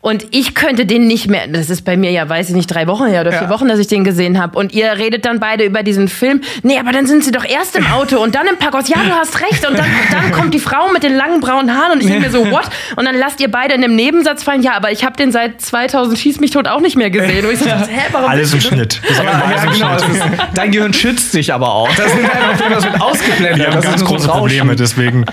Und 0.00 0.26
ich 0.30 0.54
könnte 0.54 0.86
den 0.86 1.06
nicht 1.08 1.28
mehr, 1.28 1.48
das 1.48 1.70
ist 1.70 1.84
bei 1.84 1.96
mir 1.96 2.12
ja, 2.12 2.28
weiß 2.28 2.50
ich 2.50 2.54
nicht, 2.54 2.72
drei 2.72 2.86
Wochen 2.86 3.06
her 3.06 3.22
oder 3.22 3.32
vier 3.32 3.48
Wochen, 3.48 3.66
dass 3.66 3.80
ich 3.80 3.88
den 3.88 4.04
gesehen 4.04 4.40
habe. 4.40 4.56
Und 4.56 4.72
ihr 4.72 4.92
redet 4.92 5.24
dann 5.24 5.40
beide 5.40 5.64
über 5.64 5.82
diesen 5.82 6.06
Film. 6.06 6.40
Nee, 6.62 6.78
aber 6.78 6.92
dann 6.92 7.06
sind 7.06 7.24
sie 7.24 7.32
doch 7.32 7.44
erst 7.44 7.74
im 7.74 7.84
Auto 7.86 8.22
und 8.22 8.34
dann 8.36 8.46
im 8.46 8.56
Parkhaus. 8.58 8.88
Ja, 8.88 9.02
du 9.02 9.10
hast 9.10 9.40
recht. 9.40 9.66
Und 9.68 9.76
dann, 9.76 9.90
dann 10.12 10.30
kommt 10.30 10.54
die 10.54 10.60
Frau 10.60 10.92
mit 10.92 11.02
den 11.02 11.16
langen 11.16 11.40
braunen 11.40 11.76
Haaren 11.76 11.92
und 11.94 12.00
ich 12.00 12.06
denke 12.06 12.26
mir 12.26 12.30
so, 12.30 12.48
what? 12.50 12.70
Und 12.94 13.06
dann 13.06 13.16
lasst 13.16 13.40
ihr 13.40 13.50
beide 13.50 13.74
in 13.74 13.82
einem 13.82 13.96
Nebensatz 13.96 14.44
fallen. 14.44 14.62
Ja, 14.62 14.74
aber 14.74 14.92
ich 14.92 15.04
habe 15.04 15.16
den 15.16 15.32
seit 15.32 15.60
2000 15.60 16.16
Schieß 16.16 16.38
mich 16.38 16.52
tot 16.52 16.68
auch 16.68 16.80
nicht 16.80 16.96
mehr 16.96 17.10
gesehen. 17.10 17.44
Und 17.44 17.52
ich 17.52 17.58
so, 17.58 17.66
hä, 17.66 17.74
warum 18.12 18.28
Alles 18.30 18.52
im? 18.54 18.60
Schnitt. 18.60 19.00
Genau, 19.06 19.98
Schnitt. 19.98 20.16
ist, 20.16 20.22
dein 20.54 20.70
Gehirn 20.70 20.92
schützt 20.92 21.32
sich 21.32 21.52
aber 21.52 21.72
auch. 21.72 21.88
Das 21.96 22.06
ist 22.12 22.18
einfach 22.18 22.68
das 22.70 22.84
wird 22.84 23.00
ausgeblendet. 23.00 23.58
Wir 23.58 23.66
haben 23.66 23.74
das 23.74 23.84
ganz 23.84 24.04
große 24.04 24.26
so. 24.26 24.32
Probleme, 24.32 24.76
deswegen. 24.76 25.24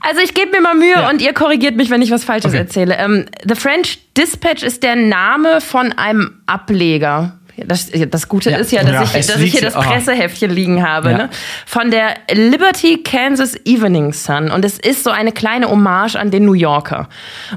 Also 0.00 0.20
ich 0.22 0.34
gebe 0.34 0.50
mir 0.50 0.60
mal 0.60 0.74
Mühe 0.74 1.08
und 1.10 1.20
ihr 1.22 1.32
korrigiert 1.32 1.76
mich, 1.76 1.90
wenn 1.90 2.02
ich 2.02 2.10
was 2.10 2.24
Falsches 2.24 2.52
Okay. 2.52 2.58
erzähle. 2.58 2.96
Ähm, 2.98 3.26
The 3.48 3.54
French 3.54 3.98
Dispatch 4.16 4.62
ist 4.62 4.82
der 4.82 4.96
Name 4.96 5.60
von 5.60 5.92
einem 5.92 6.40
Ableger. 6.46 7.38
Das, 7.56 7.88
das 8.08 8.28
Gute 8.28 8.50
Ja. 8.50 8.56
ist 8.58 8.72
ja, 8.72 8.82
dass, 8.82 9.12
Ja. 9.12 9.18
ich, 9.20 9.26
dass 9.26 9.40
ich 9.40 9.52
hier 9.52 9.60
das 9.62 9.76
aha. 9.76 9.90
Presseheftchen 9.92 10.50
liegen 10.50 10.86
habe. 10.86 11.10
Ja. 11.12 11.16
Ne? 11.18 11.30
Von 11.66 11.90
der 11.90 12.14
Liberty 12.32 13.02
Kansas 13.02 13.54
Evening 13.64 14.12
Sun. 14.12 14.50
Und 14.50 14.64
es 14.64 14.78
ist 14.78 15.04
so 15.04 15.10
eine 15.10 15.30
kleine 15.32 15.68
Hommage 15.70 16.16
an 16.16 16.30
den 16.30 16.44
New 16.44 16.54
Yorker. 16.54 17.08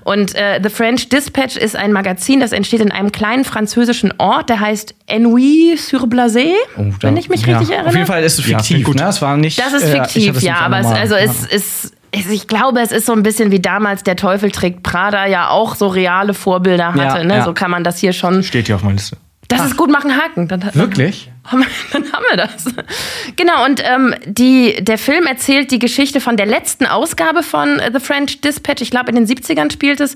Und 0.03 0.35
äh, 0.35 0.59
The 0.61 0.69
French 0.69 1.09
Dispatch 1.09 1.55
ist 1.57 1.75
ein 1.75 1.91
Magazin, 1.93 2.39
das 2.39 2.51
entsteht 2.51 2.81
in 2.81 2.91
einem 2.91 3.11
kleinen 3.11 3.43
französischen 3.43 4.13
Ort, 4.19 4.49
der 4.49 4.59
heißt 4.59 4.93
Ennui-sur-Blasé, 5.07 6.53
wenn 7.01 7.17
ich 7.17 7.29
mich 7.29 7.43
Oh, 7.47 7.49
Ja. 7.49 7.57
richtig 7.57 7.73
erinnere. 7.75 7.89
Auf 7.89 7.95
jeden 7.95 8.07
Fall 8.07 8.23
ist 8.23 8.39
es 8.39 8.45
fiktiv. 8.45 8.85
gut. 8.85 8.95
ne? 8.97 9.07
Es 9.07 9.21
war 9.21 9.37
nicht. 9.37 9.59
Das 9.59 9.73
ist 9.73 9.83
äh, 9.83 9.91
fiktiv, 10.03 10.37
es 10.37 10.43
ja, 10.43 10.57
aber 10.59 10.79
es, 10.79 10.85
also 10.87 11.15
Ja. 11.15 11.21
es 11.21 11.45
ist. 11.45 11.93
Ich 12.11 12.47
glaube, 12.47 12.79
es 12.79 12.91
ist 12.93 13.05
so 13.05 13.11
ein 13.13 13.21
bisschen 13.21 13.51
wie 13.51 13.59
damals 13.59 14.01
der 14.01 14.15
Teufel 14.15 14.49
trägt 14.49 14.81
Prada 14.81 15.25
ja 15.27 15.49
auch 15.49 15.75
so 15.75 15.87
reale 15.87 16.33
Vorbilder 16.33 16.93
hatte. 16.93 17.17
Ja, 17.19 17.23
ne? 17.23 17.35
ja. 17.37 17.43
So 17.43 17.53
kann 17.53 17.69
man 17.69 17.83
das 17.83 17.99
hier 17.99 18.13
schon. 18.13 18.43
Steht 18.43 18.67
hier 18.67 18.75
auf 18.75 18.81
meiner 18.83 18.95
Liste. 18.95 19.17
Das 19.47 19.65
ist 19.65 19.77
gut 19.77 19.89
machen 19.89 20.15
Haken. 20.17 20.47
Dann, 20.47 20.61
Wirklich? 20.73 21.31
wir- 21.51 21.59
dann 21.93 22.11
haben 22.11 22.25
wir 22.29 22.37
das. 22.37 22.65
Genau, 23.35 23.65
und 23.65 23.81
ähm, 23.85 24.13
die, 24.25 24.75
der 24.83 24.97
Film 24.97 25.25
erzählt 25.25 25.71
die 25.71 25.79
Geschichte 25.79 26.19
von 26.19 26.35
der 26.37 26.45
letzten 26.45 26.85
Ausgabe 26.85 27.43
von 27.43 27.79
äh, 27.79 27.91
The 27.93 27.99
French 27.99 28.41
Dispatch. 28.41 28.81
Ich 28.81 28.91
glaube, 28.91 29.09
in 29.09 29.15
den 29.15 29.25
70ern 29.25 29.71
spielt 29.71 29.99
es, 30.01 30.15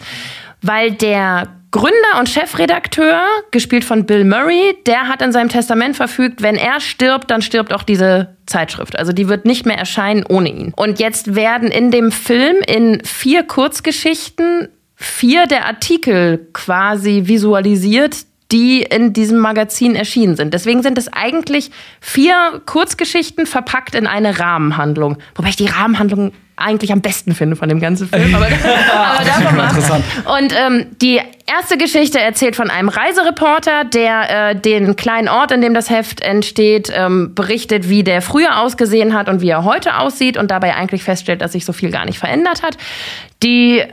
weil 0.61 0.91
der 0.91 1.47
Gründer 1.71 2.19
und 2.19 2.27
Chefredakteur, 2.27 3.21
gespielt 3.51 3.85
von 3.85 4.05
Bill 4.05 4.25
Murray, 4.25 4.75
der 4.85 5.07
hat 5.07 5.21
in 5.21 5.31
seinem 5.31 5.47
Testament 5.47 5.95
verfügt, 5.95 6.41
wenn 6.41 6.55
er 6.57 6.81
stirbt, 6.81 7.31
dann 7.31 7.41
stirbt 7.41 7.71
auch 7.71 7.83
diese 7.83 8.35
Zeitschrift. 8.45 8.99
Also 8.99 9.13
die 9.13 9.29
wird 9.29 9.45
nicht 9.45 9.65
mehr 9.65 9.77
erscheinen 9.77 10.25
ohne 10.27 10.49
ihn. 10.49 10.73
Und 10.75 10.99
jetzt 10.99 11.33
werden 11.33 11.71
in 11.71 11.89
dem 11.89 12.11
Film 12.11 12.57
in 12.67 13.01
vier 13.05 13.43
Kurzgeschichten 13.43 14.67
vier 14.97 15.47
der 15.47 15.65
Artikel 15.65 16.49
quasi 16.53 17.23
visualisiert, 17.25 18.17
die 18.51 18.81
in 18.81 19.13
diesem 19.13 19.39
Magazin 19.39 19.95
erschienen 19.95 20.35
sind. 20.35 20.53
Deswegen 20.53 20.83
sind 20.83 20.97
es 20.97 21.11
eigentlich 21.11 21.71
vier 21.99 22.61
Kurzgeschichten 22.65 23.45
verpackt 23.45 23.95
in 23.95 24.07
eine 24.07 24.39
Rahmenhandlung. 24.39 25.17
Wobei 25.35 25.49
ich 25.49 25.55
die 25.55 25.67
Rahmenhandlung 25.67 26.33
eigentlich 26.57 26.91
am 26.91 27.01
besten 27.01 27.33
finde 27.33 27.55
von 27.55 27.69
dem 27.69 27.79
ganzen 27.79 28.07
Film. 28.07 28.35
Aber, 28.35 28.45
aber 28.93 29.25
davon 29.25 29.55
mal. 29.55 29.69
interessant. 29.69 30.03
Und 30.25 30.53
ähm, 30.55 30.85
die 31.01 31.19
erste 31.47 31.77
Geschichte 31.77 32.19
erzählt 32.19 32.55
von 32.55 32.69
einem 32.69 32.89
Reisereporter, 32.89 33.85
der 33.85 34.49
äh, 34.49 34.55
den 34.55 34.95
kleinen 34.95 35.27
Ort, 35.27 35.51
in 35.51 35.61
dem 35.61 35.73
das 35.73 35.89
Heft 35.89 36.21
entsteht, 36.21 36.91
ähm, 36.93 37.33
berichtet, 37.33 37.89
wie 37.89 38.03
der 38.03 38.21
früher 38.21 38.59
ausgesehen 38.59 39.13
hat 39.13 39.27
und 39.27 39.41
wie 39.41 39.49
er 39.49 39.63
heute 39.63 39.97
aussieht 39.97 40.37
und 40.37 40.51
dabei 40.51 40.75
eigentlich 40.75 41.03
feststellt, 41.03 41.41
dass 41.41 41.53
sich 41.53 41.65
so 41.65 41.73
viel 41.73 41.89
gar 41.89 42.05
nicht 42.05 42.19
verändert 42.19 42.63
hat. 42.63 42.77
Die 43.43 43.83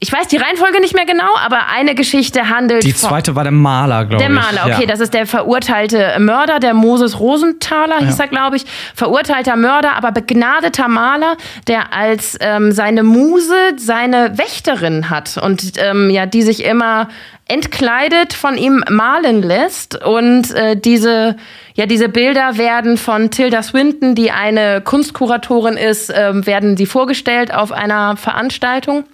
ich 0.00 0.12
weiß 0.12 0.28
die 0.28 0.36
Reihenfolge 0.36 0.80
nicht 0.80 0.94
mehr 0.94 1.06
genau, 1.06 1.34
aber 1.42 1.68
eine 1.68 1.94
Geschichte 1.94 2.50
handelt 2.50 2.84
Die 2.84 2.94
zweite 2.94 3.36
war 3.36 3.44
der 3.44 3.52
Maler, 3.52 4.04
glaube 4.04 4.22
ich. 4.22 4.28
der 4.28 4.28
Maler, 4.28 4.66
okay, 4.66 4.82
ja. 4.82 4.86
das 4.86 5.00
ist 5.00 5.14
der 5.14 5.26
verurteilte 5.26 6.16
Mörder, 6.18 6.58
der 6.58 6.74
Moses 6.74 7.20
Rosenthaler 7.20 8.00
hieß 8.00 8.18
er, 8.18 8.28
glaube 8.28 8.56
ich. 8.56 8.66
Verurteilter 8.94 9.56
Mörder, 9.56 9.96
aber 9.96 10.12
begnadeter 10.12 10.88
Maler, 10.88 11.36
der 11.68 11.94
als 11.94 12.36
ähm, 12.40 12.72
seine 12.72 13.02
Muse 13.02 13.54
seine 13.76 14.36
Wächterin 14.36 15.08
hat 15.10 15.38
und 15.38 15.72
ähm, 15.78 16.10
ja, 16.10 16.26
die 16.26 16.42
sich 16.42 16.64
immer 16.64 17.08
entkleidet 17.46 18.32
von 18.32 18.56
ihm 18.56 18.84
malen 18.90 19.42
lässt 19.42 20.02
und 20.02 20.50
äh, 20.52 20.76
diese 20.76 21.36
ja 21.74 21.86
diese 21.86 22.08
Bilder 22.08 22.58
werden 22.58 22.96
von 22.96 23.30
Tilda 23.30 23.62
Swinton, 23.62 24.14
die 24.14 24.30
eine 24.30 24.80
Kunstkuratorin 24.80 25.76
ist, 25.76 26.12
ähm, 26.14 26.46
werden 26.46 26.76
sie 26.76 26.86
vorgestellt 26.86 27.54
auf 27.54 27.72
einer 27.72 28.16
Veranstaltung. 28.16 29.04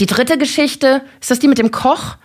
Die 0.00 0.06
dritte 0.06 0.38
Geschichte 0.38 1.02
ist 1.20 1.30
das 1.30 1.38
die 1.38 1.48
mit 1.48 1.58
dem 1.58 1.70
Koch? 1.70 2.16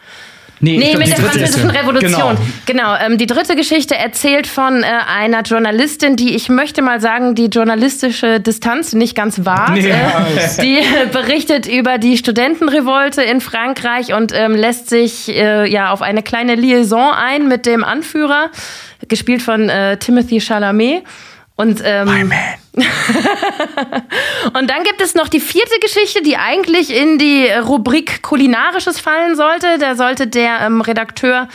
Nee, 0.64 0.78
Nee, 0.78 0.90
glaub, 0.92 1.00
mit 1.00 1.08
der 1.10 1.18
französischen 1.18 1.70
Revolution. 1.72 2.38
Genau. 2.68 2.94
Genau. 2.94 2.96
ähm, 3.04 3.18
die 3.18 3.26
dritte 3.26 3.56
Geschichte 3.56 3.96
erzählt 3.96 4.46
von 4.46 4.84
äh, 4.84 4.86
einer 4.86 5.42
Journalistin, 5.42 6.16
die 6.16 6.36
ich 6.36 6.50
möchte 6.50 6.84
mal 6.84 7.02
sagen, 7.02 7.34
die 7.34 7.48
journalistische 7.48 8.40
Distanz 8.40 8.94
nicht 8.94 9.16
ganz 9.16 9.44
wahrt. 9.44 9.72
Nee. 9.72 9.90
Äh, 9.90 10.62
die 10.62 10.78
äh, 10.78 11.08
berichtet 11.12 11.68
über 11.68 11.98
die 11.98 12.16
Studentenrevolte 12.16 13.24
in 13.24 13.42
Frankreich 13.42 14.14
und 14.14 14.34
ähm, 14.36 14.54
lässt 14.54 14.88
sich 14.90 15.30
äh, 15.30 15.68
ja 15.68 15.92
auf 15.92 16.04
eine 16.04 16.22
kleine 16.22 16.54
Liaison 16.54 17.12
ein 17.12 17.48
mit 17.48 17.66
dem 17.66 17.84
Anführer, 17.84 18.52
gespielt 19.08 19.42
von 19.42 19.68
äh, 19.68 19.98
Timothy 19.98 20.40
Chalamet. 20.42 21.04
Und 21.62 21.82
ähm, 21.86 22.34
und 24.54 24.70
dann 24.70 24.84
gibt 24.84 25.00
es 25.00 25.14
noch 25.14 25.28
die 25.28 25.40
vierte 25.40 25.80
Geschichte, 25.80 26.24
die 26.24 26.38
eigentlich 26.38 26.96
in 26.96 27.20
die 27.20 27.48
Rubrik 27.50 28.24
Kulinarisches 28.24 29.00
fallen 29.00 29.36
sollte. 29.36 29.78
Da 29.78 29.96
sollte 29.96 30.26
der 30.26 30.62
ähm, 30.62 30.82
Redakteur 30.82 31.48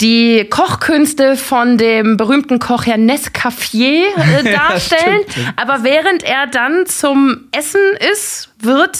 die 0.00 0.48
Kochkünste 0.50 1.36
von 1.36 1.78
dem 1.78 2.16
berühmten 2.16 2.58
Koch 2.58 2.86
Herr 2.86 2.96
Nescaffier 2.96 4.08
äh, 4.16 4.42
darstellen. 4.52 5.22
Aber 5.54 5.84
während 5.84 6.24
er 6.24 6.48
dann 6.48 6.86
zum 6.86 7.48
Essen 7.52 7.80
ist, 8.12 8.50
wird 8.58 8.98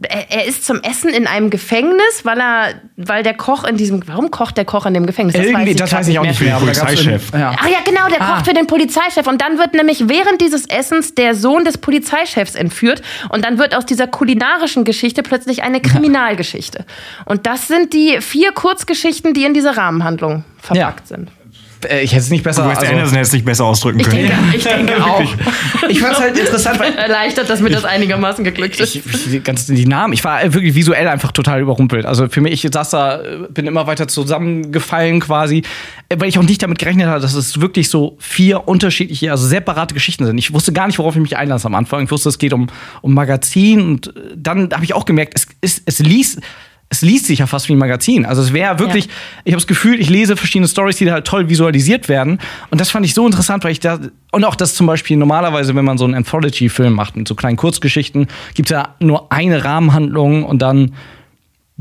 er, 0.00 0.46
ist 0.46 0.64
zum 0.64 0.80
Essen 0.82 1.10
in 1.10 1.26
einem 1.26 1.50
Gefängnis, 1.50 2.24
weil 2.24 2.38
er, 2.40 2.74
weil 2.96 3.24
der 3.24 3.34
Koch 3.34 3.64
in 3.64 3.76
diesem, 3.76 4.06
warum 4.06 4.30
kocht 4.30 4.56
der 4.56 4.64
Koch 4.64 4.86
in 4.86 4.94
dem 4.94 5.06
Gefängnis? 5.06 5.34
Irgendwie, 5.34 5.74
das 5.74 5.90
grad 5.90 6.00
weiß 6.00 6.08
ich 6.08 6.18
auch 6.18 6.22
nicht 6.24 6.40
mehr. 6.40 6.58
da 6.58 6.66
gab's 6.66 6.78
Polizeichef. 6.80 7.32
Ja. 7.32 7.56
Ach 7.58 7.66
ja, 7.68 7.78
genau, 7.84 8.06
der 8.08 8.20
Ah. 8.22 8.34
kocht 8.36 8.46
für 8.46 8.54
den 8.54 8.66
Polizeichef. 8.68 9.26
Und 9.26 9.40
dann 9.42 9.58
wird 9.58 9.74
nämlich 9.74 10.08
während 10.08 10.40
dieses 10.40 10.66
Essens 10.68 11.14
der 11.16 11.34
Sohn 11.34 11.64
des 11.64 11.78
Polizeichefs 11.78 12.54
entführt. 12.54 13.02
Und 13.30 13.44
dann 13.44 13.58
wird 13.58 13.74
aus 13.74 13.86
dieser 13.86 14.06
kulinarischen 14.06 14.84
Geschichte 14.84 15.22
plötzlich 15.24 15.62
eine 15.64 15.80
Kriminalgeschichte. 15.80 16.84
Und 17.24 17.46
das 17.46 17.66
sind 17.66 17.92
die 17.92 18.20
vier 18.20 18.52
Kurzgeschichten, 18.52 19.34
die 19.34 19.44
in 19.44 19.54
diese 19.54 19.76
Rahmenhandlung 19.76 20.44
verpackt 20.60 21.08
sind. 21.08 21.30
Äh, 21.88 22.02
Ich 22.02 22.12
hätte 22.12 22.22
es 22.22 22.30
nicht 22.30 22.42
besser. 22.44 22.68
Wes 22.68 22.78
Also, 22.78 22.90
Anderson 22.90 23.14
hätte 23.14 23.26
es 23.26 23.32
nicht 23.32 23.44
besser 23.44 23.64
ausdrücken 23.64 24.00
Ich 24.00 24.06
können. 24.08 24.28
denke, 24.28 24.56
ich 24.56 24.64
denke 24.64 25.04
auch. 25.04 25.22
ich 25.88 26.00
fand 26.00 26.14
es 26.14 26.20
halt 26.20 26.38
interessant, 26.38 26.78
weil 26.80 26.94
Erleichtert, 26.96 27.48
dass 27.50 27.60
mir 27.60 27.70
das 27.70 27.84
einigermaßen 27.84 28.44
geglückt 28.44 28.80
ist. 28.80 28.94
ich, 28.96 29.34
ich, 29.34 29.44
ganz 29.44 29.66
die 29.66 29.86
Namen. 29.86 30.12
Ich 30.12 30.24
war 30.24 30.42
wirklich 30.54 30.74
visuell 30.74 31.06
einfach 31.08 31.32
total 31.32 31.60
überrumpelt. 31.60 32.06
Also 32.06 32.28
für 32.28 32.40
mich, 32.40 32.64
ich 32.64 32.72
saß 32.72 32.90
da, 32.90 33.20
äh, 33.20 33.38
bin 33.50 33.66
immer 33.66 33.86
weiter 33.86 34.08
zusammengefallen 34.08 35.20
quasi, 35.20 35.62
äh, 36.08 36.16
weil 36.18 36.28
ich 36.28 36.38
auch 36.38 36.42
nicht 36.42 36.62
damit 36.62 36.78
gerechnet 36.78 37.06
habe, 37.06 37.20
dass 37.20 37.34
es 37.34 37.60
wirklich 37.60 37.88
so 37.88 38.16
vier 38.18 38.66
unterschiedliche, 38.68 39.30
also 39.30 39.46
separate 39.46 39.94
Geschichten 39.94 40.24
sind. 40.26 40.38
Ich 40.38 40.52
wusste 40.52 40.72
gar 40.72 40.86
nicht, 40.86 40.98
worauf 40.98 41.14
ich 41.16 41.22
mich 41.22 41.36
einlasse 41.36 41.66
am 41.66 41.74
Anfang. 41.74 42.04
Ich 42.04 42.10
wusste, 42.10 42.28
es 42.28 42.38
geht 42.38 42.52
um, 42.52 42.68
um 43.02 43.14
Magazin 43.14 43.80
und 43.82 44.12
dann 44.36 44.70
habe 44.72 44.84
ich 44.84 44.94
auch 44.94 45.04
gemerkt, 45.04 45.34
es, 45.34 45.46
es, 45.60 45.82
es 45.84 45.98
liest. 46.00 46.40
Es 46.90 47.02
liest 47.02 47.26
sich 47.26 47.40
ja 47.40 47.46
fast 47.46 47.68
wie 47.68 47.74
ein 47.74 47.78
Magazin. 47.78 48.24
Also 48.24 48.40
es 48.40 48.52
wäre 48.54 48.78
wirklich, 48.78 49.04
Ja. 49.06 49.10
ich 49.44 49.52
habe 49.52 49.60
das 49.60 49.66
Gefühl, 49.66 50.00
ich 50.00 50.08
lese 50.08 50.36
verschiedene 50.36 50.66
Stories, 50.68 50.96
die 50.96 51.04
da 51.04 51.12
halt 51.12 51.26
toll 51.26 51.48
visualisiert 51.50 52.08
werden. 52.08 52.38
Und 52.70 52.80
das 52.80 52.90
fand 52.90 53.04
ich 53.04 53.12
so 53.12 53.26
interessant, 53.26 53.62
weil 53.64 53.72
ich 53.72 53.80
da 53.80 53.98
und 54.32 54.44
auch 54.44 54.54
das 54.54 54.74
zum 54.74 54.86
Beispiel 54.86 55.16
normalerweise, 55.18 55.74
wenn 55.74 55.84
man 55.84 55.98
so 55.98 56.04
einen 56.06 56.14
Anthology-Film 56.14 56.94
macht 56.94 57.16
mit 57.16 57.28
so 57.28 57.34
kleinen 57.34 57.56
Kurzgeschichten, 57.58 58.26
gibt 58.54 58.70
es 58.70 58.72
ja 58.72 58.94
nur 59.00 59.30
eine 59.32 59.64
Rahmenhandlung 59.64 60.44
und 60.44 60.62
dann 60.62 60.94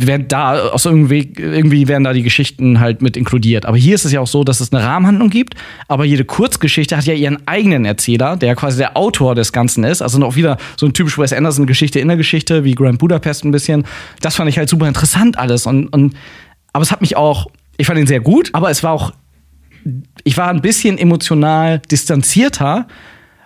werden 0.05 0.27
da 0.27 0.69
aus 0.69 0.85
irgendwie, 0.85 1.33
irgendwie 1.37 1.87
werden 1.87 2.03
da 2.03 2.13
die 2.13 2.21
Geschichten 2.21 2.79
halt 2.79 3.01
mit 3.01 3.17
inkludiert. 3.17 3.65
Aber 3.65 3.77
hier 3.77 3.95
ist 3.95 4.05
es 4.05 4.11
ja 4.11 4.19
auch 4.19 4.27
so, 4.27 4.43
dass 4.43 4.59
es 4.59 4.71
eine 4.71 4.83
Rahmenhandlung 4.83 5.31
gibt, 5.31 5.55
aber 5.87 6.05
jede 6.05 6.23
Kurzgeschichte 6.23 6.95
hat 6.95 7.05
ja 7.05 7.15
ihren 7.15 7.47
eigenen 7.47 7.83
Erzähler, 7.83 8.37
der 8.37 8.55
quasi 8.55 8.77
der 8.77 8.95
Autor 8.95 9.33
des 9.33 9.51
Ganzen 9.51 9.83
ist. 9.83 10.03
Also 10.03 10.19
noch 10.19 10.35
wieder 10.35 10.57
so 10.75 10.85
ein 10.85 10.93
typisch 10.93 11.17
Wes 11.17 11.33
Anderson 11.33 11.65
Geschichte 11.65 11.99
in 11.99 12.07
der 12.07 12.17
Geschichte, 12.17 12.63
wie 12.63 12.75
Grand 12.75 12.99
Budapest 12.99 13.43
ein 13.43 13.51
bisschen. 13.51 13.85
Das 14.21 14.35
fand 14.35 14.49
ich 14.49 14.59
halt 14.59 14.69
super 14.69 14.87
interessant 14.87 15.37
alles 15.39 15.65
und, 15.65 15.87
und 15.87 16.15
aber 16.73 16.83
es 16.83 16.91
hat 16.91 17.01
mich 17.01 17.17
auch, 17.17 17.47
ich 17.77 17.87
fand 17.87 17.99
ihn 17.99 18.05
sehr 18.05 18.19
gut, 18.19 18.51
aber 18.53 18.69
es 18.69 18.83
war 18.83 18.91
auch, 18.91 19.13
ich 20.23 20.37
war 20.37 20.49
ein 20.49 20.61
bisschen 20.61 20.99
emotional 20.99 21.79
distanzierter, 21.79 22.87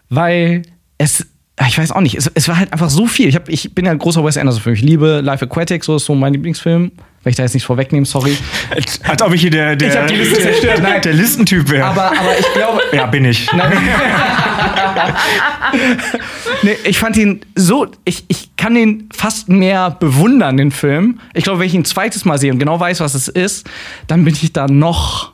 weil 0.09 0.63
es 0.97 1.19
ja, 1.19 1.30
ich 1.67 1.77
weiß 1.77 1.91
auch 1.91 2.01
nicht, 2.01 2.15
es, 2.15 2.31
es 2.33 2.47
war 2.47 2.57
halt 2.57 2.71
einfach 2.73 2.89
so 2.89 3.05
viel. 3.05 3.27
Ich, 3.27 3.35
hab, 3.35 3.49
ich 3.49 3.75
bin 3.75 3.85
ja 3.85 3.91
ein 3.91 3.99
großer 3.99 4.23
Wes 4.23 4.37
Anderson-Film. 4.37 4.75
Ich 4.75 4.81
liebe 4.81 5.21
Life 5.21 5.45
Aquatic, 5.45 5.83
so 5.83 5.97
ist 5.97 6.05
so 6.05 6.15
mein 6.15 6.33
Lieblingsfilm. 6.33 6.91
Wenn 7.23 7.29
ich 7.29 7.35
da 7.35 7.43
jetzt 7.43 7.53
nichts 7.53 7.67
vorwegnehmen, 7.67 8.05
sorry. 8.05 8.35
Als, 8.73 8.99
ob 9.21 9.31
ich 9.33 9.41
hier 9.41 9.51
der, 9.51 9.75
der, 9.75 10.05
Ich 10.05 10.11
Liste 10.17 10.41
der. 10.63 10.79
Nein. 10.79 11.01
der 11.03 11.13
Listentyp 11.13 11.69
wäre. 11.69 11.85
Aber, 11.85 12.05
aber 12.05 12.39
ich 12.39 12.53
glaube, 12.53 12.81
Ja, 12.93 13.05
bin 13.05 13.25
ich. 13.25 13.47
nee, 16.63 16.75
ich 16.83 16.97
fand 16.97 17.17
ihn 17.17 17.41
so, 17.55 17.85
ich, 18.05 18.25
ich 18.27 18.55
kann 18.55 18.75
ihn 18.75 19.07
fast 19.13 19.49
mehr 19.49 19.91
bewundern, 19.91 20.57
den 20.57 20.71
Film. 20.71 21.19
Ich 21.35 21.43
glaube, 21.43 21.59
wenn 21.59 21.67
ich 21.67 21.75
ihn 21.75 21.81
ein 21.81 21.85
zweites 21.85 22.25
Mal 22.25 22.39
sehe 22.39 22.51
und 22.51 22.57
genau 22.57 22.79
weiß, 22.79 23.01
was 23.01 23.13
es 23.13 23.27
ist, 23.27 23.69
dann 24.07 24.25
bin 24.25 24.33
ich 24.33 24.51
da 24.51 24.65
noch 24.67 25.33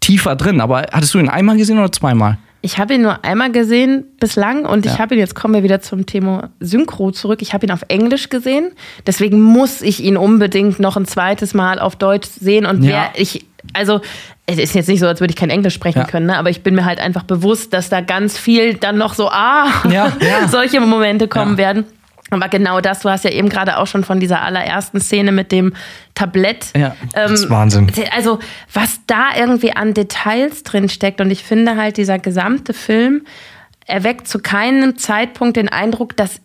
tiefer 0.00 0.34
drin. 0.34 0.60
Aber 0.60 0.86
hattest 0.92 1.14
du 1.14 1.20
ihn 1.20 1.28
einmal 1.28 1.56
gesehen 1.56 1.78
oder 1.78 1.92
zweimal? 1.92 2.38
Ich 2.60 2.78
habe 2.78 2.94
ihn 2.94 3.02
nur 3.02 3.24
einmal 3.24 3.52
gesehen 3.52 4.04
bislang 4.18 4.64
und 4.64 4.84
ich 4.84 4.92
Ja. 4.94 4.98
habe 4.98 5.14
ihn, 5.14 5.20
jetzt 5.20 5.34
kommen 5.36 5.54
wir 5.54 5.62
wieder 5.62 5.80
zum 5.80 6.06
Thema 6.06 6.50
Synchro 6.58 7.12
zurück, 7.12 7.40
ich 7.40 7.54
habe 7.54 7.66
ihn 7.66 7.70
auf 7.72 7.82
Englisch 7.88 8.30
gesehen. 8.30 8.72
Deswegen 9.06 9.40
muss 9.40 9.80
ich 9.80 10.02
ihn 10.02 10.16
unbedingt 10.16 10.80
noch 10.80 10.96
ein 10.96 11.06
zweites 11.06 11.54
Mal 11.54 11.78
auf 11.78 11.94
Deutsch 11.96 12.28
sehen. 12.40 12.66
Und 12.66 12.82
Ja. 12.82 12.90
wer 13.14 13.20
ich, 13.22 13.46
also 13.74 14.00
es 14.46 14.58
ist 14.58 14.74
jetzt 14.74 14.88
nicht 14.88 14.98
so, 14.98 15.06
als 15.06 15.20
würde 15.20 15.30
ich 15.30 15.36
kein 15.36 15.50
Englisch 15.50 15.74
sprechen 15.74 16.00
Ja. 16.00 16.04
können, 16.04 16.26
ne? 16.26 16.36
aber 16.38 16.50
ich 16.50 16.62
bin 16.62 16.74
mir 16.74 16.84
halt 16.84 16.98
einfach 16.98 17.22
bewusst, 17.22 17.72
dass 17.74 17.90
da 17.90 18.00
ganz 18.00 18.36
viel 18.36 18.74
dann 18.74 18.98
noch 18.98 19.14
so, 19.14 19.28
ah, 19.28 19.66
solche 20.50 20.80
Momente 20.80 21.28
kommen 21.28 21.58
werden. 21.58 21.84
Aber 22.30 22.48
genau 22.48 22.80
das, 22.80 23.00
du 23.00 23.08
hast 23.10 23.24
ja 23.24 23.30
eben 23.30 23.48
gerade 23.48 23.78
auch 23.78 23.86
schon 23.86 24.04
von 24.04 24.20
dieser 24.20 24.42
allerersten 24.42 25.00
Szene 25.00 25.32
mit 25.32 25.50
dem 25.52 25.74
Tablett. 26.14 26.66
Ja, 26.76 26.88
ähm, 27.14 27.30
das 27.30 27.32
ist 27.32 27.50
Wahnsinn. 27.50 27.90
Also, 28.14 28.38
was 28.72 29.00
da 29.06 29.28
irgendwie 29.36 29.72
an 29.74 29.94
Details 29.94 30.62
drin 30.62 30.88
steckt. 30.88 31.20
Und 31.20 31.30
ich 31.30 31.42
finde 31.44 31.76
halt, 31.76 31.96
dieser 31.96 32.18
gesamte 32.18 32.74
Film 32.74 33.22
erweckt 33.86 34.28
zu 34.28 34.38
keinem 34.40 34.98
Zeitpunkt 34.98 35.56
den 35.56 35.68
Eindruck, 35.68 36.16
dass 36.16 36.40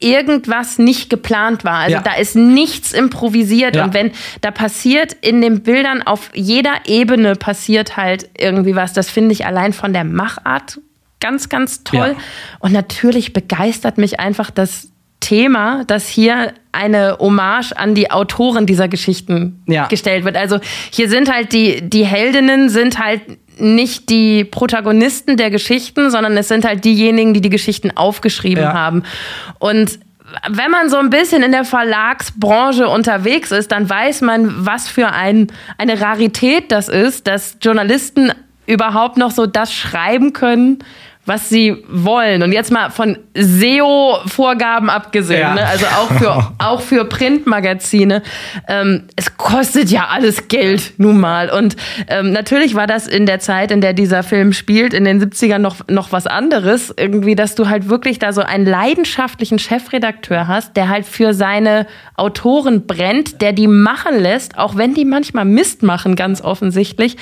irgendwas 0.00 0.78
nicht 0.78 1.10
geplant 1.10 1.64
war. 1.64 1.78
Also 1.78 1.96
Ja. 1.96 2.02
da 2.02 2.14
ist 2.14 2.36
nichts 2.36 2.92
improvisiert. 2.92 3.76
Ja. 3.76 3.84
Und 3.84 3.94
wenn 3.94 4.12
da 4.40 4.50
passiert 4.50 5.12
in 5.12 5.40
den 5.42 5.62
Bildern 5.62 6.02
auf 6.02 6.30
jeder 6.34 6.74
Ebene 6.86 7.34
passiert 7.34 7.96
halt 7.96 8.30
irgendwie 8.38 8.76
was. 8.76 8.92
Das 8.92 9.10
finde 9.10 9.32
ich 9.32 9.44
allein 9.44 9.72
von 9.72 9.92
der 9.92 10.04
Machart 10.04 10.78
ganz, 11.20 11.48
ganz 11.48 11.82
toll. 11.82 12.14
Ja. 12.16 12.22
Und 12.60 12.72
natürlich 12.72 13.32
begeistert 13.32 13.98
mich 13.98 14.20
einfach 14.20 14.50
das 14.52 14.88
Thema, 15.20 15.84
dass 15.86 16.08
hier 16.08 16.52
eine 16.72 17.16
Hommage 17.18 17.72
an 17.76 17.94
die 17.94 18.10
Autoren 18.10 18.66
dieser 18.66 18.88
Geschichten 18.88 19.62
Ja. 19.66 19.86
gestellt 19.86 20.24
wird. 20.24 20.36
Also 20.36 20.60
hier 20.92 21.08
sind 21.08 21.32
halt 21.32 21.52
die, 21.52 21.80
die 21.88 22.04
Heldinnen 22.04 22.68
sind 22.68 22.98
halt 22.98 23.22
nicht 23.60 24.08
die 24.10 24.44
Protagonisten 24.44 25.36
der 25.36 25.50
Geschichten, 25.50 26.10
sondern 26.10 26.36
es 26.36 26.46
sind 26.46 26.64
halt 26.64 26.84
diejenigen, 26.84 27.34
die 27.34 27.40
die 27.40 27.50
Geschichten 27.50 27.90
aufgeschrieben 27.96 28.62
Ja. 28.62 28.72
haben. 28.74 29.02
Und 29.58 29.98
wenn 30.48 30.70
man 30.70 30.88
so 30.90 30.98
ein 30.98 31.10
bisschen 31.10 31.42
in 31.42 31.50
der 31.52 31.64
Verlagsbranche 31.64 32.86
unterwegs 32.88 33.50
ist, 33.50 33.72
dann 33.72 33.88
weiß 33.88 34.20
man, 34.20 34.64
was 34.66 34.86
für 34.88 35.08
ein, 35.08 35.48
eine 35.78 36.00
Rarität 36.00 36.70
das 36.70 36.88
ist, 36.88 37.26
dass 37.26 37.56
Journalisten 37.60 38.32
überhaupt 38.66 39.16
noch 39.16 39.30
so 39.30 39.46
das 39.46 39.72
schreiben 39.72 40.32
können, 40.34 40.80
was 41.28 41.48
sie 41.48 41.84
wollen. 41.88 42.42
Und 42.42 42.52
jetzt 42.52 42.72
mal 42.72 42.90
von 42.90 43.18
SEO-Vorgaben 43.34 44.88
abgesehen, 44.90 45.40
Ja. 45.40 45.54
ne? 45.54 45.66
also 45.66 45.86
auch 45.86 46.12
für, 46.12 46.52
auch 46.58 46.80
für 46.80 47.04
Printmagazine. 47.04 48.22
Ähm, 48.66 49.04
es 49.16 49.36
kostet 49.36 49.90
ja 49.90 50.08
alles 50.10 50.48
Geld, 50.48 50.94
nun 50.98 51.20
mal. 51.20 51.50
Und 51.50 51.76
ähm, 52.08 52.32
natürlich 52.32 52.74
war 52.74 52.86
das 52.86 53.06
in 53.06 53.26
der 53.26 53.38
Zeit, 53.40 53.70
in 53.70 53.80
der 53.80 53.92
dieser 53.92 54.22
Film 54.22 54.52
spielt, 54.52 54.94
in 54.94 55.04
den 55.04 55.22
70ern 55.22 55.58
noch, 55.58 55.76
noch 55.88 56.12
was 56.12 56.26
anderes. 56.26 56.92
Irgendwie, 56.96 57.34
dass 57.34 57.54
du 57.54 57.68
halt 57.68 57.88
wirklich 57.88 58.18
da 58.18 58.32
so 58.32 58.40
einen 58.40 58.66
leidenschaftlichen 58.66 59.58
Chefredakteur 59.58 60.48
hast, 60.48 60.76
der 60.76 60.88
halt 60.88 61.06
für 61.06 61.34
seine 61.34 61.86
Autoren 62.16 62.86
brennt, 62.86 63.42
der 63.42 63.52
die 63.52 63.68
machen 63.68 64.18
lässt, 64.18 64.58
auch 64.58 64.76
wenn 64.76 64.94
die 64.94 65.04
manchmal 65.04 65.44
Mist 65.44 65.82
machen, 65.82 66.16
ganz 66.16 66.40
offensichtlich. 66.40 67.16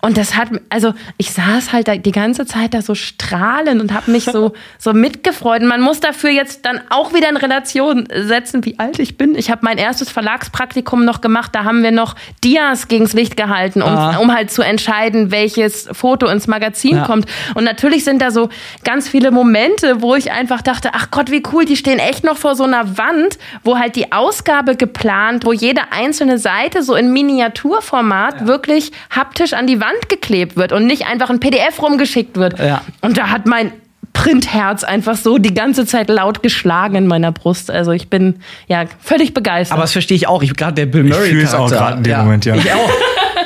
Und 0.00 0.16
das 0.16 0.36
hat, 0.36 0.48
also 0.70 0.94
ich 1.16 1.32
saß 1.32 1.72
halt 1.72 1.88
da 1.88 1.96
die 1.96 2.12
ganze 2.12 2.46
Zeit 2.46 2.72
da 2.74 2.82
so 2.82 2.94
strahlend 2.94 3.47
und 3.56 3.92
habe 3.92 4.10
mich 4.10 4.24
so, 4.24 4.52
so 4.78 4.92
mitgefreut. 4.92 5.62
Und 5.62 5.68
man 5.68 5.80
muss 5.80 6.00
dafür 6.00 6.30
jetzt 6.30 6.64
dann 6.66 6.80
auch 6.90 7.12
wieder 7.14 7.28
in 7.28 7.36
Relation 7.36 8.06
setzen, 8.14 8.64
wie 8.64 8.78
alt 8.78 8.98
ich 8.98 9.16
bin. 9.16 9.34
Ich 9.34 9.50
habe 9.50 9.60
mein 9.64 9.78
erstes 9.78 10.10
Verlagspraktikum 10.10 11.04
noch 11.04 11.20
gemacht, 11.20 11.54
da 11.54 11.64
haben 11.64 11.82
wir 11.82 11.90
noch 11.90 12.14
Dias 12.44 12.88
gegens 12.88 13.12
Licht 13.12 13.36
gehalten, 13.36 13.82
um, 13.82 13.88
Ah. 13.90 14.16
um 14.18 14.34
halt 14.34 14.50
zu 14.50 14.62
entscheiden, 14.62 15.30
welches 15.30 15.88
Foto 15.92 16.26
ins 16.26 16.46
Magazin 16.46 16.96
Ja. 16.98 17.04
kommt. 17.04 17.26
Und 17.54 17.64
natürlich 17.64 18.04
sind 18.04 18.20
da 18.22 18.30
so 18.30 18.48
ganz 18.84 19.08
viele 19.08 19.30
Momente, 19.30 20.02
wo 20.02 20.14
ich 20.14 20.30
einfach 20.32 20.62
dachte, 20.62 20.90
ach 20.92 21.10
Gott, 21.10 21.30
wie 21.30 21.42
cool, 21.52 21.64
die 21.64 21.76
stehen 21.76 21.98
echt 21.98 22.24
noch 22.24 22.36
vor 22.36 22.54
so 22.54 22.64
einer 22.64 22.98
Wand, 22.98 23.38
wo 23.64 23.78
halt 23.78 23.96
die 23.96 24.12
Ausgabe 24.12 24.76
geplant, 24.76 25.44
wo 25.44 25.52
jede 25.52 25.92
einzelne 25.92 26.38
Seite 26.38 26.82
so 26.82 26.94
in 26.94 27.12
Miniaturformat 27.12 28.46
wirklich 28.46 28.92
haptisch 29.10 29.52
an 29.52 29.66
die 29.66 29.80
Wand 29.80 30.08
geklebt 30.08 30.56
wird 30.56 30.72
und 30.72 30.86
nicht 30.86 31.06
einfach 31.06 31.30
ein 31.30 31.40
PDF 31.40 31.80
rumgeschickt 31.82 32.36
wird. 32.36 32.58
Ja. 32.58 32.82
Und 33.00 33.16
da 33.18 33.30
hat 33.38 33.46
mein 33.46 33.72
Sprintherz 34.18 34.82
einfach 34.82 35.16
so 35.16 35.38
die 35.38 35.54
ganze 35.54 35.86
Zeit 35.86 36.08
laut 36.08 36.42
geschlagen 36.42 36.96
in 36.96 37.06
meiner 37.06 37.30
Brust. 37.30 37.70
Also 37.70 37.92
ich 37.92 38.10
bin 38.10 38.40
ja 38.66 38.84
völlig 38.98 39.32
begeistert. 39.32 39.74
Aber 39.74 39.82
das 39.82 39.92
verstehe 39.92 40.16
ich 40.16 40.26
auch. 40.26 40.42
Ich 40.42 40.54
gerade 40.54 40.74
der 40.74 40.86
Bill 40.86 41.04
Murray. 41.04 41.26
Ich 41.26 41.30
fühle 41.30 41.44
es 41.44 41.54
auch 41.54 41.70
gerade 41.70 41.98
in 41.98 42.02
dem 42.02 42.18
Moment, 42.18 42.44
ja. 42.44 42.56
Ich 42.56 42.72
auch. 42.72 42.90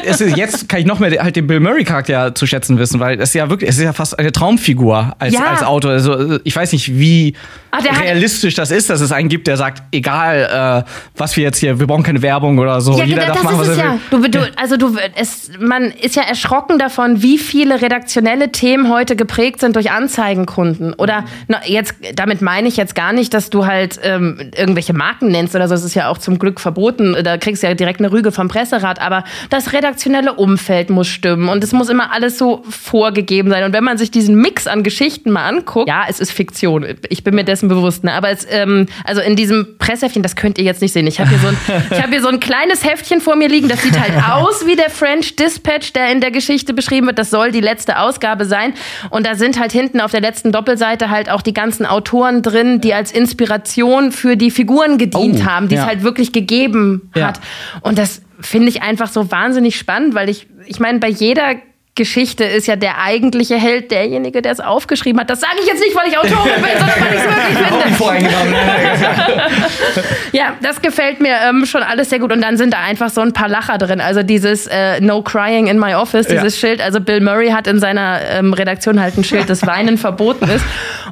Es 0.04 0.20
ist, 0.20 0.36
jetzt 0.36 0.68
kann 0.68 0.80
ich 0.80 0.86
noch 0.86 0.98
mehr 0.98 1.10
halt 1.22 1.36
den 1.36 1.46
Bill 1.46 1.60
Murray 1.60 1.84
Charakter 1.84 2.34
zu 2.34 2.46
schätzen 2.46 2.78
wissen, 2.78 3.00
weil 3.00 3.20
es 3.20 3.30
ist 3.30 3.34
ja 3.34 3.48
wirklich, 3.50 3.70
es 3.70 3.76
ist 3.78 3.84
ja 3.84 3.92
fast 3.92 4.18
eine 4.18 4.32
Traumfigur 4.32 5.14
als, 5.18 5.34
Ja. 5.34 5.44
als 5.52 5.62
Autor. 5.62 5.92
Also 5.92 6.38
ich 6.44 6.54
weiß 6.54 6.72
nicht, 6.72 6.98
wie 6.98 7.34
hat- 7.70 7.84
realistisch 8.02 8.54
das 8.54 8.70
ist, 8.70 8.90
dass 8.90 9.00
es 9.00 9.12
einen 9.12 9.28
gibt, 9.28 9.46
der 9.46 9.56
sagt, 9.56 9.82
egal, 9.92 10.84
äh, 10.86 10.90
was 11.16 11.36
wir 11.36 11.44
jetzt 11.44 11.58
hier, 11.58 11.78
wir 11.78 11.86
brauchen 11.86 12.02
keine 12.02 12.22
Werbung 12.22 12.58
oder 12.58 12.80
so. 12.80 12.96
Ja, 12.98 13.04
Jeder 13.04 13.22
genau, 13.22 13.34
darf 13.34 13.42
das 13.42 13.44
machen, 13.44 13.58
was 13.60 13.66
ist 13.68 13.72
es 13.74 13.78
er 13.78 13.84
ja. 13.84 13.98
will. 14.10 14.30
Du, 14.30 14.38
du, 14.38 14.50
also 14.56 14.76
du, 14.76 14.96
es, 15.16 15.50
man 15.58 15.84
ist 15.84 16.16
ja 16.16 16.22
erschrocken 16.22 16.78
davon, 16.78 17.22
wie 17.22 17.38
viele 17.38 17.80
redaktionelle 17.80 18.52
Themen 18.52 18.90
heute 18.92 19.16
geprägt 19.16 19.60
sind 19.60 19.76
durch 19.76 19.90
Anzeigenkunden. 19.90 20.92
Oder 20.94 21.24
na, 21.48 21.60
jetzt, 21.66 21.94
damit 22.14 22.42
meine 22.42 22.68
ich 22.68 22.76
jetzt 22.76 22.94
gar 22.94 23.12
nicht, 23.12 23.34
dass 23.34 23.50
du 23.50 23.66
halt 23.66 23.98
ähm, 24.02 24.50
irgendwelche 24.56 24.92
Marken 24.92 25.28
nennst 25.28 25.54
oder 25.54 25.68
so. 25.68 25.74
Das 25.74 25.84
ist 25.84 25.94
ja 25.94 26.08
auch 26.08 26.18
zum 26.18 26.38
Glück 26.38 26.60
verboten. 26.60 27.16
Da 27.24 27.38
kriegst 27.38 27.62
du 27.62 27.66
ja 27.66 27.74
direkt 27.74 28.00
eine 28.00 28.12
Rüge 28.12 28.32
vom 28.32 28.48
Presserat. 28.48 29.00
Aber 29.00 29.24
das 29.50 29.72
redaktionelle 29.92 30.32
Umfeld 30.34 30.88
muss 30.90 31.06
stimmen 31.08 31.48
und 31.48 31.62
es 31.62 31.72
muss 31.72 31.88
immer 31.90 32.12
alles 32.12 32.38
so 32.38 32.62
vorgegeben 32.68 33.50
sein. 33.50 33.64
Und 33.64 33.72
wenn 33.74 33.84
man 33.84 33.98
sich 33.98 34.10
diesen 34.10 34.36
Mix 34.36 34.66
an 34.66 34.82
Geschichten 34.82 35.30
mal 35.30 35.46
anguckt, 35.46 35.88
ja, 35.88 36.04
es 36.08 36.18
ist 36.18 36.32
Fiktion. 36.32 36.86
Ich 37.10 37.22
bin 37.24 37.34
mir 37.34 37.44
dessen 37.44 37.68
bewusst. 37.68 38.04
Ne? 38.04 38.12
Aber 38.12 38.30
es, 38.30 38.46
ähm, 38.50 38.86
also 39.04 39.20
in 39.20 39.36
diesem 39.36 39.76
Presseheftchen, 39.78 40.22
das 40.22 40.34
könnt 40.34 40.56
ihr 40.58 40.64
jetzt 40.64 40.80
nicht 40.80 40.92
sehen. 40.92 41.06
Ich 41.06 41.20
habe 41.20 41.28
hier, 41.28 41.38
so 41.38 41.48
ein, 41.48 41.56
ich 41.90 42.02
hab 42.02 42.08
hier 42.10 42.22
so 42.22 42.28
ein 42.28 42.40
kleines 42.40 42.84
Heftchen 42.84 43.20
vor 43.20 43.36
mir 43.36 43.48
liegen. 43.48 43.68
Das 43.68 43.82
sieht 43.82 43.98
halt 44.00 44.12
aus 44.32 44.66
wie 44.66 44.76
der 44.76 44.88
French 44.90 45.36
Dispatch, 45.36 45.92
der 45.92 46.10
in 46.10 46.20
der 46.20 46.30
Geschichte 46.30 46.72
beschrieben 46.72 47.06
wird. 47.06 47.18
Das 47.18 47.28
soll 47.30 47.52
die 47.52 47.60
letzte 47.60 47.98
Ausgabe 47.98 48.46
sein. 48.46 48.72
Und 49.10 49.26
da 49.26 49.34
sind 49.34 49.60
halt 49.60 49.72
hinten 49.72 50.00
auf 50.00 50.10
der 50.10 50.20
letzten 50.22 50.52
Doppelseite 50.52 51.10
halt 51.10 51.28
auch 51.30 51.42
die 51.42 51.52
ganzen 51.54 51.84
Autoren 51.84 52.40
drin, 52.42 52.80
die 52.80 52.94
als 52.94 53.12
Inspiration 53.12 54.10
für 54.12 54.36
die 54.36 54.50
Figuren 54.50 54.96
gedient 54.96 55.40
Oh, 55.42 55.44
haben, 55.44 55.68
die 55.68 55.74
es 55.74 55.82
ja. 55.82 55.86
halt 55.86 56.02
wirklich 56.02 56.32
gegeben 56.32 57.10
Ja. 57.14 57.28
hat. 57.28 57.40
Und 57.82 57.98
das 57.98 58.21
finde 58.42 58.68
ich 58.68 58.82
einfach 58.82 59.08
so 59.08 59.30
wahnsinnig 59.30 59.76
spannend, 59.78 60.14
weil 60.14 60.28
ich, 60.28 60.46
ich 60.66 60.80
meine, 60.80 60.98
bei 60.98 61.08
jeder 61.08 61.56
Geschichte 61.94 62.44
ist 62.44 62.66
ja 62.66 62.76
der 62.76 63.02
eigentliche 63.02 63.56
Held 63.56 63.90
derjenige, 63.90 64.40
der 64.40 64.52
es 64.52 64.60
aufgeschrieben 64.60 65.20
hat. 65.20 65.28
Das 65.28 65.40
sage 65.40 65.56
ich 65.60 65.66
jetzt 65.66 65.80
nicht, 65.80 65.94
weil 65.94 66.08
ich 66.08 66.16
Autorin 66.16 66.54
bin, 66.62 66.70
sondern 66.78 67.00
weil 67.00 67.14
ich 67.14 67.20
es 67.20 67.26
wirklich 67.26 67.68
finde. 67.82 67.96
Voreingenommen. 67.96 68.54
Ja, 70.32 70.54
das 70.62 70.80
gefällt 70.80 71.20
mir 71.20 71.36
ähm, 71.46 71.66
schon 71.66 71.82
alles 71.82 72.08
sehr 72.08 72.18
gut. 72.18 72.32
Und 72.32 72.40
dann 72.40 72.56
sind 72.56 72.72
da 72.72 72.78
einfach 72.78 73.10
so 73.10 73.20
ein 73.20 73.32
paar 73.34 73.48
Lacher 73.48 73.76
drin. 73.76 74.00
Also 74.00 74.22
dieses 74.22 74.66
äh, 74.66 74.98
No 75.02 75.20
Crying 75.22 75.66
in 75.66 75.78
my 75.78 75.94
office, 75.94 76.26
dieses 76.26 76.58
Ja. 76.60 76.68
Schild. 76.68 76.80
Also 76.80 77.00
Bill 77.00 77.20
Murray 77.20 77.50
hat 77.50 77.66
in 77.66 77.78
seiner 77.78 78.18
ähm, 78.30 78.54
Redaktion 78.54 78.98
halt 79.00 79.18
ein 79.18 79.24
Schild, 79.24 79.50
das 79.50 79.66
Weinen 79.66 79.98
verboten 79.98 80.48
ist. 80.48 80.64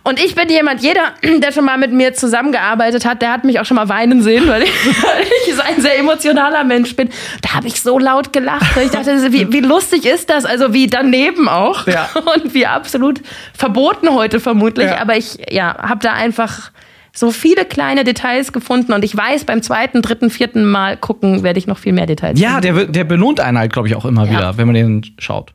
Und 0.05 0.19
ich 0.19 0.35
bin 0.35 0.49
jemand, 0.49 0.81
jeder, 0.83 1.13
der 1.23 1.53
schon 1.53 1.67
mal 1.67 1.77
mit 1.77 1.93
mir 1.93 2.15
zusammengearbeitet 2.15 3.05
hat, 3.05 3.21
der 3.21 3.33
hat 3.33 3.45
mich 3.45 3.61
auch 3.61 3.67
schon 3.67 3.75
mal 3.77 3.91
weinen 3.91 4.23
sehen, 4.23 4.49
weil 4.49 4.63
ich, 4.63 4.71
weil 5.03 5.25
ich 5.47 5.63
ein 5.63 5.83
sehr 5.83 5.99
emotionaler 5.99 6.65
Mensch 6.65 6.97
bin. 6.97 7.11
Da 7.43 7.55
habe 7.57 7.67
ich 7.67 7.83
so 7.83 7.99
laut 7.99 8.33
gelacht. 8.33 8.75
Ich 8.83 8.91
dachte, 8.91 9.33
wie, 9.33 9.53
wie 9.53 9.61
lustig 9.61 10.07
ist 10.07 10.31
das? 10.31 10.47
Also 10.47 10.70
wie 10.73 10.87
daneben 10.87 11.49
auch. 11.49 11.87
Ja. 11.87 12.09
Und 12.35 12.55
wie 12.55 12.67
absolut 12.67 13.21
verboten 13.55 14.09
heute 14.11 14.41
vermutlich. 14.41 14.87
Ja. 14.87 15.01
Aber 15.01 15.17
ich 15.17 15.39
ja, 15.51 15.77
habe 15.79 16.01
da 16.01 16.13
einfach 16.13 16.71
so 17.13 17.31
viele 17.31 17.65
kleine 17.65 18.05
Details 18.05 18.53
gefunden 18.53 18.93
und 18.93 19.05
ich 19.05 19.17
weiß, 19.17 19.43
beim 19.45 19.63
zweiten, 19.63 20.01
dritten, 20.01 20.31
vierten 20.31 20.65
Mal 20.65 20.97
gucken 20.97 21.43
werde 21.43 21.59
ich 21.59 21.67
noch 21.67 21.77
viel 21.79 21.93
mehr 21.93 22.07
Details 22.07 22.39
Ja, 22.39 22.61
finden. 22.61 22.77
der, 22.77 22.87
der 22.87 23.05
belohnt 23.05 23.41
einen 23.41 23.59
halt, 23.59 23.73
glaube 23.73 23.89
ich, 23.89 23.97
auch 23.97 24.05
immer 24.05 24.27
Ja. 24.27 24.31
wieder, 24.31 24.57
wenn 24.59 24.67
man 24.67 24.75
den 24.77 25.05
schaut. 25.19 25.53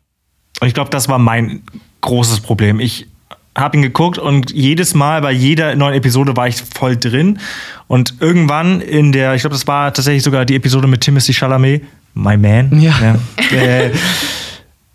Ich 0.63 0.73
glaube, 0.73 0.89
das 0.89 1.07
war 1.07 1.17
mein 1.17 1.63
großes 2.01 2.41
Problem. 2.41 2.81
Ich 2.81 3.07
habe 3.57 3.77
ihn 3.77 3.83
geguckt 3.83 4.17
und 4.17 4.51
jedes 4.51 4.93
Mal 4.95 5.21
bei 5.21 5.31
jeder 5.31 5.75
neuen 5.75 5.93
Episode 5.95 6.35
war 6.35 6.47
ich 6.47 6.61
voll 6.61 6.97
drin. 6.97 7.39
Und 7.87 8.15
irgendwann 8.19 8.81
in 8.81 9.13
der, 9.13 9.33
ich 9.33 9.41
glaube, 9.41 9.53
das 9.55 9.65
war 9.65 9.93
tatsächlich 9.93 10.23
sogar 10.23 10.43
die 10.43 10.55
Episode 10.55 10.87
mit 10.87 11.01
Timothy 11.01 11.33
Chalamet, 11.33 11.83
My 12.15 12.35
Man. 12.35 12.81
Ja. 12.81 13.15
äh, 13.51 13.91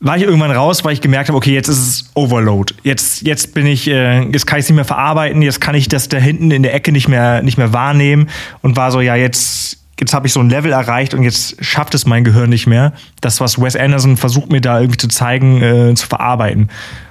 war 0.01 0.17
ich 0.17 0.23
irgendwann 0.23 0.51
raus, 0.51 0.83
weil 0.83 0.95
ich 0.95 1.03
gemerkt 1.03 1.29
habe, 1.29 1.37
okay, 1.37 1.53
jetzt 1.53 1.69
ist 1.69 1.79
es 1.79 2.11
Overload. 2.15 2.75
Jetzt, 2.83 3.21
jetzt 3.23 3.53
bin 3.53 3.67
ich, 3.67 3.87
äh, 3.87 4.23
jetzt 4.23 4.47
kann 4.47 4.59
ich 4.59 4.65
es 4.65 4.71
nicht 4.71 4.77
mehr 4.77 4.85
verarbeiten, 4.87 5.43
jetzt 5.43 5.61
kann 5.61 5.75
ich 5.75 5.89
das 5.89 6.09
da 6.09 6.17
hinten 6.17 6.51
in 6.51 6.63
der 6.63 6.75
Ecke 6.75 6.91
nicht 6.91 7.07
mehr, 7.07 7.43
nicht 7.43 7.59
mehr 7.59 7.75
wahrnehmen 7.75 8.29
und 8.63 8.77
war 8.77 8.91
so, 8.93 9.03
ja, 9.03 9.15
jetzt, 9.15 9.79
jetzt 9.99 10.15
habe 10.15 10.27
ich 10.27 10.33
so 10.33 10.41
ein 10.41 10.49
Level 10.49 10.73
erreicht 10.73 11.13
und 11.13 11.23
jetzt 11.23 11.63
schafft 11.63 11.95
es 11.95 12.07
mein 12.07 12.25
Gehirn 12.25 12.49
nicht 12.49 12.67
mehr, 12.67 12.95
das, 13.21 13.41
was 13.41 13.61
Wes 13.61 13.77
Anderson 13.77 14.17
versucht 14.17 14.51
mir 14.51 14.63
da 14.63 14.81
irgendwie 14.81 14.99
zu 14.99 15.09
zeigen, 15.09 15.63
äh, 15.63 15.95
zu 15.95 16.07
verarbeiten. 16.07 16.71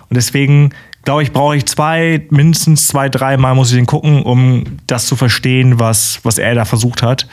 Und 0.09 0.15
deswegen 0.15 0.71
glaube 1.03 1.21
ich, 1.21 1.31
brauche 1.31 1.55
ich 1.55 1.67
zwei, 1.67 2.25
mindestens 2.31 2.87
zwei, 2.87 3.07
drei 3.07 3.37
Mal 3.37 3.53
muss 3.53 3.69
ich 3.69 3.77
den 3.77 3.85
gucken, 3.85 4.23
um 4.23 4.63
das 4.87 5.05
zu 5.05 5.15
verstehen, 5.15 5.79
was, 5.79 6.19
was 6.23 6.39
er 6.39 6.55
da 6.55 6.65
versucht 6.65 7.03
hat 7.03 7.27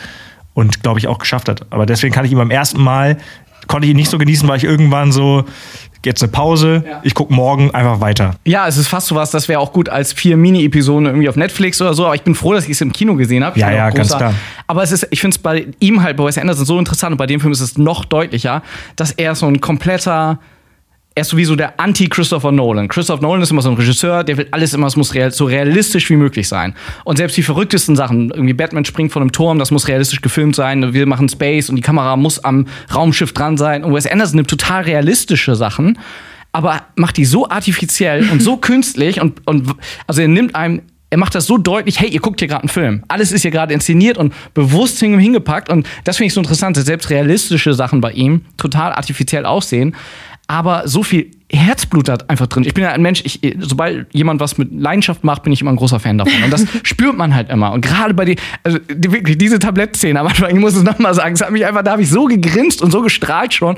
und 0.53 0.83
glaube 0.83 0.99
ich 0.99 1.09
auch 1.09 1.19
geschafft 1.19 1.49
hat. 1.49 1.67
Aber 1.71 1.87
deswegen 1.87 2.15
kann 2.15 2.25
ich 2.25 2.33
ihn 2.33 2.39
beim 2.39 2.51
ersten 2.51 2.81
Mal, 2.81 3.19
konnte 3.67 3.87
ich 3.87 3.91
ihn 3.91 3.97
nicht 3.97 4.11
so 4.11 4.19
genießen, 4.19 4.49
weil 4.49 4.57
ich 4.59 4.65
irgendwann 4.65 5.13
so, 5.13 5.45
jetzt 6.05 6.23
eine 6.23 6.31
Pause, 6.31 6.85
Ja. 6.89 7.01
ich 7.03 7.15
gucke 7.15 7.33
morgen 7.35 7.73
einfach 7.73 8.01
weiter. 8.01 8.37
Ja, 8.45 8.69
es 8.69 8.77
ist 8.77 8.87
fast 8.89 9.09
so 9.09 9.15
was, 9.17 9.31
das 9.33 9.49
wäre 9.49 9.59
auch 9.61 9.73
gut 9.73 9.89
als 9.89 10.13
vier 10.13 10.37
Mini-Episoden 10.37 11.07
irgendwie 11.07 11.29
auf 11.29 11.37
Netflix 11.37 11.81
oder 11.81 11.95
so, 11.95 12.05
aber 12.07 12.15
ich 12.15 12.23
bin 12.23 12.35
froh, 12.37 12.53
dass 12.53 12.65
ich 12.65 12.71
es 12.71 12.81
im 12.81 12.93
Kino 12.93 13.17
gesehen 13.17 13.43
habe. 13.45 13.59
Ja, 13.59 13.71
ja, 13.73 13.91
ganz 13.91 14.17
klar. 14.17 14.33
Aber 14.69 14.83
es 14.83 14.93
ist, 14.93 15.09
ich 15.11 15.21
finde 15.21 15.35
es 15.35 15.39
bei 15.43 15.67
ihm 15.81 16.03
halt, 16.03 16.17
bei 16.17 16.25
Wes 16.25 16.39
Anderson 16.39 16.65
so 16.65 16.79
interessant 16.79 17.13
und 17.13 17.19
bei 17.19 17.27
dem 17.27 17.41
Film 17.41 17.53
ist 17.53 17.61
es 17.61 17.77
noch 17.77 18.05
deutlicher, 18.05 18.63
dass 18.95 19.11
er 19.13 19.35
so 19.35 19.47
ein 19.47 19.61
kompletter 19.61 20.39
er 21.17 21.23
ist 21.23 21.31
sowieso 21.31 21.57
der 21.57 21.81
Anti-Christopher 21.81 22.53
Nolan. 22.53 22.89
Christopher 22.89 23.23
Nolan 23.23 23.41
ist 23.41 23.51
immer 23.51 23.63
so 23.63 23.71
ein 23.71 23.75
Regisseur, 23.77 24.23
der 24.23 24.37
will 24.37 24.49
alles 24.51 24.75
immer, 24.75 24.87
es 24.87 24.97
muss 24.97 25.15
real, 25.15 25.33
so 25.33 25.47
realistisch 25.47 26.11
wie 26.11 26.17
möglich 26.17 26.47
sein. 26.47 26.75
Und 27.05 27.17
selbst 27.17 27.39
die 27.39 27.43
verrücktesten 27.43 27.97
Sachen, 27.97 28.31
irgendwie 28.31 28.53
Batman 28.53 28.85
springt 28.85 29.13
von 29.13 29.23
einem 29.23 29.33
Turm, 29.33 29.59
das 29.59 29.71
muss 29.71 29.89
realistisch 29.89 30.21
gefilmt 30.21 30.55
sein, 30.55 30.93
wir 30.93 31.07
machen 31.07 31.31
Space 31.31 31.71
und 31.71 31.77
die 31.77 31.83
Kamera 31.83 32.17
muss 32.17 32.39
am 32.45 32.67
Raumschiff 32.95 33.33
dran 33.33 33.57
sein. 33.57 33.83
Und 33.83 33.95
Wes 33.95 34.07
Anderson 34.07 34.37
nimmt 34.37 34.51
total 34.51 34.83
realistische 34.83 35.55
Sachen, 35.57 35.99
aber 36.53 36.83
macht 36.97 37.17
die 37.17 37.25
so 37.25 37.49
artifiziell 37.49 38.29
und 38.31 38.43
so 38.43 38.57
künstlich 38.59 39.19
und, 39.19 39.41
und 39.47 39.75
also 40.07 40.21
er 40.21 40.29
nimmt 40.29 40.55
einem 40.55 40.83
er 41.09 41.19
macht 41.19 41.37
das 41.37 41.47
so 41.47 41.57
deutlich, 41.57 42.01
hey, 42.01 42.09
ihr 42.11 42.19
guckt 42.19 42.41
hier 42.41 42.49
gerade 42.49 42.63
einen 42.63 42.69
Film. 42.69 43.05
Alles 43.07 43.31
ist 43.31 43.43
hier 43.43 43.53
gerade 43.53 43.73
inszeniert 43.73 44.19
und 44.19 44.35
bewusst 44.55 44.99
hin- 44.99 45.21
hingepackt. 45.21 45.69
Und 45.71 45.87
das 46.03 46.17
finde 46.17 46.27
ich 46.27 46.35
so 46.35 46.41
interessant, 46.41 46.77
dass 46.77 46.85
selbst 46.85 47.11
realistische 47.11 47.75
Sachen 47.75 48.01
bei 48.01 48.11
ihm 48.11 48.41
total 48.57 48.93
artifiziell 48.93 49.47
aussehen. 49.47 49.95
Aber 50.49 50.87
so 50.87 51.03
viel 51.03 51.33
Herzblut 51.51 52.09
hat 52.09 52.31
einfach 52.31 52.47
drin. 52.47 52.65
Ich 52.65 52.75
bin 52.75 52.85
ja 52.85 52.93
ein 52.93 53.03
Mensch, 53.03 53.23
ich, 53.25 53.41
sobald 53.61 54.13
jemand 54.15 54.41
was 54.41 54.59
mit 54.59 54.73
Leidenschaft 54.73 55.25
macht, 55.25 55.43
bin 55.43 55.53
ich 55.53 55.61
immer 55.61 55.73
ein 55.73 55.77
großer 55.77 55.99
Fan 55.99 56.19
davon. 56.19 56.43
Und 56.45 56.53
das 56.53 56.65
spürt 56.83 57.17
man 57.17 57.35
halt 57.35 57.51
immer. 57.51 57.73
Und 57.73 57.81
gerade 57.85 58.15
bei 58.15 58.25
den, 58.25 58.37
also 58.63 58.79
die, 58.79 59.11
wirklich 59.11 59.39
diese 59.39 59.59
Tablettszene 59.59 60.21
am 60.21 60.27
Anfang, 60.27 60.51
ich 60.51 60.61
muss 60.61 60.75
es 60.75 60.83
nochmal 60.83 61.15
sagen, 61.15 61.35
es 61.35 61.41
hat 61.41 61.51
mich 61.51 61.67
einfach, 61.67 61.83
da 61.83 61.93
habe 61.93 62.03
ich 62.03 62.11
so 62.11 62.27
gegrinst 62.27 62.81
und 62.81 62.91
so 62.93 63.03
gestrahlt 63.03 63.55
schon. 63.55 63.77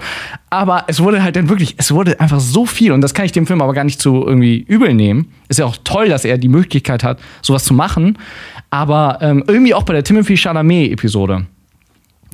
Aber 0.51 0.85
es 0.89 1.01
wurde 1.01 1.23
halt 1.23 1.37
dann 1.37 1.49
wirklich, 1.49 1.75
es 1.79 1.93
wurde 1.93 2.21
einfach 2.21 2.41
so 2.41 2.67
viel. 2.67 2.93
Und 2.93 3.01
das 3.01 3.15
kann 3.15 3.25
ich 3.25 3.33
dem 3.33 3.47
Film 3.47 3.63
aber 3.63 3.73
gar 3.73 3.85
nicht 3.85 4.01
zu 4.01 4.27
irgendwie 4.27 4.59
übel 4.59 4.93
nehmen. 4.93 5.33
Ist 5.49 5.59
ja 5.59 5.65
auch 5.65 5.77
toll, 5.85 6.09
dass 6.09 6.25
er 6.25 6.37
die 6.37 6.49
Möglichkeit 6.49 7.03
hat, 7.03 7.19
sowas 7.43 7.65
zu 7.65 7.73
machen. 7.73 8.19
Aber 8.71 9.19
ähm, 9.23 9.45
irgendwie 9.47 9.75
auch 9.75 9.85
bei 9.85 9.95
der 9.95 10.05
Timothy 10.05 10.37
Chalamet-Episode 10.37 11.47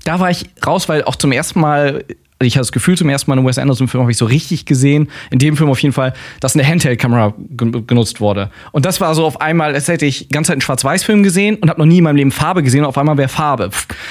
da 0.05 0.20
war 0.20 0.30
ich 0.30 0.45
raus, 0.64 0.89
weil 0.89 1.05
auch 1.05 1.16
zum 1.16 1.32
ersten 1.32 1.61
Mal, 1.61 2.05
ich 2.47 2.55
hatte 2.57 2.62
das 2.62 2.72
Gefühl, 2.72 2.97
zum 2.97 3.09
ersten 3.09 3.30
Mal 3.30 3.38
einen 3.38 3.47
Wes 3.47 3.59
Anderson-Film 3.59 4.03
habe 4.03 4.11
ich 4.11 4.16
so 4.18 4.24
richtig 4.26 4.64
gesehen, 4.66 5.09
in 5.30 5.38
dem 5.38 5.57
Film 5.57 5.70
auf 5.70 5.78
jeden 5.80 5.92
Fall, 5.92 6.12
dass 6.40 6.55
eine 6.55 6.66
Handheld-Kamera 6.66 7.34
gen- 7.51 7.86
genutzt 7.86 8.20
wurde. 8.20 8.51
Und 8.72 8.84
das 8.84 9.01
war 9.01 9.14
so 9.14 9.24
auf 9.24 9.40
einmal, 9.40 9.74
als 9.74 9.88
hätte 9.88 10.07
ich 10.07 10.28
die 10.28 10.32
ganze 10.32 10.49
Zeit 10.49 10.55
einen 10.55 10.61
Schwarz-Weiß-Film 10.62 11.22
gesehen 11.22 11.57
und 11.57 11.68
habe 11.70 11.80
noch 11.80 11.86
nie 11.86 11.99
in 11.99 12.05
meinem 12.05 12.16
Leben 12.16 12.32
Farbe 12.32 12.62
gesehen 12.62 12.80
und 12.80 12.86
auf 12.86 12.99
einmal 12.99 13.16
wäre 13.16 13.28
Farbe. 13.28 13.70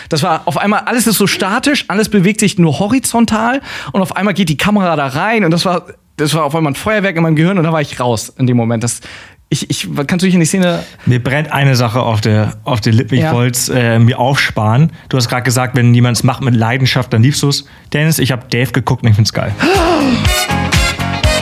Das 0.09 0.23
war 0.23 0.41
auf 0.45 0.57
einmal, 0.57 0.81
alles 0.85 1.07
ist 1.07 1.17
so 1.17 1.27
statisch, 1.27 1.85
alles 1.87 2.09
bewegt 2.09 2.39
sich 2.39 2.57
nur 2.57 2.79
horizontal 2.79 3.61
und 3.91 4.01
auf 4.01 4.15
einmal 4.15 4.33
geht 4.33 4.49
die 4.49 4.57
Kamera 4.57 4.95
da 4.95 5.07
rein 5.07 5.45
und 5.45 5.51
das 5.51 5.65
war, 5.65 5.85
das 6.17 6.33
war 6.33 6.43
auf 6.43 6.55
einmal 6.55 6.73
ein 6.73 6.75
Feuerwerk 6.75 7.15
in 7.15 7.23
meinem 7.23 7.35
Gehirn 7.35 7.57
und 7.57 7.63
da 7.63 7.71
war 7.73 7.81
ich 7.81 7.99
raus 7.99 8.33
in 8.37 8.45
dem 8.47 8.57
Moment. 8.57 8.83
Das, 8.83 9.01
ich, 9.53 9.69
ich, 9.69 9.87
kannst 10.07 10.23
du 10.23 10.25
dich 10.25 10.33
in 10.33 10.39
die 10.39 10.45
Szene 10.45 10.83
Mir 11.05 11.23
brennt 11.23 11.51
eine 11.51 11.75
Sache 11.75 12.01
auf 12.01 12.21
der, 12.21 12.55
auf 12.63 12.81
der 12.81 12.91
Lippe. 12.93 13.15
Ich 13.15 13.21
Ja. 13.21 13.33
wollte 13.33 13.57
es 13.57 13.69
äh, 13.69 13.99
mir 13.99 14.19
aufsparen. 14.19 14.91
Du 15.09 15.17
hast 15.17 15.29
gerade 15.29 15.43
gesagt, 15.43 15.75
wenn 15.75 15.93
jemand 15.93 16.17
es 16.17 16.23
macht 16.23 16.41
mit 16.41 16.55
Leidenschaft, 16.55 17.13
dann 17.13 17.21
liebst 17.23 17.41
du 17.43 17.49
es. 17.49 17.65
Dennis, 17.93 18.19
ich 18.19 18.31
habe 18.31 18.43
Dave 18.49 18.71
geguckt 18.71 19.03
und 19.03 19.09
ich 19.09 19.15
finde 19.15 19.27
es 19.27 19.33
geil. 19.33 19.51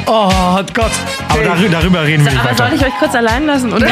Oh 0.06 0.30
Gott. 0.74 0.92
Aber 1.30 1.44
darüber, 1.44 1.70
darüber 1.70 2.04
reden 2.04 2.26
wir 2.26 2.32
nicht 2.32 2.44
Aber 2.44 2.56
soll 2.56 2.66
weiter. 2.68 2.76
ich 2.76 2.86
euch 2.86 3.00
kurz 3.00 3.16
allein 3.16 3.46
lassen, 3.46 3.72
oder? 3.72 3.86
Nee, 3.86 3.92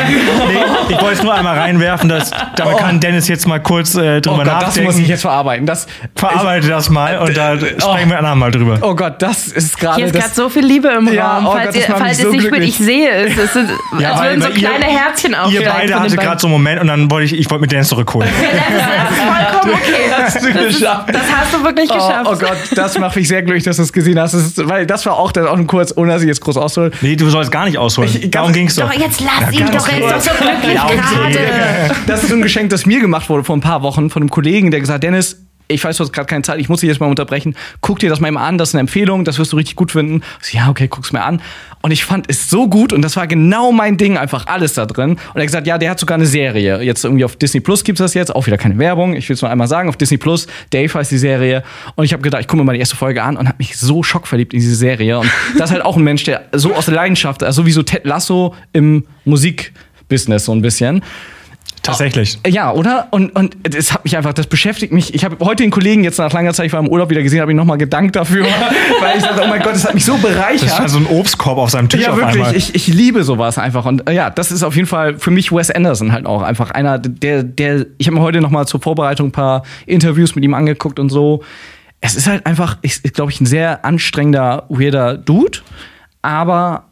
ich 0.89 1.01
wollte 1.01 1.13
es 1.13 1.23
nur 1.23 1.33
einmal 1.33 1.57
reinwerfen, 1.57 2.09
dass, 2.09 2.31
damit 2.55 2.77
kann 2.77 2.99
Dennis 2.99 3.27
jetzt 3.27 3.47
mal 3.47 3.59
kurz 3.61 3.95
äh, 3.95 4.17
Oh 4.17 4.19
drüber 4.21 4.37
Gott, 4.37 4.47
das 4.47 4.53
nachdenken. 4.63 4.87
muss 4.91 4.97
ich 4.99 5.07
jetzt 5.07 5.21
verarbeiten. 5.21 5.65
Das, 5.65 5.87
Verarbeite 6.15 6.67
das 6.67 6.89
mal 6.89 7.17
und 7.19 7.37
da 7.37 7.57
sprechen 7.57 8.09
wir 8.09 8.17
ein 8.17 8.25
andermal 8.25 8.51
drüber. 8.51 8.79
oh 8.81 8.95
Gott, 8.95 9.21
das 9.21 9.47
ist 9.47 9.79
gerade. 9.79 9.95
Hier 9.97 10.05
ist 10.07 10.15
das- 10.15 10.23
gerade 10.23 10.35
so 10.35 10.49
viel 10.49 10.65
Liebe 10.65 10.89
im 10.89 11.11
Ja, 11.13 11.37
Raum. 11.37 11.47
oh 11.47 11.51
falls 11.51 11.65
Gott, 11.67 11.75
ihr, 11.75 11.87
das 11.87 11.99
falls 11.99 12.17
ihr 12.19 12.23
so 12.23 12.29
es 12.29 12.35
nicht 12.35 12.47
glücklich. 12.49 12.69
ich 12.69 12.85
sehe 12.85 13.09
es. 13.09 13.37
Es 13.37 13.53
sind, 13.53 13.69
als 13.69 13.79
weil- 14.19 14.29
würden 14.29 14.41
so 14.41 14.47
weil 14.49 14.57
ihr- 14.57 14.69
kleine 14.69 14.85
Herzchen 14.85 15.31
Ihr 15.31 15.43
aufsteigen. 15.43 15.69
beide 15.73 15.99
hattet 15.99 16.19
gerade 16.19 16.39
so 16.41 16.47
einen 16.47 16.53
Moment 16.53 16.81
und 16.81 16.87
dann 16.87 17.09
wollte 17.11 17.25
ich, 17.25 17.39
ich 17.39 17.49
wollte 17.49 17.61
mit 17.61 17.71
Dennis 17.71 17.87
zurückholen. 17.87 18.29
Das 18.29 19.11
ist 19.13 19.19
vollkommen 19.63 19.73
okay. 19.81 20.23
hast 20.23 20.43
du 20.43 20.53
geschafft. 20.53 21.09
Das 21.13 21.21
hast 21.35 21.53
du 21.53 21.63
wirklich 21.63 21.89
geschafft. 21.89 22.25
Oh, 22.25 22.31
oh 22.33 22.37
Gott, 22.37 22.57
das 22.75 22.97
macht 22.97 23.15
mich 23.15 23.27
sehr 23.27 23.41
glücklich, 23.43 23.63
dass 23.63 23.77
du 23.77 23.83
es 23.83 23.93
gesehen 23.93 24.19
hast. 24.19 24.33
Das 24.33 24.53
weil 24.67 24.85
das 24.85 25.05
war 25.05 25.13
auch 25.17 25.31
dann 25.31 25.47
auch 25.47 25.57
ein 25.57 25.67
kurz, 25.67 25.91
ohne 25.99 26.11
dass 26.13 26.21
ich 26.21 26.27
jetzt 26.27 26.41
groß 26.41 26.57
aushole. 26.57 26.91
Nee, 27.01 27.15
du 27.15 27.29
sollst 27.29 27.51
gar 27.51 27.65
nicht 27.65 27.77
ausholen. 27.77 28.09
Ich- 28.13 28.31
Darum 28.31 28.51
ging's 28.53 28.75
doch. 28.75 28.91
Doch, 28.91 28.99
jetzt 28.99 29.21
lass 29.21 29.51
ihn 29.53 29.59
ganz 29.59 29.71
doch, 29.71 29.87
er 29.91 29.99
ist 30.17 30.27
doch 30.27 30.33
so 30.33 30.43
glücklich 30.43 30.73
Ja, 30.73 30.87
gerade. 30.87 31.39
Das 32.07 32.23
ist 32.23 32.29
so 32.29 32.35
ein 32.35 32.41
Geschenk, 32.41 32.69
das 32.69 32.85
mir 32.85 32.99
gemacht 33.01 33.29
wurde 33.29 33.43
vor 33.43 33.55
ein 33.55 33.61
paar 33.61 33.83
Wochen 33.83 34.09
von 34.09 34.21
einem 34.23 34.29
Kollegen, 34.29 34.71
der 34.71 34.79
gesagt 34.79 34.95
hat, 34.95 35.03
Dennis, 35.03 35.45
ich 35.71 35.83
weiß, 35.83 35.97
du 35.97 36.03
hast 36.03 36.11
gerade 36.11 36.25
keine 36.25 36.41
Zeit, 36.41 36.59
ich 36.59 36.67
muss 36.67 36.81
dich 36.81 36.87
jetzt 36.87 36.99
mal 36.99 37.07
unterbrechen. 37.07 37.55
Guck 37.81 37.99
dir 37.99 38.09
das 38.09 38.19
mal 38.19 38.35
an, 38.35 38.57
das 38.57 38.69
ist 38.69 38.75
eine 38.75 38.81
Empfehlung, 38.81 39.23
das 39.23 39.37
wirst 39.37 39.53
du 39.53 39.57
richtig 39.57 39.75
gut 39.75 39.91
finden. 39.91 40.21
So, 40.41 40.57
ja, 40.57 40.67
okay, 40.69 40.87
guck's 40.87 41.13
mir 41.13 41.23
an. 41.23 41.41
Und 41.81 41.91
ich 41.91 42.03
fand 42.03 42.25
es 42.27 42.49
so 42.49 42.67
gut 42.67 42.91
und 42.91 43.03
das 43.03 43.15
war 43.15 43.27
genau 43.27 43.71
mein 43.71 43.95
Ding, 43.97 44.17
einfach 44.17 44.47
alles 44.47 44.73
da 44.73 44.85
drin. 44.85 45.11
Und 45.11 45.35
er 45.35 45.41
hat 45.41 45.47
gesagt, 45.47 45.67
ja, 45.67 45.77
der 45.77 45.91
hat 45.91 45.99
sogar 45.99 46.15
eine 46.15 46.25
Serie. 46.25 46.81
Jetzt 46.81 47.05
irgendwie 47.05 47.23
auf 47.23 47.35
Disney 47.35 47.61
Plus 47.61 47.83
gibt's 47.83 47.99
das 47.99 48.15
jetzt, 48.15 48.35
auch 48.35 48.47
wieder 48.47 48.57
keine 48.57 48.77
Werbung. 48.79 49.15
Ich 49.15 49.29
will 49.29 49.35
es 49.35 49.41
nur 49.41 49.51
einmal 49.51 49.67
sagen, 49.67 49.89
auf 49.89 49.95
Disney 49.95 50.17
Plus, 50.17 50.47
Dave 50.71 50.91
heißt 50.91 51.11
die 51.11 51.19
Serie. 51.19 51.63
Und 51.95 52.03
ich 52.03 52.13
habe 52.13 52.23
gedacht, 52.23 52.41
ich 52.41 52.47
gucke 52.47 52.57
mir 52.57 52.65
mal 52.65 52.73
die 52.73 52.79
erste 52.79 52.95
Folge 52.95 53.21
an 53.21 53.37
und 53.37 53.47
habe 53.47 53.57
mich 53.59 53.77
so 53.77 54.01
schockverliebt 54.01 54.53
in 54.53 54.59
diese 54.59 54.75
Serie. 54.75 55.19
Und 55.19 55.29
das 55.57 55.69
ist 55.69 55.75
halt 55.75 55.85
auch 55.85 55.97
ein 55.97 56.03
Mensch, 56.03 56.23
der 56.23 56.45
so 56.51 56.73
aus 56.73 56.85
der 56.85 56.95
Leidenschaft, 56.95 57.43
also 57.43 57.65
wie 57.67 57.71
so 57.71 57.83
Ted 57.83 58.05
Lasso 58.05 58.55
im 58.73 59.05
Musikbusiness 59.25 60.45
so 60.45 60.51
ein 60.51 60.61
bisschen. 60.61 61.03
Tatsächlich. 61.83 62.39
Ja, 62.47 62.71
oder? 62.71 63.07
Und, 63.11 63.35
und 63.35 63.55
es 63.75 63.93
hat 63.93 64.03
mich 64.03 64.17
einfach, 64.17 64.33
das 64.33 64.47
beschäftigt 64.47 64.91
mich. 64.91 65.13
Ich 65.13 65.23
habe 65.23 65.37
heute 65.45 65.63
den 65.63 65.71
Kollegen 65.71 66.03
jetzt 66.03 66.17
nach 66.17 66.31
langer 66.31 66.53
Zeit, 66.53 66.67
ich 66.67 66.73
war 66.73 66.79
im 66.79 66.87
Urlaub 66.87 67.09
wieder 67.09 67.23
gesehen, 67.23 67.41
habe 67.41 67.51
ich 67.51 67.55
nochmal 67.55 67.77
gedankt 67.77 68.15
dafür, 68.15 68.45
weil 69.01 69.17
ich 69.17 69.23
dachte, 69.23 69.41
oh 69.43 69.47
mein 69.47 69.61
Gott, 69.61 69.73
das 69.73 69.85
hat 69.85 69.93
mich 69.93 70.05
so 70.05 70.17
bereichert. 70.17 70.63
Das 70.63 70.73
ist 70.73 70.79
also 70.79 70.97
ein 70.99 71.07
Obstkorb 71.07 71.57
auf 71.57 71.69
seinem 71.69 71.89
Tisch 71.89 72.01
ja, 72.01 72.11
auf 72.11 72.17
wirklich. 72.17 72.53
Ich, 72.55 72.75
ich 72.75 72.87
liebe 72.87 73.23
sowas 73.23 73.57
einfach. 73.57 73.85
Und 73.85 74.09
äh, 74.09 74.13
ja, 74.13 74.29
das 74.29 74.51
ist 74.51 74.63
auf 74.63 74.75
jeden 74.75 74.87
Fall 74.87 75.17
für 75.17 75.31
mich 75.31 75.51
Wes 75.51 75.71
Anderson 75.71 76.11
halt 76.11 76.25
auch 76.25 76.41
einfach 76.41 76.71
einer, 76.71 76.99
der, 76.99 77.43
der, 77.43 77.85
ich 77.97 78.07
habe 78.07 78.17
mir 78.17 78.23
heute 78.23 78.41
noch 78.41 78.51
mal 78.51 78.65
zur 78.65 78.81
Vorbereitung 78.81 79.27
ein 79.27 79.31
paar 79.31 79.63
Interviews 79.85 80.35
mit 80.35 80.43
ihm 80.43 80.53
angeguckt 80.53 80.99
und 80.99 81.09
so. 81.09 81.43
Es 82.01 82.15
ist 82.15 82.27
halt 82.27 82.45
einfach, 82.45 82.77
ich, 82.81 83.03
glaube 83.03 83.31
ich, 83.31 83.41
ein 83.41 83.45
sehr 83.45 83.83
anstrengender, 83.83 84.65
weirder 84.69 85.17
Dude, 85.17 85.59
aber 86.21 86.85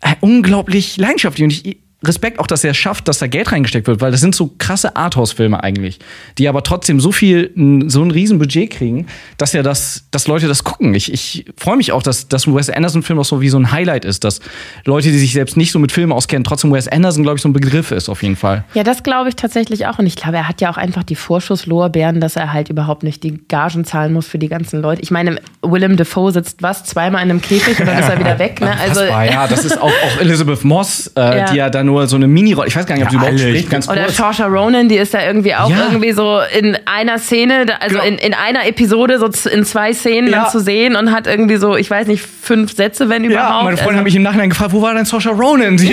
äh, 0.00 0.14
unglaublich 0.20 0.96
leidenschaftlich. 0.96 1.44
Und 1.44 1.50
ich, 1.50 1.78
Respekt 2.06 2.38
auch, 2.38 2.46
dass 2.46 2.64
er 2.64 2.72
es 2.72 2.76
schafft, 2.76 3.08
dass 3.08 3.18
da 3.18 3.26
Geld 3.26 3.52
reingesteckt 3.52 3.86
wird, 3.86 4.00
weil 4.00 4.10
das 4.12 4.20
sind 4.20 4.34
so 4.34 4.54
krasse 4.58 4.96
Arthouse-Filme 4.96 5.62
eigentlich, 5.62 5.98
die 6.38 6.48
aber 6.48 6.62
trotzdem 6.62 7.00
so 7.00 7.12
viel, 7.12 7.50
so 7.88 8.02
ein 8.02 8.10
riesen 8.10 8.38
Budget 8.38 8.70
kriegen, 8.70 9.06
dass 9.38 9.52
ja 9.52 9.62
das, 9.62 10.04
dass 10.10 10.26
Leute 10.26 10.48
das 10.48 10.64
gucken. 10.64 10.94
Ich, 10.94 11.12
ich 11.12 11.44
freue 11.56 11.76
mich 11.76 11.92
auch, 11.92 12.02
dass, 12.02 12.28
dass 12.28 12.46
ein 12.46 12.54
Wes 12.54 12.70
Anderson-Film 12.70 13.18
auch 13.18 13.24
so 13.24 13.40
wie 13.40 13.48
so 13.48 13.58
ein 13.58 13.70
Highlight 13.72 14.04
ist, 14.04 14.24
dass 14.24 14.40
Leute, 14.84 15.10
die 15.10 15.18
sich 15.18 15.32
selbst 15.32 15.56
nicht 15.56 15.72
so 15.72 15.78
mit 15.78 15.92
Filmen 15.92 16.12
auskennen, 16.12 16.44
trotzdem 16.44 16.72
Wes 16.72 16.88
Anderson, 16.88 17.22
glaube 17.22 17.36
ich, 17.36 17.42
so 17.42 17.48
ein 17.48 17.52
Begriff 17.52 17.90
ist 17.90 18.08
auf 18.08 18.22
jeden 18.22 18.36
Fall. 18.36 18.64
Ja, 18.74 18.82
das 18.82 19.02
glaube 19.02 19.28
ich 19.28 19.36
tatsächlich 19.36 19.86
auch. 19.86 19.98
Und 19.98 20.06
ich 20.06 20.16
glaube, 20.16 20.36
er 20.36 20.48
hat 20.48 20.60
ja 20.60 20.70
auch 20.70 20.76
einfach 20.76 21.02
die 21.02 21.16
Vorschusslorbeeren, 21.16 22.20
dass 22.20 22.36
er 22.36 22.52
halt 22.52 22.68
überhaupt 22.68 23.02
nicht 23.02 23.22
die 23.22 23.38
Gagen 23.48 23.84
zahlen 23.84 24.12
muss 24.12 24.26
für 24.26 24.38
die 24.38 24.48
ganzen 24.48 24.80
Leute. 24.80 25.02
Ich 25.02 25.10
meine, 25.10 25.36
Willem 25.62 25.96
Dafoe 25.96 26.32
sitzt 26.32 26.62
was, 26.62 26.84
zweimal 26.84 27.22
in 27.22 27.30
einem 27.30 27.40
Käfig 27.42 27.78
und 27.80 27.86
dann 27.86 27.98
ist 27.98 28.08
er 28.08 28.18
wieder 28.18 28.38
weg. 28.38 28.60
Ne? 28.60 28.72
Also, 28.78 29.02
ja, 29.04 29.46
das 29.46 29.64
ist 29.64 29.80
auch, 29.80 29.88
auch 29.90 30.20
Elizabeth 30.20 30.64
Moss, 30.64 31.08
äh, 31.16 31.20
Ja. 31.34 31.50
die 31.50 31.56
ja 31.56 31.70
da 31.70 31.82
nur 31.82 31.93
so 32.06 32.16
eine 32.16 32.26
Mini-Rolle, 32.28 32.68
ich 32.68 32.76
weiß 32.76 32.86
gar 32.86 32.94
nicht, 32.94 33.04
ob 33.04 33.10
sie 33.10 33.16
Ja, 33.16 33.22
überhaupt 33.22 33.40
alle. 33.40 33.48
spricht, 33.50 33.70
ganz 33.70 33.88
Oder 33.88 34.04
kurz. 34.04 34.16
Saoirse 34.16 34.44
Ronan, 34.44 34.88
die 34.88 34.96
ist 34.96 35.14
da 35.14 35.24
irgendwie 35.26 35.54
auch 35.54 35.70
Ja. 35.70 35.86
irgendwie 35.90 36.12
so 36.12 36.40
in 36.58 36.76
einer 36.84 37.18
Szene, 37.18 37.66
also 37.80 37.96
Genau. 37.96 38.06
in, 38.08 38.18
in 38.18 38.34
einer 38.34 38.66
Episode 38.66 39.18
so 39.18 39.26
in 39.48 39.64
zwei 39.64 39.92
Szenen 39.92 40.30
Ja. 40.30 40.42
dann 40.42 40.50
zu 40.50 40.60
sehen 40.60 40.96
und 40.96 41.12
hat 41.12 41.26
irgendwie 41.26 41.56
so, 41.56 41.76
ich 41.76 41.90
weiß 41.90 42.06
nicht, 42.06 42.22
fünf 42.22 42.74
Sätze, 42.74 43.08
wenn 43.08 43.24
Ja, 43.24 43.30
überhaupt. 43.30 43.64
meine 43.64 43.76
Freundin 43.76 43.88
Also- 43.90 43.98
hat 43.98 44.04
mich 44.04 44.16
im 44.16 44.22
Nachhinein 44.22 44.50
gefragt, 44.50 44.72
wo 44.72 44.82
war 44.82 44.94
denn 44.94 45.04
Saoirse 45.04 45.30
Ronan? 45.30 45.78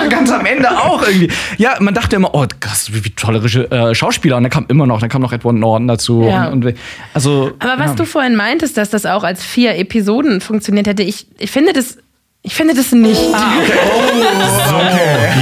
So 0.00 0.08
ganz, 0.08 0.30
am 0.30 0.46
Ende 0.46 0.70
auch 0.70 1.02
irgendwie. 1.02 1.30
Ja, 1.58 1.76
man 1.80 1.94
dachte 1.94 2.16
immer, 2.16 2.34
oh, 2.34 2.44
krass, 2.60 2.90
wie, 2.92 3.04
wie 3.04 3.10
tolle 3.10 3.38
äh, 3.38 3.94
Schauspieler. 3.94 4.36
Und 4.36 4.44
dann 4.44 4.50
kam 4.50 4.66
immer 4.68 4.86
noch, 4.86 5.00
dann 5.00 5.08
kam 5.08 5.22
noch 5.22 5.32
Edward 5.32 5.56
Norton 5.56 5.88
dazu. 5.88 6.22
Ja. 6.24 6.46
Und, 6.48 6.64
und, 6.64 6.74
also, 7.14 7.52
Aber 7.58 7.78
was 7.78 7.90
ja. 7.90 7.94
du 7.96 8.04
vorhin 8.04 8.36
meintest, 8.36 8.76
dass 8.76 8.90
das 8.90 9.06
auch 9.06 9.24
als 9.24 9.44
vier 9.44 9.76
Episoden 9.78 10.40
funktioniert 10.40 10.86
hätte, 10.86 11.02
ich, 11.02 11.26
ich 11.38 11.50
finde 11.50 11.72
das, 11.72 11.98
ich 12.42 12.54
finde 12.54 12.74
das 12.74 12.92
nicht. 12.92 13.20
Ah, 13.34 13.52
So, 14.70 14.76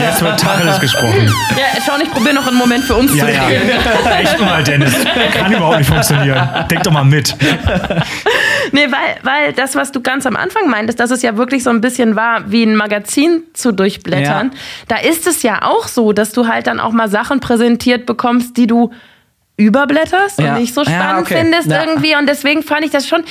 jetzt 0.05 0.23
wird 0.23 0.41
Tacheles 0.41 0.81
gesprochen. 0.81 1.33
Ja, 1.57 1.81
Sean, 1.81 2.01
ich 2.01 2.11
probiere 2.11 2.35
noch 2.35 2.47
einen 2.47 2.57
Moment 2.57 2.85
für 2.85 2.97
uns 2.97 3.15
Ja, 3.15 3.27
zu 3.27 3.33
ja. 3.33 3.47
reden. 3.47 3.71
Echt 4.23 4.41
mal, 4.41 4.63
Dennis. 4.65 4.95
Kann 5.33 5.53
überhaupt 5.53 5.79
nicht 5.79 5.89
funktionieren. 5.89 6.49
Denk 6.71 6.83
doch 6.83 6.93
mal 6.93 7.05
mit. 7.05 7.35
Nee, 8.71 8.87
weil, 8.91 9.17
weil 9.23 9.53
das, 9.55 9.77
was 9.77 9.93
du 9.93 10.03
ganz 10.03 10.27
am 10.27 10.37
Anfang 10.37 10.69
meintest, 10.69 11.01
dass 11.01 11.11
es 11.11 11.23
ja 11.23 11.39
wirklich 11.39 11.63
so 11.65 11.71
ein 11.71 11.81
bisschen 11.81 12.17
war, 12.17 12.51
wie 12.51 12.65
ein 12.65 12.77
Magazin 12.77 13.45
zu 13.55 13.73
durchblättern, 13.73 14.51
Ja. 14.53 14.59
da 14.89 14.97
ist 14.99 15.27
es 15.27 15.43
ja 15.43 15.63
auch 15.63 15.89
so, 15.89 16.13
dass 16.13 16.33
du 16.33 16.47
halt 16.49 16.67
dann 16.67 16.79
auch 16.79 16.93
mal 16.93 17.09
Sachen 17.09 17.41
präsentiert 17.41 18.05
bekommst, 18.05 18.59
die 18.59 18.67
du 18.67 18.93
überblätterst 19.59 20.39
Ja. 20.41 20.55
und 20.55 20.61
nicht 20.61 20.73
so 20.73 20.83
Ja, 20.85 20.91
spannend 20.91 21.27
okay. 21.27 21.39
findest 21.43 21.69
Ja. 21.71 21.85
irgendwie 21.85 22.15
und 22.17 22.27
deswegen 22.29 22.63
fand 22.63 22.85
ich 22.85 22.91
das 22.93 23.07
schon 23.07 23.25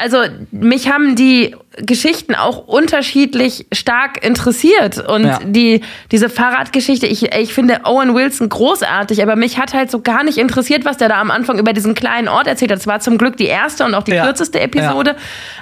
also 0.00 0.18
mich 0.52 0.88
haben 0.92 1.16
die 1.16 1.56
Geschichten 1.78 2.34
auch 2.34 2.66
unterschiedlich 2.68 3.66
stark 3.72 4.22
interessiert 4.22 4.98
und 5.08 5.24
Ja. 5.24 5.38
die 5.42 5.80
diese 6.10 6.28
Fahrradgeschichte 6.28 7.06
ich 7.06 7.34
ich 7.34 7.54
finde 7.54 7.80
Owen 7.84 8.14
Wilson 8.14 8.50
großartig 8.50 9.22
aber 9.22 9.34
mich 9.34 9.58
hat 9.58 9.72
halt 9.72 9.90
so 9.90 10.00
gar 10.02 10.22
nicht 10.24 10.36
interessiert 10.36 10.84
was 10.84 10.98
der 10.98 11.08
da 11.08 11.18
am 11.20 11.30
Anfang 11.30 11.58
über 11.58 11.72
diesen 11.72 11.94
kleinen 11.94 12.28
Ort 12.28 12.46
erzählt 12.46 12.70
hat 12.70 12.78
es 12.78 12.86
war 12.86 13.00
zum 13.00 13.16
Glück 13.16 13.38
die 13.38 13.46
erste 13.46 13.86
und 13.86 13.94
auch 13.94 14.02
die 14.02 14.12
Ja. 14.12 14.24
kürzeste 14.26 14.60
Episode 14.60 15.16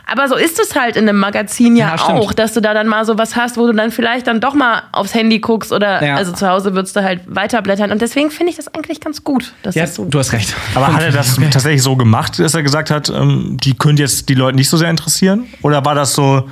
aber 0.06 0.26
so 0.26 0.34
ist 0.34 0.58
es 0.60 0.74
halt 0.74 0.96
in 0.96 1.08
einem 1.08 1.20
Magazin 1.20 1.76
ja, 1.76 1.94
Ja, 1.94 2.14
auch 2.14 2.32
dass 2.32 2.52
du 2.54 2.60
da 2.60 2.74
dann 2.74 2.88
mal 2.88 3.04
so 3.04 3.16
was 3.16 3.36
hast 3.36 3.56
wo 3.56 3.66
du 3.68 3.72
dann 3.72 3.92
vielleicht 3.92 4.26
dann 4.26 4.40
doch 4.40 4.54
mal 4.54 4.82
aufs 4.90 5.14
Handy 5.14 5.38
guckst 5.38 5.72
oder 5.72 6.04
Ja. 6.04 6.16
also 6.16 6.32
zu 6.32 6.48
Hause 6.48 6.74
würdest 6.74 6.96
du 6.96 7.04
halt 7.04 7.20
weiterblättern 7.26 7.92
und 7.92 8.02
deswegen 8.02 8.32
finde 8.32 8.50
ich 8.50 8.56
das 8.56 8.66
eigentlich 8.74 9.00
ganz 9.00 9.22
gut 9.22 9.52
dass 9.62 9.76
Ja, 9.76 9.82
das 9.84 9.94
so 9.94 9.99
du 10.08 10.18
hast 10.18 10.32
recht. 10.32 10.54
Aber 10.74 10.92
hat 10.92 11.02
er 11.02 11.12
das 11.12 11.36
tatsächlich 11.50 11.82
so 11.82 11.96
gemacht, 11.96 12.38
dass 12.38 12.54
er 12.54 12.62
gesagt 12.62 12.90
hat, 12.90 13.08
ähm, 13.08 13.56
die 13.62 13.74
könnte 13.74 14.02
jetzt 14.02 14.28
die 14.28 14.34
Leute 14.34 14.56
nicht 14.56 14.68
so 14.68 14.76
sehr 14.76 14.90
interessieren? 14.90 15.44
Oder 15.62 15.84
war 15.84 15.94
das 15.94 16.14
so, 16.14 16.48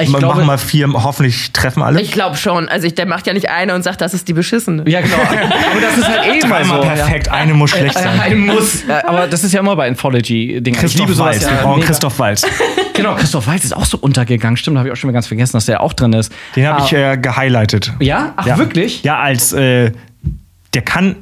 Ich 0.00 0.10
wir 0.10 0.18
glaube- 0.18 0.34
machen 0.36 0.46
mal 0.46 0.58
vier, 0.58 0.90
hoffentlich 0.92 1.52
treffen 1.52 1.82
alle? 1.82 2.00
Ich 2.00 2.12
glaube 2.12 2.36
schon. 2.36 2.68
Also 2.68 2.86
ich, 2.86 2.94
der 2.94 3.06
macht 3.06 3.26
ja 3.26 3.32
nicht 3.34 3.50
eine 3.50 3.74
und 3.74 3.82
sagt, 3.82 4.00
das 4.00 4.14
ist 4.14 4.26
die 4.28 4.32
beschissene. 4.32 4.88
Ja, 4.88 5.00
genau. 5.00 5.16
Aber 5.20 5.80
das 5.80 5.98
ist 5.98 6.08
halt 6.08 6.24
eh 6.44 6.46
mal 6.46 6.64
so. 6.64 6.72
Einmal 6.74 6.96
perfekt, 6.96 7.28
eine 7.28 7.54
muss 7.54 7.70
schlecht 7.70 7.94
Ja. 7.96 8.02
sein. 8.02 8.20
Ein 8.20 8.46
Muss. 8.46 8.84
Ja, 8.88 9.06
aber 9.06 9.26
das 9.26 9.44
ist 9.44 9.52
ja 9.52 9.60
immer 9.60 9.76
bei 9.76 9.88
Anthology-Dingen. 9.88 10.78
Christoph 10.78 11.18
Waltz, 11.18 11.42
wir 11.48 11.56
brauchen 11.58 11.82
Christoph 11.84 12.18
Waltz. 12.18 12.42
Genau, 12.94 13.14
Christoph 13.16 13.46
Waltz 13.46 13.64
ist 13.64 13.76
auch 13.76 13.84
so 13.84 13.98
untergegangen. 13.98 14.56
Stimmt, 14.56 14.78
habe 14.78 14.88
ich 14.88 14.92
auch 14.92 14.96
schon 14.96 15.08
mal 15.08 15.12
ganz 15.14 15.26
vergessen, 15.26 15.52
dass 15.54 15.66
der 15.66 15.82
auch 15.82 15.92
drin 15.92 16.12
ist. 16.14 16.32
Den 16.56 16.66
habe 16.66 16.82
Ah, 16.82 16.84
ich 16.86 16.92
äh, 16.92 17.16
gehighlightet. 17.18 17.92
Ja? 18.00 18.32
Ach, 18.36 18.58
wirklich? 18.58 19.02
Ja, 19.02 19.18
als 19.18 19.52
äh, 19.52 19.92
der 20.74 20.82
kann, 20.82 21.16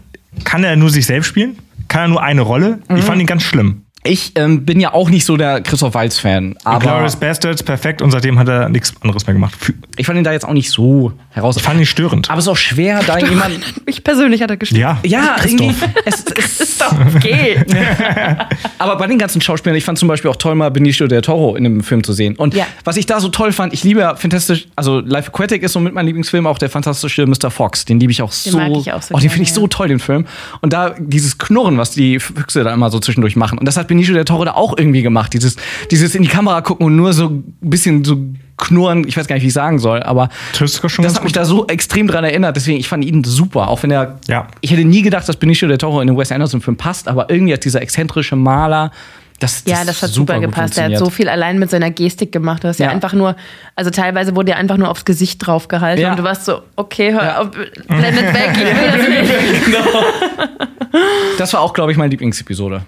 kann 0.45 0.65
er 0.65 0.77
nur 0.77 0.91
sich 0.91 1.07
selbst 1.07 1.29
spielen? 1.29 1.59
Kann 1.89 2.03
er 2.03 2.09
nur 2.09 2.23
eine 2.23 2.41
Rolle? 2.43 2.81
Mhm. 2.89 2.97
Ich 2.97 3.05
fand 3.05 3.21
ihn 3.21 3.27
ganz 3.27 3.43
schlimm. 3.43 3.87
Ich 4.03 4.33
ähm, 4.37 4.65
bin 4.65 4.81
ja 4.81 4.95
auch 4.95 5.11
nicht 5.11 5.27
so 5.27 5.37
der 5.37 5.61
Christoph 5.61 5.93
Waltz-Fan. 5.93 6.57
Aber 6.65 6.79
Glorious 6.79 7.17
Bastards, 7.17 7.63
perfekt 7.63 8.01
und 8.01 8.11
seitdem 8.11 8.39
hat 8.39 8.49
er 8.49 8.71
nichts 8.71 8.95
anderes 9.03 9.27
mehr 9.27 9.35
gemacht. 9.35 9.53
Ich 9.97 10.07
fand 10.07 10.17
ihn 10.19 10.25
da 10.25 10.33
jetzt 10.33 10.47
auch 10.47 10.55
nicht 10.55 10.71
so 10.71 11.13
heraus. 11.29 11.59
Ich 11.59 11.63
fand 11.63 11.79
ihn 11.79 11.85
störend. 11.85 12.31
aber 12.31 12.39
es 12.39 12.47
ist 12.47 12.49
auch 12.49 12.57
schwer, 12.57 13.03
da 13.07 13.19
jemand. 13.19 13.87
Mich 13.87 14.03
persönlich 14.03 14.41
hat 14.41 14.49
er 14.51 14.57
gestellt. 14.57 14.81
Ja, 14.81 14.99
Ja, 15.05 15.37
irgendwie. 15.45 15.69
Christoph. 15.69 15.91
Es, 16.07 16.25
es 16.39 16.61
ist 16.61 16.81
doch. 16.81 16.95
Okay. 17.15 17.63
Aber 18.79 18.97
bei 18.97 19.07
den 19.07 19.19
ganzen 19.19 19.43
Schauspielern, 19.43 19.77
ich 19.77 19.85
fand 19.85 19.99
zum 19.99 20.09
Beispiel 20.09 20.31
auch 20.31 20.37
toll, 20.37 20.55
mal 20.55 20.71
Benicio 20.71 21.07
del 21.07 21.21
Toro 21.21 21.55
in 21.57 21.67
einem 21.67 21.83
Film 21.83 22.03
zu 22.03 22.15
sehen. 22.15 22.37
Und 22.37 22.55
Ja. 22.55 22.67
was 22.85 22.97
ich 22.97 23.05
da 23.05 23.21
so 23.21 23.29
toll 23.29 23.53
fand, 23.53 23.75
ich 23.75 23.85
liebe 23.85 24.01
ja 24.01 24.17
fantastisch, 24.17 24.67
also 24.77 25.01
Life 25.01 25.29
Aquatic 25.29 25.63
ist 25.63 25.75
so 25.75 25.81
mit 25.81 25.93
meinem 25.93 26.07
Lieblingsfilm, 26.07 26.47
auch 26.47 26.57
der 26.57 26.71
fantastische 26.71 27.27
Mr. 27.27 27.51
Fox. 27.51 27.85
Den 27.85 28.01
liebe 28.01 28.13
ich 28.13 28.23
auch 28.23 28.33
so. 28.33 28.57
mag 28.57 28.71
ich 28.75 28.91
auch 28.95 29.03
so 29.03 29.15
oh, 29.15 29.19
den 29.19 29.29
finde 29.29 29.43
ich 29.43 29.53
so 29.53 29.67
toll, 29.67 29.89
den 29.89 29.99
Film. 29.99 30.27
Und 30.63 30.73
da 30.73 30.95
dieses 30.99 31.37
Knurren, 31.37 31.77
was 31.77 31.91
die 31.91 32.19
Füchse 32.19 32.65
da 32.65 32.73
immer 32.73 32.91
so 32.91 32.99
zwischendurch 32.99 33.37
machen. 33.37 33.59
Und 33.59 33.67
das 33.67 33.77
hat 33.77 33.90
Benicio 33.91 34.15
del 34.15 34.25
Toro 34.25 34.45
da 34.47 34.55
auch 34.55 34.79
irgendwie 34.79 35.03
gemacht. 35.03 35.35
Dieses, 35.35 35.57
dieses 35.91 36.15
in 36.15 36.23
die 36.23 36.29
Kamera 36.29 36.63
gucken 36.63 36.87
und 36.87 36.97
nur 36.97 37.13
so 37.13 37.27
ein 37.27 37.45
bisschen 37.61 38.05
so 38.05 38.17
knurren. 38.57 39.07
Ich 39.09 39.17
weiß 39.17 39.27
gar 39.27 39.35
nicht, 39.37 39.43
wie 39.43 39.49
ich 39.49 39.53
sagen 39.53 39.79
soll, 39.79 40.03
aber 40.03 40.29
Das 40.59 40.81
das 40.81 40.83
hat 40.83 40.99
mich 41.25 41.33
gut. 41.33 41.37
da 41.37 41.45
so 41.45 41.67
extrem 41.67 42.07
dran 42.07 42.25
erinnert. 42.25 42.57
Deswegen, 42.57 42.79
ich 42.79 42.89
fand 42.89 43.05
ihn 43.05 43.25
super. 43.25 43.69
Auch 43.69 43.83
wenn 43.83 43.91
er. 43.91 44.19
Ja. 44.29 44.47
Ich 44.61 44.71
hätte 44.71 44.85
nie 44.85 45.03
gedacht, 45.03 45.29
dass 45.29 45.37
Benicio 45.37 45.67
del 45.69 45.79
Toro 45.79 46.01
in 46.01 46.07
den 46.07 46.17
Wes 46.17 46.31
Anderson-Film 46.33 46.77
passt, 46.77 47.09
aber 47.09 47.29
irgendwie 47.31 47.53
hat 47.53 47.65
dieser 47.65 47.83
exzentrische 47.83 48.37
Maler. 48.37 48.91
Das, 49.39 49.63
Ja, 49.67 49.85
das 49.87 50.03
hat 50.03 50.11
super, 50.11 50.35
gut 50.35 50.43
gepasst. 50.43 50.77
Er 50.77 50.85
hat 50.91 50.99
so 50.99 51.09
viel 51.09 51.27
allein 51.31 51.59
mit 51.59 51.71
seiner 51.71 51.91
Gestik 51.91 52.31
gemacht. 52.31 52.63
Du 52.63 52.69
hast 52.69 52.79
ja, 52.79 52.87
Ja. 52.89 52.93
einfach 52.93 53.15
nur, 53.15 53.37
also 53.75 53.91
teilweise 53.91 54.37
wurde 54.37 54.51
ja 54.51 54.57
einfach 54.59 54.77
nur 54.77 54.91
aufs 54.91 55.07
Gesicht 55.07 55.39
draufgehalten 55.47 56.03
Ja. 56.05 56.11
und 56.11 56.19
du 56.19 56.23
warst 56.25 56.45
so, 56.45 56.61
okay, 56.77 57.11
hör 57.15 57.25
Ja. 57.25 57.41
auf, 57.41 57.49
blendet 57.51 58.35
weg, 58.35 58.51
ich 58.53 58.61
will 58.61 58.91
das 58.93 59.09
nicht. 59.09 60.91
Das 61.39 61.55
war 61.55 61.61
auch, 61.63 61.73
glaube 61.73 61.91
ich, 61.93 61.97
meine 61.97 62.11
Lieblingsepisode. 62.11 62.83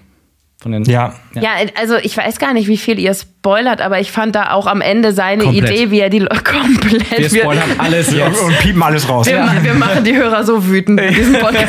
Von 0.63 0.71
den 0.71 0.85
Ja. 0.85 1.13
Ja, 1.33 1.55
also 1.75 1.97
ich 1.97 2.15
weiß 2.15 2.39
gar 2.39 2.53
nicht, 2.53 2.69
wie 2.69 2.77
viel 2.77 2.97
ihr 2.97 3.13
spoilert, 3.43 3.81
aber 3.81 3.99
ich 3.99 4.09
fand 4.09 4.35
da 4.35 4.51
auch 4.51 4.67
am 4.67 4.79
Ende 4.79 5.11
seine 5.11 5.43
Komplett. 5.43 5.69
Idee, 5.69 5.91
wie 5.91 5.99
er 5.99 6.09
die 6.09 6.19
Le- 6.19 6.29
komplett. 6.45 7.33
Wir 7.33 7.41
spoilern 7.41 7.71
alles 7.77 8.07
Und, 8.07 8.17
jetzt. 8.17 8.41
und 8.41 8.57
piepen 8.59 8.81
alles 8.81 9.09
raus. 9.09 9.27
Wir, 9.27 9.39
ma- 9.41 9.55
wir 9.61 9.73
machen 9.73 10.01
die 10.05 10.15
Hörer 10.15 10.45
so 10.45 10.65
wütend 10.65 11.01
mit 11.01 11.09
diesem 11.17 11.33
Podcast. 11.39 11.67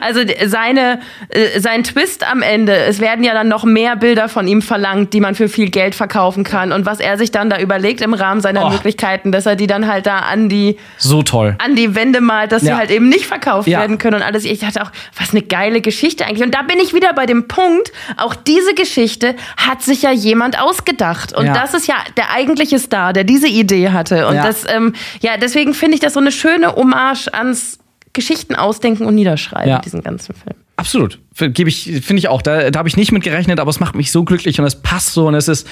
Also 0.00 0.20
seine, 0.46 1.00
äh, 1.30 1.58
sein 1.58 1.82
Twist 1.82 2.24
am 2.30 2.42
Ende, 2.42 2.76
es 2.76 3.00
werden 3.00 3.24
ja 3.24 3.34
dann 3.34 3.48
noch 3.48 3.64
mehr 3.64 3.96
Bilder 3.96 4.28
von 4.28 4.46
ihm 4.46 4.62
verlangt, 4.62 5.12
die 5.14 5.20
man 5.20 5.34
für 5.34 5.48
viel 5.48 5.68
Geld 5.68 5.96
verkaufen 5.96 6.44
kann. 6.44 6.70
Und 6.70 6.86
was 6.86 7.00
er 7.00 7.18
sich 7.18 7.32
dann 7.32 7.50
da 7.50 7.58
überlegt 7.58 8.00
im 8.00 8.14
Rahmen 8.14 8.40
seiner 8.40 8.66
Oh. 8.66 8.70
Möglichkeiten, 8.70 9.32
dass 9.32 9.46
er 9.46 9.56
die 9.56 9.66
dann 9.66 9.88
halt 9.88 10.06
da 10.06 10.20
an 10.20 10.48
die, 10.48 10.76
So 10.96 11.24
toll. 11.24 11.56
an 11.58 11.74
die 11.74 11.96
Wände 11.96 12.20
malt, 12.20 12.52
dass 12.52 12.62
sie 12.62 12.68
Ja. 12.68 12.76
halt 12.78 12.92
eben 12.92 13.08
nicht 13.08 13.26
verkauft 13.26 13.66
Ja. 13.66 13.80
werden 13.80 13.98
können 13.98 14.16
und 14.16 14.22
alles. 14.22 14.44
Ich 14.44 14.60
dachte 14.60 14.80
auch, 14.82 14.92
was 15.18 15.32
eine 15.32 15.42
geile 15.42 15.80
Geschichte 15.80 16.24
eigentlich. 16.24 16.44
Und 16.44 16.54
da 16.54 16.62
bin 16.62 16.78
ich 16.78 16.94
wieder 16.94 17.12
bei 17.14 17.26
dem 17.26 17.48
Punkt, 17.48 17.90
auch 18.16 18.36
diese 18.36 18.74
Geschichte 18.74 19.34
hat 19.56 19.82
sich 19.82 20.02
ja 20.02 20.12
jemand 20.24 20.58
ausgedacht. 20.60 21.32
Und 21.32 21.46
Ja. 21.46 21.52
das 21.54 21.74
ist 21.74 21.86
ja 21.86 21.94
der 22.16 22.30
eigentliche 22.32 22.78
Star, 22.78 23.12
der 23.12 23.24
diese 23.24 23.48
Idee 23.48 23.90
hatte. 23.90 24.26
Und 24.28 24.36
Ja. 24.36 24.46
das, 24.46 24.64
ähm, 24.68 24.94
ja, 25.20 25.32
deswegen 25.36 25.74
finde 25.74 25.94
ich 25.94 26.00
das 26.00 26.14
so 26.14 26.20
eine 26.20 26.32
schöne 26.32 26.74
Hommage 26.74 27.28
ans 27.32 27.78
Geschichten 28.12 28.54
ausdenken 28.56 29.04
und 29.06 29.14
niederschreiben, 29.14 29.68
Ja. 29.68 29.78
diesen 29.78 30.02
ganzen 30.02 30.34
Film. 30.34 30.56
Absolut. 30.76 31.18
Gebe 31.36 31.68
ich, 31.68 31.84
finde 32.02 32.18
ich 32.20 32.28
auch. 32.28 32.40
Da, 32.40 32.70
da 32.70 32.78
habe 32.78 32.88
ich 32.88 32.96
nicht 32.96 33.12
mit 33.12 33.22
gerechnet, 33.22 33.60
aber 33.60 33.68
es 33.68 33.80
macht 33.80 33.94
mich 33.94 34.10
so 34.10 34.24
glücklich 34.24 34.58
und 34.58 34.64
es 34.66 34.80
passt 34.80 35.12
so 35.12 35.26
und 35.28 35.34
es 35.34 35.46
ist. 35.46 35.66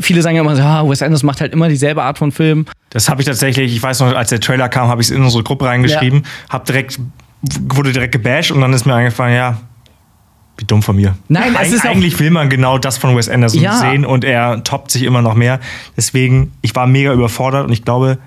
Viele 0.00 0.20
sagen 0.20 0.36
ja 0.36 0.42
immer 0.42 0.54
so, 0.54 0.62
ah, 0.62 0.86
Wes 0.86 1.02
Anderson 1.02 1.26
macht 1.26 1.40
halt 1.40 1.52
immer 1.54 1.68
dieselbe 1.68 2.02
Art 2.02 2.18
von 2.18 2.30
Film. 2.30 2.66
Das 2.90 3.08
habe 3.08 3.22
ich 3.22 3.26
tatsächlich, 3.26 3.74
ich 3.74 3.82
weiß 3.82 4.00
noch, 4.00 4.14
als 4.14 4.28
der 4.28 4.38
Trailer 4.40 4.68
kam, 4.68 4.88
habe 4.88 5.00
ich 5.00 5.08
es 5.08 5.16
in 5.16 5.22
unsere 5.22 5.42
Gruppe 5.42 5.64
reingeschrieben, 5.64 6.24
hab 6.50 6.66
direkt, 6.66 6.98
wurde 7.70 7.92
direkt 7.92 8.12
gebasht 8.12 8.50
und 8.50 8.60
dann 8.60 8.72
ist 8.74 8.84
mir 8.84 8.94
eingefallen, 8.94 9.34
ja, 9.34 9.56
wie 10.60 10.64
dumm 10.64 10.82
von 10.82 10.94
mir. 10.96 11.16
Nein, 11.28 11.54
es 11.54 11.68
Eig 11.68 11.72
ist 11.72 11.86
eigentlich 11.86 12.18
will 12.20 12.30
man 12.30 12.48
genau 12.50 12.78
das 12.78 12.98
von 12.98 13.16
Wes 13.16 13.28
Anderson 13.28 13.60
Ja. 13.60 13.78
sehen 13.78 14.04
und 14.04 14.24
er 14.24 14.62
toppt 14.62 14.90
sich 14.90 15.02
immer 15.02 15.22
noch 15.22 15.34
mehr. 15.34 15.58
Deswegen, 15.96 16.52
ich 16.62 16.74
war 16.74 16.86
mega 16.86 17.12
überfordert 17.12 17.66
und 17.66 17.72
ich 17.72 17.84
glaube, 17.84 18.18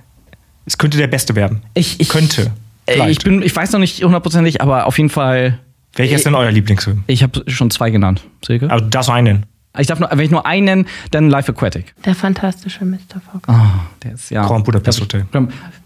es 0.66 0.78
könnte 0.78 0.98
der 0.98 1.08
Beste 1.08 1.36
werden. 1.36 1.62
Ich, 1.74 2.00
ich 2.00 2.10
könnte. 2.10 2.52
Äh, 2.86 2.94
Vielleicht. 2.94 3.20
Ich 3.20 3.24
bin, 3.24 3.42
ich 3.42 3.56
weiß 3.56 3.72
noch 3.72 3.80
nicht 3.80 4.04
hundertprozentig, 4.04 4.62
aber 4.62 4.88
auf 4.88 4.98
jeden 4.98 5.10
Fall. 5.10 5.60
Welcher 5.96 6.16
ist 6.16 6.26
denn 6.26 6.36
euer 6.36 6.52
Lieblingsfilm? 6.52 7.04
Ich 7.08 7.22
habe 7.22 7.44
schon 7.48 7.70
zwei 7.70 7.92
genannt. 7.92 8.24
Silke? 8.44 8.70
Also 8.70 8.86
das 8.86 9.08
nur 9.08 9.16
einen. 9.16 9.46
Ich 9.80 9.88
darf 9.88 10.00
nur, 10.00 10.10
wenn 10.12 10.20
ich 10.20 10.30
nur 10.32 10.46
einen 10.46 10.66
nenne, 10.66 10.86
dann 11.10 11.30
Life 11.30 11.52
Aquatic. 11.52 11.96
Der 12.06 12.14
fantastische 12.14 12.86
Mr. 12.86 13.20
Fox. 13.32 13.48
Ah, 13.48 13.86
der 14.04 14.14
ist 14.14 14.30
ja. 14.30 14.46
Grand 14.46 14.66
Budapest 14.66 15.02
Hotel. 15.02 15.26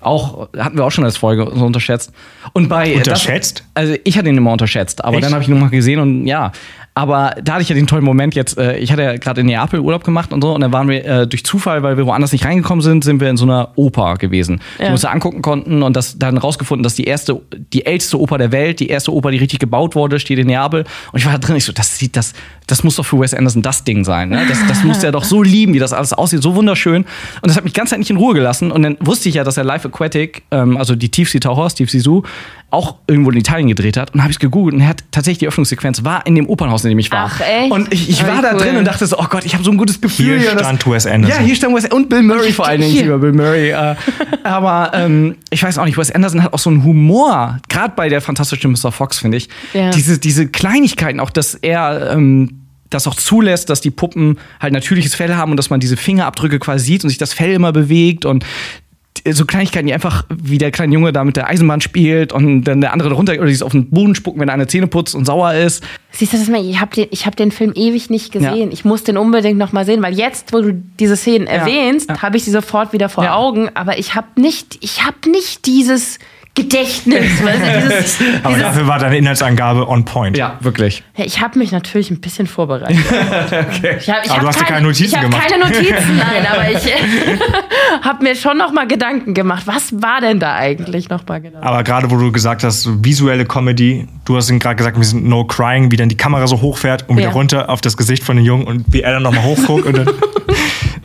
Auch 0.02 0.50
hatten 0.58 0.78
wir 0.78 0.84
auch 0.84 0.92
schon 0.92 1.06
als 1.06 1.16
Folge 1.16 1.50
so 1.56 1.66
unterschätzt. 1.66 2.12
Und 2.52 2.68
bei 2.68 2.96
Unterschätzt? 2.96 3.60
Das, 3.60 3.84
also 3.84 3.96
ich 4.04 4.18
hatte 4.18 4.28
ihn 4.28 4.38
immer 4.38 4.52
unterschätzt, 4.52 5.04
aber 5.06 5.16
Echt? 5.18 5.26
dann 5.26 5.34
habe 5.34 5.44
ich 5.44 5.48
ihn 5.48 5.54
nochmal 5.54 5.70
gesehen 5.70 6.00
und 6.00 6.28
ja. 6.28 6.52
Aber 6.98 7.36
da 7.44 7.54
hatte 7.54 7.62
ich 7.62 7.70
ja 7.70 7.76
den 7.76 7.86
tollen 7.86 8.04
Moment 8.04 8.34
jetzt. 8.34 8.58
Äh, 8.58 8.78
ich 8.80 8.92
hatte 8.92 9.04
ja 9.04 9.18
gerade 9.18 9.42
in 9.42 9.48
Neapel 9.48 9.80
Urlaub 9.80 10.04
gemacht 10.04 10.34
und 10.34 10.42
so 10.42 10.56
und 10.56 10.62
dann 10.62 10.74
waren 10.74 10.90
wir 10.90 11.06
äh, 11.06 11.28
durch 11.28 11.46
Zufall, 11.46 11.84
weil 11.84 11.96
wir 11.96 12.08
woanders 12.08 12.32
nicht 12.32 12.44
reingekommen 12.44 12.82
sind, 12.82 13.04
sind 13.04 13.22
wir 13.22 13.30
in 13.30 13.38
so 13.38 13.46
einer 13.46 13.70
Oper 13.76 14.16
gewesen, 14.16 14.60
die 14.78 14.82
Ja. 14.82 14.88
wir 14.88 14.94
uns 14.94 15.02
da 15.02 15.10
angucken 15.12 15.44
konnten 15.44 15.84
und 15.84 15.96
das 15.96 16.18
dann 16.18 16.38
rausgefunden, 16.40 16.82
dass 16.82 16.96
die 16.96 17.04
erste, 17.04 17.40
die 17.72 17.86
älteste 17.86 18.20
Oper 18.20 18.40
der 18.40 18.52
Welt, 18.52 18.80
die 18.80 18.88
erste 18.90 19.14
Oper, 19.14 19.30
die 19.30 19.38
richtig 19.38 19.60
gebaut 19.60 19.94
wurde, 19.94 20.20
steht 20.20 20.40
in 20.40 20.48
Neapel. 20.48 20.86
Und 21.12 21.20
ich 21.20 21.26
war 21.28 21.34
da 21.34 21.38
drin, 21.38 21.56
ich 21.56 21.66
so, 21.66 21.72
das 21.72 22.00
sieht 22.00 22.16
das, 22.18 22.34
das 22.66 22.84
muss 22.84 22.96
doch 22.96 23.06
für 23.06 23.20
Wes 23.20 23.36
Anderson 23.36 23.62
das 23.62 23.84
Ding 23.84 24.04
sein. 24.04 24.30
Ne? 24.30 24.42
Das, 24.50 24.58
das 24.68 24.84
muss 24.84 25.04
er 25.04 25.12
doch 25.12 25.24
so 25.24 25.44
lieben, 25.44 25.76
wie 25.76 25.80
das 25.80 25.94
alles 25.94 26.14
aussieht, 26.14 26.42
so 26.42 26.56
wunderschön. 26.56 27.04
Und 27.04 27.48
das 27.48 27.58
hat 27.58 27.64
mich 27.64 27.74
ganz 27.76 27.92
Zeit 27.92 28.00
nicht 28.00 28.10
in 28.10 28.18
Ruhe 28.18 28.34
gelassen. 28.34 28.72
Und 28.72 28.82
dann 28.82 28.98
wusste 29.02 29.30
ich 29.30 29.36
ja, 29.36 29.44
dass 29.44 29.58
er 29.58 29.64
Life 29.64 29.88
Aquatic, 29.88 30.42
ähm, 30.50 30.78
also 30.78 30.96
die 30.96 31.10
Tiefseetaucher, 31.10 31.70
Steve 31.70 31.90
Zissou, 31.90 32.24
auch 32.70 32.96
irgendwo 33.08 33.32
in 33.32 33.38
Italien 33.38 33.68
gedreht 33.70 33.96
hat. 33.96 34.14
Und 34.14 34.22
habe 34.22 34.32
ich 34.32 34.40
gegoogelt 34.40 34.76
und 34.76 34.82
er 34.82 34.90
hat 34.90 35.04
tatsächlich 35.12 35.40
die 35.40 35.48
Öffnungssequenz 35.48 36.04
war 36.04 36.26
in 36.26 36.36
dem 36.36 36.48
Opernhaus, 36.50 36.84
in 36.84 36.90
dem 36.90 37.00
ich 37.00 37.12
war. 37.12 37.32
Ach, 37.32 37.40
echt? 37.40 37.72
Und 37.72 37.94
ich, 37.94 38.10
ich 38.10 38.28
war 38.28 38.40
wie 38.40 38.42
da 38.42 38.54
cool. 38.54 38.60
drin 38.60 38.78
und 38.78 38.86
dachte 38.86 39.06
so, 39.06 39.18
oh 39.18 39.26
Gott, 39.30 39.46
ich 39.46 39.54
habe 39.54 39.64
so 39.64 39.72
ein 39.72 39.78
gutes 39.78 40.02
Gefühl. 40.02 40.40
Hier 40.40 40.52
Und 40.52 40.60
das- 40.60 40.68
stand 40.68 40.86
Wes 40.86 41.06
Anderson. 41.06 41.40
Ja, 41.40 41.46
hier 41.46 41.56
stand 41.56 41.76
Wes 41.76 41.86
und 41.92 42.10
Bill 42.10 42.24
Murray 42.24 42.52
vor 42.52 42.68
allen 42.68 42.82
Dingen. 42.82 42.94
Ich 42.94 43.02
liebe 43.02 43.18
Bill 43.20 43.32
Murray. 43.32 43.70
Äh, 43.70 43.96
aber 44.44 44.92
ähm, 44.94 45.36
ich 45.50 45.64
weiß 45.64 45.78
auch 45.78 45.86
nicht, 45.86 45.98
Wes 45.98 46.12
Anderson 46.12 46.44
hat 46.44 46.54
auch 46.54 46.60
so 46.60 46.70
einen 46.70 46.84
Humor, 46.84 47.60
gerade 47.70 47.94
bei 47.96 48.10
der 48.10 48.20
fantastischen 48.22 48.72
Mr. 48.72 48.92
Fox, 48.92 49.20
finde 49.20 49.38
ich. 49.38 49.48
Ja. 49.74 49.92
Diese, 49.92 50.20
diese 50.20 50.48
Kleinigkeiten, 50.48 51.20
auch 51.22 51.30
dass 51.30 51.56
er 51.56 52.12
ähm, 52.12 52.62
das 52.90 53.08
auch 53.08 53.16
zulässt, 53.16 53.70
dass 53.70 53.82
die 53.82 53.92
Puppen 53.92 54.40
halt 54.60 54.74
natürliches 54.74 55.16
Fell 55.16 55.36
haben 55.36 55.52
und 55.52 55.58
dass 55.58 55.70
man 55.70 55.80
diese 55.80 55.98
Fingerabdrücke 55.98 56.60
quasi 56.60 56.86
sieht 56.86 57.04
und 57.04 57.10
sich 57.10 57.18
das 57.18 57.34
Fell 57.34 57.52
immer 57.54 57.72
bewegt 57.72 58.26
und 58.26 58.46
so 59.30 59.46
Kleinigkeiten, 59.46 59.88
die 59.88 59.94
einfach, 59.94 60.26
wie 60.30 60.58
der 60.58 60.72
kleine 60.72 60.94
Junge 60.94 61.12
da 61.12 61.24
mit 61.24 61.38
der 61.38 61.48
Eisenbahn 61.48 61.82
spielt 61.82 62.34
und 62.34 62.64
dann 62.64 62.82
der 62.82 62.94
andere 62.94 63.12
runter 63.14 63.34
oder 63.34 63.46
die 63.46 63.62
auf 63.62 63.72
den 63.72 63.90
Boden 63.90 64.16
spucken, 64.16 64.40
wenn 64.40 64.50
er 64.50 64.54
eine 64.54 64.68
Zähne 64.68 64.88
putzt 64.88 65.16
und 65.16 65.26
sauer 65.26 65.54
ist. 65.54 65.84
Siehst 66.12 66.34
du 66.34 66.38
das 66.38 66.48
mal? 66.48 66.64
Ich 66.64 66.80
habe 66.80 66.94
den, 66.96 67.08
ich 67.12 67.26
hab 67.26 67.36
den 67.36 67.52
Film 67.52 67.74
ewig 67.76 68.10
nicht 68.10 68.32
gesehen. 68.32 68.70
Ja. 68.70 68.74
Ich 68.74 68.86
muss 68.86 69.04
den 69.04 69.18
unbedingt 69.18 69.58
noch 69.58 69.72
mal 69.72 69.86
sehen, 69.86 70.02
weil 70.02 70.18
jetzt, 70.18 70.54
wo 70.54 70.62
du 70.62 70.74
diese 70.74 71.16
Szenen 71.16 71.48
erwähnst, 71.48 72.10
ja. 72.10 72.22
habe 72.22 72.38
ich 72.38 72.44
sie 72.44 72.52
sofort 72.52 72.94
wieder 72.94 73.10
vor 73.10 73.24
Ja. 73.24 73.36
Augen. 73.36 73.70
Aber 73.74 74.00
ich 74.00 74.16
habe 74.16 74.28
nicht, 74.40 74.78
ich 74.82 75.06
habe 75.06 75.30
nicht 75.30 75.66
dieses 75.66 76.20
Gedächtnis. 76.58 77.44
weißt 77.44 77.60
du, 77.62 77.82
dieses, 77.90 78.20
Aber 78.44 78.56
dieses, 78.56 78.68
dafür 78.68 78.88
war 78.88 79.00
deine 79.00 79.18
Inhaltsangabe 79.18 79.88
on 79.88 80.04
point. 80.06 80.36
Ja, 80.38 80.58
wirklich. 80.60 81.04
ja, 81.16 81.24
ich 81.26 81.40
habe 81.40 81.60
mich 81.60 81.72
natürlich 81.72 82.10
ein 82.12 82.20
bisschen 82.20 82.48
vorbereitet. 82.48 82.98
okay. 83.48 83.98
Ich 84.00 84.10
hab, 84.10 84.26
ich 84.26 84.32
aber 84.32 84.42
du 84.42 84.48
hast 84.48 84.60
dir 84.60 84.66
keine 84.66 84.88
Notizen 84.88 85.06
ich 85.06 85.16
hab 85.16 85.22
gemacht. 85.24 85.48
keine 85.48 85.64
Notizen, 85.64 86.18
nein, 86.18 86.48
aber 86.52 86.72
ich 86.72 86.92
habe 88.04 88.24
mir 88.24 88.36
schon 88.36 88.58
noch 88.58 88.72
mal 88.74 88.88
Gedanken 88.88 89.34
gemacht. 89.34 89.64
Was 89.68 90.02
war 90.02 90.20
denn 90.22 90.40
da 90.40 90.56
eigentlich 90.56 91.10
noch 91.10 91.26
mal 91.28 91.40
genau? 91.40 91.60
Aber 91.62 91.84
gerade 91.84 92.10
wo 92.10 92.18
du 92.18 92.32
gesagt 92.32 92.64
hast, 92.64 92.90
visuelle 93.04 93.46
Comedy, 93.46 94.08
du 94.26 94.36
hast 94.36 94.50
ihn 94.50 94.60
gerade 94.60 94.76
gesagt, 94.76 94.98
wir 94.98 95.04
sind 95.06 95.26
No 95.28 95.46
Crying, 95.46 95.92
wie 95.92 95.96
dann 95.96 96.10
die 96.10 96.18
Kamera 96.18 96.48
so 96.48 96.60
hochfährt 96.62 97.08
und 97.08 97.18
wieder 97.18 97.28
Ja. 97.28 97.34
runter 97.34 97.70
auf 97.70 97.82
das 97.82 97.96
Gesicht 97.98 98.24
von 98.24 98.36
den 98.38 98.46
Jungen 98.46 98.66
und 98.66 98.86
wie 98.92 99.02
er 99.02 99.14
dann 99.14 99.24
nochmal 99.24 99.44
hochguckt 99.44 99.86
und 99.86 99.98
dann. 99.98 100.10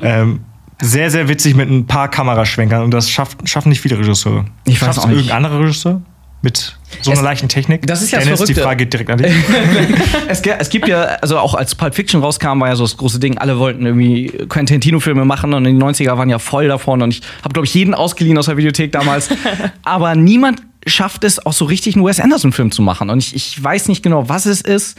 ähm, 0.03 0.41
sehr, 0.83 1.11
sehr 1.11 1.29
witzig 1.29 1.55
mit 1.55 1.71
ein 1.71 1.87
paar 1.87 2.09
Kameraschwenkern 2.11 2.83
und 2.83 2.91
das 2.91 3.09
schafft, 3.09 3.49
schaffen 3.49 3.71
nicht 3.71 3.81
viele 3.81 3.99
Regisseure. 3.99 4.45
Ich 4.65 4.75
weiß 4.75 4.81
Schafft's 4.89 4.99
auch 4.99 5.07
nicht. 5.07 5.17
irgendein 5.17 5.37
anderer 5.45 5.61
Regisseur? 5.61 6.03
Mit 6.45 6.77
so 7.03 7.13
einer 7.13 7.21
Es- 7.21 7.25
leichten 7.25 7.49
Technik? 7.49 7.87
das 7.87 8.03
ist 8.03 8.11
ja 8.11 8.19
das 8.19 8.25
Dennis, 8.25 8.41
die 8.41 8.55
Verrückte. 8.55 8.63
Frage 8.63 8.77
geht 8.85 8.93
direkt 8.93 9.11
an 9.11 9.19
dich. 9.19 9.33
Es, 10.29 10.41
es 10.41 10.71
gibt 10.71 10.89
ja, 10.89 11.03
also 11.21 11.39
auch 11.39 11.55
als 11.55 11.75
Pulp 11.77 11.95
Fiction 11.95 12.21
rauskam, 12.21 12.59
war 12.61 12.69
ja 12.69 12.75
so 12.77 12.83
das 12.83 12.97
große 12.97 13.21
Ding, 13.21 13.39
alle 13.39 13.59
wollten 13.59 13.87
irgendwie 13.87 14.27
Quentin 14.49 14.67
Tarantino-Filme 14.81 15.25
machen 15.25 15.55
und 15.55 15.65
in 15.67 15.79
den 15.79 15.89
90er 15.89 16.17
waren 16.19 16.29
ja 16.29 16.39
voll 16.41 16.67
davon 16.69 17.01
und 17.03 17.11
ich 17.15 17.23
habe, 17.45 17.53
glaube 17.53 17.67
ich, 17.67 17.75
jeden 17.75 17.95
ausgeliehen 17.95 18.37
aus 18.39 18.47
der 18.47 18.57
Videothek 18.57 18.91
damals. 18.93 19.29
Aber 19.85 20.17
niemand 20.17 20.63
schafft 20.87 21.23
es, 21.23 21.45
auch 21.47 21.53
so 21.53 21.65
richtig 21.67 21.95
einen 21.95 22.05
Wes 22.05 22.19
Anderson-Film 22.19 22.73
zu 22.73 22.83
machen. 22.83 23.09
Und 23.11 23.19
ich, 23.19 23.37
ich 23.37 23.63
weiß 23.63 23.87
nicht 23.89 24.03
genau, 24.03 24.29
was 24.29 24.47
es 24.47 24.63
ist, 24.63 24.99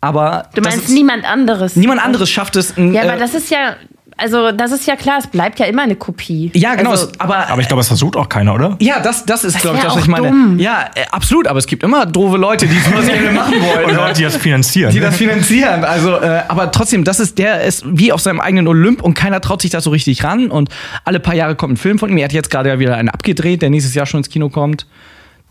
aber. 0.00 0.48
Du 0.54 0.60
das 0.60 0.72
meinst 0.74 0.88
ist- 0.88 0.94
niemand 0.94 1.24
anderes? 1.24 1.76
niemand 1.76 2.02
anderes 2.04 2.28
schafft 2.30 2.56
es. 2.56 2.76
ein, 2.76 2.94
Ja, 2.94 3.02
aber 3.02 3.14
äh, 3.14 3.18
das 3.18 3.34
ist 3.34 3.48
ja, 3.50 3.76
also 4.20 4.52
das 4.52 4.72
ist 4.72 4.86
ja 4.86 4.96
klar, 4.96 5.18
es 5.18 5.26
bleibt 5.26 5.58
ja 5.58 5.66
immer 5.66 5.82
eine 5.82 5.96
Kopie. 5.96 6.50
ja, 6.54 6.74
genau. 6.74 6.90
Also, 6.90 7.08
aber, 7.18 7.48
Aber 7.48 7.60
ich 7.60 7.68
glaube, 7.68 7.80
es 7.80 7.88
versucht 7.88 8.16
auch 8.16 8.28
keiner, 8.28 8.54
oder? 8.54 8.76
ja, 8.80 9.00
das, 9.00 9.24
das 9.24 9.44
ist, 9.44 9.60
glaube 9.60 9.78
ich, 9.78 9.82
das, 9.82 9.94
was 9.94 10.02
ich 10.02 10.08
meine. 10.08 10.28
dumm. 10.28 10.58
Ja, 10.58 10.90
äh, 10.94 11.04
absolut. 11.10 11.48
Aber 11.48 11.58
es 11.58 11.66
gibt 11.66 11.82
immer 11.82 12.06
doofe 12.06 12.36
Leute, 12.36 12.66
die 12.66 12.78
sowas 12.78 13.06
gerne 13.06 13.32
machen 13.32 13.54
wollen. 13.60 13.86
Und 13.86 13.94
Leute, 13.94 14.14
die 14.14 14.22
das 14.24 14.36
finanzieren. 14.36 14.92
die 14.92 15.00
das 15.00 15.16
finanzieren. 15.16 15.84
Also, 15.84 16.16
äh, 16.16 16.42
aber 16.48 16.70
trotzdem, 16.70 17.04
das 17.04 17.20
ist 17.20 17.38
der 17.38 17.62
ist 17.62 17.84
wie 17.86 18.12
auf 18.12 18.20
seinem 18.20 18.40
eigenen 18.40 18.68
Olymp 18.68 19.02
und 19.02 19.14
keiner 19.14 19.40
traut 19.40 19.62
sich 19.62 19.70
da 19.70 19.80
so 19.80 19.90
richtig 19.90 20.24
ran. 20.24 20.50
Und 20.50 20.68
alle 21.04 21.20
paar 21.20 21.34
Jahre 21.34 21.54
kommt 21.56 21.74
ein 21.74 21.76
Film 21.76 21.98
von 21.98 22.10
ihm. 22.10 22.18
Er 22.18 22.24
hat 22.24 22.32
jetzt 22.32 22.50
gerade 22.50 22.68
ja 22.68 22.78
wieder 22.78 22.96
einen 22.96 23.08
abgedreht, 23.08 23.62
der 23.62 23.70
nächstes 23.70 23.94
Jahr 23.94 24.06
schon 24.06 24.18
ins 24.18 24.28
Kino 24.28 24.48
kommt. 24.48 24.86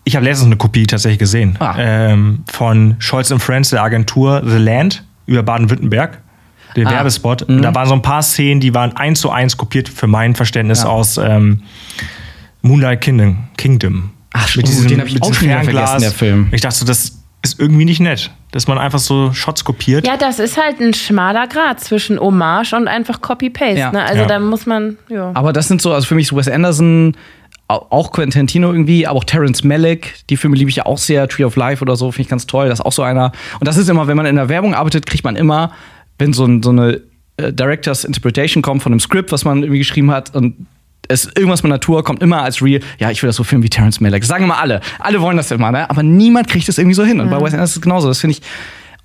Ich 0.03 0.15
habe 0.15 0.25
letztens 0.25 0.47
eine 0.47 0.57
Kopie 0.57 0.87
tatsächlich 0.87 1.19
gesehen. 1.19 1.55
Ah. 1.59 1.75
Ähm, 1.77 2.43
von 2.51 2.95
Scholz 2.99 3.33
Friends, 3.37 3.69
der 3.69 3.83
Agentur 3.83 4.41
The 4.45 4.57
Land 4.57 5.03
über 5.25 5.43
Baden-Württemberg. 5.43 6.19
Der 6.85 6.87
Ah. 6.93 6.95
Werbespot. 6.97 7.45
Da 7.47 7.75
waren 7.75 7.87
so 7.87 7.93
ein 7.93 8.01
paar 8.01 8.21
Szenen, 8.23 8.59
die 8.59 8.73
waren 8.73 8.95
eins 8.95 9.21
zu 9.21 9.29
eins 9.31 9.57
kopiert 9.57 9.89
für 9.89 10.07
mein 10.07 10.35
Verständnis 10.35 10.83
Ja. 10.83 10.89
aus 10.89 11.17
ähm, 11.17 11.61
Moonlight 12.61 13.01
Kingdom. 13.01 13.37
Kingdom. 13.57 14.11
Ach, 14.33 14.47
stimmt, 14.47 14.89
den 14.89 14.99
hab 15.01 15.07
ich 15.07 15.21
auch 15.21 15.33
schon 15.33 15.49
vergessen, 15.49 16.01
der 16.01 16.11
Film. 16.11 16.47
Ich 16.51 16.61
dachte 16.61 16.75
so, 16.77 16.85
das 16.85 17.17
ist 17.41 17.59
irgendwie 17.59 17.85
nicht 17.85 17.99
nett, 17.99 18.31
dass 18.51 18.67
man 18.67 18.77
einfach 18.77 18.99
so 18.99 19.31
Shots 19.33 19.63
kopiert. 19.63 20.05
Ja, 20.05 20.17
das 20.17 20.39
ist 20.39 20.57
halt 20.61 20.79
ein 20.81 20.93
schmaler 20.93 21.47
Grad 21.47 21.79
zwischen 21.79 22.19
Hommage 22.19 22.73
und 22.73 22.87
einfach 22.87 23.21
Copy-Paste. 23.21 23.79
Ja. 23.79 23.91
Ne? 23.91 24.03
Also 24.03 24.21
Ja. 24.21 24.27
da 24.27 24.39
muss 24.39 24.65
man, 24.65 24.97
ja. 25.09 25.31
Aber 25.33 25.53
das 25.53 25.67
sind 25.67 25.81
so, 25.81 25.93
also 25.93 26.05
für 26.05 26.15
mich 26.15 26.27
so 26.27 26.35
Wes 26.35 26.47
Anderson, 26.49 27.15
au- 27.69 27.85
auch 27.89 28.11
Quentin 28.11 28.31
Tarantino 28.31 28.71
irgendwie, 28.71 29.07
aber 29.07 29.17
auch 29.19 29.23
Terrence 29.23 29.63
Malick. 29.63 30.15
Die 30.29 30.37
Filme 30.37 30.57
liebe 30.57 30.69
ich 30.69 30.75
ja 30.75 30.85
auch 30.85 30.97
sehr. 30.97 31.27
Tree 31.29 31.45
of 31.45 31.55
Life 31.55 31.81
oder 31.81 31.95
so, 31.95 32.11
finde 32.11 32.23
ich 32.23 32.29
ganz 32.29 32.45
toll. 32.45 32.67
Das 32.69 32.79
ist 32.79 32.85
auch 32.85 32.91
so 32.91 33.03
einer. 33.03 33.31
Und 33.59 33.67
das 33.67 33.77
ist 33.77 33.89
immer, 33.89 34.07
wenn 34.07 34.17
man 34.17 34.25
in 34.25 34.35
der 34.35 34.49
Werbung 34.49 34.75
arbeitet, 34.75 35.05
kriegt 35.05 35.23
man 35.23 35.35
immer, 35.37 35.71
wenn 36.19 36.33
so, 36.33 36.45
ein, 36.45 36.61
so 36.61 36.69
eine 36.69 37.01
äh, 37.37 37.51
Directors 37.51 38.03
Interpretation 38.03 38.61
kommt 38.61 38.83
von 38.83 38.91
einem 38.91 38.99
Skript, 38.99 39.31
was 39.31 39.45
man 39.45 39.63
irgendwie 39.63 39.79
geschrieben 39.79 40.11
hat 40.11 40.35
und 40.35 40.67
es 41.07 41.25
irgendwas 41.25 41.63
mit 41.63 41.71
Natur 41.71 42.03
kommt 42.03 42.21
immer 42.21 42.43
als 42.43 42.61
real. 42.61 42.81
Ja, 42.99 43.09
ich 43.09 43.23
will 43.23 43.27
das 43.27 43.35
so 43.35 43.43
filmen 43.43 43.63
wie 43.63 43.69
Terrence 43.69 43.99
Malick. 43.99 44.21
Das 44.21 44.27
sagen 44.27 44.43
immer 44.43 44.59
alle. 44.59 44.79
Alle 44.99 45.19
wollen 45.21 45.37
das 45.37 45.49
immer, 45.49 45.71
ne? 45.71 45.89
Aber 45.89 46.03
niemand 46.03 46.47
kriegt 46.47 46.67
das 46.67 46.77
irgendwie 46.77 46.93
so 46.93 47.03
hin. 47.03 47.19
Und 47.19 47.31
bei 47.31 47.37
Wes 47.37 47.45
Anderson 47.45 47.63
ist 47.63 47.75
es 47.77 47.81
genauso. 47.81 48.07
Das 48.09 48.19
finde 48.19 48.37
ich. 48.37 48.41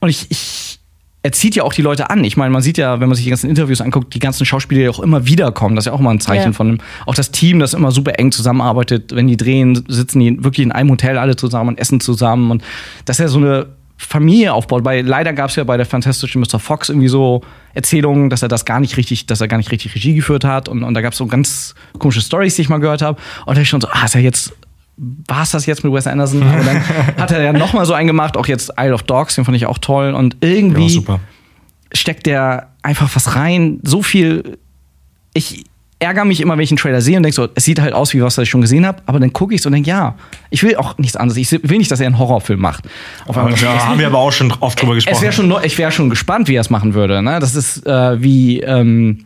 Und 0.01 0.11
ich, 0.11 0.31
ich 0.31 0.81
er 1.23 1.33
zieht 1.33 1.57
ja 1.57 1.62
auch 1.62 1.73
die 1.73 1.81
Leute 1.81 2.11
an. 2.11 2.23
Ich 2.23 2.37
meine, 2.37 2.51
man 2.51 2.61
sieht 2.61 2.77
ja, 2.77 3.01
wenn 3.01 3.09
man 3.09 3.17
sich 3.17 3.25
die 3.25 3.31
ganzen 3.31 3.49
Interviews 3.49 3.81
anguckt, 3.81 4.12
die 4.12 4.19
ganzen 4.19 4.45
Schauspieler, 4.45 4.83
die 4.83 4.89
auch 4.91 5.01
immer 5.01 5.27
wiederkommen. 5.27 5.75
Das 5.75 5.85
ist 5.85 5.87
ja 5.87 5.93
auch 5.95 6.01
mal 6.01 6.11
ein 6.11 6.21
Zeichen 6.21 6.49
Ja. 6.49 6.53
von 6.53 6.69
einem, 6.69 6.79
auch 7.07 7.15
das 7.15 7.31
Team, 7.31 7.61
das 7.61 7.73
immer 7.73 7.91
super 7.91 8.19
eng 8.19 8.31
zusammenarbeitet. 8.31 9.15
Wenn 9.17 9.27
die 9.27 9.39
drehen, 9.39 9.87
sitzen 9.89 10.21
die 10.21 10.45
wirklich 10.45 10.67
in 10.67 10.73
einem 10.73 10.91
Hotel 10.91 11.17
alle 11.17 11.37
zusammen 11.37 11.71
und 11.71 11.79
essen 11.79 12.01
zusammen. 12.01 12.51
Und 12.51 12.62
dass 13.07 13.21
er 13.21 13.29
so 13.29 13.39
eine 13.39 13.69
Familie 13.97 14.53
aufbaut. 14.53 14.84
Weil 14.84 15.07
leider 15.07 15.32
gab 15.32 15.51
es 15.51 15.57
ja 15.57 15.64
bei 15.64 15.76
der 15.76 15.86
fantastischen 15.86 16.40
Mr. 16.40 16.59
Fox 16.59 16.88
irgendwie 16.88 17.09
so 17.09 17.42
Erzählungen, 17.74 18.30
dass 18.30 18.42
er 18.42 18.49
das 18.49 18.64
gar 18.64 18.80
nicht 18.80 18.97
richtig, 18.97 19.26
dass 19.26 19.40
er 19.40 19.49
gar 19.49 19.57
nicht 19.57 19.70
richtig 19.70 19.95
Regie 19.95 20.14
geführt 20.14 20.45
hat. 20.45 20.68
Und, 20.68 20.82
und 20.82 20.95
da 20.95 21.01
gab 21.01 21.12
es 21.12 21.18
so 21.18 21.26
ganz 21.26 21.74
komische 21.99 22.20
Stories, 22.20 22.57
die 22.57 22.62
ich 22.62 22.68
mal 22.68 22.78
gehört 22.78 23.03
habe. 23.03 23.20
Und 23.47 23.57
da 23.57 23.61
ich 23.61 23.68
schon 23.68 23.80
so, 23.80 23.88
ah, 23.90 24.05
ist 24.05 24.14
er 24.14 24.20
jetzt 24.20 24.53
war 24.97 25.42
es 25.42 25.51
das 25.51 25.66
jetzt 25.66 25.82
mit 25.82 25.92
Wes 25.92 26.07
Anderson? 26.07 26.42
Aber 26.45 26.62
dann 26.62 26.86
hat 27.18 27.30
er 27.32 27.42
ja 27.42 27.53
noch 27.53 27.72
mal 27.72 27.84
so 27.84 27.95
einen 27.95 28.07
gemacht, 28.07 28.36
auch 28.36 28.47
jetzt 28.47 28.72
Isle 28.78 28.95
of 28.95 29.03
Dogs, 29.03 29.34
den 29.34 29.45
fand 29.45 29.57
ich 29.57 29.66
auch 29.66 29.78
toll. 29.78 30.14
Und 30.14 30.36
irgendwie 30.40 30.84
Ja, 30.84 30.88
super. 30.88 31.20
steckt 31.92 32.26
der 32.26 32.68
einfach 32.82 33.11
was 33.14 33.34
rein, 33.34 33.80
so 33.82 34.03
viel. 34.03 34.59
Ich, 35.32 35.64
ärgere 36.05 36.24
mich 36.24 36.40
immer, 36.40 36.57
wenn 36.57 36.62
ich 36.62 36.70
einen 36.70 36.78
Trailer 36.78 37.00
sehe 37.00 37.16
und 37.16 37.22
denke 37.22 37.34
so, 37.34 37.48
es 37.55 37.64
sieht 37.64 37.80
halt 37.80 37.94
aus 37.94 38.14
wie 38.14 38.22
was, 38.22 38.38
was 38.38 38.42
ich 38.42 38.50
schon 38.50 38.61
gesehen 38.61 38.86
habe, 38.86 39.02
aber 39.07 39.18
dann 39.18 39.32
gucke 39.32 39.55
ich 39.55 39.62
so 39.62 39.68
und 39.68 39.72
denke, 39.72 39.88
ja, 39.88 40.14
ich 40.50 40.62
will 40.62 40.76
auch 40.76 40.98
nichts 40.98 41.16
anderes. 41.16 41.36
Ich 41.38 41.50
will 41.50 41.78
nicht, 41.78 41.90
dass 41.90 42.00
er 42.00 42.07
einen 42.07 42.18
Horrorfilm 42.18 42.61
macht. 42.61 42.84
Auf 43.26 43.36
einmal. 43.36 43.55
Da 43.55 43.86
haben 43.86 43.98
wir 43.98 44.07
aber 44.07 44.18
auch 44.18 44.32
schon 44.32 44.52
oft 44.61 44.80
drüber 44.80 44.94
gesprochen. 44.94 45.16
Es 45.16 45.22
wär 45.22 45.32
schon, 45.32 45.55
ich 45.64 45.78
wäre 45.78 45.90
schon 45.90 46.11
gespannt, 46.11 46.48
wie 46.48 46.55
er 46.55 46.61
es 46.61 46.70
machen 46.70 46.94
würde. 46.94 47.22
Ne? 47.22 47.40
Das 47.40 47.55
ist 47.55 47.86
äh, 47.86 48.22
wie 48.22 48.61
ähm, 48.61 49.24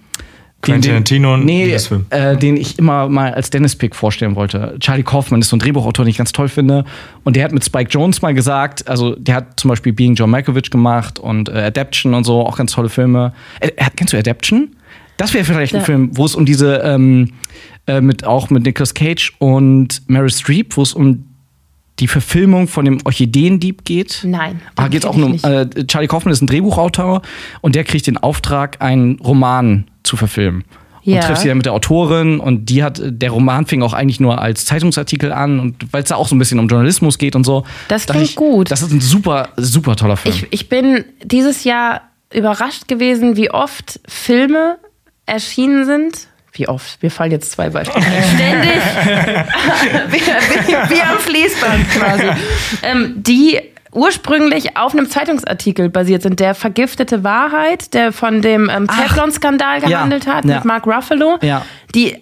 Quentin 0.61 0.91
Tarantino 0.91 1.35
und 1.35 1.45
nee, 1.45 1.77
äh, 2.11 2.37
den 2.37 2.57
ich 2.57 2.79
immer 2.79 3.09
mal 3.09 3.33
als 3.33 3.51
Dennis 3.51 3.77
Pick 3.77 3.95
vorstellen 3.95 4.35
wollte. 4.35 4.75
Charlie 4.81 5.05
Kaufman 5.05 5.41
ist 5.41 5.51
so 5.51 5.57
ein 5.57 5.61
Drehbuchautor, 5.61 6.05
den 6.05 6.11
ich 6.11 6.19
ganz 6.19 6.33
toll 6.33 6.49
finde. 6.49 6.85
Und 7.23 7.37
der 7.37 7.45
hat 7.45 7.53
mit 7.53 7.65
Spike 7.65 7.91
Jones 7.91 8.23
mal 8.23 8.35
gesagt, 8.35 8.89
also 8.89 9.15
der 9.15 9.37
hat 9.37 9.61
zum 9.61 9.69
Beispiel 9.69 9.93
Being 9.93 10.15
John 10.15 10.31
Malkovich 10.31 10.71
gemacht 10.71 11.21
und 11.21 11.49
äh, 11.49 11.53
Adaption 11.53 12.13
und 12.15 12.25
so, 12.25 12.45
auch 12.45 12.57
ganz 12.57 12.73
tolle 12.73 12.89
Filme. 12.89 13.33
Äh, 13.61 13.71
kennst 13.95 14.13
du 14.13 14.19
Adaption? 14.19 14.71
Das 15.19 15.35
wäre 15.35 15.45
vielleicht 15.45 15.75
ein 15.75 15.81
Ja. 15.81 15.85
Film, 15.85 16.17
wo 16.17 16.25
es 16.25 16.35
um 16.35 16.47
diese 16.47 16.77
ähm, 16.79 17.33
äh, 17.87 18.01
mit 18.01 18.25
auch 18.25 18.49
mit 18.49 18.65
Nicolas 18.65 18.95
Cage 18.95 19.35
und 19.39 20.03
Meryl 20.09 20.31
Streep, 20.31 20.77
wo 20.77 20.83
es 20.83 20.95
um 20.95 21.25
die 21.99 22.07
Verfilmung 22.09 22.69
von 22.69 22.85
dem 22.85 22.99
Orchideendieb 23.05 23.85
geht. 23.85 24.21
Nein. 24.25 24.61
Ah, 24.77 24.89
geht's 24.89 25.05
auch 25.05 25.17
nur 25.17 25.31
um, 25.31 25.35
äh, 25.43 25.67
Charlie 25.87 26.07
Kaufman 26.07 26.33
ist 26.33 26.41
ein 26.41 26.47
Drehbuchautor 26.47 27.23
und 27.61 27.75
der 27.75 27.85
kriegt 27.85 28.07
den 28.07 28.17
Auftrag, 28.17 28.81
einen 28.81 29.19
Roman 29.21 29.85
zu 30.05 30.17
verfilmen. 30.17 30.63
Und 31.05 31.15
Ja. 31.15 31.21
trifft 31.23 31.41
sich 31.41 31.49
dann 31.49 31.57
mit 31.57 31.67
der 31.67 31.73
Autorin 31.73 32.39
und 32.39 32.67
die 32.67 32.85
hat, 32.85 33.01
der 33.03 33.31
Roman 33.31 33.67
fing 33.67 33.83
auch 33.83 33.95
eigentlich 33.95 34.21
nur 34.21 34.41
als 34.41 34.67
Zeitungsartikel 34.67 35.33
an 35.33 35.59
und 35.59 35.93
weil 35.93 36.03
es 36.03 36.11
da 36.11 36.17
auch 36.17 36.29
so 36.29 36.37
ein 36.37 36.39
bisschen 36.39 36.61
um 36.61 36.69
Journalismus 36.69 37.19
geht 37.19 37.35
und 37.35 37.43
so. 37.45 37.65
Das 37.89 38.07
klingt 38.07 38.27
ich, 38.27 38.37
gut. 38.37 38.71
Das 38.71 38.83
ist 38.83 38.93
ein 38.93 39.01
super, 39.01 39.49
super 39.57 39.97
toller 39.97 40.17
Film. 40.17 40.35
Ich, 40.37 40.47
ich 40.51 40.69
bin 40.69 41.05
dieses 41.25 41.65
Jahr 41.65 42.03
überrascht 42.33 42.87
gewesen, 42.87 43.37
wie 43.37 43.51
oft 43.51 43.99
Filme 44.07 44.77
erschienen 45.29 45.85
sind. 45.85 46.29
Wie 46.53 46.69
oft? 46.69 47.01
Wir 47.03 47.11
fallen 47.11 47.31
jetzt 47.31 47.53
zwei 47.53 47.71
Beispiele. 47.71 48.05
Ständig. 48.35 48.83
wie, 50.09 50.21
wie, 50.21 50.97
wie 50.97 51.03
am 51.03 51.19
Fließband 51.19 51.91
quasi. 51.91 52.25
Ähm, 52.83 53.15
die 53.17 53.61
ursprünglich 53.93 54.77
auf 54.77 54.93
einem 54.93 55.09
Zeitungsartikel 55.09 55.89
basiert 55.89 56.23
sind. 56.23 56.41
Der 56.41 56.55
vergiftete 56.55 57.25
Wahrheit, 57.25 57.95
der 57.95 58.13
von 58.13 58.43
dem 58.43 58.69
ähm. 58.71 58.87
Teflon-Skandal 58.89 59.83
Ja, 59.83 59.89
gehandelt 59.89 60.27
hat 60.27 60.45
ja. 60.45 60.57
mit 60.57 60.65
Mark 60.65 60.87
Ruffalo. 60.87 61.39
Ja. 61.43 61.65
Die 61.95 62.17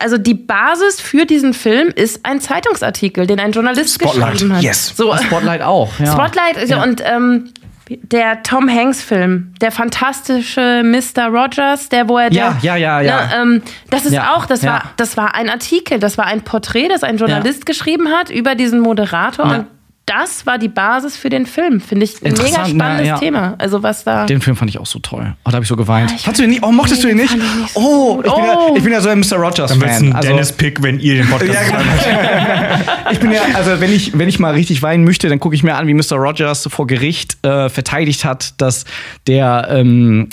also 0.00 0.18
die 0.18 0.34
Basis 0.34 1.00
für 1.00 1.24
diesen 1.24 1.54
Film 1.54 1.88
ist 1.94 2.24
ein 2.26 2.40
Zeitungsartikel, 2.40 3.28
den 3.28 3.38
ein 3.38 3.52
Journalist 3.52 3.94
Spotlight. 3.94 4.32
geschrieben 4.32 4.56
hat. 4.56 4.62
Yes. 4.62 4.92
So, 4.96 5.16
Spotlight 5.16 5.62
auch. 5.62 5.88
Ja. 6.00 6.06
Spotlight 6.12 6.56
also 6.58 6.74
Ja. 6.74 6.82
und 6.82 7.00
ähm, 7.06 7.52
der 7.88 8.42
Tom 8.42 8.68
Hanks 8.68 9.02
Film, 9.02 9.52
der 9.60 9.72
fantastische 9.72 10.82
Mr. 10.84 11.26
Rogers, 11.28 11.88
der 11.88 12.08
wo 12.08 12.18
er 12.18 12.32
Ja, 12.32 12.56
der, 12.62 12.76
ja, 12.76 12.76
ja, 12.76 13.00
ja. 13.00 13.26
Ne, 13.26 13.32
ähm, 13.56 13.62
das 13.90 14.04
ist 14.04 14.12
Ja, 14.12 14.34
auch, 14.34 14.46
das 14.46 14.62
ja. 14.62 14.72
war, 14.72 14.82
das 14.96 15.16
war 15.16 15.34
ein 15.34 15.48
Artikel, 15.48 15.98
das 15.98 16.18
war 16.18 16.26
ein 16.26 16.42
Porträt, 16.42 16.88
das 16.88 17.02
ein 17.02 17.16
Journalist 17.16 17.66
geschrieben 17.66 18.08
hat 18.08 18.30
über 18.30 18.54
diesen 18.54 18.80
Moderator 18.80 19.46
Ja. 19.46 19.56
und 19.56 19.66
das 20.08 20.46
war 20.46 20.58
die 20.58 20.68
Basis 20.68 21.16
für 21.16 21.28
den 21.28 21.46
Film, 21.46 21.80
finde 21.80 22.04
ich 22.04 22.14
ein 22.16 22.18
mega 22.32 22.36
Interessant, 22.36 22.68
spannendes 22.68 23.06
na, 23.06 23.12
ja. 23.14 23.18
Thema. 23.18 23.54
Also 23.58 23.82
was 23.82 24.04
da 24.04 24.26
Den 24.26 24.40
Film 24.40 24.56
fand 24.56 24.70
ich 24.70 24.78
auch 24.78 24.86
so 24.86 24.98
toll. 24.98 25.34
Oh, 25.44 25.50
da 25.50 25.52
habe 25.54 25.62
ich 25.64 25.68
so 25.68 25.76
geweint. 25.76 26.12
Ah, 26.26 26.32
du 26.32 26.40
den 26.42 26.50
nicht? 26.50 26.62
Oh, 26.62 26.72
mochtest 26.72 27.02
du 27.04 27.06
Nee, 27.08 27.12
ihn 27.12 27.16
nicht? 27.18 27.36
nicht 27.36 27.74
so 27.74 27.80
oh, 27.80 28.16
ich 28.18 28.22
bin, 28.22 28.32
Oh. 28.32 28.38
ja, 28.38 28.76
ich 28.76 28.82
bin 28.82 28.92
ja 28.92 29.00
so 29.00 29.08
ein 29.10 29.18
Mr. 29.20 29.36
Rogers 29.36 29.70
Dann 29.70 29.80
wird 29.80 29.90
es 29.90 29.96
Fan. 29.98 30.06
ein 30.08 30.12
Also, 30.16 30.28
Dennis-Pick, 30.28 30.82
wenn 30.82 30.98
ihr 31.00 31.14
den 31.16 31.28
Podcast 31.28 31.52
Ja, 31.70 31.78
genau. 31.78 33.00
ich 33.12 33.20
bin 33.20 33.30
ja, 33.32 33.40
also 33.54 33.80
wenn 33.80 33.92
ich, 33.92 34.16
wenn 34.18 34.28
ich 34.28 34.38
mal 34.38 34.54
richtig 34.54 34.82
weinen 34.82 35.04
möchte, 35.04 35.28
dann 35.28 35.40
gucke 35.40 35.54
ich 35.54 35.62
mir 35.62 35.74
an, 35.76 35.86
wie 35.86 35.94
Mr. 35.94 36.16
Rogers 36.16 36.68
vor 36.70 36.86
Gericht 36.86 37.44
äh, 37.44 37.68
verteidigt 37.68 38.24
hat, 38.24 38.60
dass 38.60 38.84
der 39.26 39.68
ähm, 39.70 40.28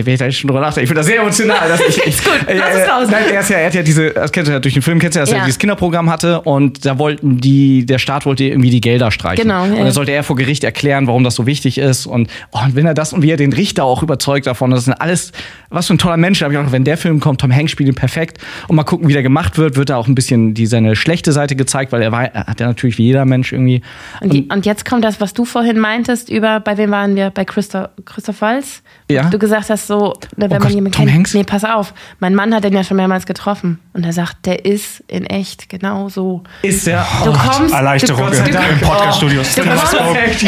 ich 0.00 0.06
will 0.06 0.16
da 0.16 0.24
jetzt 0.24 0.38
schon 0.38 0.48
drüber 0.48 0.60
nachdenken. 0.60 0.84
Ich 0.84 0.88
finde 0.88 1.00
das 1.00 1.06
sehr 1.06 1.20
emotional. 1.20 1.68
Dass 1.68 1.80
ich, 1.80 1.98
ich, 1.98 2.06
Ist 2.06 2.24
gut, 2.24 2.48
äh, 2.48 2.58
lass 2.58 2.74
es 2.74 2.88
raus. 2.88 3.08
Nein, 3.10 3.24
er, 3.32 3.40
ist 3.40 3.50
ja, 3.50 3.58
er 3.58 3.66
hat 3.66 3.74
ja 3.74 3.82
diese, 3.82 4.10
das 4.10 4.30
ja 4.34 4.58
durch 4.58 4.74
den 4.74 4.82
Film, 4.82 4.98
kennst 4.98 5.16
du 5.16 5.20
ja, 5.20 5.24
dass 5.24 5.32
er 5.32 5.38
Ja. 5.38 5.44
dieses 5.44 5.58
Kinderprogramm 5.58 6.10
hatte 6.10 6.40
und 6.42 6.84
da 6.84 6.98
wollten 6.98 7.38
die, 7.38 7.86
der 7.86 7.98
Staat 7.98 8.26
wollte 8.26 8.44
irgendwie 8.44 8.70
die 8.70 8.80
Gelder 8.80 9.10
streichen. 9.10 9.42
Genau, 9.42 9.64
ja. 9.64 9.72
Und 9.72 9.78
dann 9.78 9.92
sollte 9.92 10.12
er 10.12 10.22
vor 10.22 10.36
Gericht 10.36 10.64
erklären, 10.64 11.06
warum 11.06 11.24
das 11.24 11.34
so 11.34 11.46
wichtig 11.46 11.78
ist 11.78 12.06
und, 12.06 12.28
oh, 12.52 12.58
und 12.64 12.74
wenn 12.76 12.86
er 12.86 12.94
das 12.94 13.12
und 13.12 13.22
wie 13.22 13.30
er 13.30 13.36
den 13.36 13.52
Richter 13.52 13.84
auch 13.84 14.02
überzeugt 14.02 14.46
davon, 14.46 14.70
das 14.70 14.86
ist 14.86 14.92
alles, 15.00 15.32
was 15.68 15.86
für 15.86 15.94
ein 15.94 15.98
toller 15.98 16.16
Mensch. 16.16 16.38
Da 16.40 16.44
habe 16.44 16.54
ich 16.54 16.58
auch 16.58 16.62
gedacht, 16.62 16.72
wenn 16.74 16.84
der 16.84 16.96
Film 16.96 17.20
kommt, 17.20 17.40
Tom 17.40 17.54
Hanks 17.54 17.72
spielt 17.72 17.88
ihn 17.88 17.94
perfekt 17.94 18.38
und 18.68 18.76
mal 18.76 18.84
gucken, 18.84 19.08
wie 19.08 19.12
der 19.12 19.22
gemacht 19.22 19.58
wird, 19.58 19.76
wird 19.76 19.90
da 19.90 19.96
auch 19.96 20.06
ein 20.08 20.14
bisschen 20.14 20.54
die, 20.54 20.66
seine 20.66 20.96
schlechte 20.96 21.32
Seite 21.32 21.56
gezeigt, 21.56 21.92
weil 21.92 22.02
er 22.02 22.12
war, 22.12 22.24
er 22.24 22.46
hat 22.46 22.60
ja 22.60 22.66
natürlich 22.66 22.98
wie 22.98 23.04
jeder 23.04 23.24
Mensch 23.24 23.52
irgendwie. 23.52 23.82
Und, 24.20 24.32
die, 24.32 24.48
und 24.50 24.66
jetzt 24.66 24.84
kommt 24.84 25.04
das, 25.04 25.20
was 25.20 25.32
du 25.34 25.44
vorhin 25.44 25.78
meintest 25.78 26.28
über, 26.30 26.60
bei 26.60 26.76
wem 26.78 26.90
waren 26.90 27.16
wir? 27.16 27.30
Bei 27.30 27.44
Christoph, 27.44 27.88
Christoph 28.04 28.40
Waltz? 28.40 28.82
Ja. 29.10 29.24
Du 29.30 29.38
gesagt 29.38 29.70
hast 29.70 29.86
so, 29.90 30.14
ne, 30.36 30.48
wenn 30.48 30.52
Oh 30.52 30.54
man 30.54 30.60
Gott, 30.62 30.70
jemanden 30.70 30.92
Tom 30.92 31.04
kennt. 31.06 31.16
Hanks? 31.16 31.34
Nee, 31.34 31.44
pass 31.44 31.64
auf. 31.64 31.92
Mein 32.20 32.34
Mann 32.34 32.54
hat 32.54 32.64
den 32.64 32.72
ja 32.72 32.84
schon 32.84 32.96
mehrmals 32.96 33.26
getroffen. 33.26 33.80
Und 33.92 34.06
er 34.06 34.12
sagt, 34.12 34.46
der 34.46 34.64
ist 34.64 35.02
in 35.08 35.26
echt 35.26 35.68
genau 35.68 36.08
so. 36.08 36.42
Ist 36.62 36.86
der. 36.86 37.06
Du 37.24 37.32
kommst, 37.32 37.74
Erleichterung 37.74 38.30
du, 38.30 38.36
im- 38.38 38.44
du, 38.44 38.50
im 38.58 38.80
Podcast-Studio. 38.80 39.42
Du 39.42 39.62
kommst 39.64 39.94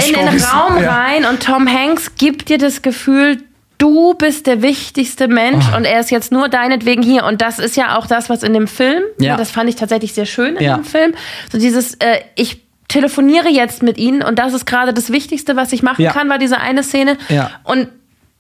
in 0.07 0.15
den 0.15 0.43
Raum 0.45 0.77
rein 0.79 1.25
und 1.27 1.43
Tom 1.43 1.69
Hanks 1.69 2.15
gibt 2.17 2.49
dir 2.49 2.59
das 2.59 2.83
Gefühl, 2.83 3.43
du 3.79 4.15
bist 4.15 4.47
der 4.47 4.63
wichtigste 4.63 5.27
Mensch 5.27 5.65
Oh. 5.73 5.77
und 5.77 5.85
er 5.85 5.99
ist 6.01 6.11
jetzt 6.13 6.31
nur 6.31 6.49
deinetwegen 6.49 7.03
hier. 7.03 7.25
Und 7.25 7.43
das 7.43 7.59
ist 7.59 7.77
ja 7.77 7.99
auch 7.99 8.07
das, 8.07 8.31
was 8.31 8.43
in 8.45 8.55
dem 8.55 8.69
Film, 8.69 9.03
Ja. 9.19 9.37
das 9.37 9.51
fand 9.51 9.69
ich 9.69 9.75
tatsächlich 9.77 10.13
sehr 10.15 10.27
schön 10.27 10.57
in 10.57 10.63
Ja. 10.65 10.77
dem 10.77 10.85
Film. 10.85 11.15
So 11.51 11.59
dieses, 11.59 11.95
äh, 11.95 12.21
ich 12.37 12.63
telefoniere 12.89 13.49
jetzt 13.49 13.83
mit 13.83 13.99
ihnen 13.99 14.23
und 14.23 14.39
das 14.39 14.53
ist 14.53 14.67
gerade 14.67 14.93
das 14.93 15.11
Wichtigste, 15.11 15.57
was 15.57 15.73
ich 15.73 15.83
machen 15.83 16.03
Ja. 16.03 16.13
kann, 16.13 16.29
war 16.29 16.39
diese 16.39 16.59
eine 16.61 16.83
Szene. 16.83 17.17
Ja. 17.29 17.51
Und 17.65 17.89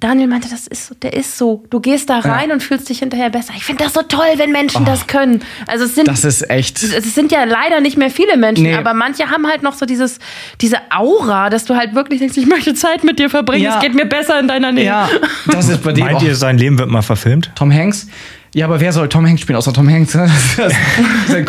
Daniel 0.02 0.26
meinte, 0.28 0.48
das 0.50 0.66
ist 0.66 0.88
so, 0.88 0.94
der 0.94 1.12
ist 1.12 1.38
so. 1.38 1.64
Du 1.70 1.80
gehst 1.80 2.10
da 2.10 2.18
rein 2.18 2.50
und 2.52 2.62
fühlst 2.62 2.88
dich 2.88 2.98
hinterher 2.98 3.30
besser. 3.30 3.52
Ich 3.56 3.64
finde 3.64 3.84
das 3.84 3.92
so 3.94 4.02
toll, 4.02 4.26
wenn 4.36 4.50
Menschen 4.52 4.84
das 4.84 5.06
können. 5.06 5.40
Also 5.66 5.84
es 5.84 5.94
sind 5.94 6.08
Oh. 6.08 6.10
Das 6.10 6.24
ist 6.24 6.50
echt. 6.50 6.82
es 6.82 7.14
sind 7.14 7.30
ja 7.32 7.44
leider 7.44 7.80
nicht 7.80 7.96
mehr 7.96 8.10
viele 8.10 8.36
Menschen, 8.36 8.64
Nee. 8.64 8.74
aber 8.74 8.94
manche 8.94 9.30
haben 9.30 9.46
halt 9.46 9.62
noch 9.62 9.74
so 9.74 9.86
dieses, 9.86 10.18
diese 10.60 10.78
Aura, 10.90 11.48
dass 11.50 11.64
du 11.64 11.76
halt 11.76 11.94
wirklich 11.94 12.18
denkst, 12.20 12.36
ich 12.36 12.46
möchte 12.46 12.74
Zeit 12.74 13.04
mit 13.04 13.18
dir 13.18 13.30
verbringen, 13.30 13.64
Ja. 13.64 13.76
es 13.76 13.80
geht 13.82 13.94
mir 13.94 14.06
besser 14.06 14.38
in 14.40 14.48
deiner 14.48 14.72
Nähe. 14.72 14.86
Ja, 14.86 15.08
das 15.46 15.68
ist 15.68 15.82
bei 15.82 15.92
dem. 15.94 16.04
Meint 16.04 16.16
auch- 16.16 16.22
ihr, 16.22 16.34
sein 16.34 16.58
Leben 16.58 16.78
wird 16.78 16.90
mal 16.90 17.02
verfilmt? 17.02 17.52
Tom 17.54 17.72
Hanks? 17.72 18.08
Ja, 18.54 18.66
aber 18.66 18.80
wer 18.80 18.92
soll 18.92 19.08
Tom 19.08 19.26
Hanks 19.26 19.40
spielen 19.42 19.56
außer 19.56 19.72
Tom 19.72 19.88
Hanks? 19.88 20.12
Das 20.16 20.30
das 20.56 20.72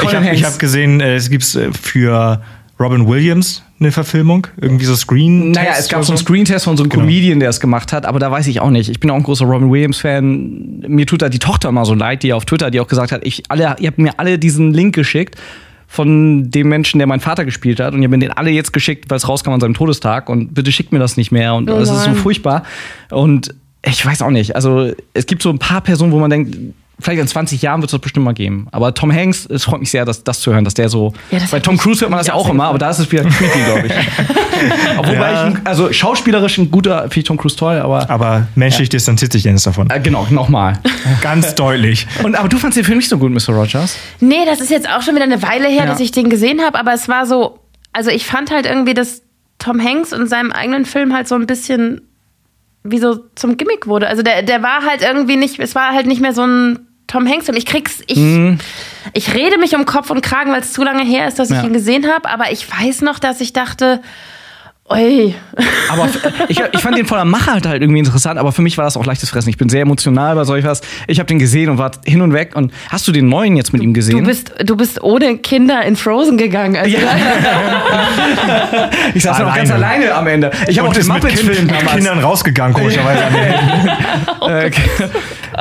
Ich 0.04 0.16
habe 0.16 0.26
hab 0.44 0.60
gesehen, 0.60 1.02
äh, 1.02 1.16
es 1.16 1.30
gibt 1.30 1.44
äh, 1.56 1.72
für 1.74 2.42
Robin 2.84 3.08
Williams 3.08 3.64
eine 3.80 3.92
Verfilmung. 3.92 4.48
Irgendwie 4.60 4.86
so 4.86 4.96
Screen. 4.96 5.52
Naja, 5.52 5.72
es 5.78 5.88
gab 5.90 6.04
so 6.04 6.12
einen 6.12 6.18
Screentest 6.18 6.66
von 6.66 6.78
so 6.78 6.84
einem 6.84 6.90
Genau. 6.90 7.04
Comedian, 7.04 7.40
der 7.40 7.50
es 7.50 7.60
gemacht 7.60 7.94
hat, 7.94 8.06
aber 8.06 8.20
da 8.20 8.30
weiß 8.32 8.48
ich 8.48 8.60
auch 8.60 8.70
nicht. 8.70 8.90
Ich 8.90 9.00
bin 9.00 9.10
auch 9.10 9.16
ein 9.16 9.24
großer 9.24 9.46
Robin 9.46 9.72
Williams-Fan. 9.72 10.84
Mir 10.88 11.06
tut 11.06 11.22
da 11.22 11.30
die 11.30 11.40
Tochter 11.40 11.70
immer 11.70 11.86
so 11.86 11.94
leid, 11.94 12.24
die 12.24 12.34
auf 12.34 12.46
Twitter, 12.46 12.72
die 12.72 12.80
auch 12.80 12.88
gesagt 12.88 13.12
hat, 13.12 13.22
ich 13.26 13.44
alle, 13.50 13.76
ihr 13.80 13.88
habt 13.88 13.98
mir 14.00 14.20
alle 14.20 14.38
diesen 14.40 14.74
Link 14.74 14.96
geschickt 14.96 15.36
von 15.88 16.50
dem 16.50 16.70
Menschen, 16.70 16.98
der 16.98 17.08
meinen 17.08 17.20
Vater 17.20 17.46
gespielt 17.46 17.80
hat. 17.80 17.94
Und 17.94 18.02
ihr 18.02 18.08
habt 18.08 18.12
mir 18.12 18.20
den 18.20 18.32
alle 18.32 18.50
jetzt 18.50 18.74
geschickt, 18.74 19.10
weil 19.10 19.18
es 19.18 19.30
rauskam 19.30 19.52
an 19.52 19.60
seinem 19.60 19.76
Todestag. 19.76 20.28
Und 20.30 20.54
bitte 20.54 20.72
schickt 20.72 20.92
mir 20.92 21.00
das 21.00 21.18
nicht 21.18 21.32
mehr. 21.32 21.54
Und 21.54 21.70
Oh 21.70 21.78
das 21.80 21.90
ist 21.90 22.04
so 22.04 22.14
furchtbar. 22.16 22.64
Und 23.12 23.54
ich 23.86 24.04
weiß 24.06 24.22
auch 24.22 24.32
nicht. 24.32 24.56
Also 24.56 24.92
es 25.14 25.26
gibt 25.26 25.44
so 25.44 25.50
ein 25.50 25.60
paar 25.60 25.82
Personen, 25.82 26.12
wo 26.12 26.20
man 26.20 26.30
denkt, 26.30 26.58
vielleicht 27.00 27.22
in 27.22 27.28
20 27.28 27.62
Jahren 27.62 27.82
wird 27.82 27.90
es 27.90 27.92
das 27.92 28.02
bestimmt 28.02 28.26
mal 28.26 28.34
geben. 28.34 28.68
Aber 28.72 28.94
Tom 28.94 29.12
Hanks, 29.12 29.46
es 29.46 29.64
freut 29.66 29.80
mich 29.80 29.92
sehr, 29.92 30.06
das, 30.06 30.24
das 30.24 30.40
zu 30.42 30.54
hören, 30.54 30.64
dass 30.64 30.74
der 30.74 30.90
so. 30.90 31.14
Ja, 31.32 31.40
das 31.40 31.52
bei 31.52 31.60
Tom 31.60 31.78
Cruise 31.78 32.02
hört 32.02 32.12
man 32.12 32.20
das 32.20 32.28
ja 32.28 32.34
auch 32.34 32.50
immer, 32.50 32.66
aber 32.66 32.78
da 32.78 32.90
ist 32.90 33.00
es 33.00 33.12
wieder 33.12 33.24
creepy, 33.24 33.60
glaube 33.66 33.88
ich. 33.88 33.94
Obwohl 34.98 35.16
Ja. 35.16 35.32
ich, 35.50 35.56
ein- 35.58 35.62
also 35.66 35.92
schauspielerisch 35.92 36.58
ein 36.58 36.72
guter, 36.72 37.02
finde 37.04 37.20
ich 37.20 37.24
Tom 37.26 37.38
Cruise 37.38 37.56
toll, 37.56 37.78
aber 37.80 38.10
Aber 38.10 38.48
menschlich 38.56 38.90
distanziert 38.90 39.32
sich 39.32 39.44
Dennis 39.44 39.64
davon. 39.64 39.90
äh, 39.90 40.00
genau, 40.00 40.28
nochmal. 40.30 40.80
Ganz 41.22 41.56
deutlich. 41.56 42.08
Und 42.24 42.36
aber 42.36 42.50
du 42.50 42.58
fandst 42.58 42.78
den 42.78 42.86
Film 42.86 42.98
nicht 43.00 43.10
so 43.10 43.18
gut, 43.18 43.32
Mr. 43.32 43.54
Rogers? 43.56 43.98
Nee, 44.20 44.46
das 44.46 44.62
ist 44.62 44.70
jetzt 44.70 44.88
auch 44.90 45.02
schon 45.02 45.16
wieder 45.16 45.26
eine 45.26 45.42
Weile 45.42 45.68
her, 45.68 45.84
Ja. 45.84 45.86
dass 45.86 46.00
ich 46.00 46.12
den 46.12 46.30
gesehen 46.30 46.62
habe, 46.62 46.78
aber 46.80 46.94
es 46.94 47.08
war 47.10 47.26
so, 47.26 47.60
also 47.92 48.10
ich 48.10 48.26
fand 48.26 48.52
halt 48.52 48.66
irgendwie, 48.66 48.94
dass 48.94 49.22
Tom 49.60 49.82
Hanks 49.84 50.12
in 50.12 50.28
seinem 50.28 50.52
eigenen 50.52 50.86
Film 50.86 51.14
halt 51.14 51.28
so 51.28 51.36
ein 51.36 51.46
bisschen 51.48 52.02
wie 52.84 53.00
so 53.00 53.20
zum 53.36 53.58
Gimmick 53.58 53.88
wurde. 53.88 54.08
Also 54.08 54.24
der, 54.24 54.42
der 54.44 54.62
war 54.64 54.84
halt 54.84 55.02
irgendwie 55.02 55.36
nicht, 55.38 55.60
es 55.60 55.76
war 55.76 55.92
halt 55.94 56.06
nicht 56.06 56.22
mehr 56.22 56.34
so 56.34 56.46
ein 56.46 56.88
Tom 57.08 57.28
Hanks 57.28 57.46
Film. 57.46 57.58
Ich 57.58 57.66
krieg's, 57.66 58.02
ich, 58.08 58.18
ich 59.14 59.34
rede 59.34 59.58
mich 59.58 59.76
um 59.76 59.86
Kopf 59.86 60.10
und 60.10 60.22
Kragen, 60.22 60.52
weil 60.52 60.62
es 60.62 60.74
zu 60.74 60.84
lange 60.84 61.04
her 61.04 61.28
ist, 61.28 61.38
dass 61.40 61.50
Ja. 61.50 61.60
ich 61.60 61.64
ihn 61.66 61.74
gesehen 61.74 62.08
habe, 62.12 62.30
aber 62.30 62.52
ich 62.52 62.68
weiß 62.70 63.02
noch, 63.02 63.20
dass 63.20 63.40
ich 63.42 63.54
dachte, 63.54 64.02
ui, 64.90 65.34
Aber 65.90 66.10
ich, 66.50 66.60
ich 66.72 66.80
fand 66.82 66.98
den 66.98 67.06
von 67.06 67.18
der 67.18 67.26
Machart 67.26 67.66
halt 67.66 67.82
irgendwie 67.82 68.00
interessant, 68.00 68.38
aber 68.40 68.52
für 68.52 68.62
mich 68.62 68.78
war 68.78 68.86
das 68.86 68.98
auch 68.98 69.06
leichtes 69.06 69.30
Fressen. 69.30 69.50
Ich 69.50 69.58
bin 69.58 69.70
sehr 69.70 69.82
emotional 69.82 70.36
bei 70.36 70.44
solch 70.44 70.66
was. 70.66 70.82
Ich 71.08 71.20
habe 71.20 71.28
den 71.28 71.40
gesehen 71.40 71.70
und 71.70 71.78
war 71.78 71.92
hin 72.06 72.22
und 72.22 72.34
weg. 72.34 72.56
Und 72.56 72.74
hast 72.90 73.08
du 73.08 73.12
den 73.12 73.28
neuen 73.30 73.56
jetzt 73.56 73.72
mit 73.74 73.82
ihm 73.82 73.94
gesehen? 73.94 74.18
du 74.20 74.24
bist, 74.26 74.54
du 74.64 74.76
bist 74.76 75.02
ohne 75.02 75.38
Kinder 75.38 75.84
in 75.84 75.96
Frozen 75.96 76.38
gegangen. 76.38 76.76
Also, 76.76 76.98
ich 79.14 79.24
saß 79.24 79.40
noch 79.40 79.56
ganz 79.56 79.72
Alleine. 79.72 80.14
am 80.14 80.28
Ende. 80.28 80.52
Ich 80.68 80.78
habe 80.78 80.90
auch 80.90 80.94
den 80.94 81.02
ist 81.02 81.08
mit 81.08 81.24
Muppets-Film 81.24 81.56
kind, 81.58 81.72
damals. 81.72 81.92
Kindern 81.96 82.20
rausgegangen, 82.20 82.74
komischerweise. 82.74 83.24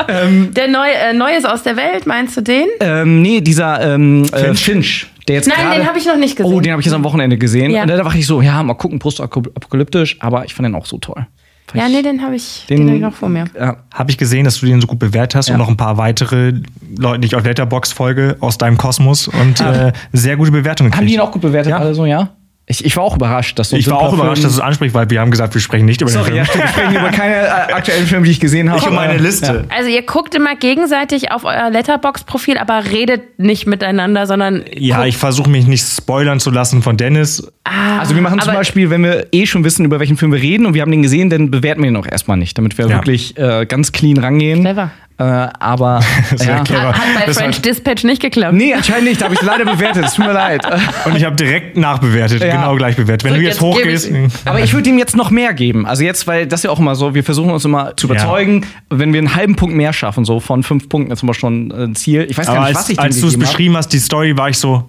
Äh, 0.09 0.49
Der 0.53 0.69
neue, 0.69 0.95
äh, 0.95 1.13
Neues 1.13 1.45
aus 1.45 1.63
der 1.65 1.77
Welt, 1.77 2.07
meinst 2.07 2.35
du 2.37 2.41
den? 2.41 2.67
ähm, 2.81 3.21
nee, 3.21 3.43
dieser 3.43 3.95
ähm, 3.95 4.25
Finch. 4.25 4.43
Äh, 4.43 4.55
Finch, 4.55 5.07
der 5.33 5.39
jetzt 5.41 5.49
Nein, 5.49 5.59
gerade- 5.67 5.79
den 5.81 5.89
habe 5.89 5.99
ich 5.99 6.07
noch 6.07 6.17
nicht 6.17 6.37
gesehen. 6.37 6.53
Oh, 6.53 6.61
den 6.61 6.73
habe 6.73 6.81
ich 6.81 6.87
jetzt 6.87 6.95
am 6.95 7.05
Wochenende 7.05 7.39
gesehen. 7.39 7.71
Ja. 7.71 7.83
Und 7.83 7.89
da 7.89 7.97
dachte 7.97 8.19
ich 8.19 8.27
so, 8.27 8.41
ja, 8.43 8.63
mal 8.63 8.75
gucken, 8.75 8.99
postapokalyptisch, 8.99 10.17
aber 10.21 10.45
ich 10.45 10.55
fand 10.55 10.67
den 10.67 10.75
auch 10.75 10.87
so 10.87 10.99
toll. 10.99 11.27
Ja, 11.75 11.89
nee, 11.89 12.03
den 12.03 12.21
habe 12.21 12.37
ich, 12.37 12.67
Den- 12.69 12.79
den 12.81 12.89
hab 12.89 12.95
ich 12.97 13.01
noch 13.01 13.15
vor 13.15 13.29
mir. 13.31 13.45
Ja. 13.59 13.77
Habe 13.95 14.11
ich 14.11 14.19
gesehen, 14.19 14.45
dass 14.45 14.61
du 14.61 14.67
den 14.67 14.81
so 14.83 14.87
gut 14.87 14.99
bewertet 14.99 15.37
hast 15.37 15.49
Ja. 15.49 15.55
und 15.55 15.59
noch 15.61 15.69
ein 15.69 15.77
paar 15.79 15.97
weitere 15.97 16.53
Leute, 16.99 17.21
die 17.21 17.27
ich 17.29 17.35
auf 17.35 17.45
Letterbox 17.45 17.93
folge, 17.93 18.37
aus 18.41 18.59
deinem 18.59 18.77
Kosmos 18.77 19.27
und 19.29 19.61
äh, 19.61 19.93
sehr 20.13 20.37
gute 20.37 20.51
Bewertungen 20.51 20.95
Haben 20.95 21.07
die 21.07 21.15
ihn 21.15 21.21
auch 21.21 21.31
gut 21.33 21.41
bewertet, 21.41 21.71
Ja. 21.71 21.79
alle 21.79 21.95
so, 21.95 22.05
ja? 22.05 22.29
Ich, 22.73 22.85
ich 22.85 22.97
war 22.97 23.05
auch 23.05 23.17
überrascht, 23.17 23.59
dass 23.59 23.71
so 23.71 23.77
ein 23.77 23.81
Ich 23.81 23.89
war 23.91 23.99
auch 23.99 24.13
überrascht, 24.13 24.39
Film- 24.41 24.45
dass 24.45 24.55
du 24.57 24.61
es 24.61 24.67
ansprichst, 24.67 24.95
weil 24.95 25.09
wir 25.11 25.21
haben 25.21 25.31
gesagt, 25.31 25.55
wir 25.55 25.61
sprechen 25.61 25.85
nicht 25.85 26.01
über 26.01 26.11
den 26.11 26.15
Sorry, 26.15 26.25
Film. 26.27 26.37
ja, 26.39 26.45
stimmt, 26.47 26.65
wir 26.65 26.69
sprechen 26.71 26.95
über 26.97 27.11
keine 27.11 27.35
äh, 27.35 27.73
aktuellen 27.73 28.07
Filme, 28.07 28.25
die 28.25 28.31
ich 28.33 28.41
gesehen 28.41 28.71
habe. 28.71 28.81
Ich 28.81 28.87
und 28.89 28.95
meine 28.95 29.19
Liste. 29.19 29.65
Also 29.69 29.89
ihr 29.91 30.03
guckt 30.03 30.35
immer 30.35 30.57
gegenseitig 30.57 31.31
auf 31.31 31.45
euer 31.45 31.71
Letterbox-Profil, 31.71 32.59
aber 32.59 32.85
redet 32.91 33.39
nicht 33.39 33.67
miteinander, 33.67 34.27
sondern 34.27 34.65
Ja, 34.75 34.97
guckt- 34.97 35.09
ich 35.09 35.17
versuche 35.19 35.51
mich 35.51 35.67
nicht 35.67 35.85
spoilern 35.87 36.41
zu 36.41 36.51
lassen 36.51 36.83
von 36.83 36.97
Dennis. 36.97 37.47
Ah, 37.65 37.99
Also 38.01 38.15
wir 38.15 38.23
machen 38.23 38.41
zum 38.41 38.55
Beispiel, 38.55 38.91
wenn 38.91 39.05
wir 39.05 39.27
eh 39.33 39.47
schon 39.47 39.65
wissen, 39.65 39.85
über 39.85 40.01
welchen 40.01 40.17
Film 40.17 40.33
wir 40.33 40.41
reden 40.41 40.67
und 40.67 40.75
wir 40.75 40.83
haben 40.83 40.91
den 40.91 41.03
gesehen, 41.03 41.31
dann 41.31 41.51
bewerten 41.51 41.83
wir 41.83 41.89
ihn 41.91 41.97
auch 41.97 42.07
erstmal 42.07 42.37
nicht, 42.37 42.57
damit 42.59 42.79
wir 42.79 42.87
Ja. 42.89 42.97
wirklich 42.97 43.37
äh, 43.37 43.67
ganz 43.67 43.93
clean 43.93 44.17
rangehen. 44.19 44.61
Clever. 44.63 44.91
Äh, 45.23 45.49
aber 45.61 46.01
ja. 46.39 46.65
clever. 46.65 46.89
Hat, 46.89 46.97
hat 46.97 47.03
bei 47.21 47.27
Das 47.27 47.37
French 47.39 47.61
Dispatch 47.63 48.05
nicht 48.05 48.21
geklappt. 48.21 48.55
Nee, 48.55 48.75
anscheinend 48.75 49.05
nicht. 49.05 49.21
Da 49.21 49.27
habe 49.27 49.35
ich 49.35 49.43
leider 49.43 49.65
bewertet. 49.65 50.05
Es 50.07 50.15
tut 50.15 50.27
mir 50.27 50.33
leid. 50.33 50.63
Und 51.05 51.17
ich 51.17 51.25
habe 51.25 51.37
direkt 51.37 51.77
nachbewertet, 51.77 52.43
Ja. 52.43 52.57
genau 52.57 52.75
gleich 52.77 52.97
bewertet. 52.97 53.25
Wenn 53.25 53.33
So, 53.35 53.37
du 53.39 53.43
jetzt, 53.45 53.55
jetzt 53.55 53.61
hochgehst. 53.63 54.11
ich- 54.11 54.33
Aber 54.47 54.61
ich 54.61 54.73
würde 54.73 54.89
ihm 54.89 54.99
jetzt 54.99 55.17
noch 55.17 55.31
mehr 55.31 55.53
geben. 55.55 55.87
Also 55.87 56.03
jetzt, 56.05 56.27
weil 56.27 56.47
das 56.47 56.61
ist 56.61 56.65
ja 56.65 56.71
auch 56.71 56.79
immer 56.81 56.95
so, 56.95 57.15
wir 57.15 57.23
versuchen 57.25 57.51
uns 57.51 57.65
immer 57.65 57.97
zu 57.97 58.07
überzeugen, 58.07 58.67
wenn 58.91 59.13
wir 59.13 59.19
einen 59.19 59.35
halben 59.35 59.57
Punkt 59.57 59.77
mehr 59.77 59.93
schaffen, 59.93 60.25
so 60.25 60.41
von 60.41 60.63
fünf 60.63 60.89
Punkten 60.89 61.13
ist 61.13 61.23
immer 61.23 61.35
schon 61.35 61.71
ein 61.71 61.95
Ziel. 61.95 62.27
Ich 62.29 62.37
weiß 62.39 62.47
gar 62.47 62.57
Aber 62.57 62.67
nicht, 62.67 62.75
was 62.75 62.83
als, 62.83 62.91
ich 62.91 62.97
dem 62.97 63.05
als 63.05 63.21
du 63.21 63.27
es 63.27 63.33
gegeben 63.33 63.43
hab. 63.47 63.51
beschrieben 63.53 63.77
hast, 63.77 63.89
die 63.93 63.99
Story, 63.99 64.37
war 64.37 64.49
ich 64.49 64.59
so, 64.59 64.89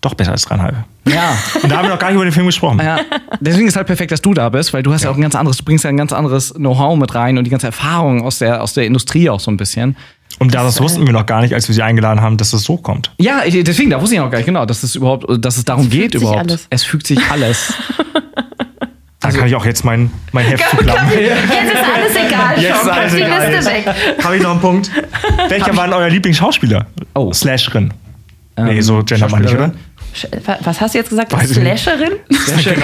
doch 0.00 0.14
besser 0.14 0.32
als 0.32 0.42
dreieinhalb. 0.44 0.74
Ja. 1.08 1.36
Und 1.62 1.70
da 1.70 1.78
haben 1.78 1.86
wir 1.86 1.90
noch 1.90 1.98
gar 1.98 2.08
nicht 2.08 2.16
über 2.16 2.24
den 2.24 2.32
Film 2.32 2.46
gesprochen. 2.46 2.80
Ja, 2.82 3.00
deswegen 3.40 3.66
ist 3.66 3.76
halt 3.76 3.86
perfekt, 3.86 4.12
dass 4.12 4.22
du 4.22 4.34
da 4.34 4.48
bist, 4.48 4.72
weil 4.72 4.82
du 4.82 4.92
hast 4.92 5.02
ja, 5.02 5.10
auch 5.10 5.16
ein 5.16 5.20
ganz 5.20 5.34
anderes, 5.34 5.56
du 5.56 5.64
bringst 5.64 5.84
ja 5.84 5.90
ein 5.90 5.96
ganz 5.96 6.12
anderes 6.12 6.54
Know-how 6.54 6.96
mit 6.96 7.14
rein 7.14 7.38
und 7.38 7.44
die 7.44 7.50
ganze 7.50 7.66
Erfahrung 7.66 8.22
aus 8.22 8.38
der, 8.38 8.62
aus 8.62 8.74
der 8.74 8.86
Industrie 8.86 9.28
auch 9.28 9.40
so 9.40 9.50
ein 9.50 9.56
bisschen. 9.56 9.96
Und 10.38 10.54
das 10.54 10.80
wussten 10.80 11.06
wir 11.06 11.12
noch 11.12 11.26
gar 11.26 11.42
nicht, 11.42 11.54
als 11.54 11.68
wir 11.68 11.74
sie 11.74 11.82
eingeladen 11.82 12.20
haben, 12.20 12.36
dass 12.36 12.52
es 12.52 12.64
so 12.64 12.76
kommt. 12.76 13.10
Ja, 13.18 13.42
deswegen, 13.44 13.90
da 13.90 14.00
wusste 14.00 14.14
ich 14.14 14.20
noch 14.20 14.30
gar 14.30 14.38
nicht 14.38 14.46
genau, 14.46 14.64
dass 14.64 14.82
es 14.82 14.94
überhaupt, 14.94 15.26
dass 15.44 15.56
es 15.56 15.64
darum 15.64 15.90
geht 15.90 16.02
fügt 16.02 16.12
sich 16.12 16.22
überhaupt. 16.22 16.40
alles. 16.40 16.66
Es 16.70 16.84
fügt 16.84 17.06
sich 17.06 17.18
alles. 17.30 17.74
Da 19.22 19.30
kann 19.30 19.46
ich 19.46 19.54
auch 19.54 19.64
jetzt 19.64 19.84
mein, 19.84 20.10
mein 20.32 20.44
Heft 20.44 20.68
zuklappen. 20.68 21.10
Jetzt 21.12 21.30
ist 21.30 21.84
alles 21.94 22.16
egal, 22.26 22.60
Jetzt 22.60 22.76
schon. 22.76 22.86
ist 22.88 22.92
alles 22.92 23.14
die 23.14 23.22
egal. 23.22 23.52
Liste 23.52 23.70
weg. 23.70 23.94
Habe 24.24 24.36
ich 24.36 24.42
noch 24.42 24.50
einen 24.50 24.60
Punkt? 24.60 24.90
Welcher 25.48 25.76
war 25.76 25.84
denn 25.84 25.94
euer 25.94 26.10
Lieblingsschauspieler? 26.10 26.86
Oh. 27.14 27.32
Slasherin. 27.32 27.94
nee, 28.58 28.80
so 28.80 29.02
gendert 29.04 29.30
man 29.30 29.42
nicht, 29.42 29.54
oder? 29.54 29.72
Was 30.64 30.80
hast 30.80 30.94
du 30.94 30.98
jetzt 30.98 31.10
gesagt? 31.10 31.32
Weiß 31.32 31.56
nicht. 31.56 31.78
Slasherin? 31.78 32.12
Slashrin. 32.32 32.82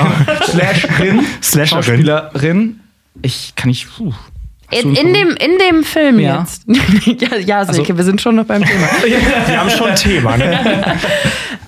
Slasherin. 1.43 1.67
Schauspielerin. 1.67 2.81
Ich 3.23 3.53
kann 3.57 3.69
nicht. 3.69 3.89
Puh. 3.97 4.13
In, 4.71 4.95
in, 4.95 5.15
dem, 5.15 5.31
in 5.31 5.59
dem 5.59 5.83
Film 5.83 6.19
Ja. 6.19 6.41
jetzt. 6.41 6.65
ja, 7.23 7.37
ja 7.39 7.65
Silke, 7.65 7.81
Also- 7.81 7.97
wir 7.97 8.05
sind 8.05 8.21
schon 8.21 8.37
noch 8.37 8.45
beim 8.45 8.63
Thema. 8.65 8.87
Wir 9.47 9.59
haben 9.61 9.71
schon 9.71 9.89
ein 9.89 9.97
Thema, 9.97 10.37
ne? 10.37 10.59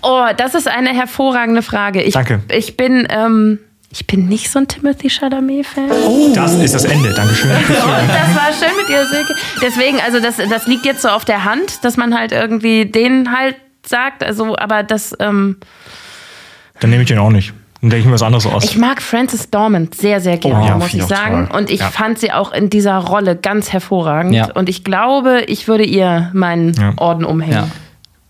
Oh, 0.03 0.27
das 0.37 0.55
ist 0.55 0.69
eine 0.69 0.91
hervorragende 0.91 1.63
Frage. 1.63 2.03
Ich, 2.03 2.13
Danke. 2.13 2.43
Ich 2.53 2.77
bin, 2.77 3.07
ähm, 3.11 3.59
ich 3.91 4.07
bin 4.07 4.29
nicht 4.29 4.51
so 4.51 4.59
ein 4.59 4.69
Timothy 4.69 5.09
Chalamet-Fan. 5.09 5.89
Das 6.35 6.55
ist 6.55 6.75
das 6.75 6.85
Ende. 6.85 7.13
Dankeschön. 7.15 7.51
Und 7.51 7.69
das 7.71 8.35
war 8.37 8.51
schön 8.53 8.77
mit 8.77 8.89
dir, 8.89 9.07
Silke. 9.07 9.35
Deswegen, 9.63 9.99
also 10.01 10.21
das, 10.21 10.37
das 10.37 10.67
liegt 10.67 10.85
jetzt 10.85 11.01
so 11.01 11.09
auf 11.09 11.25
der 11.25 11.45
Hand, 11.45 11.83
dass 11.85 11.97
man 11.97 12.17
halt 12.19 12.33
irgendwie 12.33 12.85
den 12.85 13.33
halt 13.35 13.57
sagt. 13.87 14.23
Also, 14.25 14.57
aber 14.57 14.83
das, 14.83 15.15
ähm, 15.21 15.57
Dann 16.81 16.91
nehme 16.91 17.03
ich 17.03 17.09
den 17.09 17.19
auch 17.19 17.31
nicht. 17.31 17.53
Dann 17.81 17.89
denke 17.91 18.01
ich 18.01 18.07
mir 18.07 18.13
was 18.13 18.23
anderes 18.23 18.47
aus. 18.47 18.65
ich 18.65 18.77
mag 18.77 19.01
Frances 19.01 19.49
Dormand 19.51 19.95
sehr, 19.95 20.21
sehr 20.21 20.37
gerne, 20.37 20.65
Oh 20.65 20.67
ja, 20.67 20.77
muss 20.77 20.93
ich 20.93 21.03
sagen. 21.05 21.49
toll. 21.49 21.59
Und 21.59 21.71
ich 21.71 21.81
Ja. 21.81 21.89
fand 21.91 22.19
sie 22.19 22.31
auch 22.31 22.53
in 22.53 22.69
dieser 22.69 22.99
Rolle 22.99 23.37
ganz 23.37 23.73
hervorragend. 23.73 24.35
Ja. 24.35 24.53
Und 24.53 24.69
ich 24.69 24.85
glaube, 24.85 25.45
ich 25.47 25.67
würde 25.67 25.85
ihr 25.85 26.31
meinen 26.35 26.75
Ja. 26.75 26.93
Orden 26.97 27.25
umhängen. 27.25 27.55
Ja. 27.55 27.69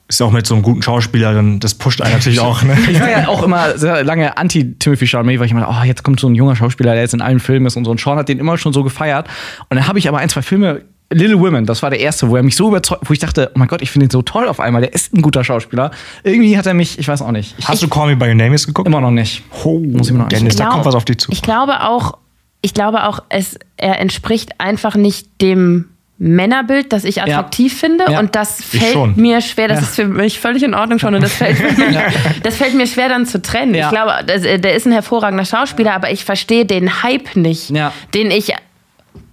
Ist 0.07 0.21
auch 0.23 0.31
mit 0.33 0.45
so 0.47 0.55
einem 0.55 0.63
guten 0.63 0.83
Schauspielerin, 0.83 1.59
das 1.61 1.75
pusht 1.75 2.01
einen 2.01 2.13
natürlich 2.15 2.39
auch, 2.41 2.63
ne? 2.63 2.77
Ich 2.91 3.01
war 3.01 3.11
ja 3.11 3.27
auch 3.29 3.43
immer 3.43 3.77
sehr 3.79 4.03
lange 4.05 4.37
anti-Timothy 4.37 5.07
Chalamet, 5.07 5.39
weil 5.41 5.47
ich 5.47 5.53
immer, 5.53 5.69
oh, 5.69 5.85
jetzt 5.85 6.03
kommt 6.05 6.19
so 6.21 6.29
ein 6.29 6.35
junger 6.37 6.55
Schauspieler, 6.57 6.93
der 6.95 7.03
jetzt 7.03 7.15
in 7.15 7.21
allen 7.21 7.39
Filmen 7.41 7.67
ist 7.67 7.77
und 7.77 7.85
so. 7.85 7.91
Und 7.91 8.01
Sean 8.01 8.19
hat 8.19 8.29
den 8.29 8.39
immer 8.39 8.57
schon 8.59 8.73
so 8.73 8.83
gefeiert. 8.85 9.29
Und 9.69 9.77
dann 9.77 9.87
habe 9.89 9.99
ich 10.01 10.09
aber 10.09 10.19
ein, 10.19 10.29
zwei 10.29 10.43
Filme, 10.43 10.83
Little 11.13 11.41
Women, 11.41 11.67
das 11.67 11.83
war 11.83 11.91
der 11.91 11.99
erste, 12.01 12.29
wo 12.31 12.37
er 12.37 12.43
mich 12.43 12.55
so 12.55 12.69
überzeugt, 12.69 13.03
wo 13.09 13.13
ich 13.13 13.19
dachte, 13.19 13.51
oh 13.55 13.59
mein 13.59 13.67
Gott, 13.69 13.83
ich 13.83 13.91
finde 13.91 14.07
ihn 14.07 14.11
so 14.11 14.23
toll 14.23 14.47
auf 14.49 14.61
einmal, 14.61 14.81
der 14.83 14.93
ist 14.95 15.13
ein 15.13 15.23
guter 15.23 15.43
Schauspieler. 15.43 15.91
Irgendwie 16.23 16.57
hat 16.57 16.67
er 16.67 16.75
mich, 16.75 16.99
ich 16.99 17.09
weiß 17.09 17.23
auch 17.23 17.33
nicht. 17.33 17.55
Ich, 17.59 17.67
Hast 17.69 17.83
du 17.83 17.89
Call 17.89 18.09
Me 18.09 18.17
By 18.17 18.27
Your 18.29 18.35
Name 18.37 18.53
jetzt 18.53 18.67
geguckt? 18.67 18.87
immer 18.87 19.01
noch 19.01 19.11
nicht. 19.11 19.43
Muss 19.65 20.07
ich 20.07 20.13
mir 20.13 20.21
noch 20.21 20.29
Dennis, 20.29 20.55
da 20.57 20.65
glaub- 20.65 20.75
kommt 20.75 20.85
was 20.87 20.95
auf 20.95 21.05
dich 21.05 21.19
zu. 21.19 21.33
Ich 21.33 21.43
glaube 21.43 21.81
auch, 21.83 22.17
ich 22.63 22.75
glaube 22.75 23.05
auch, 23.05 23.25
es, 23.29 23.59
er 23.77 23.99
entspricht 24.01 24.61
einfach 24.61 24.95
nicht 24.95 25.27
dem 25.41 25.87
Männerbild, 26.23 26.93
das 26.93 27.05
ich 27.05 27.23
attraktiv 27.23 27.77
finde. 27.81 28.05
Ja. 28.11 28.21
Und 28.21 28.37
das 28.37 28.63
fällt 28.63 29.17
mir 29.17 29.41
schwer. 29.41 29.69
Das 29.69 29.79
Ja. 29.81 29.87
ist 29.87 29.95
für 29.97 30.05
mich 30.05 30.39
völlig 30.39 30.63
in 30.63 30.75
Ordnung 30.75 30.99
schon. 30.99 31.15
Und 31.15 31.23
das 31.23 31.33
fällt 31.33 31.59
mir, 31.79 32.03
das 32.43 32.57
fällt 32.57 32.75
mir 32.75 32.87
schwer 32.87 33.09
dann 33.09 33.25
zu 33.25 33.41
trennen. 33.41 33.75
Ja. 33.75 33.87
Ich 33.87 33.91
glaube, 33.93 34.13
das, 34.27 34.45
äh, 34.45 34.59
der 34.59 34.75
ist 34.75 34.87
ein 34.87 34.93
hervorragender 34.93 35.47
Schauspieler, 35.47 35.95
aber 35.95 36.11
ich 36.13 36.25
verstehe 36.27 36.67
den 36.67 37.03
Hype 37.03 37.37
nicht, 37.37 37.71
Ja. 37.71 37.93
den 38.15 38.31
ich 38.31 38.53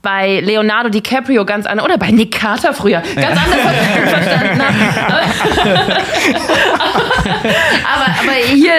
bei 0.07 0.39
Leonardo 0.39 0.87
DiCaprio 0.87 1.43
ganz 1.43 1.65
anders 1.65 1.85
oder 1.85 1.97
bei 1.97 2.11
Nick 2.11 2.31
Carter 2.31 2.73
früher 2.73 3.03
ganz 3.13 3.37
anders 3.37 3.59
verstanden 3.59 4.61
habe. 4.61 4.77
aber, 7.83 8.05
aber 8.21 8.31
hier 8.53 8.71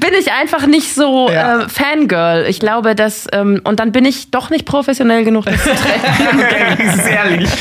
bin 0.00 0.10
ich 0.18 0.32
einfach 0.32 0.66
nicht 0.66 0.92
so 0.92 1.30
Ja. 1.30 1.62
äh, 1.62 1.68
Fangirl. 1.68 2.46
Ich 2.48 2.58
glaube, 2.58 2.96
dass 2.96 3.28
ähm, 3.32 3.60
und 3.62 3.78
dann 3.78 3.92
bin 3.92 4.04
ich 4.04 4.32
doch 4.32 4.50
nicht 4.50 4.66
professionell 4.66 5.22
genug, 5.22 5.44
das 5.44 5.62
zu 5.62 5.70
ist 5.70 7.06
ehrlich. 7.08 7.48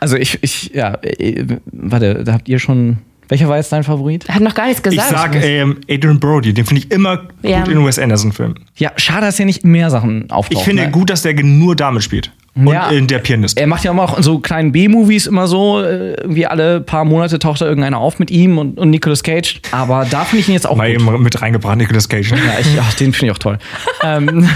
also 0.00 0.16
ich, 0.16 0.38
ich, 0.40 0.70
ja, 0.72 0.94
äh, 1.02 1.44
warte, 1.66 2.24
da 2.24 2.32
habt 2.32 2.48
ihr 2.48 2.58
schon. 2.58 2.96
Welcher 3.28 3.48
war 3.48 3.56
jetzt 3.56 3.72
dein 3.72 3.84
Favorit? 3.84 4.24
Er 4.28 4.34
hat 4.36 4.42
noch 4.42 4.54
gar 4.54 4.66
nichts 4.66 4.80
Ich 4.80 4.90
gesagt. 4.90 5.10
sag 5.10 5.36
ähm, 5.42 5.78
Adrian 5.90 6.20
Brody, 6.20 6.52
den 6.52 6.66
finde 6.66 6.82
ich 6.84 6.90
immer 6.90 7.22
Ja. 7.42 7.60
gut 7.64 7.72
in 7.72 7.84
Wes 7.86 7.98
Anderson-Filmen. 7.98 8.56
Ja, 8.76 8.92
schade, 8.96 9.26
dass 9.26 9.38
er 9.40 9.46
nicht 9.46 9.64
mehr 9.64 9.90
Sachen 9.90 10.30
auftaucht. 10.30 10.58
Ich 10.58 10.64
finde 10.64 10.84
ne? 10.84 10.90
gut, 10.90 11.10
dass 11.10 11.22
der 11.22 11.34
nur 11.42 11.74
damit 11.76 12.02
spielt. 12.02 12.30
Und 12.56 12.68
Ja. 12.68 12.88
in 12.90 13.08
der 13.08 13.18
Pianist. 13.18 13.58
Er 13.58 13.66
macht 13.66 13.82
ja 13.82 13.90
immer 13.90 14.04
auch 14.04 14.16
in 14.16 14.22
so 14.22 14.38
kleinen 14.38 14.70
B-Movies 14.70 15.26
immer 15.26 15.48
so, 15.48 15.80
äh, 15.80 16.12
irgendwie 16.14 16.46
alle 16.46 16.80
paar 16.80 17.04
Monate 17.04 17.40
taucht 17.40 17.60
da 17.60 17.66
irgendeiner 17.66 17.98
auf 17.98 18.20
mit 18.20 18.30
ihm 18.30 18.58
und, 18.58 18.78
und 18.78 18.90
Nicolas 18.90 19.24
Cage. 19.24 19.60
Aber 19.72 20.06
da 20.08 20.24
finde 20.24 20.42
ich 20.42 20.48
ihn 20.48 20.54
jetzt 20.54 20.68
auch 20.68 20.76
Mal 20.76 20.92
gut. 20.94 21.02
eben 21.02 21.22
mit 21.24 21.42
reingebracht, 21.42 21.76
Nicolas 21.76 22.08
Cage. 22.08 22.30
ne? 22.30 22.36
Ja, 22.46 22.60
ich, 22.60 22.68
ach, 22.80 22.94
den 22.94 23.12
finde 23.12 23.26
ich 23.26 23.32
auch 23.32 23.38
toll. 23.38 23.58
ähm, 24.04 24.48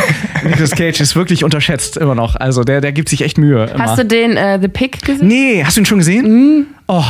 Nicolas 0.44 0.70
Cage 0.72 1.00
ist 1.00 1.16
wirklich 1.16 1.42
unterschätzt 1.42 1.96
immer 1.96 2.14
noch. 2.14 2.36
Also 2.36 2.62
der, 2.62 2.80
der 2.80 2.92
gibt 2.92 3.08
sich 3.08 3.22
echt 3.22 3.36
Mühe. 3.36 3.64
Immer. 3.66 3.84
Hast 3.84 3.98
du 3.98 4.04
den 4.04 4.36
äh, 4.36 4.58
The 4.60 4.68
Pick 4.68 5.02
gesehen? 5.02 5.26
Nee, 5.26 5.64
hast 5.64 5.76
du 5.76 5.80
ihn 5.80 5.86
schon 5.86 5.98
gesehen? 5.98 6.28
Mhm. 6.58 6.66
Oh. 6.86 7.02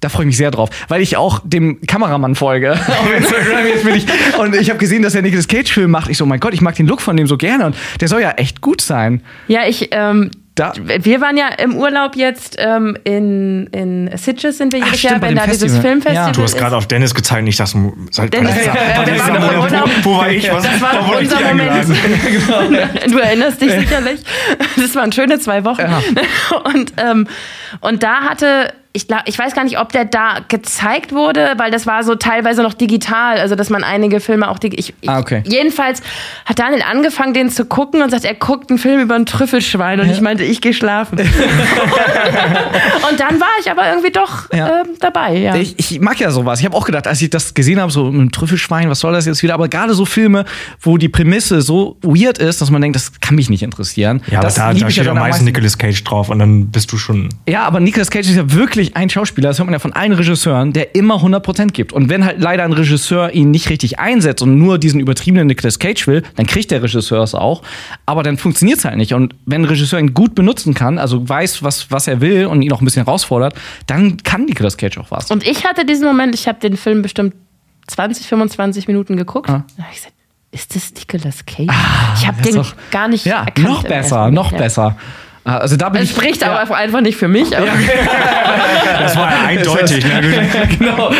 Da 0.00 0.08
freue 0.10 0.24
ich 0.24 0.26
mich 0.26 0.36
sehr 0.36 0.50
drauf, 0.50 0.68
weil 0.88 1.00
ich 1.00 1.16
auch 1.16 1.40
dem 1.42 1.80
Kameramann 1.86 2.34
folge 2.34 2.72
auf 2.86 3.14
Instagram. 3.16 3.66
Jetzt 3.66 3.84
bin 3.84 3.94
ich, 3.94 4.06
und 4.38 4.54
ich 4.54 4.68
habe 4.68 4.78
gesehen, 4.78 5.02
dass 5.02 5.14
er 5.14 5.22
Nicolas 5.22 5.48
Cage-Film 5.48 5.90
macht. 5.90 6.10
Ich 6.10 6.18
so, 6.18 6.26
mein 6.26 6.38
Gott, 6.40 6.52
ich 6.54 6.60
mag 6.60 6.74
den 6.74 6.86
Look 6.86 7.00
von 7.00 7.16
dem 7.16 7.26
so 7.26 7.36
gerne 7.38 7.66
und 7.66 7.76
der 8.00 8.08
soll 8.08 8.20
ja 8.20 8.32
echt 8.32 8.60
gut 8.60 8.80
sein. 8.82 9.22
Ja, 9.48 9.60
ich. 9.66 9.88
Ähm, 9.92 10.30
Da- 10.54 10.72
wir 10.76 11.20
waren 11.22 11.36
ja 11.38 11.48
im 11.48 11.76
Urlaub 11.76 12.14
jetzt 12.16 12.56
ähm, 12.58 12.96
in, 13.04 13.66
in 13.68 14.10
Sitges 14.16 14.58
sind 14.58 14.72
wir 14.74 14.80
jedes 14.80 14.98
stimmt, 14.98 15.10
Jahr, 15.12 15.20
bei 15.20 15.28
wenn 15.28 15.36
da 15.36 15.44
dieses 15.46 15.60
Festival. 15.62 15.82
Filmfestival 15.82 16.26
Ja. 16.26 16.32
Du 16.32 16.42
hast 16.42 16.56
gerade 16.56 16.76
auf 16.76 16.86
Dennis 16.86 17.14
gezeigt, 17.14 17.44
nicht 17.44 17.58
das. 17.60 17.74
Seit, 18.10 18.32
Dennis, 18.34 18.54
war 18.66 18.74
ja, 18.74 18.74
ja, 18.74 19.02
das 19.04 19.16
das 19.18 19.28
war 19.28 19.36
wo, 19.36 19.48
der 19.50 19.60
Urlaub. 19.60 19.90
wo, 20.02 20.10
wo 20.14 20.18
war 20.18 20.30
ich? 20.30 20.50
Was, 20.52 20.62
Das 20.62 20.80
war 20.80 20.92
ich 21.10 21.18
unser 21.20 21.38
eingeladen? 21.38 21.96
Moment. 22.62 22.90
Du 23.12 23.18
erinnerst 23.18 23.60
dich 23.62 23.72
sicherlich. 23.72 24.20
Das 24.76 24.94
waren 24.94 25.10
schöne 25.12 25.38
zwei 25.38 25.64
Wochen. 25.64 25.80
Ja. 25.82 26.02
Und, 26.64 26.92
ähm, 26.98 27.26
und 27.80 28.02
da 28.02 28.20
hatte, 28.22 28.72
ich, 28.96 29.06
glaub, 29.08 29.20
ich 29.26 29.38
weiß 29.38 29.54
gar 29.54 29.62
nicht, 29.64 29.78
ob 29.78 29.92
der 29.92 30.04
da 30.06 30.38
gezeigt 30.48 31.12
wurde, 31.12 31.52
weil 31.58 31.70
das 31.70 31.86
war 31.86 32.02
so 32.02 32.14
teilweise 32.14 32.62
noch 32.62 32.74
digital, 32.74 33.38
also 33.38 33.54
dass 33.54 33.70
man 33.70 33.84
einige 33.84 34.20
Filme 34.20 34.50
auch 34.50 34.58
digital. 34.58 34.80
Ich, 34.80 34.94
ich, 35.00 35.08
Ah, 35.08 35.18
okay. 35.20 35.42
Jedenfalls 35.46 36.02
hat 36.46 36.58
Daniel 36.58 36.82
angefangen, 36.82 37.34
den 37.34 37.50
zu 37.50 37.64
gucken 37.66 38.02
und 38.02 38.10
sagt, 38.10 38.24
er 38.24 38.34
guckt 38.34 38.70
einen 38.70 38.78
Film 38.78 39.00
über 39.00 39.14
ein 39.14 39.26
Trüffelschwein 39.26 40.00
und 40.00 40.10
ich 40.10 40.20
meinte, 40.20 40.42
ich 40.44 40.60
gehe 40.60 40.72
schlafen. 40.74 41.18
und 43.10 43.20
dann 43.20 43.40
war 43.40 43.48
ich 43.60 43.70
aber 43.70 43.88
irgendwie 43.88 44.10
doch 44.10 44.50
Ja. 44.52 44.80
ähm, 44.80 44.86
dabei, 45.00 45.36
ja. 45.36 45.54
Ich, 45.56 45.78
ich 45.78 46.00
mag 46.00 46.18
ja 46.18 46.30
sowas. 46.30 46.60
Ich 46.60 46.64
habe 46.66 46.76
auch 46.76 46.84
gedacht, 46.84 47.06
als 47.06 47.20
ich 47.22 47.30
das 47.30 47.54
gesehen 47.54 47.80
habe, 47.80 47.90
so 47.92 48.08
ein 48.08 48.30
Trüffelschwein, 48.32 48.88
was 48.90 49.00
soll 49.00 49.12
das 49.12 49.26
jetzt 49.26 49.42
wieder? 49.42 49.54
Aber 49.54 49.68
gerade 49.68 49.94
so 49.94 50.04
Filme, 50.04 50.44
wo 50.80 50.96
die 50.98 51.08
Prämisse 51.08 51.62
so 51.62 51.96
weird 52.02 52.38
ist, 52.38 52.60
dass 52.60 52.70
man 52.70 52.80
denkt, 52.82 52.96
das 52.96 53.12
kann 53.20 53.34
mich 53.36 53.50
nicht 53.50 53.62
interessieren. 53.62 54.22
Ja, 54.30 54.38
aber 54.38 54.46
das 54.46 54.54
da, 54.54 54.72
da 54.72 54.78
ja 54.78 54.90
steht 54.90 55.00
am 55.02 55.06
dann 55.08 55.16
am 55.18 55.22
meisten 55.22 55.44
meisten. 55.44 55.44
Nicolas 55.44 55.78
Cage 55.78 56.04
drauf 56.04 56.28
und 56.30 56.38
dann 56.38 56.66
bist 56.68 56.90
du 56.92 56.96
schon. 56.98 57.28
Ja, 57.48 57.64
aber 57.64 57.80
Nicolas 57.80 58.10
Cage 58.10 58.28
ist 58.28 58.36
ja 58.36 58.52
wirklich 58.52 58.85
ein 58.94 59.10
Schauspieler, 59.10 59.48
das 59.48 59.58
hört 59.58 59.66
man 59.66 59.72
ja 59.72 59.78
von 59.78 59.92
allen 59.94 60.12
Regisseuren, 60.12 60.72
der 60.72 60.94
immer 60.94 61.16
100% 61.16 61.72
gibt. 61.72 61.92
Und 61.92 62.08
wenn 62.08 62.24
halt 62.24 62.38
leider 62.40 62.62
ein 62.62 62.72
Regisseur 62.72 63.32
ihn 63.32 63.50
nicht 63.50 63.70
richtig 63.70 63.98
einsetzt 63.98 64.42
und 64.42 64.58
nur 64.58 64.78
diesen 64.78 65.00
übertriebenen 65.00 65.46
Nicolas 65.48 65.78
Cage 65.78 66.06
will, 66.06 66.22
dann 66.36 66.46
kriegt 66.46 66.70
der 66.70 66.82
Regisseur 66.82 67.22
es 67.22 67.34
auch. 67.34 67.62
Aber 68.04 68.22
dann 68.22 68.36
funktioniert 68.38 68.78
es 68.78 68.84
halt 68.84 68.96
nicht. 68.98 69.14
Und 69.14 69.34
wenn 69.46 69.62
ein 69.62 69.64
Regisseur 69.64 69.98
ihn 69.98 70.14
gut 70.14 70.34
benutzen 70.34 70.74
kann, 70.74 70.98
also 70.98 71.28
weiß, 71.28 71.62
was, 71.62 71.90
was 71.90 72.06
er 72.06 72.20
will 72.20 72.46
und 72.46 72.62
ihn 72.62 72.70
auch 72.72 72.80
ein 72.80 72.84
bisschen 72.84 73.04
herausfordert, 73.04 73.54
dann 73.86 74.18
kann 74.22 74.44
Nicolas 74.44 74.76
Cage 74.76 74.98
auch 74.98 75.10
was. 75.10 75.30
Und 75.30 75.44
ich 75.46 75.64
hatte 75.64 75.84
diesen 75.84 76.06
Moment, 76.06 76.34
ich 76.34 76.46
habe 76.46 76.60
den 76.60 76.76
Film 76.76 77.02
bestimmt 77.02 77.34
20, 77.88 78.26
25 78.26 78.86
Minuten 78.88 79.16
geguckt. 79.16 79.48
Ah. 79.48 79.64
Da 79.76 79.84
hab 79.84 79.90
ich 79.90 79.96
gesagt, 79.98 80.14
ist 80.52 80.74
das 80.74 80.92
Nicolas 80.94 81.44
Cage? 81.46 81.68
ich 82.18 82.26
habe 82.26 82.42
den 82.42 82.54
doch- 82.56 82.74
gar 82.90 83.08
nicht 83.08 83.26
Ja, 83.26 83.44
erkannt. 83.44 83.66
noch 83.68 83.82
besser, 83.84 84.30
noch 84.30 84.52
ja. 84.52 84.58
besser. 84.58 84.96
Ah, 85.46 85.58
Also 85.58 85.76
da 85.76 85.90
bin 85.90 86.02
Es 86.02 86.10
ich 86.10 86.16
spricht 86.16 86.42
ja. 86.42 86.58
aber 86.58 86.76
einfach 86.76 87.00
nicht 87.00 87.16
für 87.16 87.28
mich. 87.28 87.56
Aber 87.56 87.66
Das 88.98 89.16
war 89.16 89.30
ja 89.30 89.46
eindeutig. 89.46 90.04
Ne? 90.04 90.48
genau. 90.78 91.12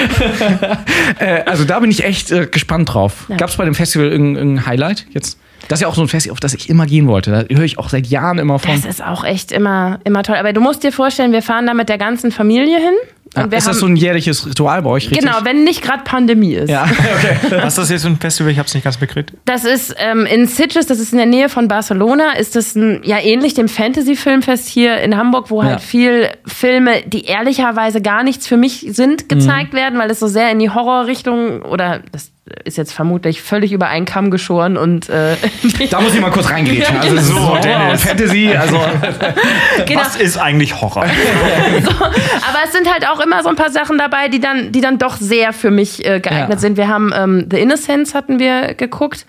äh, 1.20 1.42
also 1.46 1.64
da 1.64 1.78
bin 1.78 1.90
ich 1.92 2.04
echt 2.04 2.32
äh, 2.32 2.46
gespannt 2.46 2.92
drauf. 2.92 3.26
Ja. 3.28 3.36
Gab 3.36 3.50
es 3.50 3.56
bei 3.56 3.64
dem 3.64 3.74
Festival 3.74 4.08
irgendein, 4.08 4.36
irgendein 4.36 4.66
Highlight 4.66 5.06
jetzt? 5.10 5.38
Das 5.68 5.78
ist 5.78 5.82
ja 5.82 5.88
auch 5.88 5.94
so 5.94 6.02
ein 6.02 6.08
Festival, 6.08 6.32
auf 6.32 6.40
das 6.40 6.54
ich 6.54 6.68
immer 6.68 6.86
gehen 6.86 7.06
wollte. 7.06 7.30
Da 7.48 7.54
höre 7.54 7.64
ich 7.64 7.78
auch 7.78 7.88
seit 7.88 8.06
Jahren 8.08 8.38
immer 8.38 8.58
von. 8.58 8.70
das 8.70 8.84
ist 8.84 9.02
auch 9.04 9.22
echt 9.24 9.52
immer, 9.52 10.00
immer 10.04 10.24
toll. 10.24 10.36
Aber 10.36 10.52
du 10.52 10.60
musst 10.60 10.82
dir 10.82 10.92
vorstellen, 10.92 11.30
wir 11.32 11.42
fahren 11.42 11.66
da 11.66 11.74
mit 11.74 11.88
der 11.88 11.98
ganzen 11.98 12.32
Familie 12.32 12.78
hin. 12.78 12.94
Und 13.36 13.42
Ah, 13.44 13.50
wir 13.50 13.58
ist 13.58 13.66
das 13.66 13.78
so 13.78 13.86
ein 13.86 13.96
jährliches 13.96 14.46
Ritual 14.46 14.82
bei 14.82 14.90
euch, 14.90 15.10
richtig? 15.10 15.20
Genau, 15.20 15.38
wenn 15.44 15.64
nicht 15.64 15.82
gerade 15.82 16.02
Pandemie 16.04 16.54
ist. 16.54 16.70
Ja, 16.70 16.84
okay. 17.16 17.36
Was 17.62 17.74
ist 17.74 17.78
das 17.78 17.90
jetzt 17.90 18.02
für 18.02 18.08
ein 18.08 18.16
Festival? 18.16 18.50
Ich 18.52 18.58
habe 18.58 18.66
es 18.66 18.74
nicht 18.74 18.84
ganz 18.84 18.96
bekriegt. 18.96 19.32
Das 19.44 19.64
ist 19.64 19.94
ähm, 19.98 20.26
in 20.26 20.46
Sitges, 20.46 20.86
das 20.86 20.98
ist 20.98 21.12
in 21.12 21.18
der 21.18 21.26
Nähe 21.26 21.48
von 21.48 21.68
Barcelona, 21.68 22.32
ist 22.32 22.56
das 22.56 22.74
ein, 22.74 23.00
ja 23.04 23.18
ähnlich 23.20 23.54
dem 23.54 23.68
Fantasy-Filmfest 23.68 24.68
hier 24.68 24.98
in 25.00 25.16
Hamburg, 25.16 25.50
wo 25.50 25.62
Ja. 25.62 25.68
halt 25.70 25.80
viel 25.80 26.28
Filme, 26.46 27.02
die 27.06 27.24
ehrlicherweise 27.24 28.00
gar 28.00 28.22
nichts 28.22 28.46
für 28.46 28.56
mich 28.56 28.86
sind, 28.90 29.28
gezeigt 29.28 29.72
Mhm. 29.72 29.76
werden, 29.76 29.98
weil 29.98 30.10
es 30.10 30.20
so 30.20 30.26
sehr 30.28 30.50
in 30.50 30.58
die 30.58 30.70
Horrorrichtung 30.70 31.62
oder 31.62 32.00
das 32.12 32.30
ist 32.64 32.76
jetzt 32.78 32.92
vermutlich 32.92 33.42
völlig 33.42 33.72
über 33.72 33.88
einen 33.88 34.06
Kamm 34.06 34.30
geschoren 34.30 34.76
und 34.76 35.08
äh, 35.08 35.36
Da 35.90 36.00
muss 36.00 36.14
ich 36.14 36.20
mal 36.20 36.30
kurz 36.30 36.48
reingrätschen. 36.50 36.96
Also 36.98 37.16
So, 37.34 37.34
so, 37.40 37.56
Dennis. 37.62 38.04
Fantasy, 38.04 38.52
also 38.56 38.78
genau. 39.86 40.00
Was 40.00 40.16
ist 40.16 40.38
eigentlich 40.38 40.80
Horror? 40.80 41.04
Aber 41.86 42.58
es 42.64 42.72
sind 42.72 42.90
halt 42.92 43.08
auch 43.08 43.20
immer 43.20 43.42
so 43.42 43.48
ein 43.48 43.56
paar 43.56 43.70
Sachen 43.70 43.98
dabei, 43.98 44.28
die 44.28 44.40
dann, 44.40 44.72
die 44.72 44.80
dann 44.80 44.98
doch 44.98 45.16
sehr 45.16 45.52
für 45.52 45.70
mich 45.70 46.04
äh, 46.06 46.20
geeignet 46.20 46.50
Ja. 46.50 46.58
sind. 46.58 46.76
Wir 46.76 46.88
haben 46.88 47.12
ähm, 47.14 47.46
The 47.50 47.58
Innocents 47.58 48.14
hatten 48.14 48.38
wir 48.38 48.74
geguckt 48.74 49.26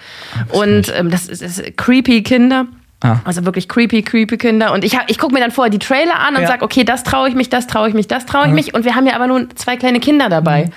und 0.49 0.93
ähm, 0.97 1.09
das 1.09 1.27
ist, 1.27 1.41
ist 1.41 1.77
creepy 1.77 2.23
Kinder. 2.23 2.65
Ah. 3.01 3.17
Also 3.25 3.45
wirklich 3.45 3.67
creepy, 3.69 4.01
creepy 4.01 4.37
Kinder. 4.37 4.73
Und 4.73 4.83
ich, 4.83 4.95
hab- 4.97 5.09
ich 5.09 5.19
gucke 5.19 5.33
mir 5.33 5.39
dann 5.39 5.51
vorher 5.51 5.69
die 5.69 5.79
Trailer 5.79 6.19
an 6.19 6.35
und 6.35 6.41
Ja. 6.41 6.47
sag, 6.47 6.61
okay, 6.63 6.83
das 6.83 7.03
traue 7.03 7.29
ich 7.29 7.35
mich, 7.35 7.49
das 7.49 7.67
traue 7.67 7.87
ich 7.89 7.93
mich, 7.93 8.07
das 8.07 8.25
traue 8.25 8.47
ich 8.47 8.53
mich. 8.53 8.73
Und 8.73 8.85
wir 8.85 8.95
haben 8.95 9.05
ja 9.05 9.13
aber 9.15 9.27
nun 9.27 9.49
zwei 9.55 9.75
kleine 9.75 9.99
Kinder 9.99 10.29
dabei. 10.29 10.65
Mhm. 10.65 10.71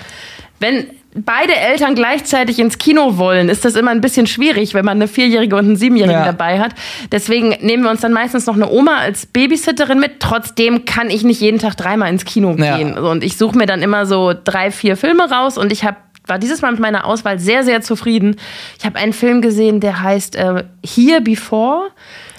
Wenn 0.59 0.87
beide 1.13 1.55
Eltern 1.55 1.95
gleichzeitig 1.95 2.59
ins 2.59 2.77
Kino 2.77 3.17
wollen, 3.17 3.49
ist 3.49 3.65
das 3.65 3.75
immer 3.75 3.91
ein 3.91 4.01
bisschen 4.01 4.27
schwierig, 4.27 4.73
wenn 4.73 4.85
man 4.85 4.97
eine 4.97 5.07
Vierjährige 5.07 5.55
und 5.55 5.65
einen 5.65 5.75
Siebenjährigen 5.75 6.21
Ja. 6.21 6.25
dabei 6.25 6.59
hat. 6.59 6.71
Deswegen 7.11 7.49
nehmen 7.61 7.83
wir 7.83 7.89
uns 7.91 8.01
dann 8.01 8.13
meistens 8.13 8.45
noch 8.45 8.55
eine 8.55 8.69
Oma 8.69 8.97
als 8.97 9.25
Babysitterin 9.25 9.99
mit. 9.99 10.19
Trotzdem 10.19 10.85
kann 10.85 11.09
ich 11.09 11.23
nicht 11.23 11.41
jeden 11.41 11.59
Tag 11.59 11.75
dreimal 11.75 12.09
ins 12.09 12.25
Kino 12.25 12.55
Ja. 12.57 12.77
gehen. 12.77 12.97
Und 12.97 13.23
ich 13.23 13.37
suche 13.37 13.57
mir 13.57 13.65
dann 13.65 13.81
immer 13.81 14.05
so 14.05 14.33
drei, 14.43 14.71
vier 14.71 14.95
Filme 14.97 15.29
raus 15.29 15.57
und 15.57 15.71
ich 15.71 15.83
habe 15.83 15.97
war 16.27 16.37
dieses 16.37 16.61
Mal 16.61 16.71
mit 16.71 16.79
meiner 16.79 17.05
Auswahl 17.05 17.39
sehr, 17.39 17.63
sehr 17.63 17.81
zufrieden. 17.81 18.35
Ich 18.77 18.85
habe 18.85 18.99
einen 18.99 19.11
Film 19.11 19.41
gesehen, 19.41 19.79
der 19.79 20.03
heißt 20.03 20.35
äh, 20.35 20.63
Here 20.85 21.19
Before. 21.19 21.89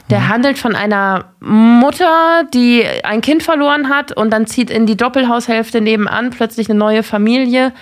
Der 0.08 0.28
handelt 0.28 0.56
von 0.56 0.76
einer 0.76 1.24
Mutter, 1.40 2.44
die 2.54 2.84
ein 3.02 3.20
Kind 3.22 3.42
verloren 3.42 3.88
hat 3.88 4.12
und 4.16 4.30
dann 4.30 4.46
zieht 4.46 4.70
in 4.70 4.86
die 4.86 4.96
Doppelhaushälfte 4.96 5.80
nebenan 5.80 6.30
plötzlich 6.30 6.70
eine 6.70 6.78
neue 6.78 7.02
Familie 7.02 7.72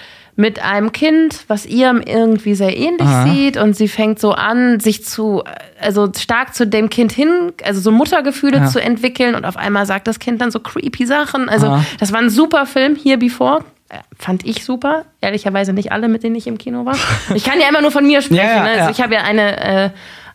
mit 0.41 0.65
einem 0.65 0.91
Kind, 0.93 1.45
was 1.49 1.67
ihr 1.67 2.01
irgendwie 2.07 2.55
sehr 2.55 2.75
ähnlich 2.77 3.07
Aha. 3.07 3.27
sieht 3.29 3.59
und 3.59 3.77
sie 3.77 3.89
fängt 3.89 4.19
so 4.19 4.33
an, 4.33 4.81
sich 4.81 5.05
zu, 5.05 5.45
also 5.79 6.11
stark 6.19 6.55
zu 6.55 6.67
dem 6.67 6.89
Kind 6.89 7.12
hin, 7.12 7.53
also 7.62 7.81
so 7.81 7.93
Muttergefühle 7.93 8.57
Ja. 8.57 8.67
zu 8.67 8.81
entwickeln 8.81 9.35
und 9.35 9.45
auf 9.45 9.59
einmal 9.59 9.85
sagt 9.85 10.07
das 10.07 10.19
Kind 10.19 10.41
dann 10.41 10.51
so 10.51 10.59
creepy 10.59 11.05
Sachen. 11.07 11.49
Also 11.51 11.67
Aha. 11.67 11.85
das 11.99 12.11
war 12.12 12.21
ein 12.21 12.31
super 12.31 12.65
Film, 12.65 12.97
Here 12.97 13.19
Before. 13.19 13.62
Äh, 13.91 13.99
Fand 14.19 14.47
ich 14.47 14.65
super. 14.65 15.05
Ehrlicherweise 15.21 15.75
nicht 15.75 15.93
alle, 15.93 16.09
mit 16.09 16.23
denen 16.23 16.37
ich 16.37 16.47
im 16.47 16.57
Kino 16.57 16.87
war. 16.87 16.97
Ich 17.35 17.45
kann 17.45 17.61
ja 17.61 17.69
immer 17.69 17.83
nur 17.83 17.91
von 17.91 18.07
mir 18.07 18.23
sprechen. 18.23 18.37
Ja, 18.47 18.57
ja, 18.57 18.62
ne? 18.62 18.71
also 18.71 18.85
ja. 18.85 18.91
ich 18.91 19.01
habe 19.03 19.15
ja 19.15 19.21
eine, 19.23 19.85
äh, 19.87 19.91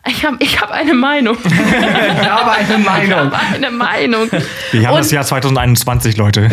ich 0.08 0.24
habe 0.24 0.36
ich 0.40 0.60
hab 0.60 0.70
eine 0.70 0.94
Meinung. 0.94 1.36
ich 1.44 2.28
habe 2.28 2.50
eine 2.52 2.78
Ich 2.78 2.84
Meinung. 2.84 3.18
habe 3.18 3.36
eine 3.54 3.70
Meinung. 3.70 4.28
Wir 4.72 4.86
haben 4.86 4.94
Und- 4.94 5.00
das 5.00 5.10
Jahr 5.10 5.24
2021, 5.24 6.16
Leute. 6.16 6.48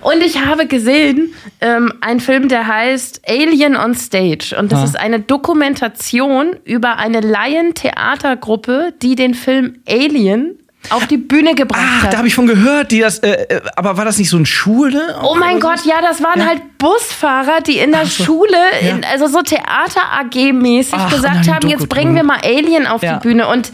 Und 0.00 0.22
ich 0.24 0.44
habe 0.44 0.66
gesehen 0.66 1.32
ähm, 1.60 1.92
einen 2.00 2.20
Film, 2.20 2.48
der 2.48 2.66
heißt 2.66 3.22
Alien 3.28 3.76
on 3.76 3.94
Stage. 3.94 4.56
Und 4.58 4.72
das 4.72 4.80
Ah. 4.80 4.84
ist 4.84 4.98
eine 4.98 5.20
Dokumentation 5.20 6.56
über 6.64 6.98
eine 6.98 7.20
Laientheatergruppe, 7.20 8.94
die 9.00 9.14
den 9.14 9.34
Film 9.34 9.76
Alien 9.88 10.58
auf 10.90 11.06
die 11.06 11.16
Bühne 11.18 11.54
gebracht 11.54 11.80
Ach, 11.98 12.02
hat. 12.02 12.12
da 12.12 12.18
habe 12.18 12.26
ich 12.26 12.34
von 12.34 12.48
gehört, 12.48 12.90
die 12.90 12.98
das, 12.98 13.20
äh, 13.20 13.30
äh, 13.30 13.60
aber 13.76 13.96
war 13.96 14.04
das 14.04 14.18
nicht 14.18 14.28
so 14.30 14.36
eine 14.36 14.46
Schule? 14.46 15.16
Oh 15.22 15.36
mein 15.36 15.60
Gott, 15.60 15.84
ja, 15.84 16.00
das 16.02 16.20
waren 16.24 16.44
halt 16.44 16.60
Busfahrer, 16.82 17.60
die 17.60 17.78
in 17.78 17.92
der 17.92 18.06
Schule, 18.06 18.56
in, 18.80 19.04
also 19.04 19.28
so 19.28 19.40
Theater-AG-mäßig 19.42 21.08
gesagt 21.10 21.48
haben, 21.48 21.68
jetzt 21.68 21.88
bringen 21.88 22.16
wir 22.16 22.24
mal 22.24 22.40
Alien 22.42 22.88
auf 22.88 23.02
Ja. 23.04 23.14
die 23.14 23.20
Bühne. 23.28 23.46
Und 23.46 23.70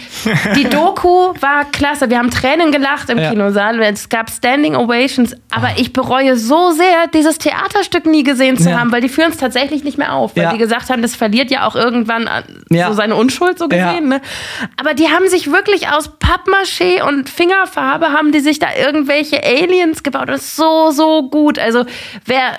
die 0.57 0.65
Doku 0.71 1.33
war 1.41 1.65
klasse. 1.73 2.11
Wir 2.11 2.19
haben 2.19 2.31
Tränen 2.31 2.71
gelacht 2.71 3.09
im 3.09 3.19
Ja. 3.19 3.31
Kinosaal. 3.31 3.81
Es 3.81 4.11
gab 4.11 4.29
Standing 4.31 4.77
Ovations. 4.77 5.35
Aber 5.51 5.71
ich 5.79 5.95
bereue 5.95 6.37
so 6.37 6.71
sehr, 6.73 7.07
dieses 7.15 7.39
Theaterstück 7.39 8.05
nie 8.05 8.25
gesehen 8.25 8.59
zu 8.59 8.69
Ja. 8.69 8.79
haben, 8.81 8.93
weil 8.93 9.01
die 9.01 9.09
führen 9.09 9.31
es 9.31 9.39
tatsächlich 9.39 9.85
nicht 9.85 9.97
mehr 9.97 10.13
auf. 10.13 10.37
Weil 10.37 10.43
Ja. 10.45 10.53
die 10.53 10.59
gesagt 10.59 10.91
haben, 10.91 11.01
das 11.01 11.17
verliert 11.17 11.51
ja 11.51 11.67
auch 11.67 11.77
irgendwann 11.77 12.29
an- 12.29 12.45
Ja. 12.69 12.89
so 12.89 12.93
seine 12.93 13.17
Unschuld 13.17 13.59
so 13.59 13.69
Ja. 13.71 13.89
gesehen. 13.93 14.09
Ne? 14.11 14.21
Aber 14.79 14.93
die 14.93 15.09
haben 15.09 15.29
sich 15.29 15.51
wirklich 15.51 15.89
aus 15.89 16.11
Pappmaché 16.19 17.03
und 17.09 17.31
Fingerfarbe 17.31 18.13
haben 18.13 18.33
die 18.33 18.41
sich 18.41 18.59
da 18.59 18.67
irgendwelche 18.79 19.43
Aliens 19.43 20.03
gebaut. 20.03 20.29
Das 20.29 20.43
ist 20.43 20.57
so, 20.57 20.91
so 20.91 21.29
gut. 21.31 21.59
Also 21.59 21.85
wer 22.27 22.53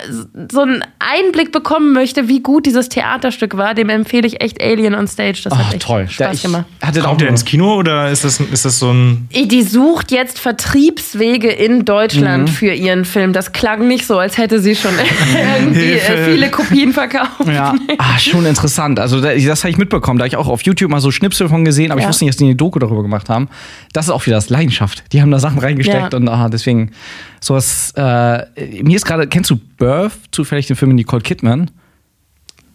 so 0.50 0.60
einen 0.62 0.84
Einblick 0.98 1.52
bekommen 1.52 1.92
möchte, 1.92 2.28
wie 2.28 2.40
gut 2.40 2.66
dieses 2.66 2.88
Theaterstück 2.88 3.56
war, 3.56 3.74
dem 3.74 3.88
empfehle 3.88 4.26
ich 4.26 4.40
echt 4.40 4.62
Alien 4.62 4.94
on 4.94 5.06
Stage. 5.08 5.40
Das 5.44 5.52
Ach, 5.52 5.58
hat 5.66 5.74
echt 5.74 5.82
toll. 5.82 6.06
Spaß 6.08 6.36
ich 6.36 6.42
gemacht. 6.42 6.64
Hatte 6.82 7.00
Kommt 7.00 7.20
der 7.20 7.28
ins 7.28 7.44
Kino 7.44 7.74
oder 7.76 8.10
ist 8.10 8.24
das, 8.24 8.40
ist 8.40 8.64
das 8.64 8.78
so 8.78 8.90
ein. 8.92 9.28
Die 9.32 9.62
sucht 9.62 10.10
jetzt 10.12 10.38
Vertriebswege 10.38 11.48
in 11.50 11.84
Deutschland 11.84 12.44
Mhm. 12.48 12.52
für 12.52 12.72
ihren 12.72 13.04
Film. 13.04 13.32
Das 13.32 13.52
klang 13.52 13.86
nicht 13.88 14.06
so, 14.06 14.18
als 14.18 14.38
hätte 14.38 14.60
sie 14.60 14.74
schon 14.76 14.92
irgendwie 15.58 15.80
äh, 15.80 15.98
Hilfe. 16.00 16.30
viele 16.32 16.50
Kopien 16.50 16.92
verkauft. 16.92 17.46
Ja, 17.46 17.74
ah, 17.98 18.18
schon 18.18 18.46
interessant. 18.46 18.98
Also 19.00 19.20
da- 19.20 19.34
das 19.34 19.62
habe 19.64 19.70
ich 19.70 19.78
mitbekommen, 19.78 20.18
da 20.18 20.24
hab 20.24 20.28
ich 20.28 20.36
auch 20.36 20.48
auf 20.48 20.62
YouTube 20.62 20.90
mal 20.90 21.00
so 21.00 21.10
Schnipsel 21.10 21.48
von 21.48 21.64
gesehen, 21.64 21.90
aber 21.90 22.00
ich 22.00 22.04
Ja. 22.04 22.08
wusste 22.08 22.24
nicht, 22.24 22.34
dass 22.34 22.38
die 22.38 22.44
eine 22.44 22.56
Doku 22.56 22.78
darüber 22.78 23.02
gemacht 23.02 23.28
haben. 23.28 23.48
Das 23.92 24.06
ist 24.06 24.10
auch 24.10 24.24
wieder 24.26 24.36
das 24.36 24.48
Leidenschaft. 24.50 25.02
Die 25.12 25.20
haben 25.20 25.30
da 25.30 25.38
Sachen 25.38 25.58
reingesteckt 25.58 26.12
Ja. 26.12 26.18
und 26.18 26.28
ah, 26.28 26.48
deswegen 26.48 26.92
sowas. 27.40 27.92
Äh, 27.96 28.82
mir 28.82 28.96
ist 28.96 29.04
gerade, 29.06 29.26
kennst 29.26 29.50
du 29.50 29.56
Birth? 29.78 30.12
Zufällig 30.32 30.66
den 30.66 30.76
Film 30.76 30.90
mit 30.90 30.96
Nicole 30.96 31.22
Kidman? 31.22 31.70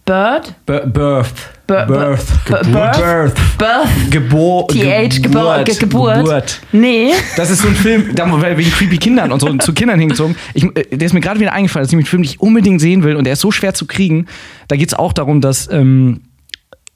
Bird? 0.06 0.54
Bir- 0.68 0.86
Birth. 0.86 1.34
Bir- 1.66 1.86
Birth. 1.88 2.26
Bir- 2.46 2.60
Geburt. 2.60 2.96
Birth. 2.98 3.58
Birth? 3.58 4.12
Gebor 4.12 4.68
TH, 4.68 5.22
Geburt. 5.22 5.66
Ge 5.66 5.76
Geburt. 5.80 6.16
Geburt. 6.18 6.62
Nee. 6.72 7.12
Das 7.38 7.50
ist 7.50 7.64
so 7.64 7.68
ein 7.68 7.76
Film, 7.76 8.14
da 8.14 8.26
wegen 8.56 8.70
creepy 8.72 8.98
Kindern 9.00 9.32
und 9.32 9.40
so 9.40 9.52
zu 9.58 9.74
Kindern 9.74 10.00
hingezogen. 10.00 10.36
Ich, 10.54 10.64
äh, 10.64 10.96
der 10.96 11.08
ist 11.08 11.14
mir 11.14 11.22
gerade 11.22 11.40
wieder 11.40 11.54
eingefallen, 11.54 11.84
das 11.84 11.88
ist 11.88 11.94
nämlich 11.94 12.06
ein 12.08 12.10
Film, 12.12 12.22
den 12.22 12.30
ich 12.30 12.40
unbedingt 12.40 12.82
sehen 12.82 13.04
will 13.04 13.16
und 13.16 13.24
der 13.24 13.34
ist 13.34 13.40
so 13.40 13.50
schwer 13.50 13.74
zu 13.74 13.88
kriegen. 13.88 14.28
Da 14.68 14.76
geht 14.76 14.90
es 14.90 14.94
auch 14.94 15.12
darum, 15.12 15.42
dass 15.42 15.68
ähm, 15.72 16.22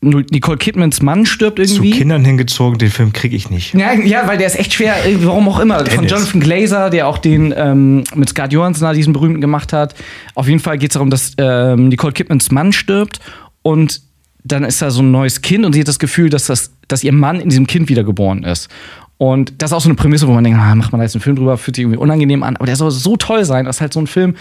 Nicole 0.02 0.58
Kidmans 0.58 1.02
Mann 1.02 1.26
stirbt 1.26 1.58
Zu 1.58 1.64
irgendwie. 1.64 1.92
Kindern 1.92 2.24
hingezogen, 2.24 2.78
den 2.78 2.90
Film 2.90 3.12
kriege 3.12 3.36
ich 3.36 3.50
nicht. 3.50 3.74
Ja, 3.74 3.94
ja, 3.94 4.28
weil 4.28 4.38
der 4.38 4.48
ist 4.48 4.58
echt 4.58 4.74
schwer, 4.74 4.96
warum 5.24 5.50
auch 5.50 5.60
immer. 5.60 5.80
Von 5.80 5.88
Dennis. 5.88 6.12
Jonathan 6.12 6.40
Glazer, 6.40 6.90
der 6.90 7.08
auch 7.08 7.18
den 7.18 7.54
ähm, 7.56 8.06
mit 8.16 8.30
Scarlett 8.30 8.54
Johansson 8.54 8.94
diesen 8.94 9.12
berühmten 9.12 9.42
gemacht 9.42 9.74
hat. 9.74 9.96
Auf 10.36 10.48
jeden 10.48 10.62
Fall 10.62 10.78
geht 10.78 10.92
es 10.92 10.94
darum, 10.94 11.10
dass 11.10 11.34
ähm, 11.38 11.90
Nicole 11.90 12.14
Kidmans 12.14 12.50
Mann 12.50 12.72
stirbt 12.72 13.20
und 13.62 14.02
dann 14.44 14.64
ist 14.64 14.82
da 14.82 14.90
so 14.90 15.02
ein 15.02 15.12
neues 15.12 15.42
Kind 15.42 15.66
und 15.66 15.74
sie 15.74 15.82
hat 15.82 15.88
das 15.90 16.00
Gefühl, 16.00 16.30
dass, 16.30 16.46
das, 16.46 16.72
dass 16.88 17.04
ihr 17.04 17.12
Mann 17.12 17.42
in 17.42 17.50
diesem 17.50 17.68
Kind 17.68 17.90
wiedergeboren 17.90 18.44
ist. 18.44 18.70
Und 19.18 19.62
das 19.62 19.72
ist 19.72 19.76
auch 19.76 19.82
so 19.82 19.90
eine 19.90 19.96
Prämisse, 19.96 20.30
wo 20.30 20.32
man 20.32 20.46
denkt, 20.46 20.58
ah, 20.58 20.74
macht 20.76 20.94
man 20.94 21.00
da 21.00 21.04
jetzt 21.04 21.14
einen 21.14 21.22
Film 21.22 21.36
drüber, 21.36 21.58
fühlt 21.58 21.76
sich 21.76 21.84
irgendwie 21.84 22.00
unangenehm 22.00 22.42
an. 22.42 22.56
Aber 22.56 22.66
der 22.66 22.78
soll 22.78 22.90
so 22.90 23.18
toll 23.18 23.44
sein, 23.44 23.66
dass 23.66 23.82
halt 23.82 23.92
so 23.92 24.00
ein 24.00 24.08
Film, 24.08 24.36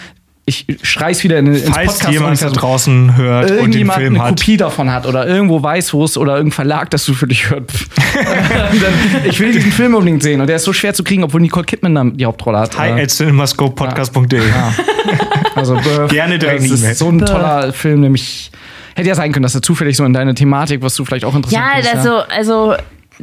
ich 0.49 0.65
schrei's 0.81 1.23
wieder 1.23 1.39
in, 1.39 1.47
ins 1.47 1.69
Falls 1.69 1.93
Podcast 1.93 2.11
jemand 2.13 2.41
da 2.41 2.47
und 2.47 2.53
draußen 2.53 3.15
hört 3.15 3.43
und 3.43 3.49
den 3.49 3.57
irgendjemand 3.59 3.99
Film 3.99 4.15
eine 4.15 4.23
hat. 4.23 4.29
Kopie 4.29 4.57
davon 4.57 4.91
hat 4.91 5.05
oder 5.05 5.27
irgendwo 5.27 5.63
weiß, 5.63 5.93
wo 5.93 6.03
es 6.03 6.17
oder 6.17 6.35
irgendein 6.35 6.55
Verlag 6.55 6.89
das 6.89 7.03
zufällig 7.03 7.49
hört. 7.49 7.71
pff. 7.71 7.87
Dann, 8.13 9.25
ich 9.25 9.39
will 9.39 9.51
diesen 9.53 9.71
Film 9.71 9.95
unbedingt 9.95 10.23
sehen 10.23 10.41
und 10.41 10.47
der 10.47 10.57
ist 10.57 10.63
so 10.65 10.73
schwer 10.73 10.93
zu 10.93 11.03
kriegen, 11.03 11.23
obwohl 11.23 11.41
Nicole 11.41 11.65
Kidman 11.65 11.95
da 11.95 12.03
die 12.03 12.25
Hauptrolle 12.25 12.59
hat. 12.59 12.77
Hi 12.77 12.89
Äh, 12.89 13.03
at 13.03 13.11
cinemascopepodcast.de. 13.11 14.41
also 15.55 15.75
Birth, 15.75 16.11
Gerne 16.11 16.39
direkt 16.39 16.63
das 16.63 16.81
ist 16.81 16.99
so 16.99 17.09
ein 17.09 17.19
toller 17.19 17.71
Film, 17.71 18.01
nämlich 18.01 18.51
hätte 18.95 19.07
ja 19.07 19.15
sein 19.15 19.31
können, 19.31 19.43
dass 19.43 19.55
er 19.55 19.61
zufällig 19.61 19.95
so 19.95 20.03
in 20.05 20.13
deine 20.13 20.35
Thematik, 20.35 20.81
was 20.81 20.95
du 20.95 21.05
vielleicht 21.05 21.25
auch 21.25 21.35
interessant 21.35 21.63
Ja, 21.63 21.81
findest, 21.81 21.95
also, 21.95 22.17
also 22.29 22.75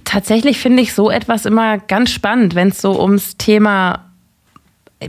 tatsächlich 0.05 0.59
finde 0.59 0.83
ich 0.83 0.95
so 0.95 1.11
etwas 1.11 1.45
immer 1.47 1.79
ganz 1.79 2.11
spannend, 2.11 2.55
wenn 2.55 2.69
es 2.69 2.81
so 2.81 3.01
ums 3.01 3.37
Thema 3.37 4.06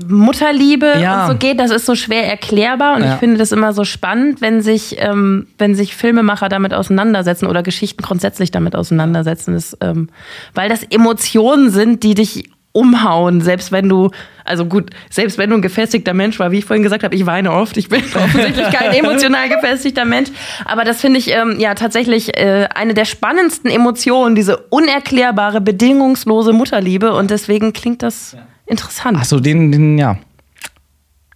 Mutterliebe 0.07 0.95
Ja. 0.99 1.23
und 1.25 1.31
so 1.31 1.37
geht. 1.37 1.59
Das 1.59 1.71
ist 1.71 1.85
so 1.85 1.95
schwer 1.95 2.27
erklärbar 2.27 2.95
und 2.97 3.03
Ja. 3.03 3.13
ich 3.13 3.19
finde 3.19 3.37
das 3.37 3.51
immer 3.51 3.71
so 3.73 3.85
spannend, 3.85 4.41
wenn 4.41 4.61
sich, 4.61 4.97
ähm, 4.99 5.47
wenn 5.57 5.75
sich 5.75 5.95
Filmemacher 5.95 6.49
damit 6.49 6.73
auseinandersetzen 6.73 7.47
oder 7.47 7.63
Geschichten 7.63 8.01
grundsätzlich 8.03 8.51
damit 8.51 8.75
auseinandersetzen. 8.75 9.53
Das, 9.53 9.77
ähm, 9.81 10.09
weil 10.53 10.67
das 10.69 10.83
Emotionen 10.83 11.69
sind, 11.71 12.03
die 12.03 12.15
dich 12.15 12.49
umhauen, 12.73 13.41
selbst 13.41 13.71
wenn 13.71 13.89
du, 13.89 14.11
also 14.43 14.65
gut, 14.65 14.91
selbst 15.09 15.37
wenn 15.39 15.49
du 15.49 15.55
ein 15.55 15.61
gefestigter 15.63 16.13
Mensch 16.13 16.37
war, 16.37 16.51
wie 16.51 16.59
ich 16.59 16.65
vorhin 16.65 16.83
gesagt 16.83 17.03
habe, 17.03 17.15
ich 17.15 17.25
weine 17.25 17.51
oft, 17.53 17.75
ich 17.77 17.89
bin 17.89 18.03
offensichtlich 18.15 18.69
kein 18.69 18.91
emotional 18.91 19.49
gefestigter 19.49 20.05
Mensch, 20.05 20.29
aber 20.65 20.83
das 20.83 21.01
finde 21.01 21.17
ich 21.17 21.31
ähm, 21.33 21.55
ja 21.59 21.73
tatsächlich 21.73 22.37
äh, 22.37 22.67
eine 22.75 22.93
der 22.93 23.05
spannendsten 23.05 23.71
Emotionen, 23.71 24.35
diese 24.35 24.57
unerklärbare, 24.69 25.59
bedingungslose 25.61 26.53
Mutterliebe 26.53 27.13
und 27.15 27.31
deswegen 27.31 27.73
klingt 27.73 28.03
das 28.03 28.35
interessant. 28.67 29.17
Achso, 29.17 29.39
den, 29.39 29.71
den, 29.71 29.97
ja. 29.97 30.17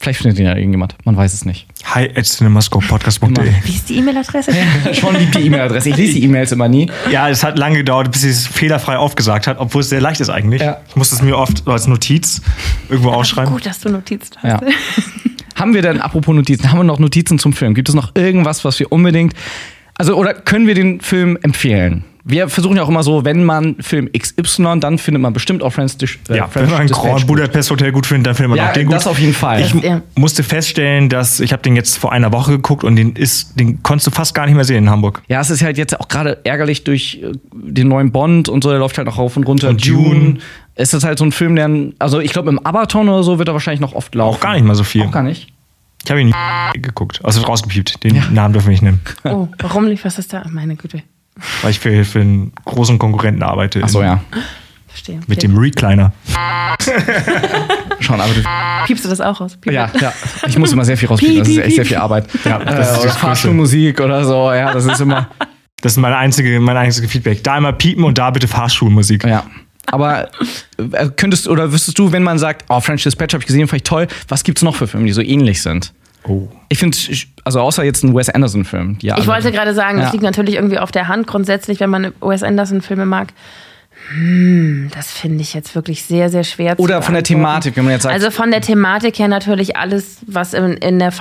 Vielleicht 0.01 0.19
findet 0.21 0.39
ihn 0.39 0.45
ja 0.45 0.55
irgendjemand. 0.55 0.95
Man 1.05 1.15
weiß 1.15 1.31
es 1.31 1.45
nicht. 1.45 1.67
Hi 1.85 2.09
at 2.15 2.25
cinemascopepodcast.de. 2.25 3.51
Wie 3.63 3.71
ist 3.71 3.87
die 3.87 3.97
E-Mail-Adresse? 3.97 4.51
Schon 4.93 5.15
liebt 5.15 5.35
die 5.35 5.45
E-Mail-Adresse. 5.45 5.89
Ich 5.89 5.97
lese 5.97 6.13
die 6.13 6.23
E-Mails 6.23 6.51
immer 6.51 6.67
nie. 6.67 6.89
Ja, 7.11 7.29
es 7.29 7.43
hat 7.43 7.59
lange 7.59 7.77
gedauert, 7.77 8.11
bis 8.11 8.21
sie 8.21 8.29
es 8.29 8.47
fehlerfrei 8.47 8.97
aufgesagt 8.97 9.45
hat, 9.45 9.59
obwohl 9.59 9.81
es 9.81 9.89
sehr 9.89 10.01
leicht 10.01 10.19
ist 10.19 10.29
eigentlich. 10.29 10.61
Ja. 10.61 10.81
Ich 10.89 10.95
muss 10.95 11.11
es 11.11 11.21
mir 11.21 11.37
oft 11.37 11.67
als 11.67 11.85
Notiz 11.85 12.41
irgendwo 12.89 13.11
aufschreiben. 13.11 13.53
Gut, 13.53 13.65
dass 13.67 13.79
du 13.79 13.89
Notizen 13.89 14.37
hast. 14.41 14.63
Ja. 14.63 14.73
haben 15.55 15.75
wir 15.75 15.83
denn, 15.83 16.01
apropos 16.01 16.33
Notizen, 16.33 16.71
haben 16.71 16.79
wir 16.79 16.83
noch 16.83 16.97
Notizen 16.97 17.37
zum 17.37 17.53
Film? 17.53 17.75
Gibt 17.75 17.87
es 17.87 17.93
noch 17.93 18.15
irgendwas, 18.15 18.65
was 18.65 18.79
wir 18.79 18.91
unbedingt. 18.91 19.35
Also, 19.99 20.15
oder 20.15 20.33
können 20.33 20.65
wir 20.65 20.73
den 20.73 20.99
Film 20.99 21.37
empfehlen? 21.43 22.05
Wir 22.23 22.49
versuchen 22.49 22.77
ja 22.77 22.84
auch 22.84 22.89
immer 22.89 23.02
so, 23.03 23.26
wenn 23.26 23.43
man 23.43 23.76
Film 23.80 24.07
XY, 24.15 24.80
dann 24.80 24.98
findet 24.99 25.22
man 25.22 25.34
bestimmt 25.34 25.64
auch 25.64 25.72
Friends 25.72 25.98
Dish, 25.98 26.19
äh, 26.30 26.38
Ja, 26.38 26.48
French 26.48 26.69
wenn 26.69 26.77
man 26.77 26.88
Dispatch 26.88 27.07
Grand. 27.07 27.27
Budapest 27.27 27.72
Hotel 27.72 27.91
gut 27.91 28.06
findet, 28.06 28.27
dann 28.27 28.35
findet 28.35 28.49
man 28.49 28.57
Ja, 28.60 28.69
auch 28.69 28.73
den 28.73 28.85
gut. 28.88 28.95
das 28.95 29.07
auf 29.07 29.18
jeden 29.18 29.34
Fall. 29.34 29.61
Ich 29.61 29.73
Ja. 29.73 30.02
musste 30.15 30.43
feststellen, 30.43 31.10
dass 31.10 31.39
ich 31.39 31.52
habe 31.52 31.64
den 31.64 31.76
jetzt 31.76 31.98
vor 31.98 32.11
einer 32.11 32.31
Woche 32.31 32.52
geguckt 32.52 32.84
und 32.84 32.95
den 32.95 33.14
ist, 33.15 33.60
den 33.60 33.81
konntest 33.81 34.07
du 34.07 34.11
fast 34.11 34.34
gar 34.35 34.45
nicht 34.45 34.56
mehr 34.56 34.65
sehen 34.65 34.77
in 34.84 34.89
Hamburg. 34.89 35.23
Ja, 35.30 35.41
es 35.41 35.49
ist 35.49 35.64
halt 35.64 35.77
jetzt 35.77 35.99
auch 35.99 36.07
gerade 36.07 36.38
ärgerlich 36.45 36.84
durch 36.84 37.22
äh, 37.23 37.31
den 37.53 37.88
neuen 37.88 38.11
Bond 38.11 38.49
und 38.49 38.64
so, 38.64 38.69
der 38.69 38.80
läuft 38.80 38.98
halt 38.98 39.07
noch 39.07 39.18
rauf 39.18 39.35
und 39.38 39.45
runter. 39.48 39.69
Und 39.69 39.88
Dune. 39.88 40.38
Es 40.76 40.93
ist 40.93 41.03
halt 41.03 41.18
so 41.19 41.26
ein 41.26 41.31
Film, 41.31 41.56
der, 41.56 41.69
also 41.99 42.19
ich 42.19 42.31
glaube, 42.31 42.49
im 42.49 42.60
Abaton 42.60 43.10
oder 43.10 43.23
so 43.23 43.38
wird 43.39 43.48
er 43.49 43.53
wahrscheinlich 43.53 43.81
noch 43.81 43.93
oft 43.93 44.14
laufen. 44.15 44.35
Auch 44.38 44.39
gar 44.39 44.53
nicht 44.53 44.64
mal 44.65 44.76
so 44.76 44.84
viel. 44.84 45.03
Auch 45.03 45.11
gar 45.11 45.23
nicht. 45.23 45.48
Ich 46.03 46.10
habe 46.10 46.19
ihn 46.22 46.27
nicht 46.27 46.38
geguckt, 46.81 47.19
also 47.23 47.41
rausgepiept. 47.41 48.03
Den 48.03 48.22
Namen 48.34 48.53
dürfen 48.53 48.68
wir 48.68 48.72
nicht 48.72 48.81
nennen, 48.81 48.99
Oh, 49.23 49.48
warum 49.60 49.85
lief 49.85 50.03
was 50.06 50.18
ist 50.18 50.34
da? 50.34 50.43
Meine 50.49 50.76
Güte. 50.76 51.03
Weil 51.61 51.71
ich 51.71 51.79
für, 51.79 52.03
für 52.05 52.19
einen 52.21 52.51
großen 52.65 52.97
Konkurrenten 52.99 53.43
arbeite. 53.43 53.83
Achso, 53.83 53.99
in- 54.01 54.05
ja. 54.07 54.21
Verstehe. 54.87 55.19
Mit 55.27 55.37
Okay. 55.37 55.47
dem 55.47 55.57
Recliner. 55.57 56.11
Schon, 57.99 58.19
aber 58.19 58.33
du, 58.33 58.41
Piepst 58.85 59.05
du 59.05 59.09
das 59.09 59.21
auch 59.21 59.39
raus? 59.39 59.57
Piep. 59.59 59.73
ja, 59.73 59.89
ja. 59.99 60.11
Ich 60.47 60.57
muss 60.57 60.71
immer 60.73 60.83
sehr 60.85 60.97
viel 60.97 61.07
rauspiepen, 61.07 61.37
das 61.39 61.47
ist 61.47 61.57
echt 61.59 61.75
sehr 61.75 61.85
viel 61.85 61.97
Arbeit. 61.97 62.27
Ja, 62.43 62.59
Äh, 62.59 62.65
das 62.65 62.91
ist 62.97 62.99
oder. 63.03 63.09
Fahrstuhlmusik 63.11 64.01
oder 64.01 64.25
so, 64.25 64.51
ja, 64.51 64.73
das 64.73 64.85
ist 64.85 64.99
immer. 64.99 65.29
Das 65.81 65.93
ist 65.93 65.97
meine 65.97 66.17
einzige, 66.17 66.59
mein 66.59 66.77
einziges 66.77 67.09
Feedback. 67.11 67.43
Da 67.43 67.57
immer 67.57 67.73
piepen 67.73 68.03
und 68.03 68.17
da 68.17 68.29
bitte 68.31 68.47
Fahrschulmusik. 68.47 69.23
Ja. 69.23 69.45
Aber 69.87 70.29
äh, 70.77 71.09
könntest 71.15 71.47
oder 71.47 71.71
wüsstest 71.71 71.97
du, 71.97 72.11
wenn 72.11 72.23
man 72.23 72.37
sagt, 72.37 72.65
oh, 72.69 72.79
French 72.81 73.03
Dispatch 73.03 73.33
habe 73.33 73.41
ich 73.41 73.47
gesehen, 73.47 73.67
fand 73.67 73.77
ich 73.81 73.83
toll, 73.83 74.07
was 74.27 74.43
gibt's 74.43 74.61
noch 74.61 74.75
für 74.75 74.87
Filme, 74.87 75.05
die 75.07 75.11
so 75.13 75.21
ähnlich 75.21 75.61
sind? 75.61 75.93
Oh. 76.27 76.48
Ich 76.69 76.77
finde, 76.77 76.98
also 77.43 77.60
außer 77.61 77.84
jetzt 77.84 78.03
ein 78.03 78.15
Wes 78.15 78.30
Anderson-Film. 78.30 78.98
ja 79.02 79.18
Ich 79.18 79.27
wollte 79.27 79.52
gerade 79.52 79.73
sagen, 79.73 79.98
das 79.98 80.07
Ja. 80.07 80.11
liegt 80.11 80.23
natürlich 80.23 80.56
irgendwie 80.56 80.77
auf 80.80 80.91
der 80.91 81.07
Hand 81.07 81.27
grundsätzlich, 81.27 81.80
wenn 81.80 81.89
man 81.89 82.14
Wes 82.22 82.43
Anderson-Filme 82.43 83.06
mag. 83.06 83.30
Hm, 84.14 84.89
das 84.95 85.11
finde 85.11 85.41
ich 85.41 85.53
jetzt 85.53 85.76
wirklich 85.76 86.03
sehr, 86.03 86.30
sehr 86.30 86.43
schwer 86.43 86.76
zu 86.77 86.84
Oder 86.84 87.02
von 87.02 87.14
der. 87.14 87.23
Thematik, 87.23 87.77
wenn 87.77 87.84
man 87.85 87.93
jetzt 87.93 88.03
sagt, 88.03 88.14
Also 88.15 88.31
von 88.31 88.52
der 88.52 88.61
Thematik 88.61 89.19
her 89.19 89.27
natürlich 89.27 89.77
alles, 89.77 90.18
was 90.27 90.53
in, 90.53 90.73
in 90.73 90.99
der 90.99 91.11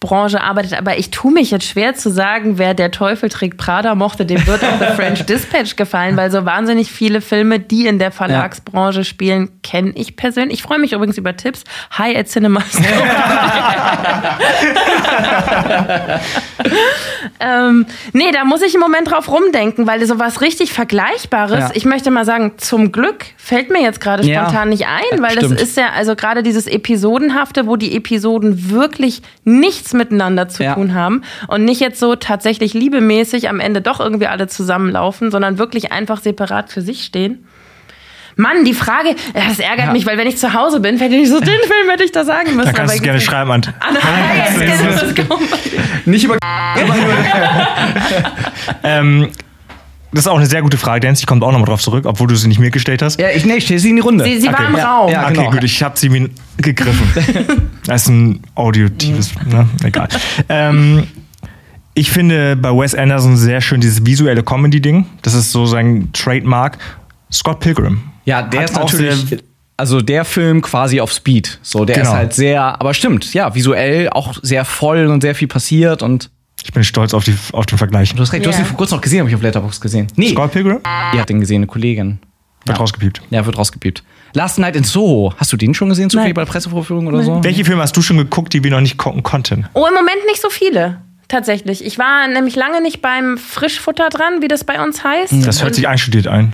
Verlagsbranche 0.00 0.40
arbeitet. 0.42 0.74
Aber 0.74 0.96
ich 0.98 1.10
tue 1.10 1.32
mich 1.32 1.50
jetzt 1.50 1.66
schwer 1.66 1.94
zu 1.94 2.10
sagen, 2.10 2.58
wer 2.58 2.74
der 2.74 2.90
Teufel 2.90 3.28
trägt 3.28 3.56
Prada 3.58 3.94
mochte, 3.94 4.24
dem 4.26 4.46
wird 4.46 4.62
auch 4.64 4.78
The 4.78 4.94
French 4.96 5.24
Dispatch 5.26 5.76
gefallen, 5.76 6.16
weil 6.16 6.30
so 6.30 6.44
wahnsinnig 6.44 6.90
viele 6.90 7.20
Filme, 7.20 7.58
die 7.60 7.86
in 7.86 7.98
der 7.98 8.12
Verlagsbranche 8.12 9.04
spielen, 9.04 9.50
kenne 9.62 9.92
ich 9.94 10.16
persönlich. 10.16 10.58
Ich 10.58 10.62
freue 10.62 10.78
mich 10.78 10.92
übrigens 10.92 11.18
über 11.18 11.36
Tipps. 11.36 11.64
Hi 11.92 12.16
at 12.16 12.28
Cinemas. 12.28 12.64
ähm, 17.40 17.86
nee, 18.12 18.30
da 18.32 18.44
muss 18.44 18.62
ich 18.62 18.74
im 18.74 18.80
Moment 18.80 19.10
drauf 19.10 19.28
rumdenken, 19.30 19.86
weil 19.86 20.04
so 20.06 20.18
was 20.18 20.40
richtig 20.40 20.72
Vergleichbares, 20.72 21.58
Ja. 21.58 21.70
ich 21.74 21.84
möchte 21.84 22.10
mal 22.10 22.24
sagen, 22.24 22.52
zum 22.58 22.92
Glück 22.92 23.26
fällt 23.36 23.70
mir 23.70 23.82
jetzt 23.82 24.00
gerade 24.00 24.24
Ja. 24.26 24.42
spontan 24.42 24.68
nicht 24.70 24.86
ein, 24.86 25.20
weil 25.22 25.32
Stimmt. 25.32 25.54
das 25.54 25.62
ist 25.62 25.76
ja 25.76 25.90
also 25.96 26.14
gerade 26.16 26.42
dieses 26.42 26.66
Episodenhafte, 26.66 27.66
wo 27.66 27.76
die 27.76 27.96
Episoden 27.96 28.70
wirklich 28.70 29.22
nichts 29.44 29.87
miteinander 29.94 30.48
zu 30.48 30.62
Ja. 30.64 30.74
tun 30.74 30.94
haben 30.94 31.22
und 31.48 31.64
nicht 31.64 31.80
jetzt 31.80 32.00
so 32.00 32.14
tatsächlich 32.16 32.74
liebemäßig 32.74 33.48
am 33.48 33.60
Ende 33.60 33.80
doch 33.80 34.00
irgendwie 34.00 34.26
alle 34.26 34.46
zusammenlaufen, 34.46 35.30
sondern 35.30 35.58
wirklich 35.58 35.92
einfach 35.92 36.20
separat 36.20 36.70
für 36.70 36.80
sich 36.82 37.04
stehen. 37.04 37.44
Mann, 38.36 38.64
die 38.64 38.72
Frage, 38.74 39.16
das 39.34 39.58
ärgert 39.58 39.86
Ja. 39.86 39.92
mich, 39.92 40.06
weil 40.06 40.16
wenn 40.16 40.28
ich 40.28 40.36
zu 40.38 40.54
Hause 40.54 40.78
bin, 40.78 40.96
fällt 40.98 41.12
ich 41.12 41.28
so, 41.28 41.40
den 41.40 41.48
Film 41.48 41.90
hätte 41.90 42.04
ich 42.04 42.12
da 42.12 42.24
sagen 42.24 42.54
müssen. 42.54 42.66
Da 42.66 42.72
kannst 42.72 42.94
du 42.94 42.98
es 42.98 43.02
gerne 43.02 43.20
schreiben 43.20 43.50
an. 43.50 43.62
Ah, 43.80 43.86
nein, 43.92 45.14
gekommen. 45.14 45.48
nicht 46.04 46.22
über. 46.24 46.36
Ähm, 48.84 49.30
das 50.12 50.20
ist 50.20 50.28
auch 50.28 50.36
eine 50.36 50.46
sehr 50.46 50.62
gute 50.62 50.76
Frage, 50.78 51.00
Dance. 51.00 51.20
Ich 51.20 51.26
komme 51.26 51.44
auch 51.44 51.52
nochmal 51.52 51.66
drauf 51.66 51.80
zurück, 51.82 52.04
obwohl 52.06 52.26
du 52.28 52.34
sie 52.36 52.48
nicht 52.48 52.58
mir 52.60 52.70
gestellt 52.70 53.02
hast. 53.02 53.20
Ja, 53.20 53.28
ich, 53.30 53.44
nee, 53.44 53.54
ich 53.56 53.64
stelle 53.64 53.78
sie 53.80 53.90
in 53.90 53.96
die 53.96 54.02
Runde. 54.02 54.24
Sie, 54.24 54.40
sie 54.40 54.46
war 54.48 54.54
Okay. 54.54 54.66
im 54.70 54.76
Ja, 54.76 54.96
Raum. 54.96 55.10
ja. 55.12 55.24
okay, 55.24 55.34
genau. 55.34 55.50
gut, 55.50 55.64
ich 55.64 55.82
habe 55.82 55.98
sie 55.98 56.08
mir 56.08 56.30
gegriffen. 56.56 57.06
das 57.86 58.02
ist 58.02 58.08
ein 58.08 58.40
audiotives, 58.54 59.32
ne? 59.46 59.68
Egal. 59.84 60.08
Ähm, 60.48 61.06
ich 61.94 62.10
finde 62.10 62.56
bei 62.56 62.70
Wes 62.70 62.94
Anderson 62.94 63.36
sehr 63.36 63.60
schön 63.60 63.80
dieses 63.80 64.04
visuelle 64.06 64.42
Comedy-Ding. 64.42 65.06
Das 65.22 65.34
ist 65.34 65.52
so 65.52 65.66
sein 65.66 66.08
Trademark. 66.12 66.78
Scott 67.32 67.60
Pilgrim. 67.60 68.00
Ja, 68.24 68.42
der 68.42 68.64
ist 68.64 68.74
natürlich. 68.74 69.14
sehr- 69.26 69.38
Also 69.76 70.00
der 70.00 70.24
Film 70.24 70.60
quasi 70.62 71.00
auf 71.00 71.12
Speed. 71.12 71.58
So, 71.62 71.84
der 71.84 71.96
Genau. 71.96 72.08
ist 72.10 72.14
halt 72.16 72.32
sehr, 72.34 72.62
aber 72.80 72.94
stimmt, 72.94 73.32
ja, 73.34 73.54
visuell 73.54 74.08
auch 74.10 74.34
sehr 74.42 74.64
voll 74.64 75.06
und 75.06 75.20
sehr 75.20 75.34
viel 75.34 75.46
passiert 75.48 76.02
und 76.02 76.30
Ich 76.64 76.72
bin 76.72 76.84
stolz 76.84 77.14
auf, 77.14 77.24
die, 77.24 77.34
auf 77.52 77.66
den 77.66 77.78
Vergleich. 77.78 78.14
du 78.14 78.20
hast 78.20 78.32
recht, 78.32 78.44
du 78.44 78.50
Ja. 78.50 78.54
hast 78.54 78.60
ihn 78.62 78.66
vor 78.66 78.76
kurzem 78.76 78.96
noch 78.96 79.02
gesehen, 79.02 79.20
habe 79.20 79.28
ich 79.30 79.34
auf 79.36 79.42
Letterboxd 79.42 79.80
gesehen. 79.80 80.06
Nee, 80.16 80.30
Scott 80.30 80.52
Pilgrim? 80.52 80.80
die 81.14 81.20
hat 81.20 81.28
den 81.28 81.40
gesehen, 81.40 81.56
eine 81.58 81.66
Kollegin. 81.66 82.18
Wird 82.64 82.76
Ja. 82.76 82.80
rausgepiept. 82.82 83.22
Ja, 83.30 83.46
wird 83.46 83.56
rausgepiept. 83.56 84.02
Last 84.34 84.58
Night 84.58 84.76
in 84.76 84.84
Soho. 84.84 85.32
Hast 85.38 85.52
du 85.52 85.56
den 85.56 85.72
schon 85.74 85.88
gesehen, 85.88 86.10
zufällig 86.10 86.30
Nein. 86.30 86.34
bei 86.34 86.44
der 86.44 86.52
Pressevorführung 86.52 87.06
oder 87.06 87.22
so? 87.22 87.42
Welche 87.42 87.64
Filme 87.64 87.80
hast 87.82 87.96
du 87.96 88.02
schon 88.02 88.18
geguckt, 88.18 88.52
die 88.52 88.62
wir 88.62 88.70
noch 88.70 88.80
nicht 88.80 88.98
gucken 88.98 89.22
konnten? 89.22 89.66
Oh, 89.74 89.86
im 89.86 89.94
Moment 89.94 90.18
nicht 90.26 90.42
so 90.42 90.50
viele. 90.50 91.00
Tatsächlich. 91.28 91.84
Ich 91.84 91.98
war 91.98 92.26
nämlich 92.26 92.56
lange 92.56 92.82
nicht 92.82 93.00
beim 93.00 93.38
Frischfutter 93.38 94.08
dran, 94.08 94.40
wie 94.42 94.48
das 94.48 94.64
bei 94.64 94.82
uns 94.82 95.04
heißt. 95.04 95.32
Das 95.46 95.62
hört 95.62 95.74
sich 95.74 95.86
einstudiert 95.88 96.26
ein. 96.26 96.52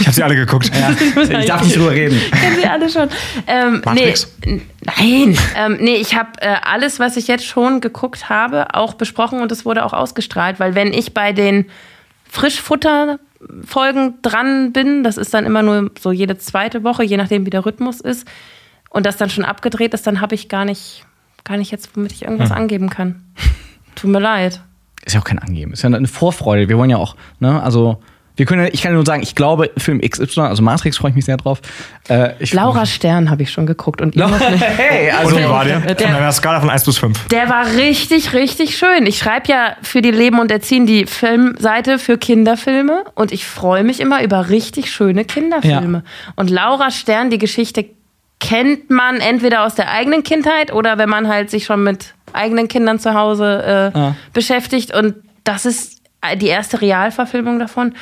Ich 0.00 0.06
habe 0.06 0.12
sie 0.12 0.22
alle 0.22 0.36
geguckt. 0.36 0.70
Ich 0.70 1.46
darf 1.46 1.62
nicht 1.62 1.76
drüber 1.76 1.92
reden. 1.92 2.20
Kennen 2.32 2.56
Sie 2.56 2.66
alle 2.66 2.88
schon. 2.88 3.08
Ähm, 3.46 3.82
Matrix? 3.84 4.36
Nee, 4.44 4.60
nein. 4.84 5.38
ähm, 5.56 5.78
nee, 5.80 5.96
ich 5.96 6.14
habe 6.14 6.30
äh, 6.40 6.56
alles, 6.62 7.00
was 7.00 7.16
ich 7.16 7.26
jetzt 7.26 7.46
schon 7.46 7.80
geguckt 7.80 8.28
habe, 8.28 8.74
auch 8.74 8.94
besprochen 8.94 9.40
und 9.40 9.50
es 9.52 9.64
wurde 9.64 9.84
auch 9.84 9.92
ausgestrahlt, 9.92 10.60
weil 10.60 10.74
wenn 10.74 10.92
ich 10.92 11.14
bei 11.14 11.32
den 11.32 11.66
Frischfutter-Folgen 12.28 14.18
dran 14.22 14.72
bin, 14.72 15.02
das 15.02 15.16
ist 15.16 15.32
dann 15.32 15.46
immer 15.46 15.62
nur 15.62 15.90
so 15.98 16.12
jede 16.12 16.36
zweite 16.38 16.84
Woche, 16.84 17.02
je 17.02 17.16
nachdem 17.16 17.46
wie 17.46 17.50
der 17.50 17.64
Rhythmus 17.64 18.00
ist, 18.00 18.28
und 18.90 19.06
das 19.06 19.16
dann 19.16 19.30
schon 19.30 19.44
abgedreht 19.44 19.94
ist, 19.94 20.06
dann 20.06 20.20
habe 20.20 20.34
ich 20.34 20.48
gar 20.48 20.64
nicht, 20.64 21.04
gar 21.44 21.56
nicht 21.56 21.70
jetzt, 21.70 21.96
womit 21.96 22.12
ich 22.12 22.22
irgendwas 22.22 22.50
angeben 22.50 22.90
kann. 22.90 23.22
Tut 23.94 24.10
mir 24.10 24.18
leid. 24.20 24.60
Ist 25.04 25.14
ja 25.14 25.20
auch 25.20 25.24
kein 25.24 25.38
Angeben. 25.38 25.72
Ist 25.72 25.82
ja 25.82 25.86
eine 25.86 26.06
Vorfreude. 26.06 26.68
Wir 26.68 26.76
wollen 26.76 26.90
ja 26.90 26.98
auch, 26.98 27.16
ne, 27.38 27.62
also. 27.62 28.02
Wir 28.36 28.46
können, 28.46 28.62
ja- 28.64 28.70
ich 28.72 28.80
kann 28.82 28.94
nur 28.94 29.04
sagen, 29.04 29.22
ich 29.22 29.34
glaube, 29.34 29.70
Film 29.76 30.00
XY, 30.00 30.40
also 30.42 30.62
Matrix, 30.62 30.96
freue 30.96 31.10
ich 31.10 31.16
mich 31.16 31.24
sehr 31.26 31.36
drauf. 31.36 31.60
Äh, 32.08 32.30
ich 32.38 32.52
Laura 32.54 32.86
Stern 32.86 33.30
habe 33.30 33.42
ich 33.42 33.50
schon 33.50 33.66
geguckt 33.66 34.00
und 34.00 34.16
ihr 34.16 34.26
noch 34.26 34.38
nicht. 34.50 34.64
Hey, 34.78 35.10
also. 35.10 35.36
Und 35.36 35.42
wie 35.42 35.48
war 35.48 35.64
der? 35.64 35.80
der- 35.80 35.96
Von 36.08 36.16
einer 36.16 36.32
Skala 36.32 36.60
von 36.60 36.70
1 36.70 36.84
bis 36.84 36.98
5. 36.98 37.28
Der 37.28 37.48
war 37.50 37.66
richtig, 37.76 38.32
richtig 38.32 38.78
schön. 38.78 39.04
Ich 39.06 39.18
schreibe 39.18 39.48
ja 39.48 39.76
für 39.82 40.00
die 40.00 40.10
Leben 40.10 40.38
und 40.38 40.50
Erziehen 40.50 40.86
die 40.86 41.06
Filmseite 41.06 41.98
für 41.98 42.16
Kinderfilme 42.18 43.04
und 43.14 43.32
ich 43.32 43.44
freue 43.46 43.84
mich 43.84 44.00
immer 44.00 44.22
über 44.22 44.48
richtig 44.48 44.90
schöne 44.90 45.24
Kinderfilme. 45.24 46.02
Und 46.36 46.48
Laura 46.50 46.90
Stern, 46.90 47.30
die 47.30 47.38
Geschichte 47.38 47.84
kennt 48.38 48.88
man 48.90 49.16
entweder 49.16 49.64
aus 49.64 49.74
der 49.74 49.90
eigenen 49.90 50.22
Kindheit 50.22 50.72
oder 50.72 50.96
wenn 50.96 51.10
man 51.10 51.28
halt 51.28 51.50
sich 51.50 51.66
schon 51.66 51.82
mit 51.82 52.14
eigenen 52.32 52.68
Kindern 52.68 52.98
zu 52.98 53.12
Hause 53.14 53.90
äh, 53.94 53.98
Ah. 53.98 54.14
beschäftigt. 54.32 54.94
Und 54.94 55.16
das 55.44 55.66
ist 55.66 55.99
die 56.40 56.46
erste 56.48 56.80
Realverfilmung 56.80 57.58
davon. 57.58 57.94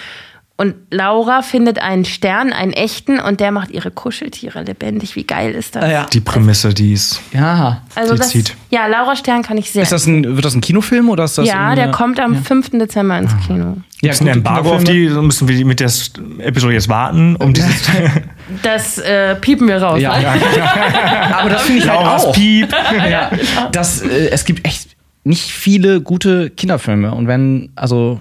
Und 0.60 0.74
Laura 0.90 1.42
findet 1.42 1.78
einen 1.80 2.04
Stern, 2.04 2.52
einen 2.52 2.72
echten, 2.72 3.20
und 3.20 3.38
der 3.38 3.52
macht 3.52 3.70
ihre 3.70 3.92
Kuscheltiere 3.92 4.64
lebendig. 4.64 5.14
Wie 5.14 5.22
geil 5.22 5.52
ist 5.52 5.76
das? 5.76 5.84
Ah, 5.84 5.88
ja. 5.88 6.06
Die 6.12 6.18
Prämisse, 6.18 6.74
die 6.74 6.94
ist. 6.94 7.20
ja. 7.32 7.82
Also 7.94 8.14
Die 8.14 8.18
das, 8.18 8.30
zieht. 8.30 8.56
ja, 8.68 8.88
Laura 8.88 9.14
Stern 9.14 9.44
kann 9.44 9.56
ich 9.56 9.70
sehr. 9.70 9.84
Ist 9.84 9.92
das 9.92 10.06
ein, 10.08 10.34
wird 10.34 10.44
das 10.44 10.56
ein 10.56 10.60
Kinofilm 10.60 11.10
oder 11.10 11.22
ist 11.22 11.38
das 11.38 11.46
ja, 11.46 11.68
eine- 11.68 11.76
der 11.76 11.90
kommt 11.92 12.18
am 12.18 12.34
5. 12.42 12.70
Dezember 12.72 13.18
ins 13.18 13.30
Kino. 13.46 13.76
Ja, 14.02 14.10
Ist 14.10 14.20
ein 14.20 14.26
Embargo 14.26 14.72
auf 14.74 14.82
die, 14.82 15.06
so 15.08 15.22
müssen 15.22 15.46
wir 15.46 15.64
mit 15.64 15.78
der 15.78 15.92
Episode 16.40 16.74
jetzt 16.74 16.88
warten, 16.88 17.36
um 17.36 17.52
dieses 17.54 17.82
Das 18.64 18.98
äh, 18.98 19.36
piepen 19.36 19.68
wir 19.68 19.80
raus. 19.80 20.00
Ja, 20.00 20.18
ne? 20.18 20.26
aber 21.36 21.50
das 21.50 21.62
finde 21.62 21.82
ich 21.84 21.88
halt 21.88 22.00
auch. 22.00 22.32
Piep. 22.32 22.74
Ja, 23.08 23.30
das, 23.70 24.02
äh, 24.02 24.30
es 24.30 24.44
gibt 24.44 24.66
echt 24.66 24.88
nicht 25.28 25.50
viele 25.52 26.00
gute 26.00 26.50
Kinderfilme. 26.50 27.12
Und 27.14 27.26
wenn, 27.28 27.70
also, 27.76 28.20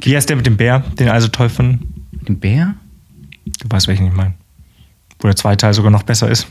Wie 0.00 0.16
heißt 0.16 0.28
der 0.28 0.36
mit 0.36 0.46
dem 0.46 0.56
Bär, 0.56 0.80
den 0.98 1.08
also 1.08 1.28
toll 1.28 1.48
finden? 1.48 1.92
den 2.26 2.40
Bär? 2.40 2.74
Du 3.60 3.68
weißt, 3.70 3.86
welchen 3.86 4.06
ich 4.06 4.12
meine. 4.12 4.34
wo 5.20 5.28
der 5.28 5.36
zweite 5.36 5.58
Teil 5.58 5.74
sogar 5.74 5.90
noch 5.90 6.02
besser 6.02 6.28
ist. 6.28 6.46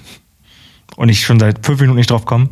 Und 0.95 1.09
ich 1.09 1.25
schon 1.25 1.39
seit 1.39 1.65
fünf 1.65 1.81
Minuten 1.81 1.97
nicht 1.97 2.09
drauf 2.09 2.25
komme. 2.25 2.49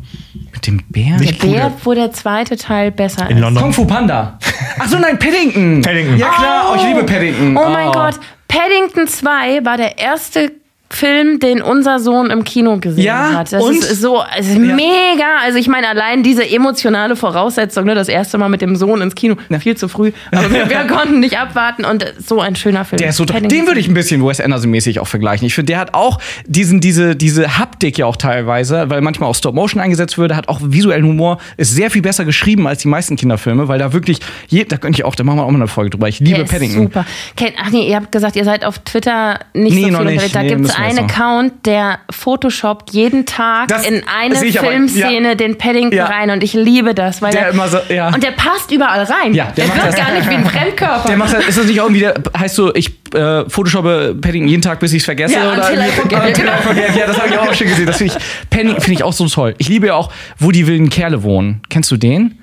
Mit 0.52 0.66
dem 0.66 0.82
Bär? 0.90 1.16
Der 1.16 1.32
Bär, 1.32 1.72
wo 1.84 1.94
der 1.94 2.12
zweite 2.12 2.56
Teil 2.56 2.90
besser 2.90 3.30
In 3.30 3.36
ist. 3.38 3.40
London. 3.40 3.62
Kung 3.62 3.72
Fu 3.72 3.86
Panda. 3.86 4.38
Ach 4.78 4.88
so, 4.88 4.98
nein, 4.98 5.18
Paddington. 5.18 5.80
Paddington. 5.80 6.18
Ja 6.18 6.28
klar, 6.30 6.66
oh, 6.70 6.76
ich 6.76 6.82
liebe 6.82 7.04
Paddington. 7.04 7.56
Oh 7.56 7.68
mein 7.70 7.90
Gott, 7.92 8.18
Paddington 8.48 9.06
2 9.06 9.64
war 9.64 9.76
der 9.76 9.96
erste 9.98 10.52
Film, 10.96 11.38
den 11.40 11.62
unser 11.62 11.98
Sohn 12.00 12.30
im 12.30 12.44
Kino 12.44 12.78
gesehen 12.78 13.04
Ja, 13.04 13.32
hat. 13.34 13.52
Das 13.52 13.62
und? 13.62 13.76
ist 13.76 14.00
so 14.00 14.22
es 14.38 14.48
ist 14.48 14.58
mega. 14.58 15.38
Also 15.44 15.58
ich 15.58 15.68
meine, 15.68 15.88
allein 15.88 16.22
diese 16.22 16.48
emotionale 16.48 17.16
Voraussetzung, 17.16 17.84
ne, 17.84 17.94
das 17.94 18.08
erste 18.08 18.38
Mal 18.38 18.48
mit 18.48 18.62
dem 18.62 18.76
Sohn 18.76 19.00
ins 19.00 19.14
Kino, 19.14 19.36
viel 19.60 19.76
zu 19.76 19.88
früh, 19.88 20.12
aber 20.32 20.50
wir, 20.50 20.68
wir 20.68 20.78
konnten 20.88 21.20
nicht 21.20 21.38
abwarten 21.38 21.84
und 21.84 22.04
so 22.24 22.40
ein 22.40 22.56
schöner 22.56 22.84
Film. 22.84 22.98
Der 22.98 23.10
ist 23.10 23.16
so. 23.16 23.24
Den 23.24 23.66
würde 23.66 23.80
ich 23.80 23.88
ein 23.88 23.94
bisschen 23.94 24.24
Wes 24.26 24.40
Anderson-mäßig 24.40 25.00
auch 25.00 25.06
vergleichen. 25.08 25.46
Ich 25.46 25.54
finde, 25.54 25.72
der 25.72 25.80
hat 25.80 25.94
auch 25.94 26.18
diesen, 26.46 26.80
diese, 26.80 27.16
diese 27.16 27.58
Haptik 27.58 27.98
ja 27.98 28.06
auch 28.06 28.16
teilweise, 28.16 28.88
weil 28.90 29.00
manchmal 29.00 29.28
auch 29.30 29.34
Stop-Motion 29.34 29.80
eingesetzt 29.80 30.18
würde, 30.18 30.36
hat 30.36 30.48
auch 30.48 30.60
visuellen 30.62 31.04
Humor, 31.04 31.38
ist 31.56 31.74
sehr 31.74 31.90
viel 31.90 32.02
besser 32.02 32.24
geschrieben 32.24 32.66
als 32.66 32.82
die 32.82 32.88
meisten 32.88 33.16
Kinderfilme, 33.16 33.68
weil 33.68 33.78
da 33.78 33.92
wirklich, 33.92 34.18
je, 34.48 34.64
da 34.64 34.76
könnte 34.76 34.98
ich 35.00 35.04
auch, 35.04 35.14
da 35.14 35.24
machen 35.24 35.38
wir 35.38 35.44
auch 35.44 35.50
mal 35.50 35.56
eine 35.58 35.68
Folge 35.68 35.90
drüber. 35.90 36.08
Ich 36.08 36.20
liebe 36.20 36.38
Der 36.38 36.44
Paddington. 36.44 36.84
super. 36.84 37.04
Kennt, 37.36 37.54
ach 37.62 37.70
nee, 37.70 37.88
ihr 37.88 37.96
habt 37.96 38.12
gesagt, 38.12 38.36
ihr 38.36 38.44
seid 38.44 38.64
auf 38.64 38.78
Twitter 38.80 39.40
nicht 39.54 39.74
Nee, 39.74 39.80
so 39.80 39.86
viel 39.86 39.92
noch 39.92 40.00
nicht. 40.04 40.12
unterwegs. 40.14 40.32
Da 40.32 40.42
Nee, 40.42 40.48
gibt 40.48 40.64
es 40.66 40.78
jetzt 40.88 40.96
noch. 41.00 41.04
Account, 41.04 41.66
der 41.66 41.98
photoshoppt 42.10 42.90
jeden 42.90 43.26
Tag 43.26 43.68
Das 43.68 43.86
in 43.86 44.02
eine 44.06 44.34
Filmszene 44.36 45.28
ja. 45.28 45.34
den 45.34 45.56
Paddington 45.58 45.96
Ja. 45.98 46.06
rein 46.06 46.30
und 46.30 46.42
ich 46.42 46.54
liebe 46.54 46.94
das, 46.94 47.22
weil 47.22 47.32
Der 47.32 47.50
immer 47.50 47.68
so- 47.68 47.78
ja. 47.88 48.08
und 48.14 48.22
der 48.22 48.32
passt 48.32 48.70
überall 48.70 49.02
rein. 49.04 49.34
Ja, 49.34 49.46
der 49.56 49.66
der, 49.66 49.74
macht 49.74 49.86
das- 49.88 49.96
gar 49.96 50.12
nicht 50.12 50.28
wie 50.28 50.34
ein 50.34 50.44
Fremdkörper. 50.46 51.08
Der 51.08 51.16
macht 51.16 51.32
das, 51.34 51.46
ist 51.46 51.58
das 51.58 51.66
nicht 51.66 51.76
irgendwie, 51.76 52.00
der, 52.00 52.14
heißt 52.38 52.54
so, 52.54 52.74
ich 52.74 52.90
äh, 53.14 53.48
photoshoppe 53.48 54.16
Paddington 54.20 54.48
jeden 54.48 54.62
Tag, 54.62 54.80
bis 54.80 54.92
ich 54.92 54.98
es 54.98 55.04
vergesse? 55.04 55.34
Ja, 55.34 55.52
oder 55.52 55.68
until. 55.68 55.78
Ja, 56.98 57.06
das 57.06 57.18
habe 57.18 57.28
ich 57.30 57.38
auch 57.38 57.54
schon 57.54 57.68
gesehen. 57.68 57.86
Das 57.86 57.96
finde 57.98 58.14
ich, 58.14 58.82
finde 58.82 58.92
ich 58.92 59.02
auch 59.02 59.12
so 59.12 59.26
toll. 59.28 59.54
Ich 59.58 59.68
liebe 59.68 59.86
ja 59.88 59.94
auch, 59.94 60.10
wo 60.38 60.50
die 60.50 60.66
wilden 60.66 60.90
Kerle 60.90 61.22
wohnen. 61.22 61.62
Kennst 61.68 61.90
du 61.90 61.96
den? 61.96 62.38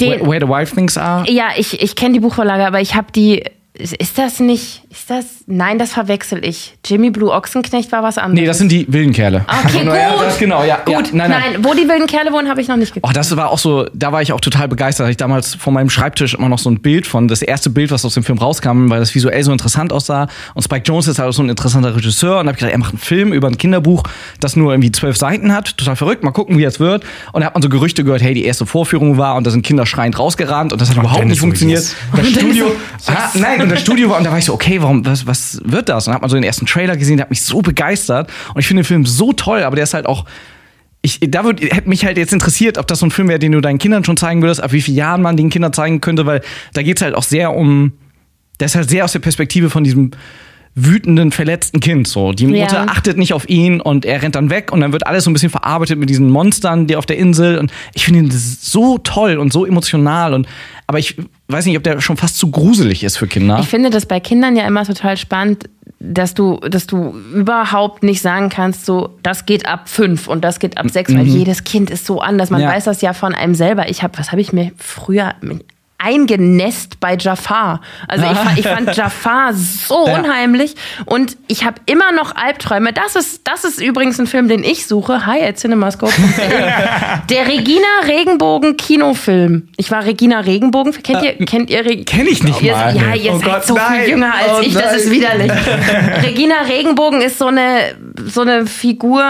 Den- 0.00 0.20
Where, 0.20 0.26
where 0.30 0.40
the 0.40 0.48
Wild 0.48 0.70
Things 0.74 0.96
Are? 0.98 1.30
ja, 1.30 1.48
ich, 1.56 1.80
ich 1.82 1.94
kenne 1.96 2.14
die 2.14 2.20
Buchvorlage, 2.20 2.66
aber 2.66 2.80
ich 2.80 2.94
habe 2.94 3.08
die. 3.14 3.44
Ist 3.78 4.18
das 4.18 4.40
nicht. 4.40 4.79
Ist 4.92 5.08
das. 5.08 5.24
Nein, 5.46 5.78
das 5.78 5.92
verwechsel 5.92 6.44
ich. 6.44 6.76
Jimmy 6.84 7.10
Blue 7.10 7.30
Ochsenknecht 7.30 7.92
war 7.92 8.02
was 8.02 8.18
anderes. 8.18 8.40
Nee, 8.40 8.46
das 8.46 8.58
sind 8.58 8.72
die 8.72 8.92
wilden 8.92 9.12
Kerle. 9.12 9.44
Okay, 9.46 9.78
Also, 9.86 9.94
ja, 9.94 10.10
gut. 10.10 10.22
das 10.22 10.38
genau, 10.38 10.64
ja. 10.64 10.78
Gut, 10.84 10.88
ja, 10.88 11.02
nein, 11.12 11.30
nein. 11.30 11.64
wo 11.64 11.74
die 11.74 11.88
wilden 11.88 12.08
Kerle 12.08 12.32
wohnen, 12.32 12.48
habe 12.48 12.60
ich 12.60 12.66
noch 12.66 12.76
nicht 12.76 12.92
geguckt. 12.92 13.08
Oh, 13.08 13.14
das 13.14 13.36
war 13.36 13.50
auch 13.50 13.58
so, 13.58 13.86
da 13.94 14.10
war 14.10 14.20
ich 14.20 14.32
auch 14.32 14.40
total 14.40 14.66
begeistert. 14.66 15.04
Hatte 15.04 15.12
ich 15.12 15.16
damals 15.16 15.54
vor 15.54 15.72
meinem 15.72 15.90
Schreibtisch 15.90 16.34
immer 16.34 16.48
noch 16.48 16.58
so 16.58 16.68
ein 16.68 16.80
Bild 16.80 17.06
von, 17.06 17.28
das 17.28 17.40
erste 17.40 17.70
Bild, 17.70 17.92
was 17.92 18.04
aus 18.04 18.14
dem 18.14 18.24
Film 18.24 18.38
rauskam, 18.38 18.90
weil 18.90 18.98
das 18.98 19.14
visuell 19.14 19.44
so 19.44 19.52
interessant 19.52 19.92
aussah. 19.92 20.26
Und 20.54 20.62
Spike 20.62 20.82
Jones 20.84 21.06
ist 21.06 21.20
halt 21.20 21.28
auch 21.28 21.32
so 21.32 21.44
ein 21.44 21.48
interessanter 21.48 21.94
Regisseur. 21.94 22.40
Und 22.40 22.46
da 22.46 22.48
hab 22.48 22.56
ich 22.56 22.58
gedacht, 22.58 22.72
er 22.72 22.78
macht 22.78 22.94
einen 22.94 22.98
Film 22.98 23.32
über 23.32 23.46
ein 23.46 23.58
Kinderbuch, 23.58 24.02
das 24.40 24.56
nur 24.56 24.72
irgendwie 24.72 24.90
zwölf 24.90 25.16
Seiten 25.16 25.52
hat. 25.52 25.76
Total 25.76 25.94
verrückt. 25.94 26.24
Mal 26.24 26.32
gucken, 26.32 26.58
wie 26.58 26.64
es 26.64 26.80
wird. 26.80 27.04
Und 27.32 27.42
da 27.42 27.46
hat 27.46 27.54
man 27.54 27.62
so 27.62 27.68
Gerüchte 27.68 28.02
gehört, 28.02 28.22
hey, 28.22 28.34
die 28.34 28.44
erste 28.44 28.66
Vorführung 28.66 29.18
war 29.18 29.36
und 29.36 29.46
da 29.46 29.52
sind 29.52 29.62
Kinder 29.62 29.86
schreiend 29.86 30.18
rausgerannt 30.18 30.72
und 30.72 30.80
das 30.82 30.90
hat 30.90 30.96
überhaupt 30.96 31.20
Dennis, 31.20 31.34
nicht 31.34 31.40
funktioniert. 31.40 31.94
Das 32.16 32.26
Studio, 32.28 32.72
ah, 33.06 33.30
nein, 33.34 33.62
und 33.62 33.70
das 33.70 33.80
Studio 33.82 34.10
war, 34.10 34.18
und 34.18 34.24
da 34.24 34.32
war 34.32 34.38
ich 34.38 34.44
so, 34.44 34.52
okay, 34.54 34.79
warum, 34.82 35.04
was, 35.06 35.26
was 35.26 35.60
wird 35.64 35.88
das? 35.88 36.06
Und 36.06 36.10
dann 36.10 36.14
hat 36.16 36.22
man 36.22 36.30
so 36.30 36.36
den 36.36 36.44
ersten 36.44 36.66
Trailer 36.66 36.96
gesehen, 36.96 37.16
der 37.16 37.24
hat 37.24 37.30
mich 37.30 37.42
so 37.42 37.62
begeistert. 37.62 38.30
Und 38.54 38.60
ich 38.60 38.66
finde 38.66 38.82
den 38.82 38.86
Film 38.86 39.06
so 39.06 39.32
toll, 39.32 39.62
aber 39.62 39.76
der 39.76 39.84
ist 39.84 39.94
halt 39.94 40.06
auch, 40.06 40.24
ich, 41.02 41.18
da 41.20 41.44
würd, 41.44 41.60
hätte 41.62 41.88
mich 41.88 42.04
halt 42.04 42.18
jetzt 42.18 42.32
interessiert, 42.32 42.76
ob 42.76 42.86
das 42.86 42.98
so 42.98 43.06
ein 43.06 43.10
Film 43.10 43.28
wäre, 43.28 43.38
den 43.38 43.52
du 43.52 43.60
deinen 43.60 43.78
Kindern 43.78 44.04
schon 44.04 44.16
zeigen 44.16 44.42
würdest, 44.42 44.62
ab 44.62 44.72
wie 44.72 44.82
vielen 44.82 44.96
Jahren 44.96 45.22
man 45.22 45.36
den 45.36 45.48
Kindern 45.50 45.72
zeigen 45.72 46.00
könnte, 46.00 46.26
weil 46.26 46.42
da 46.74 46.82
geht's 46.82 47.00
halt 47.00 47.14
auch 47.14 47.22
sehr 47.22 47.54
um, 47.54 47.92
der 48.58 48.66
ist 48.66 48.74
halt 48.74 48.90
sehr 48.90 49.04
aus 49.04 49.12
der 49.12 49.20
Perspektive 49.20 49.70
von 49.70 49.82
diesem 49.84 50.10
wütenden, 50.74 51.32
verletzten 51.32 51.80
Kind. 51.80 52.06
So, 52.06 52.32
die 52.32 52.44
Ja. 52.44 52.64
Mutter 52.64 52.90
achtet 52.90 53.16
nicht 53.16 53.32
auf 53.32 53.48
ihn 53.48 53.80
und 53.80 54.04
er 54.04 54.22
rennt 54.22 54.34
dann 54.34 54.50
weg 54.50 54.72
und 54.72 54.80
dann 54.80 54.92
wird 54.92 55.06
alles 55.06 55.24
so 55.24 55.30
ein 55.30 55.32
bisschen 55.32 55.50
verarbeitet 55.50 55.98
mit 55.98 56.08
diesen 56.08 56.30
Monstern, 56.30 56.86
die 56.86 56.96
auf 56.96 57.06
der 57.06 57.18
Insel. 57.18 57.58
Und 57.58 57.72
ich 57.94 58.04
finde 58.04 58.20
ihn 58.20 58.30
so 58.30 58.98
toll 58.98 59.38
und 59.38 59.52
so 59.52 59.66
emotional 59.66 60.32
und 60.34 60.46
aber 60.90 60.98
ich 60.98 61.14
weiß 61.46 61.66
nicht, 61.66 61.76
ob 61.76 61.84
der 61.84 62.00
schon 62.00 62.16
fast 62.16 62.36
zu 62.36 62.50
gruselig 62.50 63.04
ist 63.04 63.16
für 63.16 63.28
Kinder. 63.28 63.60
Ich 63.60 63.68
finde 63.68 63.90
das 63.90 64.06
bei 64.06 64.18
Kindern 64.18 64.56
ja 64.56 64.66
immer 64.66 64.84
total 64.84 65.16
spannend, 65.16 65.70
dass 66.00 66.34
du, 66.34 66.56
dass 66.58 66.88
du 66.88 67.14
überhaupt 67.32 68.02
nicht 68.02 68.20
sagen 68.22 68.48
kannst, 68.48 68.86
so, 68.86 69.16
das 69.22 69.46
geht 69.46 69.66
ab 69.66 69.88
fünf 69.88 70.26
und 70.26 70.42
das 70.42 70.58
geht 70.58 70.78
ab 70.78 70.90
sechs, 70.90 71.14
weil 71.14 71.26
jedes 71.26 71.62
Kind 71.62 71.90
ist 71.90 72.06
so 72.06 72.20
anders. 72.20 72.50
Man 72.50 72.60
Mhm. 72.60 72.66
Ja. 72.66 72.72
weiß 72.72 72.84
das 72.86 73.02
ja 73.02 73.12
von 73.12 73.36
einem 73.36 73.54
selber. 73.54 73.88
Ich 73.88 74.02
habe, 74.02 74.18
was 74.18 74.32
habe 74.32 74.40
ich 74.40 74.52
mir 74.52 74.72
früher 74.78 75.34
eingenässt 76.02 76.98
bei 77.00 77.16
Jafar. 77.16 77.80
Also 78.08 78.24
ich, 78.24 78.38
fand- 78.38 78.58
ich 78.58 78.66
fand 78.66 78.96
Jafar 78.96 79.52
so 79.54 80.06
Ja. 80.06 80.18
unheimlich 80.18 80.74
und 81.06 81.36
ich 81.46 81.64
habe 81.64 81.76
immer 81.86 82.10
noch 82.12 82.34
Albträume. 82.34 82.92
Das 82.92 83.16
ist, 83.16 83.42
das 83.46 83.64
ist 83.64 83.80
übrigens 83.80 84.18
ein 84.18 84.26
Film, 84.26 84.48
den 84.48 84.64
ich 84.64 84.86
suche. 84.86 85.26
Hi 85.26 85.42
at 85.42 85.58
cinemascope. 85.58 86.12
Der 87.30 87.46
Regina 87.46 87.86
Regenbogen 88.06 88.76
Kinofilm. 88.76 89.68
Ich 89.76 89.90
war 89.90 90.04
Regina 90.04 90.40
Regenbogen. 90.40 90.92
Kennt 91.02 91.22
ihr, 91.22 91.34
kennt 91.46 91.70
ihr 91.70 91.84
Re 91.84 92.04
Kenn 92.04 92.26
ich 92.26 92.42
nicht 92.42 92.62
ihr, 92.62 92.72
mal. 92.72 92.96
Ja, 92.96 93.14
ihr 93.14 93.32
Oh 93.34 93.38
seid 93.38 93.44
Gott, 93.46 93.66
so 93.66 93.74
nein. 93.74 94.00
viel 94.00 94.10
jünger 94.10 94.32
als 94.34 94.52
Oh 94.58 94.60
ich. 94.62 94.72
Das 94.74 94.84
nein. 94.86 94.94
ist 94.96 95.10
widerlich. 95.10 95.52
Regina 96.24 96.54
Regenbogen 96.68 97.20
ist 97.20 97.38
so 97.38 97.46
eine, 97.46 97.94
so 98.26 98.40
eine 98.42 98.66
Figur. 98.66 99.22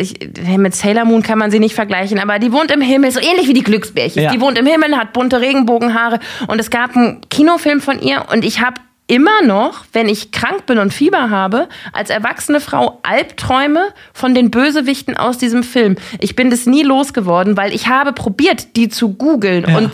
Ich, 0.00 0.14
mit 0.56 0.74
Sailor 0.74 1.04
Moon 1.04 1.22
kann 1.22 1.38
man 1.38 1.50
sie 1.50 1.60
nicht 1.60 1.74
vergleichen, 1.74 2.18
aber 2.18 2.38
die 2.38 2.52
wohnt 2.52 2.70
im 2.70 2.80
Himmel, 2.80 3.10
so 3.10 3.20
ähnlich 3.20 3.48
wie 3.48 3.52
die 3.52 3.62
Glücksbärchen. 3.62 4.22
Ja. 4.22 4.32
Die 4.32 4.40
wohnt 4.40 4.58
im 4.58 4.66
Himmel, 4.66 4.96
hat 4.96 5.12
bunte 5.12 5.40
Regenbogenhaare 5.40 6.20
und 6.46 6.60
es 6.60 6.70
gab 6.70 6.96
einen 6.96 7.20
Kinofilm 7.30 7.80
von 7.80 8.00
ihr 8.00 8.24
und 8.30 8.44
ich 8.44 8.60
habe 8.60 8.80
immer 9.06 9.42
noch, 9.42 9.84
wenn 9.92 10.08
ich 10.08 10.32
krank 10.32 10.64
bin 10.66 10.78
und 10.78 10.92
Fieber 10.92 11.28
habe, 11.28 11.68
als 11.92 12.08
erwachsene 12.08 12.60
Frau 12.60 13.00
Albträume 13.02 13.88
von 14.14 14.34
den 14.34 14.50
Bösewichten 14.50 15.16
aus 15.16 15.36
diesem 15.36 15.62
Film. 15.62 15.96
Ich 16.20 16.36
bin 16.36 16.48
das 16.48 16.64
nie 16.64 16.82
losgeworden, 16.82 17.56
weil 17.56 17.74
ich 17.74 17.88
habe 17.88 18.12
probiert, 18.12 18.76
die 18.76 18.88
zu 18.88 19.12
googeln 19.12 19.66
und 19.66 19.86
äh, 19.86 19.90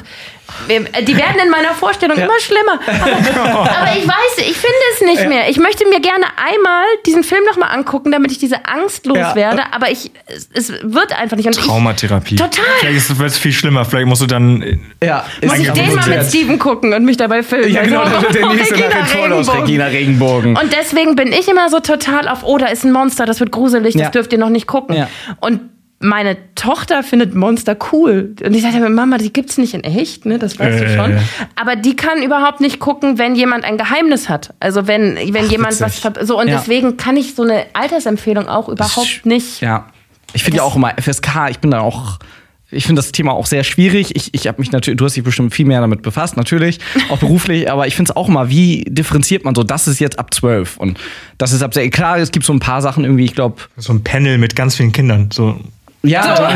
die 0.68 1.16
werden 1.16 1.40
in 1.44 1.50
meiner 1.50 1.74
Vorstellung 1.74 2.16
immer 2.16 2.38
schlimmer. 2.40 2.80
Aber, 2.86 3.70
aber 3.80 3.96
ich 3.96 4.06
weiß, 4.06 4.38
ich 4.38 4.56
finde 4.56 4.76
es 4.94 5.00
nicht 5.02 5.28
mehr. 5.28 5.48
Ich 5.48 5.58
möchte 5.58 5.86
mir 5.88 6.00
gerne 6.00 6.24
einmal 6.36 6.84
diesen 7.06 7.24
Film 7.24 7.42
nochmal 7.48 7.70
angucken, 7.76 8.12
damit 8.12 8.30
ich 8.32 8.38
diese 8.38 8.64
Angst 8.66 9.06
Ja. 9.06 9.12
loswerde, 9.12 9.62
aber 9.72 9.90
ich, 9.90 10.10
es, 10.26 10.48
es 10.52 10.72
wird 10.82 11.18
einfach 11.18 11.36
nicht. 11.36 11.46
Und 11.46 11.56
ich, 11.58 11.64
Traumatherapie. 11.64 12.36
Total. 12.36 12.64
Vielleicht 12.80 13.18
wird 13.18 13.30
es 13.30 13.38
viel 13.38 13.52
schlimmer. 13.52 13.84
Vielleicht 13.84 14.06
musst 14.06 14.22
du 14.22 14.26
dann. 14.26 14.62
äh, 14.62 14.78
ja, 15.04 15.24
muss 15.42 15.58
ich 15.58 15.70
den 15.70 15.94
mal 15.94 16.08
mit 16.08 16.24
Steven 16.26 16.58
gucken 16.58 16.92
und 16.92 17.04
mich 17.04 17.16
dabei 17.16 17.42
filmen. 17.42 17.70
Ja, 17.72 17.82
genau, 17.82 18.00
Also, 18.02 18.28
der 18.32 18.46
nächste 18.48 18.74
Regina 18.76 19.04
voll 19.06 19.32
aus 19.32 19.48
Regenbogen. 19.48 19.60
Regina 19.62 19.86
Regenbogen. 19.86 20.56
Und 20.56 20.72
deswegen 20.78 21.16
bin 21.16 21.32
ich 21.32 21.48
immer 21.48 21.68
so 21.70 21.80
total 21.80 22.28
auf, 22.28 22.40
oh, 22.44 22.58
da 22.58 22.66
ist 22.66 22.84
ein 22.84 22.92
Monster, 22.92 23.26
das 23.26 23.40
wird 23.40 23.50
gruselig, 23.52 23.94
das 23.94 24.02
Ja. 24.02 24.08
dürft 24.10 24.32
ihr 24.32 24.38
noch 24.38 24.48
nicht 24.50 24.66
gucken. 24.66 24.96
Ja. 24.96 25.08
Und 25.40 25.60
meine 26.02 26.36
Tochter 26.54 27.02
findet 27.02 27.34
Monster 27.34 27.76
cool. 27.92 28.34
Und 28.42 28.54
ich 28.54 28.62
sagte 28.62 28.80
mir, 28.80 28.88
Mama, 28.88 29.18
die 29.18 29.32
gibt's 29.32 29.58
nicht 29.58 29.74
in 29.74 29.84
echt, 29.84 30.24
ne? 30.24 30.38
Das 30.38 30.58
weißt 30.58 30.80
Äh, 30.80 30.84
du 30.86 30.94
schon. 30.96 31.10
ja. 31.12 31.18
Aber 31.56 31.76
die 31.76 31.94
kann 31.94 32.22
überhaupt 32.22 32.60
nicht 32.62 32.78
gucken, 32.80 33.18
wenn 33.18 33.34
jemand 33.34 33.64
ein 33.64 33.76
Geheimnis 33.76 34.28
hat. 34.30 34.54
Also 34.60 34.86
wenn, 34.86 35.16
wenn 35.34 35.48
jemand 35.50 35.78
was 35.80 35.80
witzig. 35.80 36.00
ver- 36.00 36.24
so 36.26 36.40
und 36.40 36.48
Ja. 36.48 36.56
deswegen 36.58 36.96
kann 36.96 37.18
ich 37.18 37.34
so 37.34 37.42
eine 37.42 37.66
Altersempfehlung 37.74 38.48
auch 38.48 38.68
überhaupt 38.70 39.20
nicht. 39.26 39.60
Ja. 39.60 39.88
Ich 40.32 40.42
finde 40.42 40.58
ja 40.58 40.62
auch 40.62 40.74
immer 40.76 40.94
FSK, 40.98 41.50
ich 41.50 41.58
bin 41.58 41.70
da 41.70 41.80
auch. 41.80 42.18
Ich 42.72 42.86
finde 42.86 43.00
das 43.02 43.10
Thema 43.10 43.32
auch 43.32 43.46
sehr 43.46 43.64
schwierig. 43.64 44.14
Ich, 44.14 44.32
ich 44.32 44.46
habe 44.46 44.60
mich 44.60 44.70
natürlich, 44.70 44.96
du 44.96 45.04
hast 45.04 45.16
dich 45.16 45.24
bestimmt 45.24 45.52
viel 45.52 45.66
mehr 45.66 45.80
damit 45.80 46.02
befasst, 46.02 46.36
natürlich, 46.36 46.78
auch 47.10 47.18
beruflich, 47.20 47.68
aber 47.68 47.88
ich 47.88 47.96
finde 47.96 48.12
es 48.12 48.16
auch 48.16 48.28
immer, 48.28 48.48
wie 48.48 48.84
differenziert 48.88 49.44
man 49.44 49.56
so, 49.56 49.64
das 49.64 49.88
ist 49.88 49.98
jetzt 49.98 50.20
ab 50.20 50.32
12 50.32 50.76
und 50.76 50.96
das 51.36 51.52
ist 51.52 51.62
ab 51.62 51.74
sehr, 51.74 51.90
klar, 51.90 52.18
es 52.18 52.30
gibt 52.30 52.46
so 52.46 52.52
ein 52.52 52.60
paar 52.60 52.80
Sachen 52.80 53.02
irgendwie, 53.02 53.24
ich 53.24 53.34
glaube, 53.34 53.56
So 53.76 53.92
ein 53.92 54.04
Panel 54.04 54.38
mit 54.38 54.54
ganz 54.54 54.76
vielen 54.76 54.92
Kindern. 54.92 55.30
So, 55.32 55.58
ja, 56.02 56.34
So, 56.36 56.42
ja, 56.42 56.48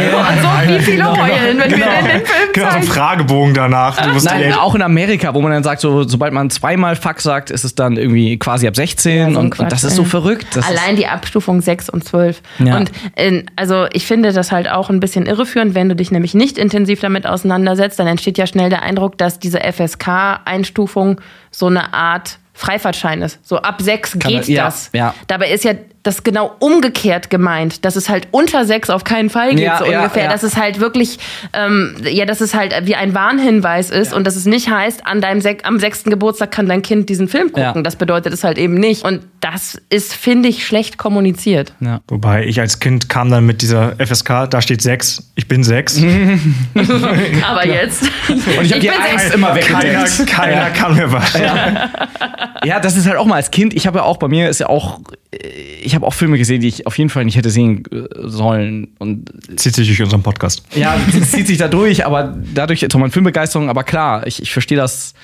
so 0.65 0.69
wie 0.73 0.79
viele 0.81 1.05
heulen, 1.05 1.59
wenn 1.61 1.71
wir 1.71 1.99
in 1.99 2.05
den 2.07 2.27
Film 2.27 2.53
genau, 2.55 2.71
so 2.71 2.77
ein 2.77 2.83
zeigen. 2.83 2.87
Fragebogen 2.93 3.55
danach. 3.55 4.01
Du 4.01 4.09
musst 4.11 4.25
Nein, 4.25 4.55
auch 4.55 4.75
in 4.75 4.81
Amerika, 4.83 5.35
wo 5.35 5.41
man 5.43 5.53
dann 5.53 5.63
sagt, 5.63 5.81
so, 5.83 6.05
sobald 6.05 6.33
man 6.33 6.49
zweimal 6.51 6.97
Fuck 6.97 7.21
sagt, 7.21 7.51
ist 7.51 7.63
es 7.65 7.75
dann 7.75 7.97
irgendwie 7.97 8.39
quasi 8.39 8.67
ab 8.67 8.75
16 8.75 9.35
so 9.35 9.39
ein 9.41 9.47
und, 9.47 9.59
und 9.61 9.71
das 9.73 9.81
Quatsch, 9.83 9.85
ist 9.91 9.97
so 9.97 10.05
verrückt. 10.05 10.47
Das 10.57 10.67
Allein 10.67 10.97
die 10.97 11.07
Abstufung 11.07 11.61
6 11.61 11.91
und 11.91 12.05
12. 12.05 12.41
Ja. 12.61 12.77
Und 12.79 12.91
äh, 13.17 13.43
also 13.57 13.87
ich 13.93 14.07
finde 14.07 14.33
das 14.33 14.51
halt 14.51 14.71
auch 14.71 14.89
ein 14.89 15.01
bisschen 15.01 15.27
irreführend, 15.27 15.75
wenn 15.75 15.89
du 15.91 15.95
dich 15.97 16.11
nämlich 16.11 16.35
nicht 16.35 16.57
intensiv 16.57 17.01
damit 17.01 17.27
auseinandersetzt, 17.27 17.99
dann 17.99 18.07
entsteht 18.07 18.39
ja 18.39 18.47
schnell 18.47 18.71
der 18.71 18.83
Eindruck, 18.83 19.19
dass 19.19 19.39
diese 19.39 19.61
FSK-Einstufung 19.61 21.21
so 21.51 21.67
eine 21.67 21.93
Art 21.93 22.39
Freifahrtschein 22.53 23.23
ist. 23.23 23.41
So 23.47 23.59
ab 23.59 23.83
6 23.83 24.13
Kann 24.19 24.31
geht 24.33 24.49
er- 24.49 24.55
ja, 24.55 24.65
das. 24.67 24.91
ja. 24.93 25.15
Dabei 25.27 25.51
ist 25.51 25.65
ja 25.65 25.73
das 26.05 26.23
genau 26.23 26.55
umgekehrt 26.61 27.31
gemeint, 27.31 27.85
dass 27.85 27.97
es 27.97 28.09
halt 28.09 28.29
unter 28.31 28.65
6 28.65 28.91
auf 28.91 29.03
keinen 29.05 29.31
Fall 29.31 29.51
geht, 29.51 29.61
Ja, 29.61 29.79
so 29.79 29.87
ja, 29.91 30.01
ungefähr. 30.01 30.25
ja. 30.25 30.31
Dass 30.31 30.43
es 30.45 30.57
halt 30.57 30.79
wirklich, 30.79 31.19
ähm, 31.53 31.97
ja, 32.05 32.25
dass 32.27 32.41
es 32.41 32.55
halt 32.55 32.75
wie 32.85 32.95
ein 32.95 33.15
Warnhinweis 33.15 33.91
ist 33.91 34.13
und 34.15 34.27
dass 34.27 34.37
es 34.37 34.45
nicht 34.47 34.71
heißt, 34.71 35.07
an 35.07 35.21
deinem 35.21 35.41
sek 35.41 35.63
am 35.67 35.81
sechsten 35.81 36.11
Geburtstag 36.11 36.51
kann 36.53 36.67
dein 36.69 36.83
Kind 36.83 37.09
diesen 37.09 37.27
Film 37.27 37.49
gucken. 37.49 37.63
Ja. 37.77 37.83
Das 37.83 37.97
bedeutet 37.97 38.33
es 38.33 38.45
halt 38.45 38.59
eben 38.59 38.75
nicht. 38.75 39.05
Und 39.05 39.23
das 39.41 39.81
ist, 39.91 40.15
finde 40.15 40.49
ich, 40.49 40.67
schlecht 40.67 40.99
kommuniziert. 40.99 41.73
ja. 41.81 42.01
Wobei 42.09 42.45
ich 42.45 42.61
als 42.61 42.81
Kind 42.81 43.09
kam 43.09 43.31
dann 43.31 43.45
mit 43.47 43.63
dieser 43.63 43.97
FSK, 43.99 44.47
da 44.51 44.61
steht 44.63 44.83
sechs, 44.83 45.33
ich 45.35 45.49
bin 45.49 45.65
sechs. 45.65 45.99
Aber 47.49 47.67
jetzt. 47.67 48.03
Und 48.29 48.63
ich 48.63 48.73
habe 48.73 48.81
die 48.81 48.89
sechs. 48.89 49.35
immer 49.35 49.55
Keiner, 49.59 50.03
weggedeckt. 50.05 50.27
keiner 50.31 50.53
Ja. 50.57 50.71
kann 50.71 50.95
mir 50.97 51.11
was. 51.13 51.33
Ja, 52.65 52.81
das 52.81 52.97
ist 52.97 53.07
halt 53.07 53.17
auch 53.17 53.27
mal 53.27 53.37
als 53.37 53.51
Kind. 53.51 53.75
Ich 53.75 53.87
habe 53.87 53.99
ja 53.99 54.05
auch 54.05 54.17
bei 54.17 54.29
mir 54.29 54.49
ist 54.49 54.61
ja 54.61 54.69
auch, 54.69 55.01
äh, 55.33 55.37
ich 55.83 55.95
habe 55.95 56.07
auch 56.07 56.15
Filme 56.15 56.39
gesehen, 56.39 56.61
die 56.61 56.69
ich 56.69 56.87
auf 56.87 56.97
jeden 56.99 57.11
Fall 57.11 57.25
nicht 57.25 57.37
hätte 57.37 57.51
sehen 57.51 57.85
äh, 57.93 58.07
sollen. 58.23 58.89
Und 58.99 59.31
Zieht 59.57 59.75
sich 59.75 59.87
durch 59.87 60.03
unseren 60.03 60.23
Podcast. 60.23 60.63
ja, 60.75 60.97
es 61.21 61.31
zieht 61.33 61.47
sich 61.47 61.59
da 61.59 61.69
durch, 61.69 62.07
aber 62.07 62.35
dadurch 62.55 62.87
meine 62.95 63.11
Filmbegeisterung. 63.11 63.69
Aber 63.69 63.85
klar, 63.85 64.27
ich, 64.27 64.43
ich 64.43 64.53
verstehe 64.53 64.79
das. 64.79 65.15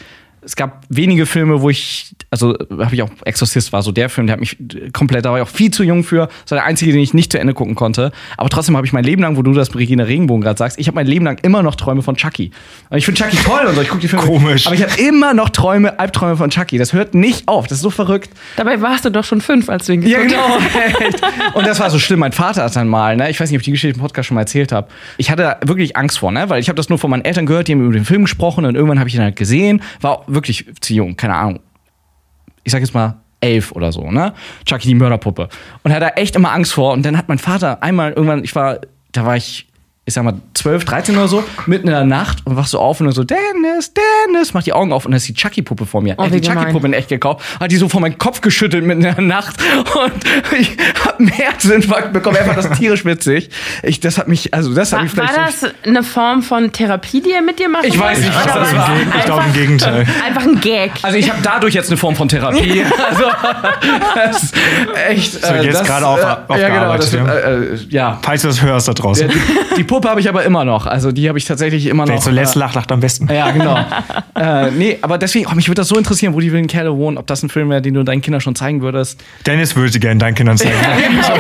Es 0.43 0.57
gab 0.57 0.85
wenige 0.89 1.27
Filme, 1.27 1.61
wo 1.61 1.69
ich, 1.71 2.15
also 2.31 2.57
habe 2.71 2.95
ich 2.95 3.03
auch 3.03 3.11
Exorcist 3.25 3.73
war 3.73 3.83
so 3.83 3.93
der 3.93 4.09
Film, 4.09 4.27
der 4.27 4.35
hat 4.35 4.41
mich 4.41 4.57
komplett, 4.93 5.25
da 5.25 5.31
war 5.33 5.39
ich 5.39 5.43
auch 5.43 5.49
viel 5.49 5.71
zu 5.71 5.83
jung 5.83 6.03
für. 6.03 6.29
Das 6.45 6.53
war 6.53 6.59
der 6.59 6.65
einzige, 6.65 6.93
den 6.93 7.01
ich 7.03 7.12
nicht 7.12 7.31
zu 7.33 7.39
Ende 7.39 7.53
gucken 7.53 7.75
konnte. 7.75 8.11
Aber 8.39 8.49
trotzdem 8.49 8.77
habe 8.77 8.87
ich 8.87 8.93
mein 8.95 9.05
Leben 9.05 9.21
lang, 9.23 9.37
wo 9.37 9.43
du 9.43 9.53
das 9.53 9.69
mit 9.71 9.79
Regina 9.79 10.05
Regenbogen 10.05 10.43
gerade 10.43 10.57
sagst, 10.59 10.79
ich 10.79 10.87
habe 10.87 10.95
mein 10.95 11.07
Leben 11.07 11.25
lang 11.27 11.39
immer 11.43 11.62
noch 11.62 11.75
Träume 11.75 12.03
von 12.03 12.17
Chucky. 12.17 12.51
Und 12.89 12.97
ich 12.99 13.05
finde 13.05 13.21
Chucky 13.23 13.37
toll 13.37 13.67
und 13.67 13.75
so, 13.75 13.83
ich 13.83 13.89
gucke 13.89 14.01
die 14.01 14.09
Filme. 14.09 14.25
Komisch. 14.25 14.67
Aber 14.67 14.75
ich 14.75 14.83
habe 14.83 14.93
immer 15.01 15.35
noch 15.35 15.51
Träume, 15.51 15.99
Albträume 15.99 16.37
von 16.37 16.49
Chucky. 16.51 16.79
Das 16.79 16.93
hört 16.93 17.15
nicht 17.15 17.47
auf. 17.49 17.67
Das 17.67 17.79
ist 17.79 17.83
so 17.83 17.91
verrückt. 17.91 18.31
Dabei 18.57 18.81
warst 18.81 19.05
du 19.05 19.11
doch 19.11 19.25
schon 19.25 19.41
fünf, 19.41 19.69
als 19.69 19.87
du 19.87 19.93
ihn 19.93 20.03
Ja, 20.03 20.21
geguckt 20.23 20.39
hast. 20.41 20.73
genau. 20.75 21.07
Echt. 21.09 21.23
Und 21.55 21.67
das 21.67 21.79
war 21.81 21.91
so 21.91 21.99
schlimm. 21.99 22.21
Mein 22.21 22.33
Vater 22.33 22.65
hat 22.65 22.75
dann 22.77 22.89
mal, 22.89 23.17
ne, 23.17 23.29
ich 23.31 23.39
weiß 23.41 23.51
nicht, 23.51 23.57
ob 23.59 23.61
ich 23.61 23.67
die 23.67 23.73
Geschichte 23.73 23.97
im 23.97 24.01
Podcast 24.03 24.29
schon 24.29 24.37
mal 24.37 24.43
erzählt 24.43 24.73
habe. 24.73 24.89
Ich 25.19 25.31
hatte 25.31 25.57
wirklich 25.65 25.97
Angst 25.97 26.19
vor, 26.19 26.33
ne, 26.33 26.49
weil 26.49 26.61
ich 26.61 26.69
habe 26.69 26.77
das 26.77 26.89
nur 26.89 26.99
von 26.99 27.11
meinen 27.11 27.25
Eltern 27.25 27.45
gehört, 27.47 27.69
die 27.69 27.73
haben 27.73 27.85
über 27.85 27.93
den 27.93 28.05
Film 28.05 28.23
gesprochen 28.23 28.65
und 28.65 28.75
irgendwann 28.75 28.99
habe 28.99 29.09
ich 29.09 29.15
ihn 29.17 29.23
halt 29.23 29.37
gesehen. 29.37 29.83
War 30.01 30.23
wirklich 30.35 30.66
zu 30.81 30.94
jung, 30.94 31.16
keine 31.16 31.35
Ahnung. 31.35 31.61
Ich 32.65 32.73
sag 32.73 32.81
jetzt 32.81 32.94
mal 32.94 33.20
elf 33.40 33.73
oder 33.73 33.90
so, 33.93 34.11
ne? 34.11 34.35
Chucky 34.66 34.89
die 34.89 34.94
Mörderpuppe. 34.94 35.48
Und 35.82 35.93
hat 35.93 36.02
da 36.02 36.09
echt 36.09 36.36
immer 36.36 36.52
Angst 36.52 36.73
vor. 36.73 36.93
Und 36.93 37.05
dann 37.05 37.16
hat 37.16 37.28
mein 37.28 37.39
Vater 37.39 37.82
einmal 37.82 38.12
irgendwann, 38.12 38.44
ich 38.44 38.55
war, 38.55 38.81
da 39.12 39.24
war 39.24 39.36
ich 39.36 39.66
ich 40.07 40.15
sag 40.15 40.25
mal, 40.25 40.35
12, 40.55 40.85
13 40.87 41.17
oder 41.17 41.29
so, 41.29 41.45
mitten 41.67 41.87
in 41.87 41.93
der 41.95 42.05
Nacht 42.05 42.39
und 42.45 42.57
wachst 42.57 42.73
so 42.73 42.81
auf 42.81 42.99
und 43.01 43.07
dann 43.07 43.15
so, 43.15 43.23
Dennis, 43.23 43.93
Dennis, 43.95 44.55
mach 44.55 44.63
die 44.63 44.73
Augen 44.73 44.93
auf 44.93 45.05
und 45.05 45.13
dann 45.13 45.19
ist 45.19 45.29
die 45.29 45.35
Chucky-Puppe 45.35 45.87
vor 45.87 46.01
mir. 46.01 46.15
Oh, 46.19 46.25
hat 46.25 46.33
wie 46.33 46.41
die. 46.41 46.49
Chucky-Puppe 46.49 46.87
in 46.87 46.93
echt 46.95 47.11
gekauft, 47.11 47.45
hat 47.61 47.71
die 47.71 47.77
so 47.77 47.89
vor 47.89 48.01
meinen 48.01 48.19
Kopf 48.19 48.41
geschüttelt 48.41 48.85
mitten 48.85 49.05
in 49.05 49.15
der 49.15 49.21
Nacht 49.25 49.57
und 49.77 50.13
ich 50.59 50.77
hab 51.05 51.19
einen 51.21 51.29
Herzinfarkt 51.29 52.13
bekommen. 52.13 52.39
Fand 52.45 52.57
das 52.59 52.71
tierisch 52.79 53.05
witzig. 53.05 53.51
Ich, 53.85 54.01
das 54.01 54.19
hat 54.19 54.27
mich, 54.27 54.53
also 54.53 54.75
das 54.75 54.91
hat 54.93 54.99
War, 54.99 55.03
mich 55.05 55.13
vielleicht. 55.13 55.37
war 55.37 55.47
das 55.47 55.65
eine 55.85 56.03
Form 56.03 56.43
von 56.43 56.73
Therapie, 56.73 57.21
die 57.21 57.33
er 57.33 57.43
mit 57.43 57.59
dir 57.61 57.69
machen 57.69 57.85
Ich 57.87 57.99
weiß 57.99 58.19
nicht, 58.19 58.35
was 58.35 58.45
das 58.47 58.75
war 58.75 58.91
Ich 59.19 59.25
glaube 59.27 59.45
im 59.47 59.53
Gegenteil. 59.53 60.07
Einfach 60.27 60.43
ein 60.43 60.61
Gag. 60.61 60.93
also 61.03 61.19
ich 61.19 61.31
habe 61.31 61.41
dadurch 61.43 61.75
jetzt 61.75 61.89
eine 61.89 61.97
Form 61.99 62.17
von 62.17 62.29
Therapie. 62.29 62.85
Also 63.11 63.25
das 64.15 64.43
ist 64.45 64.55
echt. 65.09 65.33
So, 65.45 65.55
jetzt 65.55 65.81
das, 65.81 65.87
gerade 65.87 66.07
auf- 66.07 66.19
äh, 66.21 66.61
ja, 66.61 66.69
genau, 66.69 66.97
das, 66.97 67.07
aufgearbeitet, 67.07 67.13
wird, 67.13 67.29
äh, 67.29 67.75
äh, 67.75 67.87
ja. 67.91 68.19
Falls 68.23 68.43
du 68.43 68.49
das 68.49 68.63
hörst 68.63 68.89
da 68.89 68.93
draußen. 68.95 69.29
Die, 69.29 69.75
die 69.77 69.85
Puppe 69.91 70.09
habe 70.09 70.21
ich 70.21 70.29
aber 70.29 70.45
immer 70.45 70.65
noch. 70.65 70.87
Also 70.87 71.11
die 71.11 71.29
habe 71.29 71.37
ich 71.37 71.45
tatsächlich 71.45 71.87
immer 71.87 72.07
Wer 72.07 72.15
noch. 72.15 72.23
zuletzt 72.23 72.55
äh, 72.55 72.61
lacht, 72.61 72.77
lacht 72.77 72.93
am 72.93 73.01
besten. 73.01 73.29
Ja, 73.29 73.51
genau. 73.51 73.77
äh, 74.37 74.71
nee, 74.71 74.99
aber 75.03 75.19
deswegen, 75.19 75.47
oh, 75.51 75.55
mich 75.57 75.67
würde 75.69 75.81
das 75.81 75.89
so 75.89 75.97
interessieren, 75.99 76.33
wo 76.33 76.39
die 76.39 76.53
wilden 76.53 76.69
Kerle 76.69 76.97
wohnen, 76.97 77.19
ob 77.19 77.27
das 77.27 77.43
ein 77.43 77.49
Film 77.51 77.71
wäre, 77.71 77.83
den 77.83 77.95
du 77.95 78.05
deinen 78.05 78.23
Kindern 78.23 78.41
schon 78.41 78.55
zeigen 78.55 78.83
würdest. 78.83 79.21
Dennis 79.47 79.75
würde 79.75 79.91
sie 79.93 79.99
gerne 79.99 80.19
deinen 80.21 80.37
Kindern 80.37 80.57
zeigen. 80.57 80.75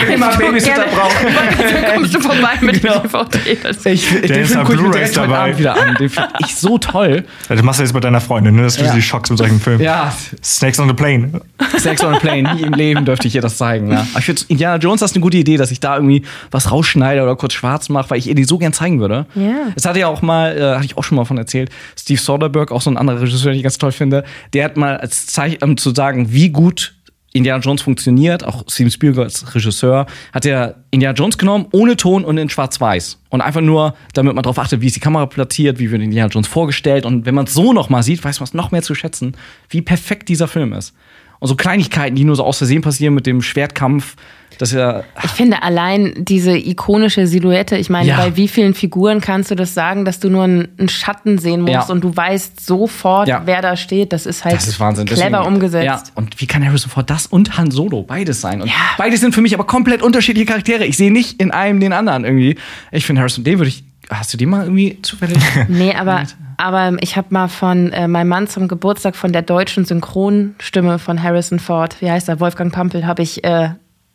Wenn 0.00 0.14
immer 0.14 0.36
Babysitter 0.36 0.84
braucht. 0.94 1.14
Dann 1.24 1.94
kommst 1.94 2.14
du 2.14 2.20
vorbei 2.20 2.54
mit 2.60 2.82
Genau. 2.82 2.98
DVD. 2.98 3.56
Das- 3.62 3.86
Ich, 3.86 4.08
den 4.08 4.22
ist 4.42 4.52
Film 4.52 4.64
gucke 4.64 4.74
ich 5.00 5.16
mir. 5.16 5.36
Abend 5.36 5.58
wieder 5.58 5.80
an. 5.80 5.94
Den 6.00 6.08
finde 6.08 6.28
ich 6.40 6.56
so 6.56 6.76
toll. 6.78 7.24
Ja, 7.48 7.54
Das 7.54 7.64
machst 7.64 7.78
du 7.78 7.84
jetzt 7.84 7.94
mit 7.94 8.02
deiner 8.02 8.20
Freundin, 8.20 8.56
ne? 8.56 8.62
dass 8.62 8.76
du 8.76 8.84
Ja. 8.84 8.92
sie 8.92 9.00
schockst 9.02 9.30
mit 9.30 9.38
solchen 9.38 9.60
Filmen. 9.60 9.80
Ja, 9.82 10.12
Snakes 10.42 10.80
on 10.80 10.88
the 10.88 10.94
Plane. 10.94 11.40
Sex 11.78 12.02
on 12.02 12.14
a 12.14 12.18
Plane. 12.18 12.54
Nie 12.54 12.62
im 12.62 12.72
Leben 12.72 13.04
dürfte 13.04 13.28
ich 13.28 13.34
ihr 13.36 13.42
das 13.42 13.56
zeigen. 13.58 13.92
Ja. 13.92 14.00
Aber 14.10 14.18
ich 14.18 14.24
finde, 14.24 14.42
Indiana 14.48 14.76
Jones, 14.76 15.00
das 15.00 15.12
ist 15.12 15.16
eine 15.16 15.22
gute 15.22 15.36
Idee, 15.36 15.56
dass 15.56 15.70
ich 15.70 15.78
da 15.78 15.94
irgendwie 15.94 16.22
was 16.50 16.72
rausschneide 16.72 17.22
oder 17.22 17.36
kurz 17.36 17.52
schwarz 17.52 17.88
mache, 17.88 18.10
weil 18.10 18.18
ich 18.18 18.26
ihr 18.28 18.34
die 18.40 18.44
so 18.44 18.58
gern 18.58 18.72
zeigen 18.72 19.00
würde. 19.00 19.26
Ja. 19.34 19.68
Es 19.76 19.84
hatte 19.84 19.98
ja 19.98 20.08
auch 20.08 20.22
mal, 20.22 20.56
äh, 20.56 20.74
hatte 20.74 20.86
ich 20.86 20.96
auch 20.96 21.04
schon 21.04 21.16
mal 21.16 21.24
von 21.24 21.38
erzählt, 21.38 21.70
Steve 21.98 22.20
Soderbergh, 22.20 22.74
auch 22.74 22.82
so 22.82 22.90
ein 22.90 22.96
anderer 22.96 23.20
Regisseur, 23.20 23.52
den 23.52 23.58
ich 23.58 23.62
ganz 23.62 23.78
toll 23.78 23.92
finde, 23.92 24.24
der 24.52 24.64
hat 24.64 24.76
mal 24.76 24.96
als 24.96 25.26
Zeichen, 25.26 25.62
um 25.62 25.76
zu 25.76 25.94
sagen, 25.94 26.32
wie 26.32 26.50
gut 26.50 26.94
Indiana 27.32 27.62
Jones 27.62 27.82
funktioniert, 27.82 28.44
auch 28.44 28.64
Steven 28.68 28.90
Spielberg 28.90 29.26
als 29.26 29.54
Regisseur, 29.54 30.06
hat 30.32 30.46
er 30.46 30.76
Indiana 30.90 31.14
Jones 31.14 31.38
genommen, 31.38 31.66
ohne 31.72 31.96
Ton 31.96 32.24
und 32.24 32.36
in 32.38 32.48
schwarz-weiß. 32.48 33.20
Und 33.28 33.40
einfach 33.40 33.60
nur, 33.60 33.94
damit 34.14 34.34
man 34.34 34.42
darauf 34.42 34.58
achtet, 34.58 34.80
wie 34.80 34.86
ist 34.86 34.96
die 34.96 35.00
Kamera 35.00 35.26
platziert, 35.26 35.78
wie 35.78 35.90
wird 35.90 36.02
Indiana 36.02 36.28
Jones 36.28 36.48
vorgestellt. 36.48 37.06
Und 37.06 37.26
wenn 37.26 37.34
man 37.34 37.46
es 37.46 37.54
so 37.54 37.72
noch 37.72 37.88
mal 37.88 38.02
sieht, 38.02 38.24
weiß 38.24 38.40
man 38.40 38.44
es 38.44 38.54
noch 38.54 38.72
mehr 38.72 38.82
zu 38.82 38.96
schätzen, 38.96 39.36
wie 39.68 39.80
perfekt 39.80 40.28
dieser 40.28 40.48
Film 40.48 40.72
ist. 40.72 40.92
Und 41.40 41.48
so 41.48 41.56
Kleinigkeiten, 41.56 42.14
die 42.16 42.24
nur 42.24 42.36
so 42.36 42.44
aus 42.44 42.58
Versehen 42.58 42.82
passieren 42.82 43.14
mit 43.14 43.26
dem 43.26 43.42
Schwertkampf, 43.42 44.14
dass 44.58 44.74
er 44.74 45.04
Ich 45.24 45.30
finde 45.30 45.62
allein 45.62 46.12
diese 46.18 46.54
ikonische 46.54 47.26
Silhouette, 47.26 47.78
ich 47.78 47.88
meine, 47.88 48.08
Ja. 48.08 48.16
bei 48.18 48.36
wie 48.36 48.46
vielen 48.46 48.74
Figuren 48.74 49.22
kannst 49.22 49.50
du 49.50 49.54
das 49.54 49.72
sagen, 49.72 50.04
dass 50.04 50.20
du 50.20 50.28
nur 50.28 50.44
einen, 50.44 50.68
Schatten 50.88 51.38
sehen 51.38 51.62
musst 51.62 51.72
Ja. 51.72 51.82
und 51.86 52.04
du 52.04 52.14
weißt 52.14 52.60
sofort, 52.64 53.26
Ja. 53.26 53.40
wer 53.46 53.62
da 53.62 53.74
steht. 53.76 54.12
Das 54.12 54.26
ist 54.26 54.44
halt 54.44 54.56
Das 54.56 54.68
ist 54.68 54.76
clever 54.76 54.92
Deswegen- 55.06 55.36
umgesetzt. 55.46 55.84
Ja, 55.86 56.02
und 56.14 56.38
wie 56.42 56.46
kann 56.46 56.62
Harrison 56.66 56.90
Ford 56.90 57.08
das 57.08 57.26
und 57.26 57.56
Han 57.56 57.70
Solo 57.70 58.02
beides 58.02 58.42
sein? 58.42 58.60
Und 58.60 58.68
Ja. 58.68 58.74
beide 58.98 59.16
sind 59.16 59.34
für 59.34 59.40
mich 59.40 59.54
aber 59.54 59.64
komplett 59.64 60.02
unterschiedliche 60.02 60.44
Charaktere. 60.46 60.84
Ich 60.84 60.98
sehe 60.98 61.10
nicht 61.10 61.40
in 61.40 61.52
einem 61.52 61.80
den 61.80 61.94
anderen 61.94 62.24
irgendwie. 62.26 62.56
Ich 62.92 63.06
finde 63.06 63.20
Harrison, 63.22 63.44
den 63.44 63.58
würde 63.58 63.68
ich. 63.70 63.82
Hast 64.10 64.34
du 64.34 64.36
den 64.36 64.50
mal 64.50 64.64
irgendwie 64.64 64.98
zufällig? 65.02 65.38
Nee, 65.68 65.94
aber, 65.94 66.24
aber 66.60 66.96
ich 67.00 67.16
habe 67.16 67.28
mal 67.30 67.48
von 67.48 67.92
äh, 67.92 68.06
meinem 68.08 68.28
Mann 68.28 68.46
zum 68.48 68.68
Geburtstag 68.68 69.16
von 69.16 69.32
der 69.32 69.42
deutschen 69.42 69.84
Synchronstimme 69.84 70.98
von 70.98 71.22
Harrison 71.22 71.58
Ford, 71.58 71.96
wie 72.00 72.10
heißt 72.10 72.28
er, 72.28 72.40
Wolfgang 72.40 72.72
Pampel, 72.72 73.06
habe 73.06 73.22
ich 73.22 73.42
äh, 73.44 73.70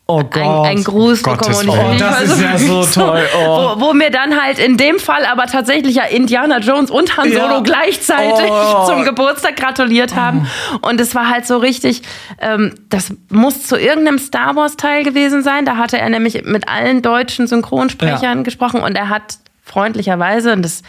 Oh 0.08 0.22
ein, 0.36 0.42
ein 0.78 0.84
Gruß 0.84 1.24
Gottes 1.24 1.62
bekommen. 1.66 1.96
Oh, 1.96 1.98
das 1.98 2.22
ist 2.22 2.40
ja 2.40 2.58
so 2.60 2.86
toll. 2.86 3.24
Oh. 3.40 3.76
Wo, 3.80 3.88
wo 3.88 3.94
mir 3.94 4.12
dann 4.12 4.40
halt 4.40 4.60
in 4.60 4.78
dem 4.78 5.00
Fall 5.00 5.26
aber 5.26 5.48
tatsächlich 5.48 5.96
ja 5.96 6.04
Indiana 6.04 6.60
Jones 6.60 6.92
und 6.92 7.18
Han 7.18 7.32
Solo 7.32 7.56
Ja. 7.56 7.60
gleichzeitig 7.62 8.52
Oh. 8.52 8.86
zum 8.88 9.04
Geburtstag 9.04 9.56
gratuliert 9.56 10.16
haben. 10.16 10.46
Und 10.84 11.02
es 11.02 11.16
war 11.16 11.28
halt 11.32 11.48
so 11.48 11.58
richtig, 11.58 12.04
ähm, 12.40 12.76
das 12.90 13.16
muss 13.32 13.64
zu 13.64 13.78
irgendeinem 13.80 14.20
Star 14.20 14.56
Wars 14.56 14.78
Teil 14.78 15.04
gewesen 15.04 15.42
sein. 15.42 15.66
Da 15.66 15.78
hatte 15.78 15.98
er 15.98 16.10
nämlich 16.12 16.44
mit 16.46 16.70
allen 16.70 17.02
deutschen 17.02 17.48
Synchronsprechern 17.48 18.38
Ja. 18.38 18.44
gesprochen 18.44 18.82
und 18.82 18.96
er 18.96 19.10
hat 19.10 19.40
freundlicherweise, 19.64 20.54
und 20.54 20.62
das 20.62 20.74
ist, 20.76 20.86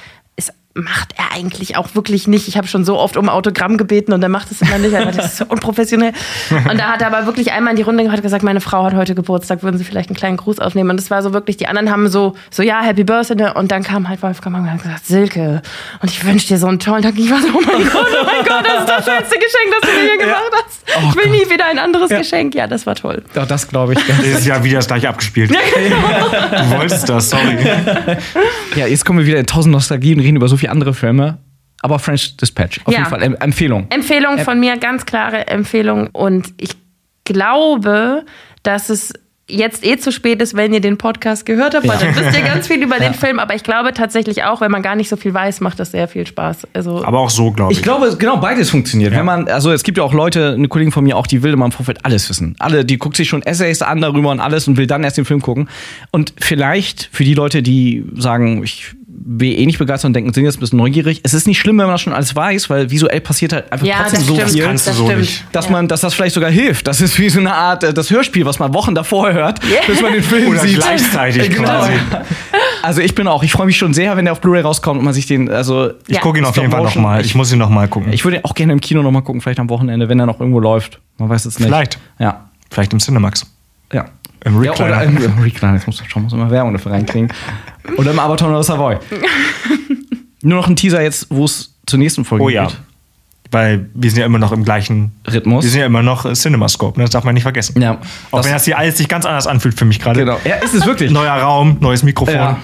macht 0.77 1.15
er 1.17 1.35
eigentlich 1.37 1.77
auch 1.77 1.95
wirklich 1.95 2.27
nicht. 2.29 2.49
Ich 2.49 2.57
habe 2.57 2.67
schon 2.69 2.85
so 2.85 2.99
oft 2.99 3.17
um 3.17 3.29
Autogramm 3.29 3.79
gebeten 3.79 4.13
und 4.13 4.23
er 4.23 4.29
macht 4.29 4.51
es 4.53 4.61
immer 4.63 4.79
nicht. 4.79 4.93
Er 4.93 5.05
sagt, 5.05 5.17
Das 5.19 5.27
ist 5.27 5.37
so 5.39 5.45
unprofessionell. 5.47 6.13
Und 6.51 6.79
da 6.79 6.93
hat 6.93 7.01
er 7.01 7.07
aber 7.09 7.27
wirklich 7.27 7.53
einmal 7.53 7.73
in 7.73 7.77
die 7.77 7.83
Runde 7.83 8.03
gehört 8.05 8.19
und 8.19 8.23
gesagt, 8.23 8.43
meine 8.45 8.61
Frau 8.61 8.85
hat 8.85 8.95
heute 8.95 9.15
Geburtstag, 9.15 9.63
würden 9.63 9.79
Sie 9.79 9.85
vielleicht 9.85 10.11
einen 10.11 10.17
kleinen 10.17 10.37
Gruß 10.37 10.59
aufnehmen? 10.59 10.91
Und 10.91 10.99
das 10.99 11.11
war 11.11 11.23
so 11.23 11.33
wirklich, 11.33 11.57
die 11.57 11.67
anderen 11.67 11.91
haben 11.91 12.09
so, 12.09 12.35
so 12.51 12.63
ja, 12.63 12.83
Happy 12.83 13.05
Birthday. 13.05 13.51
Und 13.55 13.71
dann 13.73 13.83
kam 13.83 14.09
halt 14.09 14.23
Wolfgang 14.23 14.57
und 14.57 14.71
hat 14.71 14.83
gesagt, 14.83 15.07
Silke, 15.07 15.63
und 16.03 16.11
ich 16.11 16.25
wünsche 16.25 16.47
dir 16.49 16.59
so 16.59 16.67
einen 16.67 16.79
tollen 16.79 17.03
Tag. 17.03 17.15
Ich 17.17 17.31
war 17.31 17.41
so, 17.41 17.49
oh 17.49 17.61
mein 17.67 17.83
Gott, 17.89 18.07
oh 18.21 18.25
mein 18.25 18.45
Gott, 18.47 18.65
das 18.67 18.81
ist 18.81 18.89
das 18.89 19.05
schönste 19.07 19.37
Geschenk, 19.39 19.75
das 19.81 19.91
du 19.91 19.97
mir 19.97 20.03
hier 20.03 20.19
gemacht 20.19 20.53
hast. 20.53 20.81
Oh 20.99 21.09
ich 21.11 21.17
will 21.17 21.31
nie 21.31 21.51
wieder 21.51 21.67
ein 21.67 21.79
anderes 21.79 22.11
Ja. 22.11 22.19
Geschenk. 22.19 22.55
Ja, 22.55 22.67
das 22.67 22.87
war 22.87 22.95
toll. 22.95 23.23
Ja, 23.35 23.45
das 23.47 23.67
glaube 23.69 23.95
ich. 23.95 23.99
Das 24.07 24.19
ist 24.21 24.47
ja 24.47 24.63
wieder 24.63 24.77
das 24.77 24.87
gleiche 24.87 25.09
abgespielt. 25.09 25.51
Du 25.51 26.71
wolltest 26.77 27.09
das, 27.09 27.31
sorry. 27.31 27.57
ja, 28.77 28.87
jetzt 28.87 29.05
kommen 29.05 29.19
wir 29.21 29.27
wieder 29.27 29.39
in 29.39 29.47
tausend 29.47 29.73
Nostalgien, 29.73 30.21
reden 30.21 30.37
über 30.37 30.49
so 30.49 30.57
viele 30.67 30.71
andere 30.73 30.95
Filme. 30.95 31.39
Aber 31.83 31.99
French 31.99 32.37
Dispatch, 32.37 32.81
auf 32.85 32.93
Ja. 32.93 33.01
jeden 33.01 33.11
Fall 33.11 33.23
Em- 33.23 33.37
Empfehlung. 33.39 33.87
Empfehlung 33.91 34.39
von 34.39 34.59
mir, 34.59 34.77
ganz 34.79 35.07
klare 35.07 35.47
Empfehlung. 35.47 36.09
Und 36.13 36.53
ich 36.57 36.71
glaube, 37.25 38.25
dass 38.63 38.89
es 38.89 39.13
jetzt 39.49 39.87
eh 39.87 39.97
zu 39.97 40.11
spät 40.11 40.43
ist, 40.43 40.57
wenn 40.57 40.75
ihr 40.75 40.81
den 40.81 40.99
Podcast 40.99 41.47
gehört 41.47 41.77
habt, 41.77 41.87
weil 41.87 41.99
dann 41.99 42.17
wisst 42.17 42.37
ihr 42.37 42.43
ganz 42.43 42.67
viel 42.67 42.83
über 42.83 42.97
den 42.99 43.15
Film. 43.15 43.39
Aber 43.39 43.55
ich 43.55 43.63
glaube 43.63 43.93
tatsächlich 43.93 44.43
auch, 44.43 44.61
wenn 44.61 44.73
man 44.73 44.83
gar 44.83 44.97
nicht 44.97 45.09
so 45.09 45.15
viel 45.17 45.33
weiß, 45.33 45.61
macht 45.61 45.79
das 45.79 45.93
sehr 45.93 46.09
viel 46.09 46.27
Spaß. 46.27 46.67
Also 46.73 47.05
Aber 47.05 47.21
auch 47.21 47.31
so, 47.31 47.53
glaube 47.53 47.73
ich. 47.73 47.79
Ich 47.79 47.85
glaube, 47.85 48.17
genau, 48.19 48.39
beides 48.39 48.71
funktioniert. 48.71 49.13
Wenn 49.13 49.25
man, 49.25 49.47
also 49.47 49.71
es 49.71 49.85
gibt 49.85 49.99
ja 49.99 50.03
auch 50.05 50.15
Leute, 50.15 50.55
eine 50.55 50.67
Kollegin 50.67 50.91
von 50.91 51.05
mir 51.05 51.17
auch, 51.17 51.29
die 51.29 51.45
will 51.45 51.53
immer 51.53 51.67
im 51.67 51.73
Vorfeld 51.73 52.05
alles 52.05 52.29
wissen. 52.29 52.57
Alle, 52.59 52.85
die 52.85 52.99
guckt 52.99 53.17
sich 53.17 53.29
schon 53.29 53.43
Essays 53.43 53.83
an 53.83 54.01
darüber 54.01 54.31
und 54.31 54.41
alles 54.41 54.67
und 54.67 54.79
will 54.79 54.89
dann 54.89 55.05
erst 55.05 55.17
den 55.19 55.25
Film 55.27 55.41
gucken. 55.43 55.69
Und 56.11 56.33
vielleicht 56.39 57.09
für 57.13 57.23
die 57.23 57.35
Leute, 57.35 57.63
die 57.63 58.05
sagen, 58.17 58.65
ich 58.65 58.97
eh 59.29 59.67
nicht 59.67 59.79
begeistert 59.79 60.09
und 60.11 60.13
denken, 60.15 60.33
sind 60.33 60.45
jetzt 60.45 60.57
ein 60.59 60.61
bisschen 60.61 60.79
neugierig. 60.79 61.21
Es 61.25 61.35
ist 61.35 61.47
nicht 61.47 61.59
schlimm, 61.59 61.79
wenn 61.79 61.87
man 61.87 61.95
das 61.95 62.01
schon 62.03 62.13
alles 62.13 62.35
weiß, 62.37 62.71
weil 62.71 62.91
visuell 62.91 63.21
passiert 63.21 63.53
halt 63.53 63.73
einfach 63.73 63.87
ja, 63.87 63.97
trotzdem 64.03 64.19
das 64.21 64.27
so 64.29 64.35
stimmt. 64.37 64.51
viel. 64.51 64.63
kannst 64.65 64.87
du 64.87 64.91
das 64.91 64.99
so. 64.99 65.11
Dass 65.53 65.65
Ja. 65.67 65.71
man, 65.73 65.89
dass 65.89 66.01
das 66.03 66.15
vielleicht 66.15 66.35
sogar 66.35 66.51
hilft. 66.51 66.87
Das 66.87 67.01
ist 67.01 67.19
wie 67.19 67.29
so 67.29 67.41
eine 67.41 67.53
Art 67.55 67.83
äh, 67.85 67.93
das 67.93 68.11
Hörspiel, 68.11 68.47
was 68.47 68.59
man 68.59 68.73
Wochen 68.75 68.95
davor 68.95 69.33
hört, 69.33 69.61
bis 69.87 70.01
man 70.01 70.13
den 70.13 70.23
Film 70.25 70.49
Oder 70.51 70.61
sieht. 70.61 70.77
gleichzeitig 70.79 71.51
Genau. 71.51 71.65
quasi. 71.65 71.93
Also 72.83 73.01
ich 73.01 73.15
bin 73.15 73.27
auch, 73.27 73.43
ich 73.43 73.53
freue 73.53 73.67
mich 73.67 73.77
schon 73.77 73.95
sehr, 73.95 74.17
wenn 74.17 74.25
der 74.27 74.33
auf 74.33 74.41
Blu-ray 74.41 74.63
rauskommt 74.63 74.99
und 75.01 75.05
man 75.05 75.15
sich 75.15 75.27
den, 75.27 75.51
also 75.51 75.91
Ich 76.07 76.15
Ja. 76.17 76.21
gucke 76.21 76.39
ihn 76.39 76.45
auf 76.45 76.57
jeden 76.57 76.71
Fall 76.71 76.83
nochmal. 76.83 77.25
Ich 77.25 77.35
muss 77.35 77.53
ihn 77.53 77.59
nochmal 77.59 77.89
gucken. 77.89 78.13
ich 78.13 78.25
würde 78.25 78.39
ihn 78.39 78.45
auch 78.45 78.55
gerne 78.55 78.73
im 78.73 78.81
Kino 78.81 79.03
nochmal 79.03 79.23
gucken, 79.23 79.41
vielleicht 79.41 79.59
am 79.61 79.69
Wochenende, 79.71 80.09
wenn 80.09 80.21
er 80.21 80.27
noch 80.27 80.39
irgendwo 80.41 80.61
läuft. 80.61 81.01
Man 81.19 81.29
weiß 81.29 81.47
es 81.47 81.59
nicht. 81.59 81.67
Vielleicht. 81.67 81.99
Ja. 82.19 82.49
Vielleicht 82.71 82.93
im 82.93 82.99
Cinemax. 83.01 83.47
Ja. 83.93 84.07
Im 84.47 84.63
Ja, 84.63 84.71
Recliner. 84.71 84.91
oder 84.91 85.03
im 85.03 85.17
im 85.17 85.39
Recliner, 85.41 85.75
jetzt 85.75 85.87
muss 85.89 86.01
schon 86.07 86.23
muss 86.23 86.33
immer 86.33 86.49
Werbung 86.51 86.73
dafür 86.73 86.93
reinkriegen. 86.93 87.33
Oder 87.97 88.13
im 88.13 88.19
Abaton 88.19 88.51
oder 88.51 88.63
Savoy. 88.63 88.97
Nur 90.43 90.59
noch 90.61 90.69
ein 90.69 90.77
Teaser 90.77 91.03
jetzt, 91.03 91.27
wo 91.31 91.45
es 91.45 91.75
zur 91.85 91.99
nächsten 91.99 92.25
Folge 92.25 92.45
oh 92.45 92.49
ja. 92.49 92.67
geht. 92.67 92.77
Weil 93.51 93.89
wir 93.95 94.11
sind 94.11 94.21
ja 94.21 94.27
immer 94.27 94.39
noch 94.39 94.53
im 94.53 94.65
gleichen 94.65 95.13
Rhythmus. 95.27 95.65
Wir 95.65 95.71
sind 95.71 95.81
ja 95.81 95.87
immer 95.87 96.03
noch 96.03 96.33
CinemaScope, 96.33 96.99
ne? 96.99 97.05
das 97.05 97.11
darf 97.11 97.25
man 97.25 97.35
nicht 97.35 97.45
vergessen. 97.45 97.81
Ja. 97.81 97.99
Auch 98.31 98.45
wenn 98.45 98.53
das 98.53 98.65
hier 98.65 98.77
alles 98.79 98.97
sich 98.99 99.09
ganz 99.09 99.25
anders 99.25 99.47
anfühlt 99.47 99.79
für 99.79 99.85
mich 99.85 100.01
gerade. 100.01 100.21
Genau. 100.21 100.39
Ja, 100.45 100.57
ist 100.57 100.75
es 100.75 100.85
wirklich. 100.87 101.11
Neuer 101.11 101.35
Raum, 101.35 101.77
neues 101.81 102.03
Mikrofon. 102.03 102.35
Ja. 102.35 102.59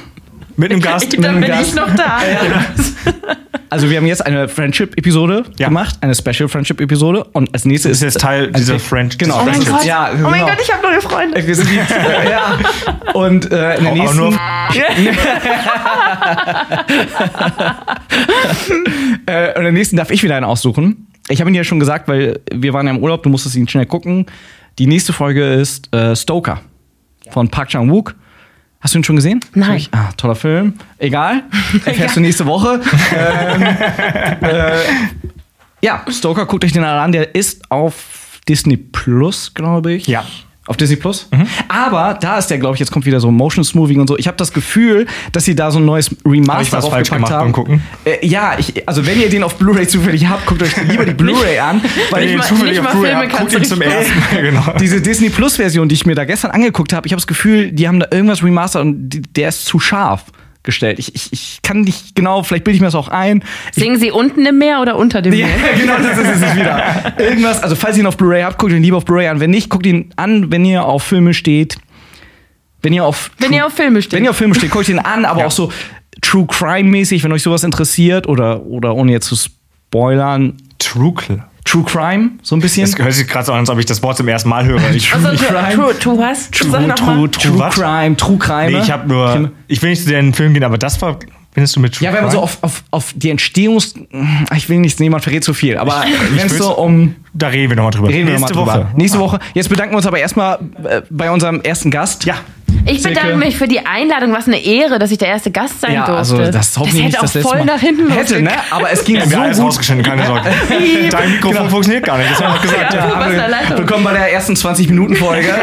Mit 0.57 0.71
einem 0.71 0.81
Gast. 0.81 1.13
Dann 1.15 1.25
einem 1.25 1.41
bin 1.41 1.51
Gast. 1.51 1.71
ich 1.71 1.75
noch 1.75 1.93
da. 1.95 2.19
Also 3.71 3.89
wir 3.89 3.97
haben 3.97 4.05
jetzt 4.07 4.25
eine 4.27 4.51
Friendship-Episode 4.51 5.45
Ja. 5.57 5.69
gemachte, 5.69 5.97
eine 6.03 6.15
Special 6.15 6.47
Friendship-Episode 6.47 7.25
und 7.33 7.55
als 7.55 7.65
nächstes 7.65 7.93
Das 7.93 7.99
ist 7.99 8.03
jetzt 8.03 8.21
Teil 8.21 8.53
dieser 8.53 8.79
Friend. 8.79 9.19
Genau. 9.19 9.37
Oh 9.41 9.45
mein 9.47 9.55
Friendships. 9.55 9.79
Gott. 9.79 9.87
Ja, 9.87 10.11
oh 10.13 10.17
mein 10.25 10.33
genau. 10.35 10.47
Gott, 10.49 10.59
ich 10.63 10.71
habe 10.71 10.83
neue 10.87 11.01
Freunde. 11.01 11.47
Wir 11.47 11.55
sind 11.55 11.71
die, 11.71 11.77
ja. 12.31 12.59
Und 13.15 13.51
äh, 13.51 13.77
in 13.79 13.85
der 13.85 13.87
Auch- 13.87 13.87
auch 13.87 13.95
nächsten, 13.95 14.17
nur- 14.19 14.35
äh, 19.27 19.57
in 19.57 19.63
der 19.63 19.73
nächsten 19.73 19.97
darf 19.97 20.11
ich 20.11 20.23
wieder 20.23 20.37
einen 20.37 20.45
aussuchen. 20.45 21.07
Ich 21.29 21.41
habe 21.41 21.51
ihn 21.51 21.55
ja 21.55 21.65
schon 21.65 21.81
gesagt, 21.81 22.09
weil 22.09 22.41
wir 22.53 22.73
waren 22.73 22.87
ja 22.87 22.93
im 22.93 22.99
Urlaub, 23.03 23.23
du 23.23 23.31
musstest 23.31 23.57
ihn 23.57 23.69
schnell 23.69 23.87
gucken. 23.87 24.27
Die 24.79 24.87
nächste 24.87 25.13
Folge 25.13 25.45
ist 25.55 25.95
äh, 25.95 26.17
Stoker 26.17 26.61
von 27.31 27.49
Park 27.49 27.69
Chan-wook. 27.71 28.15
Hast 28.83 28.95
du 28.95 28.99
ihn 28.99 29.05
schon 29.05 29.17
gesehen? 29.17 29.41
Nein. 29.55 29.77
Ich- 29.77 29.89
Ah, 29.93 30.11
toller 30.17 30.35
Film. 30.35 30.75
Egal. 30.99 31.45
Erfährst 31.85 32.17
du 32.17 32.21
nächste 32.21 32.45
Woche. 32.47 32.81
ähm, 33.17 33.63
äh, 34.43 34.73
ja, 35.81 36.05
Stoker, 36.11 36.47
guckt 36.47 36.65
euch 36.65 36.73
den 36.73 36.85
an. 36.85 37.13
Der 37.13 37.35
ist 37.35 37.71
auf 37.71 38.41
Disney 38.49 38.77
Plus, 38.77 39.55
glaube 39.55 39.93
ich. 39.95 40.07
Ja. 40.09 40.25
Auf 40.73 40.79
Disney 40.79 40.97
Plus. 40.97 41.29
Aber 41.69 42.19
da 42.19 42.39
ist 42.39 42.47
der, 42.47 42.57
glaube 42.57 42.77
ich, 42.77 42.81
jetzt 42.81 42.91
kommt 42.91 43.05
wieder 43.05 43.21
so 43.21 43.31
Motion 43.31 43.63
Smoothing 43.63 44.01
und 44.01 44.07
so. 44.09 44.17
Ich 44.17 44.27
habe 44.27 44.39
das 44.39 44.55
Gefühl, 44.55 45.07
dass 45.33 45.45
sie 45.45 45.55
da 45.55 45.71
so 45.71 45.79
ein 45.79 45.85
neues 45.85 46.11
Remaster 46.25 46.79
Hab 46.79 46.85
draufgepackt 46.85 47.11
gemacht 47.13 47.31
haben. 47.31 47.53
Gucken? 47.53 47.83
Äh, 48.07 48.27
ja, 48.27 48.55
ich, 48.59 48.89
also 48.89 49.05
wenn 49.07 49.21
ihr 49.21 49.29
den 49.29 49.43
auf 49.43 49.57
Blu-ray 49.57 49.87
zufällig 49.87 50.27
habt, 50.31 50.47
guckt 50.47 50.63
euch 50.63 50.75
lieber 50.89 51.05
die 51.05 51.13
Blu-ray 51.13 51.59
an, 51.59 51.83
weil 52.11 52.39
mal- 52.39 52.47
zufällig 52.47 52.81
auf 52.81 52.89
Blu-ray 52.91 53.11
Filme 53.11 53.23
hab, 53.23 53.29
guck 53.29 53.39
kannst 53.39 53.55
du 53.55 53.59
ihn 53.59 53.65
zum 53.67 53.83
ersten 53.83 54.19
Mal, 54.19 54.43
genau. 54.51 54.63
diese 54.81 55.03
Disney 55.03 55.29
Plus 55.29 55.57
Version, 55.57 55.91
die 55.91 55.95
ich 55.95 56.07
mir 56.07 56.15
da 56.15 56.25
gestern 56.25 56.53
angeguckt 56.53 56.95
habe, 56.95 57.07
ich 57.07 57.13
habe 57.13 57.21
das 57.21 57.27
Gefühl, 57.27 57.71
die 57.73 57.87
haben 57.87 58.01
da 58.01 58.07
irgendwas 58.11 58.43
remastert 58.43 58.83
und 58.83 59.11
die, 59.11 59.21
der 59.21 59.51
ist 59.51 59.67
zu 59.67 59.79
scharf 59.79 60.25
gestellt. 60.63 60.99
Ich, 60.99 61.15
ich, 61.15 61.33
ich 61.33 61.59
kann 61.63 61.81
nicht 61.83 62.15
genau, 62.15 62.43
vielleicht 62.43 62.65
bilde 62.65 62.77
ich 62.77 62.81
mir 62.81 62.87
das 62.89 62.95
auch 62.95 63.09
ein. 63.09 63.43
Ich, 63.75 63.83
Singen 63.83 63.99
Sie 63.99 64.11
unten 64.11 64.45
im 64.47 64.59
Meer 64.59 64.81
oder 64.81 64.97
unter 64.97 65.21
dem 65.23 65.33
ja, 65.33 65.47
Meer? 65.47 65.57
genau, 65.81 65.97
das 65.99 66.19
ist 66.19 66.43
es 66.43 66.57
wieder. 66.57 67.15
Irgendwas, 67.19 67.63
also 67.63 67.75
falls 67.75 67.97
ihr 67.97 68.03
ihn 68.03 68.07
auf 68.07 68.17
Blu-ray 68.17 68.43
habt, 68.43 68.59
guckt 68.59 68.73
ihn 68.73 68.83
lieber 68.83 68.97
auf 68.99 69.05
Blu-ray 69.05 69.29
an. 69.29 69.41
Wenn 69.41 69.51
nicht, 69.51 69.69
guckt 69.69 69.87
ihn 69.87 70.13
an, 70.17 70.51
wenn 70.53 70.65
ihr 70.65 70.85
auf 70.85 71.03
Filme 71.03 71.35
steht. 71.35 71.77
Wenn 72.83 72.93
ihr 72.93 73.05
auf 73.05 73.31
Wenn 73.39 73.53
ihr 73.53 73.67
auf 73.67 73.73
Filme 73.75 74.03
steht. 74.03 74.15
wenn 74.19 74.25
ihr 74.25 74.31
auf 74.31 74.37
Filme 74.37 74.55
steht, 74.55 74.71
guckt 74.71 74.89
ihn 74.89 74.99
an, 74.99 75.25
aber 75.25 75.41
Ja. 75.41 75.47
auch 75.47 75.53
so 75.53 75.73
True 76.21 76.47
Crime 76.47 76.89
mäßig, 76.91 77.23
wenn 77.25 77.33
euch 77.33 77.43
sowas 77.43 77.65
interessiert 77.65 78.27
oder 78.29 78.63
oder 78.65 78.95
ohne 78.95 79.13
jetzt 79.13 79.27
zu 79.27 79.37
spoilern, 79.37 80.57
True 80.79 81.13
Cl- 81.13 81.43
True 81.73 81.85
Crime 81.85 82.33
so 82.43 82.55
ein 82.55 82.61
bisschen. 82.61 82.85
Das 82.85 82.99
hört 82.99 83.15
sich 83.15 83.27
gerade 83.27 83.47
so 83.47 83.53
an, 83.53 83.61
als 83.61 83.71
ob 83.71 83.79
ich 83.79 83.87
das 83.87 84.03
Wort 84.03 84.19
zum 84.19 84.29
ersten 84.29 84.51
Mal 84.51 84.67
höre. 84.67 84.91
Ich, 84.91 85.13
also, 85.15 85.29
True 85.29 85.39
Crime. 85.39 85.75
True, 85.75 85.99
True 85.99 86.19
was? 86.19 86.51
Noch 86.71 87.01
mal. 87.01 87.17
True, 87.17 87.31
True 87.31 87.59
was? 87.59 87.75
Crime, 87.75 88.17
True 88.17 88.37
Crime. 88.37 88.73
nee, 88.73 88.79
ich 88.79 88.91
habe 88.91 89.09
nur. 89.09 89.51
Ich 89.69 89.81
will 89.81 89.91
nicht 89.91 90.03
zu 90.03 90.11
den 90.11 90.35
Film 90.35 90.53
gehen, 90.53 90.65
aber 90.65 90.77
das 90.77 91.01
war. 91.01 91.19
Findest 91.55 91.77
du 91.77 91.81
mit 91.81 91.95
True 91.95 92.07
Ja, 92.07 92.15
wenn 92.15 92.23
man 92.23 92.31
so 92.31 92.41
auf, 92.41 92.59
auf, 92.63 92.83
auf 92.91 93.13
die 93.15 93.29
Entstehungs... 93.29 93.95
Ich 94.57 94.71
will 94.71 94.79
nicht, 94.79 94.99
niemand 95.01 95.23
verrät 95.23 95.45
zu 95.45 95.53
viel, 95.53 95.77
aber 95.77 96.03
wenn 96.35 96.47
es 96.47 96.57
so 96.57 96.75
um... 96.79 97.15
Da 97.35 97.49
reden 97.49 97.69
wir 97.71 97.77
nochmal 97.77 97.93
drüber. 97.93 98.09
Reden 98.09 98.27
wir 98.27 98.39
Nächste 98.39 98.55
mal 98.55 98.65
drüber. 98.65 98.75
Woche. 98.87 98.97
Nächste 98.97 99.19
Woche. 99.19 99.39
Jetzt 99.53 99.69
bedanken 99.69 99.93
wir 99.93 99.99
uns 99.99 100.07
aber 100.07 100.19
erstmal 100.19 100.59
äh, 100.83 101.03
bei 101.11 101.31
unserem 101.31 101.61
ersten 101.61 101.91
Gast. 101.91 102.25
Ja. 102.25 102.37
Ich 102.85 103.03
bedanke 103.03 103.21
Silke. 103.31 103.37
mich 103.37 103.57
für 103.57 103.69
die 103.69 103.85
Einladung. 103.87 104.33
Was 104.33 104.47
eine 104.47 104.63
Ehre, 104.65 104.99
dass 104.99 105.11
ich 105.13 105.19
der 105.19 105.29
erste 105.29 105.51
Gast 105.51 105.81
sein 105.81 105.93
Ja, 105.93 106.07
durfte. 106.07 106.19
also 106.19 106.51
das 106.51 106.77
hoffentlich 106.77 107.05
hätte 107.05 107.07
nicht 107.07 107.19
auch 107.19 107.33
das 107.33 107.43
voll 107.43 107.59
Mal. 107.59 107.65
nach 107.65 107.81
hinten 107.81 108.11
Hätte, 108.11 108.35
losgegangen. 108.35 108.45
ne? 108.45 108.53
Aber 108.71 108.91
es 108.91 109.05
ging 109.05 109.21
haben 109.21 109.31
so 109.31 109.37
alles 109.39 109.57
gut. 109.59 109.67
rausgeschnitten, 109.67 110.05
keine 110.05 110.27
Sorge. 110.27 110.51
Dein 111.11 111.33
Mikrofon 111.33 111.71
funktioniert 111.71 112.05
gar 112.05 112.19
nicht, 112.19 112.31
das 112.33 112.41
haben 112.43 112.49
wir 112.49 112.55
noch 112.57 112.63
gesagt. 112.63 112.95
Ja. 112.95 113.09
Ja, 113.09 113.15
eine 113.21 113.69
wir-. 113.71 113.79
Willkommen 113.79 114.05
bei 114.05 114.13
der 114.13 114.33
ersten 114.33 114.55
20-Minuten-Folge. 114.55 115.49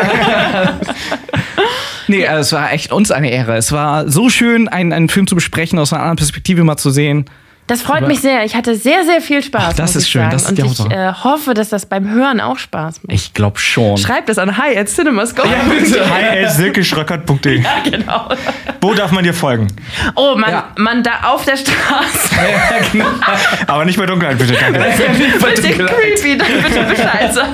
nee, 2.08 2.24
äh, 2.24 2.36
es 2.38 2.54
war 2.54 2.72
echt 2.72 2.92
uns 2.94 3.12
eine 3.12 3.32
Ehre. 3.32 3.58
Es 3.58 3.72
war 3.72 4.08
so 4.10 4.30
schön, 4.30 4.68
einen, 4.68 4.94
einen 4.94 5.10
Film 5.10 5.28
zu 5.28 5.36
besprechen, 5.36 5.78
aus 5.80 5.92
einer 5.92 6.02
anderen 6.04 6.18
Perspektive 6.18 6.64
mal 6.64 6.78
zu 6.78 6.90
sehen. 6.90 7.26
Das 7.70 7.84
freut 7.84 8.08
mich 8.08 8.20
sehr. 8.20 8.44
Ich 8.46 8.56
hatte 8.56 8.76
sehr, 8.76 9.06
sehr 9.06 9.22
viel 9.22 9.44
Spaß. 9.44 9.64
Ach, 9.68 9.74
das 9.74 9.96
ist 9.96 10.10
schön. 10.10 10.24
Sagen. 10.24 10.32
Das 10.32 10.52
ist 10.52 10.80
Und 10.80 10.92
ich 10.92 10.98
äh, 10.98 11.14
hoffe, 11.14 11.54
dass 11.54 11.70
das 11.70 11.86
beim 11.86 12.10
Hören 12.10 12.42
auch 12.42 12.58
Spaß 12.58 13.04
macht. 13.04 13.14
Ich 13.14 13.34
glaube 13.36 13.60
schon. 13.60 13.96
Schreibt 13.98 14.28
es 14.30 14.40
an 14.40 14.58
hi 14.58 14.76
at 14.76 14.90
cinemascope. 14.90 15.48
Hi, 15.48 16.48
silkeschröckert.de. 16.50 17.62
Ja, 17.62 17.76
genau. 17.84 18.30
Wo 18.82 18.96
darf 18.96 19.12
man 19.12 19.24
dir 19.24 19.36
folgen? 19.36 19.68
Oh, 20.16 20.36
man, 20.36 20.50
Ja. 20.50 20.68
man 20.78 21.04
da 21.04 21.12
auf 21.26 21.46
der 21.46 21.58
Straße. 21.58 22.36
Ja, 22.36 22.80
genau. 22.92 23.06
Aber 23.68 23.86
nicht 23.86 24.00
bei 24.00 24.08
Dunkelheit, 24.08 24.40
bitte. 24.40 24.54
Danke. 24.54 24.80
bitte 25.40 25.86
creepy, 25.86 26.38
dann 26.38 26.48
bitte 26.64 26.84
Bescheid 26.86 27.34
sagen. 27.34 27.54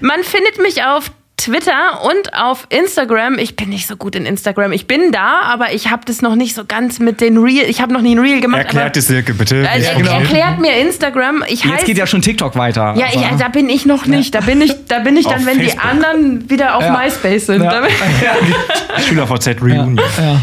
Man 0.00 0.22
findet 0.24 0.58
mich 0.62 0.82
auf 0.82 1.10
Twitter 1.42 2.02
und 2.04 2.34
auf 2.34 2.66
Instagram. 2.68 3.36
Ich 3.38 3.56
bin 3.56 3.68
nicht 3.70 3.86
so 3.88 3.96
gut 3.96 4.14
in 4.14 4.26
Instagram. 4.26 4.70
Ich 4.72 4.86
bin 4.86 5.10
da, 5.10 5.40
aber 5.42 5.72
ich 5.74 5.90
habe 5.90 6.02
das 6.06 6.22
noch 6.22 6.36
nicht 6.36 6.54
so 6.54 6.64
ganz 6.64 7.00
mit 7.00 7.20
den 7.20 7.36
Reel. 7.38 7.64
Ich 7.68 7.80
habe 7.80 7.92
noch 7.92 8.00
nie 8.00 8.14
ein 8.14 8.18
Reel 8.20 8.40
gemacht. 8.40 8.60
Erklärt 8.60 8.96
es 8.96 9.08
Silke, 9.08 9.34
bitte. 9.34 9.66
es 9.74 9.86
äh, 9.88 9.92
funktioniert. 9.92 10.22
Erklärt 10.32 10.58
mir 10.60 10.76
Instagram. 10.78 11.42
Ich 11.48 11.64
Jetzt 11.64 11.72
heiß, 11.74 11.84
geht 11.84 11.98
ja 11.98 12.06
schon 12.06 12.22
TikTok 12.22 12.54
weiter. 12.56 12.94
ja, 12.96 13.06
ich, 13.12 13.18
Also- 13.18 13.38
da 13.38 13.48
bin 13.48 13.68
ich 13.68 13.86
noch 13.86 14.06
nicht. 14.06 14.34
Da 14.34 14.40
bin 14.40 14.60
ich, 14.62 14.72
da 14.86 15.00
bin 15.00 15.16
ich 15.16 15.26
dann, 15.26 15.44
wenn 15.44 15.58
die 15.58 15.64
Facebook. 15.64 15.84
anderen 15.84 16.48
wieder 16.50 16.76
auf 16.76 16.82
Ja. 16.84 16.92
MySpace 16.96 17.46
sind. 17.46 17.62
Ja. 17.64 17.82
SchülerVZ 19.06 19.60
Reunion. 19.60 20.00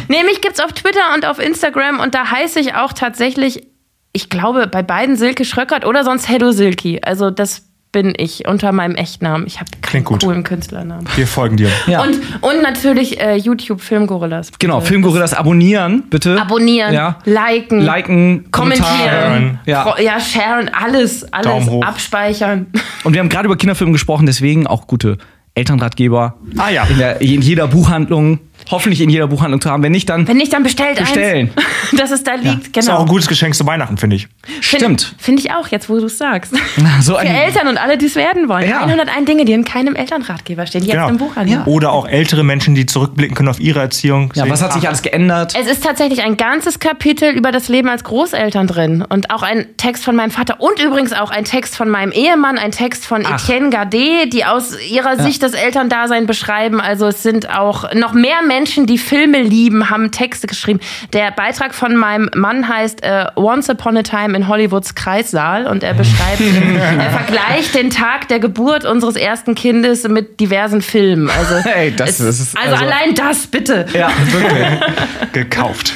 Nee, 0.08 0.24
mich 0.24 0.42
gibt's 0.42 0.60
auf 0.60 0.74
Twitter 0.74 1.14
und 1.16 1.26
auf 1.26 1.40
Instagram 1.40 2.00
und 2.00 2.14
da 2.16 2.30
heiße 2.32 2.60
ich 2.60 2.74
auch 2.76 2.94
tatsächlich, 2.94 3.66
ich 4.12 4.30
glaube, 4.30 4.68
bei 4.68 4.84
beiden 4.84 5.16
Silke 5.16 5.46
Schröckert 5.46 5.86
oder 5.86 6.04
sonst 6.04 6.28
Heddo 6.30 6.52
Silki. 6.52 7.00
Also 7.04 7.30
das 7.30 7.69
bin 7.92 8.14
ich 8.16 8.48
unter 8.48 8.72
meinem 8.72 8.96
Echtnamen. 8.96 9.48
Ich 9.48 9.60
habe 9.60 9.72
keinen 9.72 9.82
Klingt 10.04 10.06
gut. 10.06 10.24
coolen 10.24 10.44
Künstlernamen. 10.44 11.06
Wir 11.16 11.26
folgen 11.26 11.58
dir. 11.58 11.70
Ja. 11.88 12.04
Und, 12.04 12.20
und 12.42 12.62
natürlich 12.62 13.20
äh, 13.20 13.36
YouTube 13.36 13.82
Filmgorillas. 13.82 14.48
bitte. 14.52 14.60
Genau, 14.60 14.80
Filmgorillas 14.82 15.34
abonnieren, 15.34 16.04
bitte. 16.10 16.40
Abonnieren, 16.40 16.94
Ja. 16.94 17.18
liken, 17.26 17.80
Liken, 17.82 18.52
kommentieren, 18.52 18.88
Kommentare. 18.92 19.60
Ja. 19.66 19.96
Ja, 20.00 20.20
sharen, 20.20 20.70
alles, 20.70 21.32
alles 21.34 21.46
Daumen 21.48 21.70
hoch. 21.70 21.84
abspeichern. 21.84 22.68
Und 23.04 23.14
wir 23.14 23.22
haben 23.22 23.30
gerade 23.30 23.48
über 23.48 23.58
Kinderfilme 23.58 23.94
gesprochen, 23.94 24.26
deswegen 24.28 24.68
auch 24.68 24.86
gute 24.86 25.18
Elternratgeber. 25.56 26.38
Ah 26.58 26.70
ja. 26.70 26.84
In, 26.86 26.98
der, 27.00 27.22
in 27.22 27.42
jeder 27.42 27.68
Buchhandlung. 27.68 28.40
Hoffentlich 28.72 29.02
in 29.02 29.10
jeder 29.10 29.28
Buchhandlung 29.28 29.62
zu 29.62 29.70
haben. 29.70 29.82
Wenn 29.84 29.92
nicht, 29.92 30.10
dann 30.10 30.28
Wenn 30.28 30.38
nicht, 30.38 30.54
dann 30.54 30.64
bestellt 30.64 31.00
bestellen. 31.00 31.52
eins, 31.56 31.92
dass 32.00 32.12
es 32.12 32.24
da 32.24 32.36
liegt. 32.36 32.76
Ist 32.78 32.88
auch 32.90 32.94
Genau. 32.94 33.02
ein 33.02 33.08
gutes 33.08 33.28
Geschenk 33.28 33.56
zu 33.56 33.66
Weihnachten, 33.66 33.98
finde 33.98 34.16
ich. 34.18 34.28
Stimmt. 34.62 35.16
Finde 35.18 35.42
ich 35.42 35.52
auch, 35.52 35.68
jetzt 35.70 35.90
wo 35.90 35.98
du 36.00 36.06
es 36.06 36.18
sagst. 36.18 36.54
So 37.02 37.16
Für 37.18 37.26
Eltern 37.26 37.68
und 37.68 37.78
alle, 37.78 37.98
die 37.98 38.06
es 38.06 38.16
werden 38.16 38.48
wollen. 38.50 38.70
Ja. 38.70 38.82
101 38.86 39.26
Dinge, 39.26 39.46
die 39.46 39.54
in 39.54 39.66
keinem 39.66 39.96
Elternratgeber 39.96 40.66
stehen. 40.68 40.84
Jetzt 40.84 40.92
Genau. 40.94 41.10
im 41.10 41.18
Buchhandel. 41.18 41.64
Oder 41.66 41.92
auch 41.92 42.08
ältere 42.08 42.44
Menschen, 42.44 42.76
die 42.76 42.86
zurückblicken 42.86 43.36
können 43.36 43.50
auf 43.50 43.60
ihre 43.60 43.80
Erziehung. 43.80 44.32
ja, 44.36 44.50
was 44.50 44.62
hat 44.62 44.74
sich 44.74 44.88
alles 44.88 45.02
geändert? 45.02 45.56
Es 45.60 45.68
ist 45.68 45.84
tatsächlich 45.84 46.22
ein 46.24 46.38
ganzes 46.38 46.80
Kapitel 46.80 47.30
über 47.32 47.52
das 47.52 47.68
Leben 47.70 47.90
als 47.90 48.04
Großeltern 48.04 48.68
drin. 48.68 49.04
Und 49.08 49.32
auch 49.32 49.42
ein 49.44 49.66
Text 49.78 50.04
von 50.06 50.16
meinem 50.16 50.32
Vater 50.32 50.60
und 50.62 50.80
übrigens 50.82 51.14
auch 51.14 51.32
ein 51.32 51.46
Text 51.46 51.76
von 51.76 51.90
meinem 51.90 52.12
Ehemann, 52.12 52.58
ein 52.58 52.72
Text 52.72 53.06
von 53.06 53.24
Ach. 53.26 53.44
Etienne 53.44 53.70
Gardet, 53.70 54.34
die 54.34 54.46
aus 54.46 54.78
ihrer 54.90 55.18
Sicht 55.22 55.42
das 55.44 55.54
Elterndasein 55.54 56.26
beschreiben. 56.28 56.80
Also 56.80 57.08
es 57.08 57.24
sind 57.24 57.50
auch 57.50 57.94
noch 57.94 58.14
mehr 58.14 58.42
Menschen, 58.46 58.59
die 58.66 58.98
Filme 58.98 59.42
lieben, 59.42 59.90
haben 59.90 60.12
Texte 60.12 60.48
geschrieben. 60.48 60.80
Der 61.14 61.32
Beitrag 61.32 61.74
von 61.74 61.96
meinem 61.96 62.30
Mann 62.36 62.68
heißt 62.68 63.04
äh, 63.04 63.26
Once 63.36 63.70
Upon 63.70 63.98
a 63.98 64.04
Time 64.04 64.36
in 64.36 64.48
Hollywoods 64.48 64.96
Kreissaal 64.96 65.66
und 65.68 65.84
er 65.84 65.94
beschreibt, 65.94 66.42
er 67.00 67.10
vergleicht 67.12 67.76
den 67.76 67.90
Tag 67.90 68.28
der 68.28 68.40
Geburt 68.40 68.86
unseres 68.86 69.16
ersten 69.16 69.56
Kindes 69.56 70.08
mit 70.08 70.40
diversen 70.40 70.82
Filmen. 70.82 71.30
Also, 71.30 71.56
Hey, 71.64 71.94
das 71.96 72.20
es- 72.20 72.40
ist- 72.40 72.58
also, 72.58 72.74
also- 72.76 72.86
allein 72.86 73.16
das, 73.16 73.48
bitte. 73.48 73.86
Ja, 73.94 74.10
wirklich. 74.32 74.68
gekauft. 75.34 75.94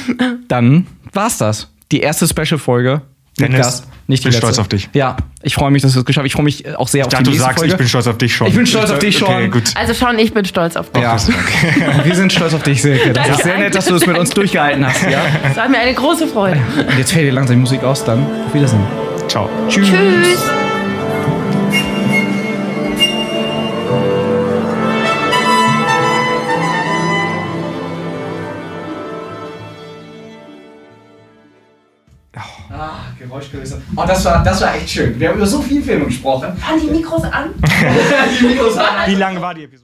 Dann 0.48 0.86
war's 1.12 1.38
das. 1.38 1.70
Die 1.92 2.00
erste 2.00 2.26
Special-Folge. 2.26 3.02
Dennis, 3.38 3.58
Gast. 3.58 3.86
Nicht 4.06 4.22
die 4.22 4.28
bin 4.28 4.32
letzte. 4.32 4.46
stolz 4.46 4.58
auf 4.58 4.68
dich. 4.68 4.90
Ja, 4.92 5.16
ich 5.42 5.54
freue 5.54 5.70
mich, 5.70 5.82
dass 5.82 5.92
du 5.94 6.00
es 6.00 6.04
geschafft 6.04 6.24
hast. 6.24 6.26
Ich 6.26 6.34
freue 6.34 6.44
mich 6.44 6.76
auch 6.76 6.88
sehr 6.88 7.04
auf 7.06 7.08
Ich 7.08 7.12
dachte, 7.12 7.24
die 7.24 7.24
du 7.24 7.30
nächste 7.30 7.44
sagst, 7.46 7.58
Folge. 7.60 7.72
ich 7.72 7.78
bin 7.78 7.88
stolz 7.88 8.06
auf 8.06 8.18
dich 8.18 8.34
schon. 8.36 8.46
Ich 8.48 8.54
bin 8.54 8.66
stolz 8.66 8.90
auf 8.90 8.98
dich 8.98 9.22
Okay, 9.22 9.32
schon. 9.42 9.50
gut. 9.50 9.62
Also 9.74 9.94
schon, 9.94 10.18
ich 10.18 10.34
bin 10.34 10.44
stolz 10.44 10.76
auf 10.76 10.90
dich. 10.92 11.02
Ja. 11.02 11.16
Wir 12.04 12.14
sind 12.14 12.32
stolz 12.32 12.52
auf 12.54 12.62
dich, 12.62 12.82
Silke. 12.82 13.12
Das 13.12 13.28
ist 13.30 13.42
sehr 13.44 13.58
nett, 13.58 13.74
dass 13.74 13.86
du 13.86 13.94
es 13.94 14.06
mit 14.06 14.18
uns 14.18 14.30
durchgehalten 14.30 14.86
hast. 14.86 15.02
Ja? 15.10 15.22
Es 15.50 15.56
war 15.56 15.68
mir 15.68 15.78
eine 15.78 15.94
große 15.94 16.26
Freude. 16.28 16.60
Und 16.76 16.98
jetzt 16.98 17.12
fällt 17.12 17.26
dir 17.26 17.32
langsam 17.32 17.56
die 17.56 17.60
Musik 17.60 17.82
aus, 17.82 18.04
dann 18.04 18.26
auf 18.46 18.54
Wiedersehen. 18.54 18.82
Ciao. 19.28 19.48
Tschüss. 19.68 19.88
Tschüss. 19.88 20.63
Geräuschkulisse. 33.34 33.82
Oh, 33.96 34.04
das 34.06 34.24
war, 34.24 34.44
das 34.44 34.60
war 34.60 34.76
echt 34.76 34.90
schön. 34.90 35.18
Wir 35.18 35.28
haben 35.28 35.36
über 35.36 35.46
so 35.46 35.60
viele 35.60 35.82
Filme 35.82 36.04
gesprochen. 36.06 36.52
Waren 36.60 36.80
die 36.80 36.86
Mikros 36.86 37.24
an? 37.24 37.50
Die 38.40 38.46
Mikros 38.46 38.78
an. 38.78 39.06
Wie 39.06 39.14
lange 39.16 39.40
war 39.40 39.54
die 39.54 39.64
Episode? 39.64 39.83